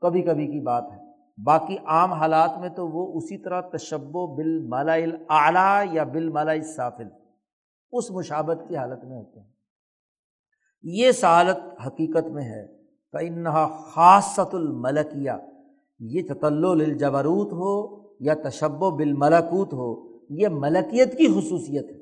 کبھی 0.00 0.22
کبھی 0.22 0.46
کی 0.46 0.60
بات 0.60 0.84
ہے۔ 0.92 1.10
باقی 1.44 1.76
عام 1.84 2.12
حالات 2.12 2.50
میں 2.60 2.68
تو 2.68 2.88
وہ 2.88 3.16
اسی 3.16 3.38
طرح 3.38 3.60
تشب 3.60 4.16
و 4.16 4.36
بال 4.36 4.68
مالا 4.68 4.92
اعلیٰ 5.28 5.94
یا 5.94 6.04
بال 6.04 6.28
مالا 6.28 6.52
صافل 6.76 7.08
اس 7.92 8.10
مشابت 8.10 8.58
کی 8.68 8.76
حالت 8.76 9.04
میں 9.04 9.18
ہوتے 9.18 9.40
ہیں۔ 9.40 9.46
یہ 10.82 11.12
سالت 11.12 11.80
حقیقت 11.86 12.26
میں 12.26 12.44
ہے۔ 12.44 12.66
فنحا 13.12 13.66
خاصت 13.66 14.54
الملکیہ 14.54 15.30
یہ 16.00 16.22
تطلع 16.28 16.70
الجبروت 16.70 17.52
ہو 17.52 18.00
یا 18.20 18.34
تشب 18.34 18.82
و 18.82 18.90
بالملکوت 18.90 19.72
ہو، 19.72 20.18
یہ 20.30 20.48
ملکیت 20.48 21.18
کی 21.18 21.26
خصوصیت 21.26 21.90
ہے۔ 21.90 21.99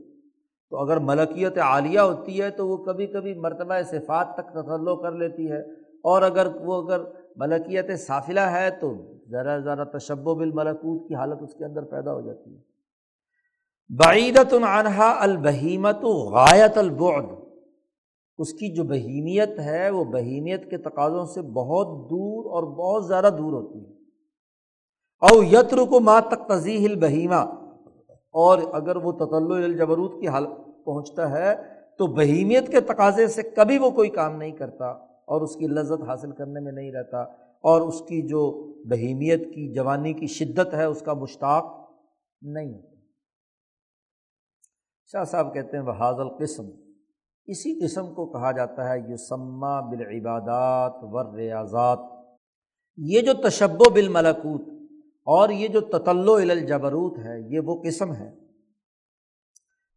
تو 0.70 0.76
اگر 0.76 0.96
ملکیت 0.96 1.58
عالیہ 1.58 2.00
ہوتی 2.00 2.42
ہے 2.42 2.50
تو 2.50 2.68
وہ 2.68 2.76
کبھی 2.76 3.06
کبھی 3.06 3.34
مرتبہ 3.34 3.74
صفات 3.90 4.34
تک 4.34 4.52
تسلو 4.52 4.96
کر 4.96 5.12
لیتی 5.12 5.52
ہے 5.52 5.60
اور 6.04 6.22
اگر 6.22 6.46
وہ 6.56 6.82
اگر 6.82 7.00
ملکیت 7.36 8.00
صافلہ 8.00 8.40
ہے 8.40 8.70
تو 8.70 8.94
ذرا 9.30 9.58
ذرا 9.58 9.84
تشب 9.84 10.28
و 10.28 10.34
بالملکوت 10.34 11.08
کی 11.08 11.14
حالت 11.14 11.38
اس 11.40 11.54
کے 11.54 11.64
اندر 11.64 11.82
پیدا 11.82 12.14
ہو 12.14 12.20
جاتی 12.20 12.56
ہے۔ 12.56 12.60
بعیدت 13.96 14.54
عنہا 14.54 15.16
البہیمت 15.18 16.04
غایت 16.04 16.78
البعد۔ 16.78 17.22
اس 18.38 18.52
کی 18.52 18.74
جو 18.74 18.84
بہیمیت 18.84 19.58
ہے 19.58 19.90
وہ 19.90 20.04
بہیمیت 20.04 20.70
کے 20.70 20.78
تقاضوں 20.78 21.24
سے 21.24 21.42
بہت 21.42 21.86
دور 21.86 22.50
اور 22.50 22.62
بہت 22.62 23.06
زیادہ 23.06 23.30
دور 23.38 23.52
ہوتی 23.52 23.78
ہے۔ 23.78 23.94
او 25.20 25.42
یتر 25.42 25.76
کو 25.76 26.00
ماں 26.00 26.20
تک 26.20 26.48
تضیح 26.48 26.88
البہیمہ۔ 26.88 27.67
اور 28.32 28.58
اگر 28.72 28.96
وہ 28.96 29.12
تطل 29.12 29.64
الجبروت 29.64 30.20
کی 30.20 30.28
حالت 30.28 30.84
پہنچتا 30.84 31.30
ہے، 31.30 31.54
تو 31.98 32.06
بہیمیت 32.06 32.68
کے 32.68 32.80
تقاضے 32.80 33.26
سے 33.26 33.42
کبھی 33.42 33.78
وہ 33.78 33.90
کوئی 33.90 34.10
کام 34.10 34.36
نہیں 34.36 34.52
کرتا 34.52 34.90
اور 35.00 35.40
اس 35.40 35.56
کی 35.56 35.66
لذت 35.66 36.08
حاصل 36.08 36.32
کرنے 36.32 36.60
میں 36.60 36.72
نہیں 36.72 36.92
رہتا 36.92 37.22
اور 37.62 37.80
اس 37.80 38.00
کی 38.00 38.28
جو 38.28 38.50
بہیمیت 38.84 39.40
کی، 39.40 39.74
جوانی 39.74 40.12
کی 40.12 40.26
شدت 40.26 40.74
ہے، 40.74 40.84
اس 40.84 41.00
کا 41.00 41.14
مشتاق 41.14 41.90
نہیں 42.42 42.74
ہوتا۔ 42.74 42.96
شاہ 45.12 45.24
صاحب 45.24 45.54
کہتے 45.54 45.76
ہیں 45.76 45.84
بحاظ 45.84 46.20
القسم۔ 46.20 46.62
اسی 47.46 47.84
قسم 47.84 48.14
کو 48.14 48.26
کہا 48.26 48.52
جاتا 48.52 48.88
ہے 48.88 48.98
یوسما 49.08 49.80
بالعبادات 49.80 50.92
ور 51.02 51.34
ریاضات 51.34 51.98
یہ 52.96 53.20
جو 53.20 53.32
تشب 53.34 53.80
و 53.80 53.90
بالملکوت 53.90 54.77
اور 55.28 55.48
یہ 55.48 55.68
جو 55.68 55.80
تطل 55.80 56.50
الجبروت 56.50 57.18
ہے، 57.18 57.40
یہ 57.40 57.60
وہ 57.60 57.82
قسم 57.82 58.14
ہے 58.14 58.32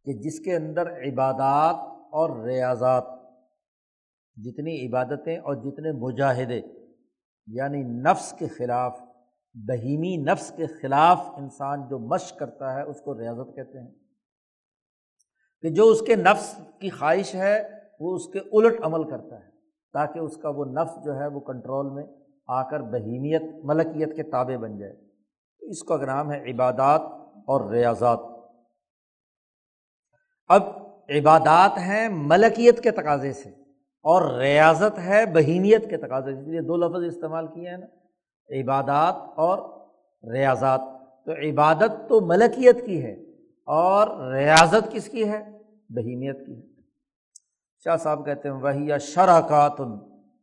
کہ 0.04 0.12
جس 0.12 0.40
کے 0.40 0.56
اندر 0.56 0.92
عبادات 0.92 1.74
اور 2.12 2.44
ریاضات، 2.44 3.04
جتنی 4.36 4.88
عبادتیں 4.88 5.38
اور 5.38 5.54
جتنے 5.54 5.92
مجاہدے 5.92 6.60
یعنی 7.46 7.82
نفس 7.82 8.34
کے 8.38 8.48
خلاف، 8.48 9.00
بہیمی 9.54 10.16
نفس 10.16 10.52
کے 10.56 10.66
خلاف 10.66 11.26
انسان 11.36 11.88
جو 11.88 11.98
مشق 11.98 12.38
کرتا 12.38 12.74
ہے، 12.74 12.82
اس 12.82 13.00
کو 13.00 13.18
ریاضت 13.18 13.56
کہتے 13.56 13.78
ہیں۔ 13.78 13.94
کہ 15.62 15.68
جو 15.68 15.88
اس 15.88 16.00
کے 16.00 16.16
نفس 16.16 16.60
کی 16.78 16.90
خواہش 16.90 17.34
ہے، 17.34 17.68
وہ 18.00 18.14
اس 18.14 18.26
کے 18.26 18.38
الٹ 18.38 18.80
عمل 18.82 19.10
کرتا 19.10 19.36
ہے، 19.36 19.50
تاکہ 19.92 20.18
اس 20.18 20.36
کا 20.36 20.48
وہ 20.48 20.64
نفس 20.64 21.04
جو 21.04 21.16
ہے، 21.16 21.26
وہ 21.26 21.40
کنٹرول 21.40 21.90
میں 21.90 22.04
آ 22.48 22.70
کر 22.70 22.80
بہیمیت، 22.80 23.64
ملکیت 23.64 24.16
کے 24.16 24.22
تابع 24.22 24.56
بن 24.56 24.78
جائے۔ 24.78 25.11
اس 25.62 25.82
کا 25.82 25.96
نام 25.96 26.32
ہے 26.32 26.50
عبادات 26.50 27.00
اور 27.46 27.70
ریاضات۔ 27.70 28.18
اب 30.48 30.62
عبادات 31.08 31.78
ہیں 31.78 32.08
ملکیت 32.08 32.82
کے 32.82 32.90
تقاضے 32.90 33.32
سے 33.32 33.48
اور 34.02 34.38
ریاضت 34.38 34.98
ہے 34.98 35.26
بہیمیت 35.26 35.90
کے 35.90 35.96
تقاضے 35.96 36.34
سے۔ 36.34 36.40
اس 36.40 36.48
لیے 36.48 36.60
دو 36.60 36.76
لفظ 36.76 37.16
استعمال 37.16 37.46
کیے 37.46 37.70
ہیں 37.70 37.76
نا۔ 37.76 37.86
عبادات 38.60 39.14
اور 39.34 39.80
ریاضات۔ 40.32 40.80
تو 41.24 41.32
عبادت 41.32 42.08
تو 42.08 42.20
ملکیت 42.20 42.86
کی 42.86 43.04
ہے 43.04 43.12
اور 43.66 44.32
ریاضت 44.32 44.90
کس 44.90 45.08
کی 45.08 45.28
ہے؟ 45.28 45.58
بہیمیت 45.88 46.46
کی 46.46 46.56
ہے۔ 46.56 46.62
شاہ 47.84 47.96
صاحب 47.96 48.24
کہتے 48.24 48.48
ہیں 48.48 48.56
وہی 48.56 48.86
یا 48.86 48.98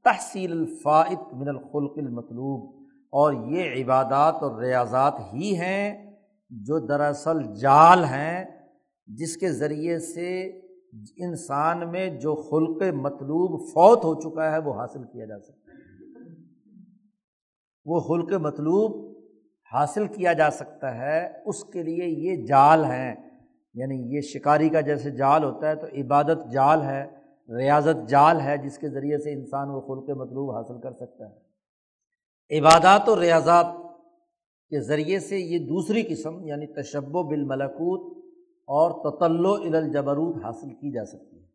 تحصیل 0.03 0.51
الفاط 0.51 1.33
من 1.33 1.49
الخلق 1.49 1.93
المطلوب۔ 1.97 2.78
اور 3.09 3.33
یہ 3.33 3.83
عبادات 3.83 4.35
اور 4.41 4.61
ریاضات 4.61 5.13
ہی 5.33 5.55
ہیں 5.55 6.15
جو 6.49 6.79
دراصل 6.79 7.55
جال 7.55 8.03
ہیں، 8.03 8.45
جس 9.07 9.37
کے 9.37 9.51
ذریعے 9.51 9.99
سے 9.99 10.59
انسان 11.17 11.91
میں 11.91 12.19
جو 12.19 12.35
خلق 12.35 12.93
مطلوب 12.93 13.61
فوت 13.73 14.05
ہو 14.05 14.15
چکا 14.15 14.51
ہے، 14.51 14.57
وہ 14.57 14.73
حاصل 14.73 15.03
کیا 15.03 15.25
جا 15.25 15.39
سکتا 15.39 15.71
ہے۔ 15.71 15.77
وہ 17.85 17.99
خلق 17.99 18.33
مطلوب 18.33 19.17
حاصل 19.73 20.07
کیا 20.07 20.33
جا 20.33 20.49
سکتا 20.49 20.95
ہے، 20.95 21.27
اس 21.45 21.63
کے 21.63 21.83
لیے 21.83 22.05
یہ 22.05 22.45
جال 22.45 22.83
ہیں۔ 22.83 23.15
یعنی 23.73 24.15
یہ 24.15 24.21
شکاری 24.21 24.69
کا 24.69 24.81
جیسے 24.81 25.11
جال 25.11 25.43
ہوتا 25.43 25.69
ہے 25.69 25.75
تو 25.75 25.87
عبادت 25.87 26.51
جال 26.51 26.81
ہے، 26.81 27.07
ریاضت 27.57 28.09
جال 28.09 28.41
ہے، 28.41 28.57
جس 28.57 28.77
کے 28.77 28.89
ذریعے 28.89 29.17
سے 29.17 29.33
انسان 29.33 29.69
وہ 29.69 29.81
خلق 29.81 30.09
مطلوب 30.09 30.51
حاصل 30.55 30.81
کر 30.81 30.91
سکتا 30.91 31.29
ہے۔ 31.29 31.48
عبادات 32.51 33.09
و 33.09 33.21
ریاضات 33.21 33.65
کے 34.69 34.81
ذریعے 34.81 35.19
سے 35.19 35.39
یہ 35.39 35.59
دوسری 35.59 36.03
قسم 36.03 36.43
یعنی 36.43 36.81
تشب 36.81 37.15
و 37.15 37.23
بالملکوت 37.23 38.17
اور 38.67 38.91
تطل 38.91 39.75
الجبروت 39.75 40.35
حاصل 40.43 40.69
کی 40.69 40.91
جا 40.91 41.05
سکتی 41.05 41.37
ہے۔ 41.37 41.45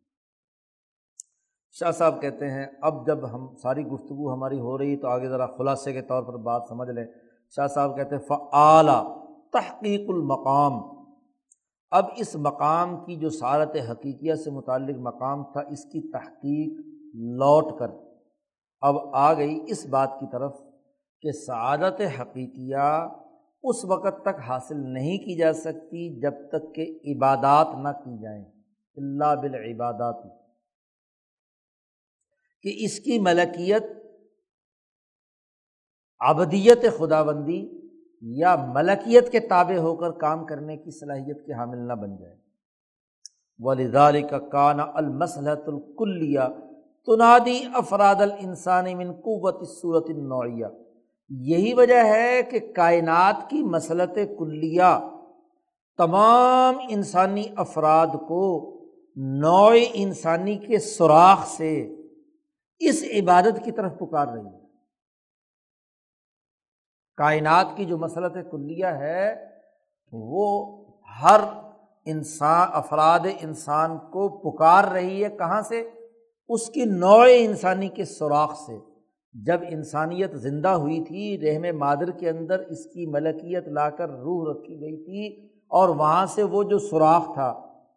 شاہ 1.71 1.91
صاحب 1.91 2.21
کہتے 2.21 2.51
ہیں، 2.51 2.65
اب 2.81 3.07
جب 3.07 3.35
ہم 3.35 3.55
ساری 3.55 3.83
گفتگو 3.83 4.33
ہماری 4.33 4.59
ہو 4.59 4.77
رہی 4.77 4.95
تو 4.95 5.07
آگے 5.07 5.29
ذرا 5.29 5.45
خلاصے 5.45 5.93
کے 5.93 6.01
طور 6.01 6.23
پر 6.23 6.37
بات 6.37 6.63
سمجھ 6.69 6.89
لیں۔ 6.89 7.05
شاہ 7.55 7.67
صاحب 7.67 7.95
کہتے 7.95 8.15
ہیں 8.15 8.21
فعلیٰ 8.21 9.25
تحقیق 9.51 10.09
المقام۔ 10.09 10.73
اب 11.91 12.05
اس 12.17 12.35
مقام 12.35 13.05
کی 13.05 13.15
جو 13.15 13.29
سارت 13.29 13.75
حقیقیہ 13.91 14.35
سے 14.35 14.51
متعلق 14.51 14.95
مقام 14.99 15.43
تھا، 15.43 15.59
اس 15.59 15.85
کی 15.85 16.11
تحقیق 16.11 16.85
لوٹ 17.15 17.79
کر 17.79 17.87
اب 18.81 18.95
آ 19.13 19.33
گئی 19.33 19.59
اس 19.67 19.85
بات 19.85 20.09
کی 20.19 20.25
طرف۔ 20.31 20.64
کہ 21.21 21.31
سعادت 21.31 22.01
حقیقیہ 22.19 23.07
اس 23.63 23.85
وقت 23.85 24.21
تک 24.21 24.39
حاصل 24.47 24.93
نہیں 24.93 25.17
کی 25.17 25.37
جا 25.37 25.53
سکتی 25.53 26.21
جب 26.21 26.33
تک 26.51 26.75
کہ 26.75 26.99
عبادات 27.05 27.67
نہ 27.83 27.89
کی 27.89 28.21
جائیں 28.21 28.45
اللہ 28.95 29.35
بالعبادات۔ 29.41 30.23
کہ 32.61 32.75
اس 32.77 32.99
کی 32.99 33.19
ملکیت 33.19 33.83
ابدیت 36.19 36.85
خدا 36.97 37.23
بندی 37.23 37.69
یا 38.21 38.55
ملکیت 38.55 39.31
کے 39.31 39.39
تابع 39.39 39.77
ہو 39.77 39.95
کر 39.95 40.11
کام 40.11 40.45
کرنے 40.45 40.77
کی 40.77 40.91
صلاحیت 40.99 41.45
کے 41.45 41.53
حامل 41.53 41.87
نہ 41.87 41.93
بن 41.93 42.17
جائے۔ 42.17 42.35
ولیدال 43.59 44.27
کا 44.27 44.39
کانا 44.39 44.83
المسلحت 44.83 45.67
الکلیہ 45.67 46.39
تنادی 47.05 47.63
افراد 47.73 48.15
السانی 48.15 48.95
من 48.95 49.11
قوت 49.11 49.67
صورت 49.67 50.05
النوعیہ 50.09 50.65
یہی 51.29 51.73
وجہ 51.73 52.03
ہے 52.03 52.43
کہ 52.43 52.59
کائنات 52.73 53.49
کی 53.49 53.63
مسلط 53.63 54.17
کلیہ 54.39 55.09
تمام 55.97 56.75
انسانی 56.89 57.43
افراد 57.55 58.07
کو 58.07 58.71
نوع 59.15 59.75
انسانی 59.93 60.57
کے 60.57 60.79
سوراخ 60.79 61.47
سے 61.47 61.95
اس 62.79 63.03
عبادت 63.03 63.65
کی 63.65 63.71
طرف 63.71 63.91
پکار 63.99 64.27
رہی 64.27 64.45
ہے۔ 64.45 64.59
کائنات 67.17 67.65
کی 67.75 67.85
جو 67.85 67.97
مسلط 67.97 68.33
کلیہ 68.51 68.85
ہے، 68.85 69.35
وہ 70.11 70.75
ہر 71.21 71.39
انسان، 72.05 72.69
افراد 72.73 73.19
انسان 73.41 73.97
کو 73.97 74.51
پکار 74.51 74.83
رہی 74.83 75.23
ہے 75.23 75.29
کہاں 75.29 75.61
سے؟ 75.61 75.89
اس 76.49 76.69
کی 76.69 76.85
نوع 76.85 77.27
انسانی 77.29 77.89
کے 77.89 78.05
سوراخ 78.05 78.59
سے۔ 78.65 78.94
جب 79.35 79.59
انسانیت 79.69 80.35
زندہ 80.35 80.67
ہوئی 80.67 81.03
تھی 81.03 81.37
رحم 81.41 81.77
مادر 81.77 82.11
کے 82.11 82.29
اندر 82.29 82.59
اس 82.59 82.85
کی 82.85 83.05
ملکیت 83.05 83.67
لا 83.67 83.89
کر 83.89 84.09
روح 84.09 84.51
رکھی 84.51 84.81
گئی 84.81 84.97
تھی 84.97 85.45
اور 85.67 85.89
وہاں 85.89 86.25
سے 86.25 86.43
وہ 86.43 86.63
جو 86.63 86.77
سوراخ 86.79 87.33
تھا، 87.33 87.53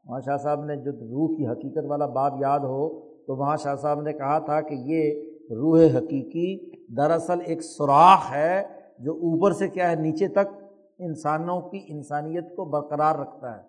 وہاں 0.06 0.20
شاہ 0.20 0.36
صاحب 0.36 0.64
نے 0.64 0.76
جو 0.76 0.92
روح 0.92 1.36
کی 1.36 1.46
حقیقت 1.46 1.84
والا 1.88 2.06
بات 2.06 2.32
یاد 2.40 2.60
ہو، 2.60 2.88
تو 3.26 3.36
وہاں 3.36 3.56
شاہ 3.56 3.74
صاحب 3.74 4.02
نے 4.02 4.12
کہا 4.12 4.38
تھا 4.38 4.60
کہ 4.60 4.74
یہ 4.74 5.12
روح 5.50 5.80
حقیقی 5.98 6.70
دراصل 6.96 7.40
ایک 7.46 7.62
سوراخ 7.62 8.32
ہے 8.32 8.62
جو 8.98 9.12
اوپر 9.12 9.52
سے 9.52 9.68
کیا 9.68 9.90
ہے، 9.90 9.96
نیچے 9.96 10.28
تک 10.28 10.54
انسانوں 10.98 11.60
کی 11.60 11.84
انسانیت 11.88 12.56
کو 12.56 12.64
برقرار 12.64 13.14
رکھتا 13.14 13.56
ہے۔ 13.56 13.67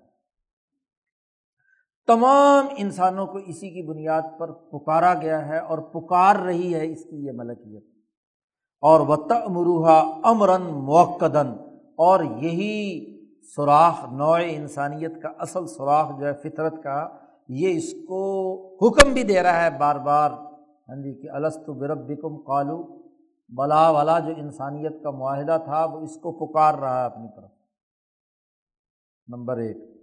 تمام 2.14 2.68
انسانوں 2.78 3.28
کو 3.28 3.38
اسی 3.38 3.70
کی 3.70 3.82
بنیاد 3.82 4.22
پر 4.40 4.52
پکارا 4.52 5.14
گیا 5.14 5.48
ہے 5.48 5.60
اور 5.60 5.78
پکار 5.78 6.36
رہی 6.36 6.76
ہے 6.76 6.92
اس 6.92 7.04
کی 7.04 7.26
یہ 7.26 7.32
ملکیت۔ 7.32 7.84
اور 8.82 9.00
و 9.00 9.16
تمروحا 9.16 10.00
امراً 10.24 10.62
موقدن 10.62 11.48
اور 11.98 12.24
یہی 12.24 13.06
سوراخ، 13.56 14.14
نوع 14.14 14.40
انسانیت 14.44 15.22
کا 15.22 15.30
اصل 15.40 15.68
سوراخ 15.68 16.20
جو 16.20 16.26
ہے 16.28 16.34
فطرت 16.34 16.84
کا، 16.84 17.10
یہ 17.50 17.78
اس 17.78 17.94
کو 18.08 18.54
حکم 18.82 19.14
بھی 19.14 19.24
دے 19.24 19.44
رہا 19.44 19.64
ہے 19.64 19.70
بار 19.70 19.96
بار۔ 19.96 20.32
ہاں 20.32 21.04
جی 21.04 21.22
کہ 21.22 21.30
السط 21.30 21.70
برب 21.70 22.08
بکم 22.08 22.38
قالو 22.38 23.02
بلا 23.50 23.90
والا 23.90 24.20
جو 24.20 24.34
انسانیت 24.38 25.04
کا 25.04 25.12
معاہدہ 25.12 25.58
تھا، 25.66 25.86
وہ 25.86 26.00
اس 26.00 26.16
کو 26.16 26.32
پکار 26.32 26.74
رہا 26.74 27.02
ہے 27.02 27.06
اپنی 27.06 27.28
طرف۔ 27.36 27.52
نمبر 29.28 29.58
ایک۔ 29.58 29.99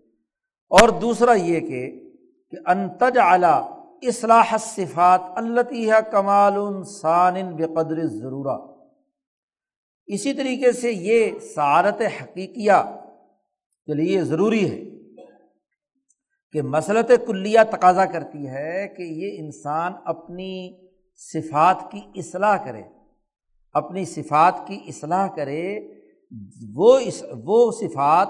اور 0.68 0.88
دوسرا 0.88 1.32
یہ 1.32 1.60
کہ 1.60 1.90
کہ 2.50 2.56
انتج 2.66 3.18
اعلیٰ 3.18 3.72
اصلاح 4.02 4.56
صفات 4.56 5.20
التی 5.36 5.90
ہے 5.90 5.98
کمال 6.10 6.84
ثان 6.84 7.56
بقدر 7.56 8.06
ضرورہ 8.06 8.56
اسی 10.08 10.32
طریقے 10.32 10.72
سے 10.72 10.90
یہ 10.90 11.38
سعارت 11.54 12.02
حقیقیہ 12.22 12.82
کے 13.86 13.94
لیے 13.94 14.22
ضروری 14.22 14.70
ہے 14.70 14.84
کہ 16.52 16.62
مسلط 16.62 17.10
کلیہ 17.26 17.60
تقاضا 17.70 18.04
کرتی 18.04 18.48
ہے 18.48 18.88
کہ 18.88 19.02
یہ 19.02 19.38
انسان 19.38 19.92
اپنی 20.04 20.78
صفات 21.32 21.92
کی 21.92 22.00
اصلاح 22.14 22.56
کرے، 22.56 22.82
اپنی 23.74 24.04
صفات 24.04 24.54
کی 24.66 24.78
اصلاح 24.88 25.26
کرے، 25.26 25.78
وہ 26.74 26.98
اس، 26.98 27.24
وہ 27.44 27.72
صفات 27.72 28.28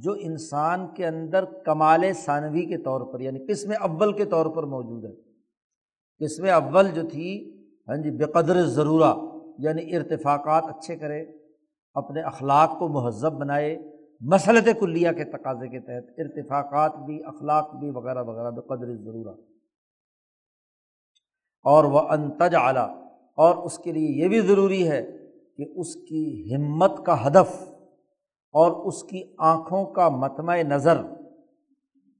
جو 0.00 0.12
انسان 0.12 0.86
کے 0.94 1.06
اندر 1.06 1.44
کمال 1.44 2.12
ثانوی 2.12 2.66
کے 2.66 2.76
طور 2.76 3.00
پر 3.00 3.20
یعنی 3.20 3.46
قسم 3.48 3.72
اول 3.80 4.12
کے 4.12 4.24
طور 4.24 4.46
پر 4.46 4.62
موجود 4.62 5.04
ہے۔ 5.04 5.14
قسم 6.24 6.44
اول 6.44 6.90
جو 6.90 7.02
تھی 7.08 7.58
ہاں 7.88 7.96
جی 7.96 8.10
بے 8.10 8.24
قدر 8.24 8.62
ضرورہ 8.62 9.14
یعنی 9.58 9.96
ارتفاقات 9.96 10.64
اچھے 10.64 10.96
کرے، 10.96 11.24
اپنے 11.94 12.20
اخلاق 12.20 12.78
کو 12.78 12.88
مہذب 12.88 13.32
بنائے، 13.32 13.78
مسلط 14.20 14.68
کلیہ 14.80 15.10
کے 15.10 15.24
تقاضے 15.24 15.68
کے 15.68 15.80
تحت 15.80 16.10
ارتفاقات 16.18 16.96
بھی، 16.96 17.24
اخلاق 17.24 17.74
بھی، 17.74 17.90
وغیرہ 17.90 18.22
وغیرہ 18.22 18.50
بے 18.50 18.60
قدر 18.60 18.96
ضرورہ۔ 18.96 19.34
اور 21.64 21.84
وہ 21.84 22.00
انتج 22.00 22.54
اعلیٰ 22.54 23.04
اور 23.36 23.56
اس 23.56 23.78
کے 23.78 23.92
لیے 23.92 24.22
یہ 24.22 24.28
بھی 24.28 24.40
ضروری 24.40 24.88
ہے 24.88 25.16
کہ 25.56 25.72
اس 25.76 25.94
کی 25.94 26.54
ہمت 26.54 27.06
کا 27.06 27.26
ہدف 27.26 27.71
اور 28.52 28.72
اس 28.72 29.02
کی 29.02 29.22
آنکھوں 29.38 29.84
کا 29.84 30.08
متمع 30.08 30.56
نظر، 30.56 31.02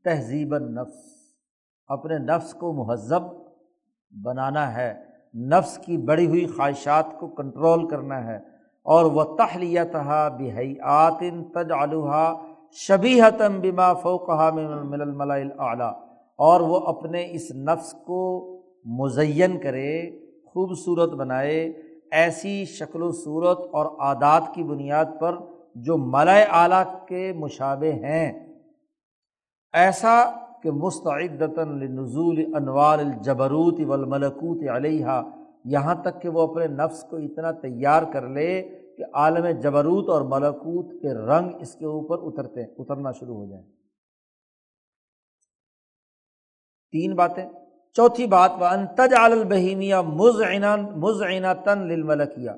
تہذیب 0.05 0.59
نفس 0.59 0.97
اپنے 1.87 2.19
نفس 2.19 2.55
کو 2.55 2.73
مہذب 2.73 3.23
بنانا 4.25 4.75
ہے۔ 4.75 4.95
نفس 5.35 5.79
کی 5.79 5.97
بڑی 5.97 6.27
ہوئی 6.27 6.47
خواہشات 6.47 7.21
کو 7.21 7.29
کنٹرول 7.29 7.89
کرنا 7.89 8.27
ہے۔ 8.27 8.37
اور 8.83 9.05
وہ 9.05 9.25
تہلیت 9.25 9.95
بحیات 10.39 11.23
تج 11.55 11.73
آلوحا 11.73 12.35
شبی 12.73 13.21
حتم 13.21 13.61
بما 13.61 13.93
فوقہ 13.93 14.51
مل 14.85 15.49
اور 16.37 16.61
وہ 16.61 16.79
اپنے 16.79 17.29
اس 17.31 17.51
نفس 17.51 17.93
کو 17.93 18.49
مزین 18.85 19.61
کرے، 19.61 20.11
خوبصورت 20.47 21.11
بنائے۔ 21.11 21.73
ایسی 22.13 22.65
شکل 22.65 23.03
و 23.03 23.13
صورت 23.13 23.59
اور 23.73 23.87
عادات 23.99 24.43
کی 24.55 24.63
بنیاد 24.63 25.05
پر 25.21 25.39
جو 25.75 25.97
ملائے 25.97 26.47
اعلیٰ 26.51 27.07
کے 27.07 27.33
مشابے 27.33 27.93
ہیں۔ 27.93 28.57
ایسا 29.73 30.25
کہ 30.63 30.71
مستعدتاً 30.71 31.81
نزول 31.81 32.55
انوار 32.57 32.99
الجبروت 32.99 33.81
والملکوت 33.87 34.69
علیہ 34.69 35.07
یہاں 35.65 35.95
تک 35.95 36.23
کہ 36.23 36.29
وہ 36.29 36.43
اپنے 36.43 36.67
نفس 36.67 37.05
کو 37.11 37.17
اتنا 37.17 37.53
تیار 37.53 38.03
کر 38.13 38.29
لے 38.29 38.63
کہ 38.97 39.05
عالم 39.15 39.61
جبروت 39.61 40.09
اور 40.09 40.23
ملکوت 40.23 41.03
کے 41.03 41.15
رنگ 41.15 41.51
اس 41.61 41.75
کے 41.75 41.85
اوپر 41.85 42.19
اترتے، 42.19 42.63
اترنا 42.63 43.13
شروع 43.13 43.37
ہو 43.37 43.47
جائیں 43.47 43.65
تین 46.93 47.15
باتیں۔ 47.15 47.45
چوتھی 47.93 48.27
بات 48.27 48.51
وہ 48.59 48.65
انتج 48.65 49.15
البہیمیہ 49.15 49.97
مزعین 49.97 50.65
مزعین 50.97 51.45
تن 51.65 51.79
للملکیہ 51.79 52.51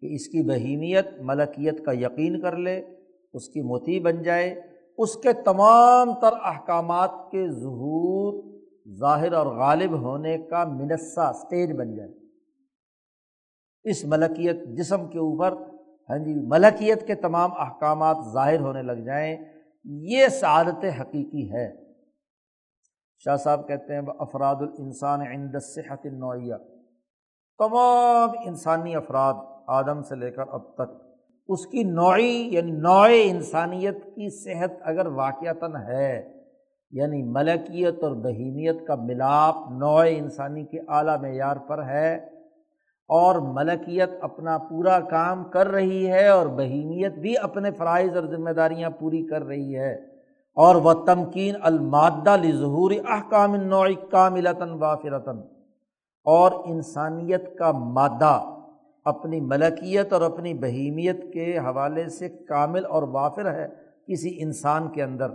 کہ 0.00 0.14
اس 0.14 0.28
کی 0.28 0.42
بہیمیت 0.42 1.06
ملکیت 1.20 1.84
کا 1.84 1.92
یقین 1.92 2.40
کر 2.40 2.56
لے، 2.56 2.76
اس 3.34 3.48
کی 3.48 3.60
موتی 3.60 4.00
بن 4.00 4.22
جائے، 4.22 4.62
اس 4.98 5.14
کے 5.14 5.32
تمام 5.32 6.14
تر 6.20 6.32
احکامات 6.42 7.10
کے 7.30 7.48
ظہور 7.50 8.42
ظاہر 8.98 9.32
اور 9.32 9.46
غالب 9.46 10.00
ہونے 10.00 10.38
کا 10.38 10.64
منصہ 10.64 11.20
اسٹیج 11.20 11.72
بن 11.72 11.96
جائے۔ 11.96 12.10
اس 13.84 14.04
ملکیت 14.04 14.56
جسم 14.76 15.08
کے 15.08 15.18
اوپر 15.18 15.52
ہاں 16.10 16.18
جی 16.18 16.34
ملکیت 16.34 17.06
کے 17.06 17.14
تمام 17.14 17.50
احکامات 17.52 18.16
ظاہر 18.32 18.60
ہونے 18.60 18.82
لگ 18.82 19.04
جائیں، 19.04 19.36
یہ 19.84 20.28
سعادت 20.28 20.84
حقیقی 21.00 21.52
ہے۔ 21.52 21.86
شاہ 23.18 23.36
صاحب 23.36 23.68
کہتے 23.68 23.94
ہیں، 23.94 24.02
افراد 24.18 24.56
الانسان 24.60 25.20
عند 25.20 25.54
صحت 25.62 26.06
نوعیہ 26.06 26.54
تمام 27.58 28.30
انسانی 28.46 28.94
افراد 28.94 29.34
آدم 29.68 30.02
سے 30.02 30.16
لے 30.16 30.30
کر 30.30 30.42
اب 30.50 30.74
تک۔ 30.74 30.94
اس 31.48 31.66
کی 31.66 31.82
نوعی 31.82 32.48
یعنی 32.52 32.72
نوع 32.72 33.08
انسانیت 33.12 34.04
کی 34.04 34.28
صحت 34.30 34.72
اگر 34.82 35.06
واقعتاً 35.06 35.76
ہے 35.76 36.32
یعنی 36.92 37.22
ملکیت 37.22 38.02
اور 38.02 38.12
بہیمیت 38.12 38.86
کا 38.86 38.94
ملاپ 38.94 39.54
نوع 39.70 40.04
انسانی 40.08 40.64
کے 40.64 40.78
اعلیٰ 40.88 41.20
معیار 41.20 41.56
پر 41.56 41.84
ہے، 41.84 42.14
اور 43.10 43.34
ملکیت 43.54 44.10
اپنا 44.20 44.58
پورا 44.58 44.98
کام 45.00 45.44
کر 45.44 45.68
رہی 45.68 46.06
ہے 46.10 46.28
اور 46.28 46.46
بہیمیت 46.46 47.12
بھی 47.12 47.34
اپنے 47.42 47.70
فرائض 47.70 48.16
اور 48.16 48.24
ذمہ 48.24 48.50
داریاں 48.50 48.90
پوری 48.90 49.26
کر 49.26 49.44
رہی 49.44 49.76
ہے۔ 49.76 49.94
اور 50.56 50.74
وہ 50.74 50.92
تمکین 51.06 51.54
المادہ 51.62 52.36
لظہور 52.36 52.92
احکام 53.08 53.54
نوع 53.54 53.86
کاملتاً 54.10 54.70
وافرتاً 54.78 55.38
اور 56.26 56.52
انسانیت 56.64 57.56
کا 57.58 57.70
مادہ 57.72 58.34
اپنی 59.06 59.40
ملکیت 59.40 60.12
اور 60.12 60.20
اپنی 60.20 60.54
بہیمیت 60.54 61.32
کے 61.32 61.58
حوالے 61.58 62.08
سے 62.08 62.28
کامل 62.28 62.86
اور 62.86 63.02
وافر 63.02 63.52
ہے 63.54 63.68
کسی 64.08 64.42
انسان 64.42 64.92
کے 64.92 65.02
اندر، 65.02 65.30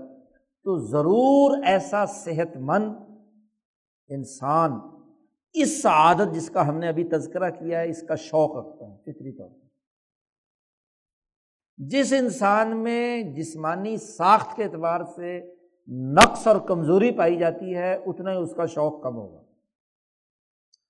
تو 0.66 0.78
ضرور 0.88 1.64
ایسا 1.64 2.06
صحت 2.06 2.58
مند 2.58 2.94
انسان، 4.10 4.72
اس 5.54 5.86
عادت 5.86 6.36
جس 6.36 6.50
کا 6.50 6.68
ہم 6.68 6.78
نے 6.78 6.88
ابھی 6.88 7.04
تذکرہ 7.04 7.50
کیا 7.50 7.80
ہے، 7.80 7.90
اس 7.90 8.04
کا 8.08 8.16
شوق 8.16 8.56
رکھتا 8.56 8.86
ہے 8.86 8.98
فطری 9.02 9.32
طور 9.32 9.50
پر۔ 9.50 9.68
جس 11.78 12.14
انسان 12.14 12.78
میں 12.78 13.24
جسمانی 13.24 13.98
ساخت 13.98 14.56
کے 14.56 14.64
اعتبار 14.64 15.00
سے 15.16 15.54
نقص 15.88 16.48
اور 16.48 16.56
کمزوری 16.68 17.12
پائی 17.12 17.36
جاتی 17.36 17.76
ہے، 17.76 17.94
اتنا 18.06 18.32
ہی 18.32 18.38
اس 18.38 18.54
کا 18.56 18.66
شوق 18.66 19.04
کم 19.04 19.16
ہوگا۔ 19.16 19.42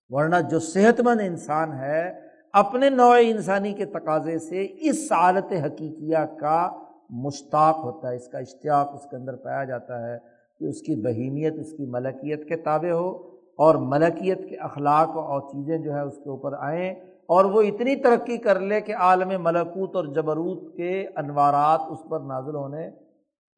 ورنہ 0.09 0.35
جو 0.51 0.59
صحت 0.59 1.01
مند 1.01 1.21
انسان 1.23 1.73
ہے 1.73 2.30
اپنے 2.53 2.89
نوع 2.89 3.15
انسانی 3.21 3.73
کے 3.73 3.85
تقاضے 3.85 4.39
سے 4.39 4.67
اس 4.79 5.07
سعادت 5.07 5.51
حقیقیہ 5.51 6.25
کا 6.39 6.71
مشتاق 7.09 7.75
ہوتا 7.77 8.09
ہے، 8.09 8.15
اس 8.15 8.27
کا 8.27 8.37
اشتیاق 8.37 8.89
اس 8.93 9.09
کے 9.09 9.15
اندر 9.15 9.35
پایا 9.35 9.63
جاتا 9.63 10.07
ہے 10.07 10.17
کہ 10.59 10.65
اس 10.65 10.81
کی 10.81 10.95
بہیمیت، 11.03 11.53
اس 11.59 11.71
کی 11.71 11.85
ملکیت 11.85 12.47
کے 12.47 12.55
تابع 12.55 12.91
ہو 12.91 13.09
اور 13.55 13.75
ملکیت 13.75 14.49
کے 14.49 14.57
اخلاق 14.57 15.09
اور 15.09 15.41
چیزیں 15.41 15.77
جو 15.77 15.93
ہے 15.93 16.01
اس 16.01 16.17
کے 16.17 16.29
اوپر 16.29 16.53
آئیں 16.53 16.91
اور 17.25 17.45
وہ 17.45 17.61
اتنی 17.61 17.95
ترقی 17.95 18.37
کر 18.37 18.59
لے 18.59 18.81
کہ 18.81 18.95
عالم 18.95 19.43
ملکوت 19.43 19.95
اور 19.95 20.05
جبروت 20.05 20.75
کے 20.75 21.07
انوارات 21.15 21.79
اس 21.89 21.99
پر 22.09 22.19
نازل 22.19 22.55
ہونے 22.55 22.87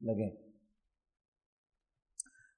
لگیں۔ 0.00 0.30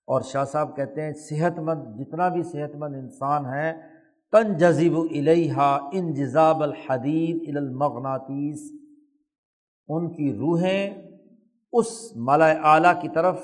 اور 0.09 0.21
شاہ 0.21 0.45
صاحب 0.45 0.77
کہتے 0.77 1.03
ہیں، 1.03 1.13
صحت 1.13 1.59
مند، 1.59 2.01
جتنا 2.01 2.29
بھی 2.29 2.43
صحت 2.43 2.77
مند 2.77 2.95
انسان 2.95 3.47
ہے 3.47 3.95
تن 4.32 4.57
جذیب 4.59 4.97
الحا 4.97 5.74
ان 5.93 6.12
جزاب 6.15 6.62
الحدید 6.62 7.57
المغناطیس 7.57 8.70
ان 9.89 10.12
کی 10.12 10.32
روحیں 10.32 10.94
اس 11.73 12.16
مالا 12.27 12.48
اعلیٰ 12.73 12.93
کی 13.03 13.09
طرف، 13.15 13.39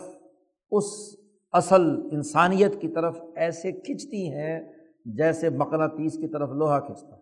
اس 0.73 0.85
اصل 1.55 1.83
انسانیت 2.13 2.81
کی 2.81 2.89
طرف 2.89 3.17
ایسے 3.37 3.73
کھنچتی 3.73 4.27
ہیں 4.33 4.61
جیسے 5.17 5.51
مقناطیس 5.51 6.17
کی 6.19 6.29
طرف 6.29 6.51
لوہا 6.51 6.79
کھنچتا 6.81 7.17
ہے 7.17 7.21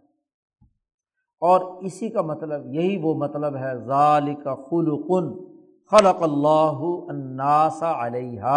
اور 1.42 1.60
اسی 1.84 2.08
کا 2.08 2.22
مطلب 2.22 2.66
یہی 2.74 2.96
وہ 3.02 3.14
مطلب 3.14 3.56
ہے، 3.56 3.76
ذالک 3.86 4.44
خلقن، 4.44 5.32
خلق 5.92 6.22
اللہ 6.22 6.80
الناس 7.08 7.82
علیہ 7.82 8.56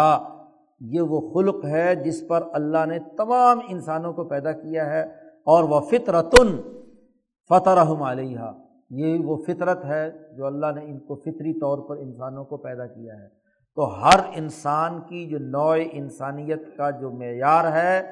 یہ 0.80 1.00
وہ 1.00 1.20
خلق 1.34 1.64
ہے 1.64 1.94
جس 1.94 2.22
پر 2.28 2.42
اللہ 2.52 2.86
نے 2.86 2.98
تمام 3.16 3.60
انسانوں 3.68 4.12
کو 4.12 4.24
پیدا 4.24 4.52
کیا 4.52 4.86
ہے، 4.90 5.02
اور 5.46 5.64
وہ 5.64 5.80
فطرتن 5.80 6.56
فتح 7.50 8.10
علیہ 8.10 8.50
یہ 8.90 9.24
وہ 9.24 9.36
فطرت 9.46 9.84
ہے 9.84 10.10
جو 10.36 10.46
اللہ 10.46 10.72
نے 10.74 10.84
ان 10.84 10.98
کو 10.98 11.14
فطری 11.14 11.52
طور 11.60 11.78
پر 11.88 11.96
انسانوں 11.96 12.44
کو 12.44 12.56
پیدا 12.56 12.86
کیا 12.86 13.14
ہے۔ 13.14 13.28
تو 13.76 13.86
ہر 14.00 14.20
انسان 14.34 15.00
کی 15.00 15.24
جو 15.26 15.38
نوع 15.38 15.76
انسانیت 15.92 16.66
کا 16.76 16.90
جو 16.90 17.10
معیار 17.10 17.72
ہے، 17.72 18.02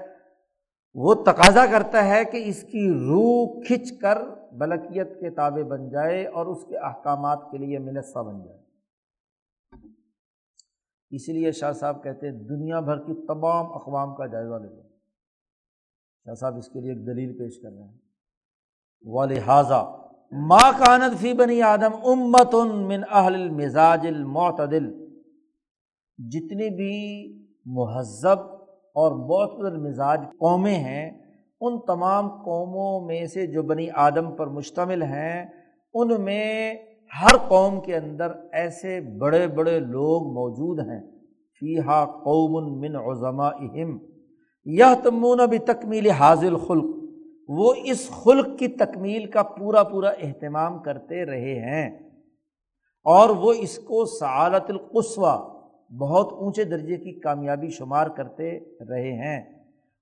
وہ 0.97 1.15
تقاضا 1.25 1.65
کرتا 1.67 2.05
ہے 2.05 2.25
کہ 2.25 2.43
اس 2.45 2.63
کی 2.63 2.89
روح 3.09 3.61
کھنچ 3.67 3.93
کر 3.99 4.19
بلکیت 4.59 5.21
کے 5.21 5.31
تابع 5.31 5.63
بن 5.69 5.89
جائے 5.89 6.27
اور 6.27 6.47
اس 6.47 6.65
کے 6.65 6.77
احکامات 6.79 7.51
کے 7.51 7.59
لیے 7.59 7.79
منصہ 7.79 8.19
بن 8.19 8.43
جائے۔ 8.45 8.59
اس 11.13 11.29
لیے 11.29 11.53
شاہ 11.53 11.73
صاحب 11.73 12.05
کہتے 12.05 12.29
ہیں 12.29 12.35
دنیا 12.35 12.81
بھر 12.81 12.99
کی 12.99 13.27
تمام 13.27 13.73
اقوام 13.73 14.15
کا 14.15 14.27
جائزہ 14.27 14.55
لے 14.55 14.69
لو۔ 14.69 14.83
شاہ 16.25 16.35
صاحب 16.35 16.57
اس 16.57 16.69
کے 16.69 16.81
لیے 16.81 16.93
ایک 16.93 17.07
دلیل 17.07 17.39
پیش 17.39 17.63
کر 17.63 17.69
رہے 17.73 17.83
ہیں۔ 17.83 17.99
و 19.03 19.25
لہٰذا 19.25 19.83
ماں 20.33 20.73
کانت 20.79 21.21
فی 21.21 21.33
بنی 21.33 21.63
آدم 21.63 21.95
امت 22.05 22.55
من 22.55 23.03
اہل 23.11 23.35
المزاج 23.35 24.07
المعتدل۔ 24.07 25.03
جتنی 26.19 26.71
بھی 26.77 26.97
مہذب 27.67 28.39
اور 28.95 29.13
معتدل 29.13 29.77
مزاج 29.77 30.21
قومیں 30.21 30.75
ہیں، 30.75 31.11
ان 31.61 31.81
تمام 31.87 32.29
قوموں 32.29 33.07
میں 33.07 33.27
سے 33.27 33.47
جو 33.47 33.63
بنی 33.63 33.89
آدم 33.95 34.37
پر 34.37 34.47
مشتمل 34.47 35.03
ہیں، 35.03 35.47
ان 35.95 36.25
میں 36.25 36.75
ہر 37.21 37.37
قوم 37.49 37.81
کے 37.81 37.97
اندر 37.97 38.33
ایسے 38.53 39.01
بڑے 39.01 39.47
بڑے 39.47 39.81
لوگ 39.81 40.23
موجود 40.33 40.81
ہیں۔ 40.81 41.01
فیحا 41.61 42.05
قوم 42.05 42.81
من 42.81 42.97
عظما 42.97 43.47
اہم 43.47 43.99
یہ 44.65 44.85
تمون 45.03 45.41
بھی 45.51 45.59
تکمیل 45.59 46.11
حاضل 46.11 46.57
خلق 46.57 46.85
وہ 47.49 47.75
اس 47.85 48.11
خلق 48.11 48.59
کی 48.59 48.69
تکمیل 48.69 49.27
کا 49.27 49.43
پورا 49.43 49.83
پورا 49.83 50.09
اہتمام 50.09 50.83
کرتے 50.83 51.25
رہے 51.25 51.61
ہیں۔ 51.61 52.11
اور 53.05 53.31
وہ 53.31 53.53
اس 53.53 53.79
کو 53.79 54.05
سعالت 54.05 54.71
القصوہ 54.71 55.63
بہت 56.01 56.33
اونچے 56.33 56.65
درجے 56.65 56.97
کی 56.97 57.21
کامیابی 57.21 57.69
شمار 57.69 58.07
کرتے 58.07 58.59
رہے 58.89 59.13
ہیں۔ 59.13 59.41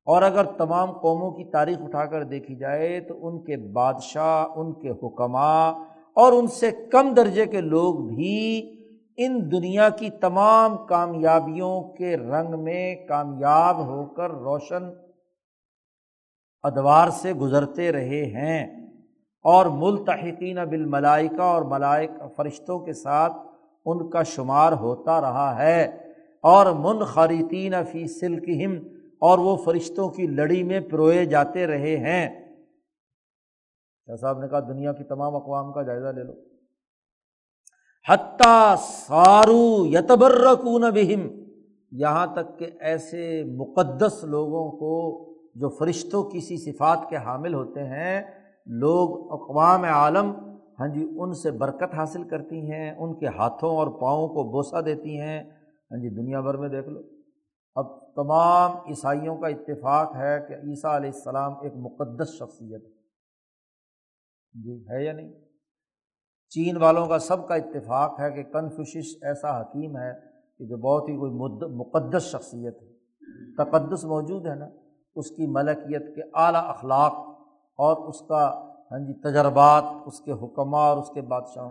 اور 0.06 0.22
اگر 0.22 0.44
تمام 0.44 0.92
قوموں 0.92 1.30
کی 1.30 1.44
تاریخ 1.44 1.78
اٹھا 1.82 2.04
کر 2.04 2.22
دیکھی 2.22 2.54
جائے 2.56 3.00
تو 3.00 3.26
ان 3.26 3.44
کے 3.44 3.56
بادشاہ، 3.56 4.58
ان 4.58 4.72
کے 4.72 4.90
حکماں 4.90 5.89
اور 6.14 6.32
ان 6.32 6.46
سے 6.46 6.70
کم 6.70 7.14
درجے 7.14 7.46
کے 7.46 7.60
لوگ 7.60 7.94
بھی 7.94 8.70
ان 9.16 9.52
دنیا 9.52 9.88
کی 9.88 10.10
تمام 10.10 10.86
کامیابیوں 10.86 11.82
کے 11.82 12.16
رنگ 12.16 12.62
میں 12.62 12.94
کامیاب 13.08 13.86
ہو 13.86 14.04
کر 14.04 14.30
روشن 14.30 14.90
ادوار 16.62 17.08
سے 17.08 17.32
گزرتے 17.32 17.92
رہے 17.92 18.24
ہیں 18.24 18.64
اور 19.44 19.66
ملتحقین 19.66 20.58
بالملائکہ 20.64 21.42
اور 21.42 21.62
ملائک 21.62 22.10
فرشتوں 22.36 22.78
کے 22.78 22.92
ساتھ 22.92 23.32
ان 23.84 24.10
کا 24.10 24.22
شمار 24.22 24.72
ہوتا 24.72 25.20
رہا 25.20 25.58
ہے 25.58 25.84
اور 26.42 26.66
منخرطین 26.66 27.74
فی 27.92 28.06
سلکہم 28.06 28.76
اور 29.20 29.38
وہ 29.38 29.56
فرشتوں 29.56 30.08
کی 30.08 30.26
لڑی 30.26 30.62
میں 30.62 30.80
پروئے 30.80 31.24
جاتے 31.24 31.66
رہے 31.66 31.96
ہیں۔ 31.96 32.39
شاہ 34.10 34.16
صاحب 34.16 34.38
نے 34.38 34.48
کہا 34.48 34.60
دنیا 34.60 34.92
کی 34.92 35.04
تمام 35.04 35.36
اقوام 35.36 35.72
کا 35.72 35.82
جائزہ 35.82 36.06
لے 36.06 36.22
لو۔ 36.22 36.32
حتیٰ 38.08 38.74
سارو 38.78 39.86
یتبرکون 39.86 40.80
بہم، 40.94 41.44
یہاں 41.92 42.26
تک 42.26 42.58
کہ 42.58 42.66
ایسے 42.80 43.44
مقدس 43.44 44.24
لوگوں 44.24 44.70
کو 44.70 45.24
جو 45.54 45.68
فرشتوں 45.68 46.24
کی 46.24 46.40
سی 46.40 46.72
صفات 46.72 46.98
کے 47.08 47.16
حامل 47.16 47.54
ہوتے 47.54 47.80
ہیں، 47.80 48.22
لوگ 48.66 49.32
اقوام 49.32 49.84
عالم 49.84 50.32
ہاں 50.80 50.88
جی 50.88 51.08
ان 51.18 51.32
سے 51.32 51.50
برکت 51.50 51.94
حاصل 51.94 52.22
کرتی 52.22 52.72
ہیں، 52.72 52.90
ان 52.90 53.18
کے 53.18 53.26
ہاتھوں 53.26 53.76
اور 53.76 53.86
پاؤں 53.86 54.28
کو 54.28 54.50
بوسہ 54.50 54.80
دیتی 54.80 55.20
ہیں۔ 55.20 55.42
ہاں 55.90 55.98
جی 55.98 56.08
دنیا 56.08 56.40
بھر 56.40 56.56
میں 56.56 56.68
دیکھ 56.68 56.88
لو۔ 56.88 57.00
اب 57.74 58.14
تمام 58.14 58.70
عیسائیوں 58.70 59.36
کا 59.36 59.46
اتفاق 59.46 60.16
ہے 60.16 60.38
کہ 60.48 60.54
عیسیٰ 60.54 60.90
علیہ 60.90 61.10
السلام 61.14 61.52
ایک 61.62 61.72
مقدس 61.76 62.28
شخصیت 62.28 62.84
ہے۔ 62.84 62.99
جی 64.55 64.85
ہے 64.90 65.05
یا 65.05 65.12
نہیں؟ 65.12 65.32
چین 66.51 66.77
والوں 66.77 67.06
کا 67.06 67.18
سب 67.18 67.48
کا 67.48 67.55
اتفاق 67.55 68.20
ہے 68.20 68.31
کہ 68.31 68.43
کنفشش 68.43 69.16
ایسا 69.22 69.60
حکیم 69.60 69.97
ہے 69.97 70.12
کہ 70.59 70.64
جو 70.64 70.77
بہت 70.77 71.09
ہی 71.09 71.16
کوئی 71.16 71.32
مقدس 71.77 72.22
شخصیت 72.22 72.82
ہے۔ 72.82 72.89
تقدس 73.56 74.05
موجود 74.05 74.47
ہے 74.47 74.55
نا، 74.55 74.68
اس 75.16 75.31
کی 75.31 75.47
ملکیت 75.47 76.14
کے 76.14 76.20
اعلیٰ 76.35 76.68
اخلاق 76.68 77.12
اور 77.77 78.09
اس 78.09 78.20
کا 78.20 78.66
ہاں 78.93 78.98
جی 78.98 79.12
تجربات، 79.12 79.82
اس 80.06 80.20
کے 80.20 80.32
حکمہ 80.32 80.77
اور 80.77 80.97
اس 80.97 81.10
کے 81.14 81.20
بادشاہوں 81.20 81.70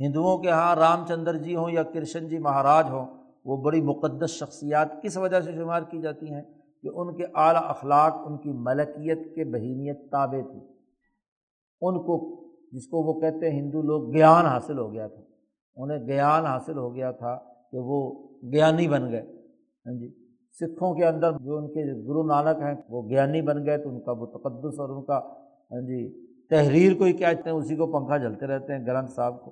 ہندوؤں 0.00 0.38
کے 0.38 0.48
یہاں 0.48 0.76
رام 0.76 1.06
چندر 1.06 1.36
جی 1.36 1.56
ہوں 1.56 1.70
یا 1.70 1.82
کرشن 1.82 2.28
جی 2.28 2.38
مہاراج 2.38 2.86
ہوں، 2.90 3.06
وہ 3.44 3.56
بڑی 3.56 3.80
مقدس 3.80 4.30
شخصیات 4.30 5.02
کس 5.02 5.16
وجہ 5.16 5.40
سے 5.40 5.52
شمار 5.52 5.82
کی 5.82 6.00
جاتی 6.00 6.34
ہیں؟ 6.34 6.42
کہ 6.82 6.88
ان 6.94 7.16
کے 7.16 7.24
اعلیٰ 7.34 7.62
اخلاق، 7.64 8.14
ان 8.26 8.38
کی 8.38 8.52
ملکیت 8.52 9.34
کے 9.34 9.44
بہیمیت 9.44 10.10
تابع 10.10 10.40
تھی۔ 10.52 10.77
ان 11.80 11.98
کو 11.98 12.44
جس 12.72 12.86
کو 12.86 12.98
وہ 12.98 13.20
کہتے 13.20 13.50
ہیں 13.50 13.60
ہندو 13.60 13.82
لوگ 13.82 14.14
گیان 14.14 14.46
حاصل 14.46 14.78
ہو 14.78 14.92
گیا 14.92 15.06
تھا۔ 15.06 15.22
انہیں 15.76 16.06
گیان 16.06 16.46
حاصل 16.46 16.78
ہو 16.78 16.94
گیا 16.94 17.10
تھا 17.10 17.38
کہ 17.72 17.78
وہ 17.78 18.28
گیانی 18.52 18.88
بن 18.88 19.12
گئے۔ 19.12 19.22
ہاں 19.86 19.98
جی۔ 19.98 20.28
سکھوں 20.52 20.94
کے 20.94 21.06
اندر 21.06 21.32
جو 21.32 21.56
ان 21.56 21.68
کے 21.68 22.08
گرو 22.08 22.22
نانک 22.22 22.62
ہیں 22.62 22.74
وہ 22.88 23.08
گیانی 23.08 23.42
بن 23.42 23.66
گئے 23.66 23.78
تو 23.78 23.88
ان 23.88 24.00
کا 24.00 24.12
وہ 24.12 24.26
تقدس 24.26 24.80
اور 24.80 24.88
ان 24.88 25.04
کا 25.04 25.18
ہاں 25.70 25.80
جی 25.80 26.28
تحریر 26.48 26.98
کو 26.98 27.04
ہی 27.04 27.12
کہتے 27.12 27.50
ہیں، 27.50 27.56
اسی 27.56 27.76
کو 27.76 27.86
پنکھا 27.86 28.16
جلتے 28.16 28.46
رہتے 28.46 28.72
ہیں 28.72 28.86
گرنتھ 28.86 29.10
صاحب 29.10 29.44
کو۔ 29.44 29.50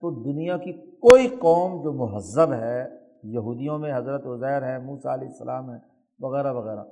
تو 0.00 0.22
دنیا 0.22 0.56
کی 0.56 0.72
کوئی 0.72 1.28
قوم 1.28 1.82
جو 1.82 1.92
مہذب 1.92 2.52
ہے، 2.52 2.88
یہودیوں 3.22 3.78
میں 3.78 3.96
حضرت 3.96 4.26
عزیر 4.26 4.62
ہے 4.62 4.78
موسیٰ 4.78 5.12
علیہ 5.12 5.28
السلام 5.28 5.70
ہے 5.70 5.78
وغیرہ 6.18 6.52
وغیرہ۔ 6.52 6.84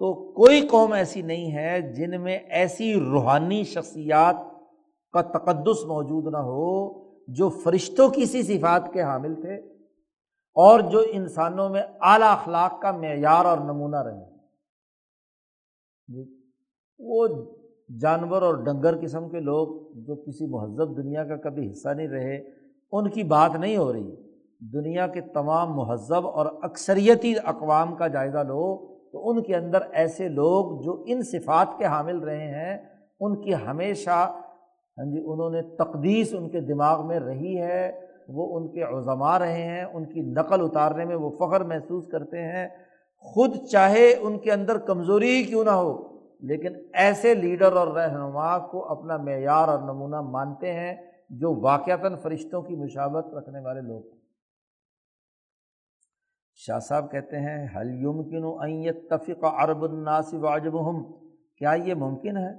تو 0.00 0.32
کوئی 0.32 0.60
قوم 0.60 0.92
ایسی 0.92 1.22
نہیں 1.22 1.52
ہے 1.52 1.92
جن 1.92 2.22
میں 2.22 2.38
ایسی 2.38 2.94
روحانی 2.94 3.64
شخصیات 3.64 4.34
کا 5.12 5.22
تقدس 5.22 5.84
موجود 5.84 6.32
نہ 6.32 6.36
ہو 6.36 7.02
جو 7.28 7.48
فرشتوں 7.48 8.08
کی 8.08 8.24
سی 8.24 8.42
صفات 8.42 8.92
کے 8.92 9.02
حامل 9.02 9.34
تھے 9.34 9.54
اور 10.56 10.80
جو 10.80 11.02
انسانوں 11.10 11.68
میں 11.68 11.82
اعلیٰ 12.00 12.32
اخلاق 12.32 12.80
کا 12.80 12.92
معیار 12.92 13.44
اور 13.44 13.58
نمونہ 13.58 13.96
رہے۔ 13.96 14.36
جی، 16.06 16.40
وہ 16.98 17.28
جانور 18.00 18.42
اور 18.42 18.54
ڈنگر 18.54 19.00
قسم 19.00 19.28
کے 19.28 19.40
لوگ 19.40 19.68
جو 19.94 20.16
کسی 20.16 20.46
مہذب 20.46 20.96
دنیا 20.96 21.24
کا 21.24 21.36
کبھی 21.36 21.70
حصہ 21.70 21.88
نہیں 21.88 22.08
رہے، 22.08 22.36
ان 22.92 23.10
کی 23.10 23.22
بات 23.22 23.56
نہیں 23.56 23.76
ہو 23.76 23.92
رہی۔ 23.92 24.16
دنیا 24.60 25.06
کے 25.06 25.20
تمام 25.20 25.76
مہذب 25.76 26.26
اور 26.26 26.46
اکثریتی 26.62 27.34
اقوام 27.44 27.94
کا 27.94 28.06
جائزہ 28.06 28.38
لو 28.38 28.90
تو 29.12 29.30
ان 29.30 29.42
کے 29.42 29.56
اندر 29.56 29.78
ایسے 29.92 30.28
لوگ 30.28 30.82
جو 30.82 31.04
ان 31.06 31.22
صفات 31.22 31.78
کے 31.78 31.84
حامل 31.84 32.18
رہے 32.18 32.46
ہیں، 32.46 32.78
ان 33.20 33.42
کی 33.42 33.54
ہمیشہ 33.54 34.32
ہاں 34.98 35.04
جی 35.04 35.18
انہوں 35.26 35.50
نے 35.50 35.62
تقدیس 35.62 36.34
ان 36.34 36.48
کے 36.48 36.60
دماغ 36.60 37.06
میں 37.06 37.20
رہی 37.20 37.60
ہے، 37.60 38.00
وہ 38.28 38.58
ان 38.58 38.68
کے 38.68 38.82
عظما 38.82 39.38
رہے 39.38 39.62
ہیں، 39.62 39.84
ان 39.84 40.04
کی 40.04 40.20
نقل 40.20 40.60
اتارنے 40.60 41.04
میں 41.04 41.16
وہ 41.16 41.30
فخر 41.30 41.60
محسوس 41.60 42.06
کرتے 42.06 42.42
ہیں۔ 42.42 42.68
خود 43.18 43.56
چاہے 43.72 44.14
ان 44.20 44.38
کے 44.38 44.52
اندر 44.52 44.78
کمزوری 44.78 45.30
ہی 45.30 45.42
کیوں 45.42 45.64
نہ 45.64 45.70
ہو، 45.70 46.08
لیکن 46.40 46.72
ایسے 46.92 47.34
لیڈر 47.34 47.72
اور 47.72 47.88
رہنما 47.88 48.58
کو 48.58 48.84
اپنا 48.88 49.16
معیار 49.16 49.68
اور 49.68 49.78
نمونہ 49.78 50.20
مانتے 50.20 50.72
ہیں 50.72 50.94
جو 51.30 51.60
واقعتاً 51.60 52.16
فرشتوں 52.16 52.62
کی 52.62 52.76
مشابت 52.76 53.34
رکھنے 53.34 53.60
والے 53.60 53.80
لوگ 53.80 54.02
شاہ 56.62 56.78
صاحب 56.78 57.10
کہتے 57.10 57.38
ہیں 57.40 57.58
حل 57.76 57.90
یمکن 58.02 58.46
تفق 59.10 59.44
عرب 59.44 59.82
الناس 59.84 60.32
واجب 60.40 60.74
کیا 61.60 61.72
یہ 61.84 61.94
ممکن 61.94 62.36
ہے 62.36 62.50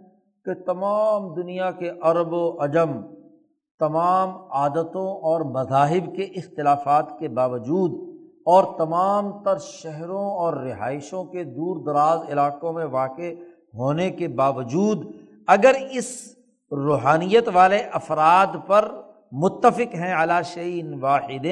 کہ 0.45 0.53
تمام 0.65 1.33
دنیا 1.33 1.69
کے 1.71 1.89
عرب 2.01 2.33
و 2.33 2.45
عجم، 2.63 2.91
تمام 3.81 4.29
عادتوں 4.51 5.05
اور 5.29 5.41
مذاہب 5.49 6.15
کے 6.15 6.23
اختلافات 6.41 7.11
کے 7.19 7.27
باوجود 7.39 7.99
اور 8.47 8.63
تمام 8.77 9.31
تر 9.43 9.57
شہروں 9.63 10.25
اور 10.35 10.53
رہائشوں 10.63 11.23
کے 11.23 11.43
دور 11.51 11.83
دراز 11.85 12.29
علاقوں 12.31 12.73
میں 12.73 12.85
واقع 12.91 13.29
ہونے 13.73 14.09
کے 14.11 14.27
باوجود، 14.41 15.05
اگر 15.47 15.75
اس 15.91 16.09
روحانیت 16.71 17.49
والے 17.53 17.77
افراد 17.93 18.55
پر 18.67 18.89
متفق 19.43 19.95
ہیں 19.95 20.13
اعلیٰ 20.13 20.41
شعین 20.53 20.93
واحد، 21.01 21.45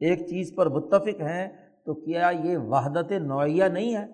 ایک 0.00 0.26
چیز 0.28 0.54
پر 0.56 0.68
متفق 0.68 1.20
ہیں 1.20 1.48
تو 1.84 1.94
کیا 1.94 2.30
یہ 2.44 2.58
وحدت 2.58 3.12
نوعیہ 3.12 3.64
نہیں 3.64 3.96
ہے؟ 3.96 4.06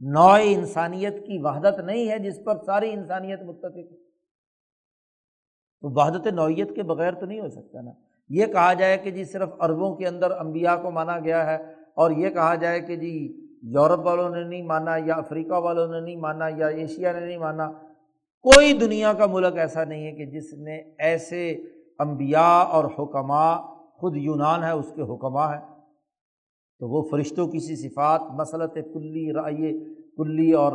نوع 0.00 0.38
انسانیت 0.42 1.26
کی 1.26 1.38
وحدت 1.38 1.80
نہیں 1.80 2.10
ہے 2.10 2.18
جس 2.18 2.44
پر 2.44 2.56
ساری 2.66 2.92
انسانیت 2.92 3.42
متفق 3.42 3.76
ہے۔ 3.76 3.96
تو 5.80 6.00
وحدت 6.00 6.26
نوعیت 6.26 6.74
کے 6.76 6.82
بغیر 6.82 7.12
تو 7.14 7.26
نہیں 7.26 7.40
ہو 7.40 7.48
سکتا 7.48 7.80
نا۔ 7.80 7.90
یہ 8.28 8.46
کہا 8.46 8.72
جائے 8.72 8.98
کہ 8.98 9.10
جی 9.10 9.24
صرف 9.24 9.48
عربوں 9.58 9.96
کے 9.96 10.06
اندر 10.06 10.30
انبیاء 10.30 10.76
کو 10.76 10.90
مانا 10.90 11.18
گیا 11.18 11.46
ہے 11.46 11.56
اور 11.94 12.10
یہ 12.10 12.30
کہا 12.30 12.54
جائے 12.54 12.80
کہ 12.80 12.96
جی 12.96 13.46
یورپ 13.62 14.00
والوں 14.00 14.30
نے 14.30 14.44
نہیں 14.44 14.62
مانا 14.62 14.96
یا 14.96 15.14
افریقہ 15.14 15.54
والوں 15.54 15.88
نے 15.88 16.00
نہیں 16.00 16.16
مانا 16.16 16.48
یا 16.48 16.66
ایشیا 16.66 17.12
نے 17.12 17.26
نہیں 17.26 17.38
مانا۔ 17.38 17.70
کوئی 18.42 18.72
دنیا 18.72 19.12
کا 19.12 19.26
ملک 19.26 19.56
ایسا 19.56 19.84
نہیں 19.84 20.06
ہے 20.06 20.12
کہ 20.12 20.26
جس 20.26 20.54
نے 20.54 20.82
ایسے 20.98 21.50
انبیاء 21.98 22.64
اور 22.64 22.84
حکماں 22.84 23.58
خود 23.96 24.16
یونان 24.16 24.64
ہے، 24.64 24.70
اس 24.70 24.92
کے 24.96 25.02
حکمہ 25.02 25.40
ہیں۔ 25.40 25.69
تو 26.80 26.88
وہ 26.88 27.02
فرشتوں 27.10 27.46
کی 27.46 27.58
سی 27.58 27.88
صفات، 27.88 28.20
مسلط 28.30 28.74
کلی 28.74 29.32
رائے 29.32 29.94
کلی 30.16 30.52
اور 30.52 30.72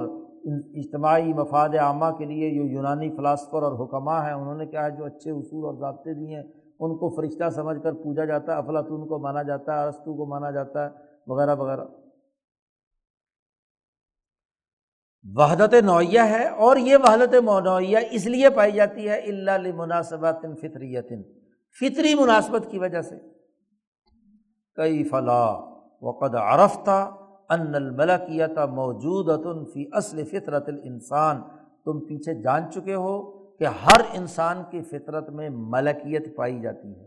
اجتماعی 0.73 1.33
مفاد 1.33 1.69
عامہ 1.69 2.17
کے 2.17 2.25
لیے 2.25 2.55
جو 2.55 2.65
یونانی 2.65 3.09
فلاسفر 3.09 3.63
اور 3.63 3.85
حکمہ 3.85 4.25
ہیں، 4.25 4.33
انہوں 4.33 4.57
نے 4.57 4.65
کیا 4.65 4.85
ہے 4.85 4.91
جو 4.91 5.05
اچھے 5.05 5.31
اصول 5.31 5.65
اور 5.65 5.73
ضابطے 5.79 6.13
دیے 6.13 6.35
ہیں، 6.35 6.43
ان 6.79 6.97
کو 6.97 7.15
فرشتہ 7.15 7.49
سمجھ 7.49 7.83
کر 7.83 7.93
پوجا 7.93 8.25
جاتا 8.25 8.53
ہے، 8.53 8.57
افلاطون 8.57 9.07
کو 9.07 9.19
مانا 9.19 9.43
جاتا 9.43 9.79
ہے 9.79 9.85
ارستو 9.85 10.13
کو 10.13 10.25
مانا 10.25 10.51
جاتا 10.51 10.85
ہے، 10.85 10.89
وغیرہ 11.27 11.55
وغیرہ۔ 11.55 11.85
وحدت 15.35 15.73
نوعیہ 15.73 16.19
ہے 16.19 16.47
اور 16.47 16.77
یہ 16.77 16.97
وحدت 16.97 17.33
نوعیہ 17.65 17.97
اس 18.11 18.25
لیے 18.25 18.49
پائی 18.49 18.71
جاتی 18.71 19.09
ہے 19.09 19.19
اللہ 19.19 19.75
مناسبات 19.75 20.41
فطریت۔ 20.41 21.09
فطری 21.79 22.15
مناسبت 22.15 22.67
کی 22.69 22.79
وجہ 22.79 23.01
سے۔ 23.01 23.15
کئی 24.75 25.03
فلاح 25.03 25.74
وقد 26.05 26.35
عرفتہ 26.35 27.11
ان 27.49 27.75
الملکیت 27.75 28.57
موجود 28.57 29.43
فی 29.73 29.85
اصل 29.91 30.23
فطرت 30.23 30.69
الانسان۔ 30.69 31.41
تم 31.85 31.99
پیچھے 31.99 32.41
جان 32.41 32.71
چکے 32.71 32.95
ہو 32.95 33.21
کہ 33.57 33.63
ہر 33.63 34.01
انسان 34.13 34.57
کی 34.71 34.81
فطرت 34.81 35.29
میں 35.29 35.49
ملکیت 35.53 36.35
پائی 36.35 36.61
جاتی 36.61 36.87
ہے۔ 36.87 37.05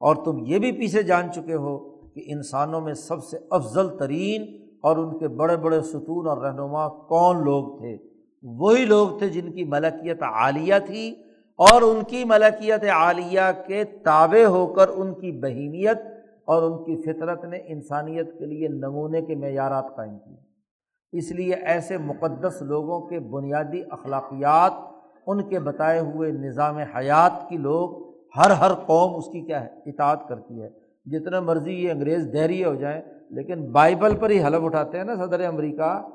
اور 0.00 0.16
تم 0.16 0.38
یہ 0.46 0.58
بھی 0.58 0.72
پیچھے 0.72 1.02
جان 1.02 1.32
چکے 1.32 1.54
ہو 1.54 1.78
کہ 1.88 2.22
انسانوں 2.26 2.80
میں 2.80 2.94
سب 2.94 3.24
سے 3.24 3.38
افضل 3.50 3.98
ترین 3.98 4.42
اور 4.82 4.96
ان 4.96 5.18
کے 5.18 5.28
بڑے 5.28 5.56
بڑے 5.56 5.80
ستون 5.80 6.28
اور 6.28 6.38
رہنما 6.38 6.88
کون 6.88 7.44
لوگ 7.44 7.78
تھے؟ 7.78 7.96
وہی 8.42 8.84
لوگ 8.84 9.18
تھے 9.18 9.28
جن 9.28 9.52
کی 9.52 9.64
ملکیت 9.64 10.22
عالیہ 10.22 10.74
تھی 10.86 11.10
اور 11.58 11.82
ان 11.82 12.02
کی 12.08 12.24
ملکیت 12.24 12.84
عالیہ 12.84 13.40
کے 13.66 13.84
تابع 13.84 14.44
ہو 14.44 14.66
کر 14.66 14.88
ان 14.88 15.14
کی 15.14 15.40
بہیمیت 15.40 15.98
اور 16.46 16.62
ان 16.62 16.84
کی 16.84 17.02
فطرت 17.02 17.44
نے 17.44 17.58
انسانیت 17.66 18.38
کے 18.38 18.46
لیے 18.46 18.68
نمونے 18.68 19.22
کے 19.22 19.34
معیارات 19.34 19.96
قائم 19.96 20.18
کیے 20.18 20.46
اس 21.18 21.32
لیے 21.32 21.54
ایسے 21.54 21.98
مقدس 21.98 22.62
لوگوں 22.62 23.00
کے 23.00 23.20
بنیادی 23.20 23.82
اخلاقیات، 23.90 24.72
ان 25.26 25.48
کے 25.48 25.58
بتائے 25.58 26.00
ہوئے 26.00 26.32
نظام 26.32 26.76
حیات 26.76 27.48
کی 27.48 27.56
لوگ، 27.56 28.16
ہر 28.36 28.50
ہر 28.50 28.74
قوم 28.86 29.16
اس 29.16 29.26
کی 29.26 29.40
کیا 29.40 29.64
ہے؟ 29.64 29.68
اطاعت 29.86 30.28
کرتی 30.28 30.62
ہے۔ 30.62 30.68
جتنا 31.06 31.40
مرضی 31.40 31.72
یہ 31.72 31.90
انگریز 31.90 32.28
دہری 32.32 32.64
ہو 32.64 32.74
جائیں، 32.74 33.02
لیکن 33.30 33.72
بائبل 33.72 34.16
پر 34.16 34.30
ہی 34.30 34.44
حلف 34.44 34.62
اٹھاتے 34.62 34.98
ہیں 34.98 35.04
نا 35.04 35.14
صدر 35.14 35.44
امریکہ۔ 35.44 36.08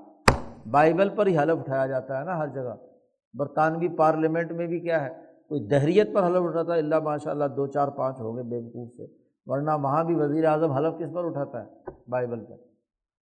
بائبل 0.71 1.09
پر 1.09 1.27
ہی 1.27 1.37
حلف 1.37 1.59
اٹھایا 1.59 1.85
جاتا 1.85 2.19
ہے 2.19 2.25
نا 2.25 2.37
ہر 2.37 2.47
جگہ۔ 2.47 2.75
برطانوی 3.33 3.87
پارلیمنٹ 3.87 4.51
میں 4.51 4.67
بھی 4.67 4.79
کیا 4.79 5.05
ہے؟ 5.05 5.09
کوئی 5.49 5.61
دہریت 5.61 6.13
پر 6.13 6.27
حلف 6.27 6.41
اٹھاتا 6.41 6.73
ہے، 6.73 6.79
اللہ 6.79 6.99
ماشاء 6.99 7.31
اللہ 7.31 7.45
دو 7.45 7.67
چار 7.67 7.87
پانچ 7.87 8.19
ہو 8.19 8.35
گئے 8.35 8.43
بےوقوف 8.43 8.91
سے۔ 8.93 9.20
ورنہ 9.45 9.71
وہاں 9.83 10.03
بھی 10.03 10.15
وزیر 10.15 10.45
اعظم 10.45 10.71
حلف 10.71 10.93
کس 10.99 11.13
پر 11.13 11.25
اٹھاتا 11.25 11.63
ہے؟ 11.63 11.65
بائبل 12.07 12.39
پر۔ 12.39 12.55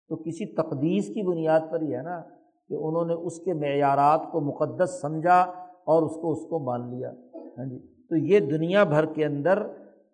تو 0.09 0.17
کسی 0.17 0.55
تقدیس 0.55 1.09
کی 1.09 1.27
بنیاد 1.29 1.61
پر 1.71 1.81
ہی 1.81 1.95
ہے 1.95 2.03
نا 2.03 2.21
کہ 2.69 2.75
انہوں 2.75 3.05
نے 3.05 3.13
اس 3.13 3.41
کے 3.41 3.55
معیارات 3.55 4.21
کو 4.33 4.41
مقدس 4.41 5.01
سمجھا 5.01 5.41
اور 5.85 6.03
اس 6.03 6.15
کو 6.15 6.33
اس 6.33 6.39
کو 6.39 6.59
مان 6.59 6.97
لیا۔ 6.97 7.11
ہاں 7.59 7.65
جی۔ 7.65 7.79
تو 7.79 8.17
یہ 8.17 8.41
دنیا 8.41 8.85
بھر 8.85 9.07
کے 9.07 9.25
اندر 9.25 9.59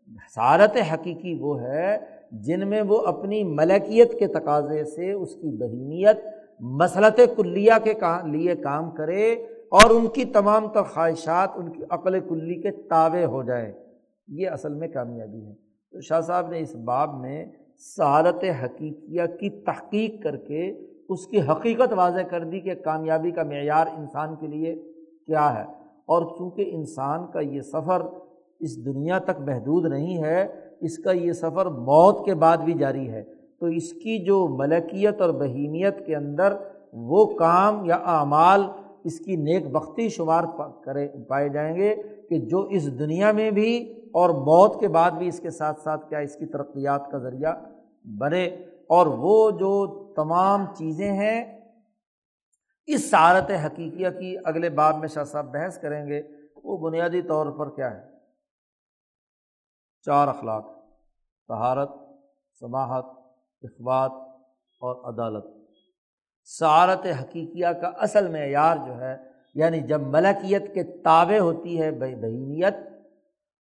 حسارت 0.09 0.77
حقیقی 0.93 1.39
وہ 1.41 1.61
ہے 1.61 1.99
جن 2.33 2.69
میں 2.69 2.83
وہ 2.83 2.99
اپنی 3.07 3.45
ملکیت 3.45 4.19
کے 4.19 4.27
تقاضے 4.27 4.85
سے 4.85 5.13
اس 5.13 5.35
کی 5.35 5.57
بہیمیت، 5.57 6.17
مسلط 6.61 7.21
کلیہ 7.37 7.73
کے 7.85 7.93
لیے 8.25 8.57
کام 8.57 8.91
کرے 8.91 9.33
اور 9.69 9.91
ان 9.91 10.07
کی 10.07 10.25
تمام 10.25 10.69
تر 10.69 10.83
خواہشات، 10.83 11.49
ان 11.55 11.73
کی 11.73 11.83
عقل 11.91 12.21
کلی 12.21 12.63
کے 12.63 12.71
تابع 12.71 13.25
ہو 13.25 13.43
جائے۔ 13.43 13.73
یہ 14.29 14.49
اصل 14.49 14.75
میں 14.75 14.89
کامیابی 14.89 15.47
ہے۔ 15.47 15.64
تو 15.95 16.01
شاہ 16.01 16.21
صاحب 16.21 16.49
نے 16.49 16.61
اس 16.61 16.75
باب 16.75 17.21
میں 17.21 17.47
سعادت 17.79 18.45
حقیقیہ 18.65 19.23
کی 19.41 19.51
تحقیق 19.51 20.23
کر 20.23 20.37
کے 20.37 20.73
اس 21.09 21.27
کی 21.27 21.41
حقیقت 21.41 21.93
واضح 21.93 22.21
کر 22.21 22.45
دی 22.45 22.61
کہ 22.61 22.75
کامیابی 22.75 23.31
کا 23.31 23.43
معیار 23.43 23.87
انسان 23.87 24.37
کے 24.41 24.47
لیے 24.47 24.75
کیا 25.27 25.59
ہے۔ 25.59 25.65
اور 26.07 26.39
چونکہ 26.39 26.71
انسان 26.75 27.27
کا 27.33 27.41
یہ 27.41 27.61
سفر 27.61 28.03
اس 28.61 28.85
دنیا 28.85 29.19
تک 29.19 29.41
محدود 29.41 29.87
نہیں 29.87 30.23
ہے، 30.23 30.47
اس 30.81 30.99
کا 30.99 31.13
یہ 31.13 31.33
سفر 31.33 31.67
موت 31.67 32.25
کے 32.25 32.35
بعد 32.35 32.57
بھی 32.57 32.73
جاری 32.73 33.09
ہے۔ 33.09 33.23
تو 33.61 33.67
اس 33.67 33.93
کی 33.93 34.25
جو 34.25 34.49
ملکیت 34.49 35.21
اور 35.21 35.31
بہیمیت 35.31 36.07
کے 36.07 36.17
اندر 36.17 36.53
وہ 36.93 37.27
کام 37.27 37.85
یا 37.85 37.97
اعمال 37.97 38.63
اس 39.05 39.19
کی 39.19 39.37
نیک 39.37 39.71
بختی 39.71 40.09
شمار 40.09 40.45
کرے 40.85 41.09
پائے 41.29 41.49
جائیں 41.49 41.77
گے 41.77 41.95
کہ 42.29 42.39
جو 42.39 42.61
اس 42.61 42.99
دنیا 42.99 43.33
میں 43.33 43.51
بھی 43.51 44.01
اور 44.15 44.31
موت 44.31 44.81
کے 44.81 44.89
بعد 44.89 45.11
بھی 45.11 45.29
اس 45.29 45.41
کے 45.41 45.51
ساتھ 45.51 45.81
ساتھ 45.81 46.09
کیا 46.09 46.19
اس 46.19 46.37
کی 46.37 46.47
ترقیات 46.47 47.11
کا 47.11 47.19
ذریعہ 47.19 47.55
بنے 48.05 48.45
اور 48.89 49.07
وہ 49.07 49.51
جو 49.51 49.73
تمام 50.17 50.67
چیزیں 50.75 51.13
ہیں، 51.13 51.61
اس 52.87 53.11
سعارت 53.11 53.51
حقیقیہ 53.65 54.09
کی 54.19 54.37
اگلے 54.45 54.71
باب 54.71 54.99
میں 54.99 55.09
شاہ 55.09 55.25
صاحب 55.25 55.53
بحث 55.53 55.79
کریں 55.79 56.07
گے، 56.07 56.23
وہ 56.65 56.77
بنیادی 56.77 57.23
طور 57.23 57.47
پر 57.47 57.71
کیا 57.71 57.91
ہے؟ 57.95 58.03
چار 60.07 60.29
اخلاق 60.29 60.65
تہارت 61.49 61.91
سماحت 62.61 63.05
اخبات 63.63 64.11
اور 64.83 64.97
عدالت۔ 65.13 65.45
سعارت 66.49 67.07
حقیقیہ 67.21 67.69
کا 67.81 67.89
اصل 67.99 68.29
معیار 68.29 68.77
جو 68.87 69.01
ہے 69.01 69.17
یعنی 69.55 69.81
جب 69.81 70.01
ملکیت 70.01 70.75
کے 70.75 70.83
تابع 71.05 71.39
ہوتی 71.39 71.81
ہے، 71.83 71.91
بہینیت 71.91 72.75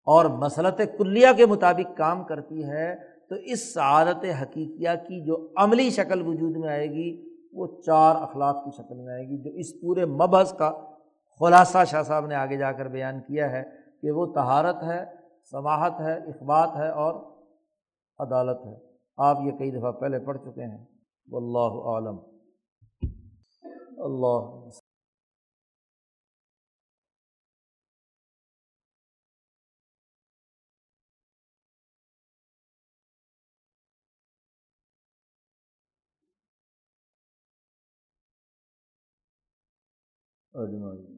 اور 0.05 0.25
مسلط 0.25 0.81
کلیہ 0.99 1.27
کے 1.37 1.47
مطابق 1.47 1.97
کام 1.97 2.25
کرتی 2.25 2.65
ہے، 2.65 2.97
تو 3.29 3.35
اس 3.35 3.75
سعادت 3.75 4.25
حقیقیہ 4.43 4.89
کی 4.95 5.25
جو 5.25 5.49
عملی 5.57 5.91
شکل 5.91 6.27
وجود 6.27 6.57
میں 6.57 6.69
آئے 6.69 6.87
گی، 6.87 7.39
وہ 7.53 7.83
چار 7.83 8.17
اخلاق 8.17 8.65
کی 8.65 8.71
شکل 8.71 8.97
میں 8.97 9.15
آئے 9.15 9.25
گی، 9.25 9.39
جو 9.39 9.51
اس 9.51 9.81
پورے 9.81 10.05
مبحث 10.05 10.53
کا 10.53 10.73
خلاصہ 11.39 11.79
شاہ 11.87 12.03
صاحب 12.03 12.27
نے 12.27 12.35
آگے 12.35 12.57
جا 12.57 12.73
کر 12.73 12.89
بیان 12.89 13.21
کیا 13.21 13.51
ہے 13.51 13.63
کہ 14.03 14.11
وہ 14.11 14.27
تہارت 14.27 14.83
ہے 14.83 15.05
سماہت 15.51 16.01
ہے، 16.01 16.13
اخبات 16.13 16.69
ہے 16.77 16.89
اور 16.89 17.15
عدالت 18.19 18.67
ہے۔ 18.67 18.75
آپ 19.17 19.39
یہ 19.45 19.51
کئی 19.51 19.71
دفعہ 19.71 19.93
پہلے 19.93 20.19
پڑھ 20.19 20.39
چکے 20.39 20.65
ہیں۔ 20.65 20.85
واللہ 21.31 21.81
عالم۔ 21.81 22.17
اللہ 23.99 24.69
اجمائی 40.55 40.83
ہاں 40.83 40.95
جی۔ 40.99 41.14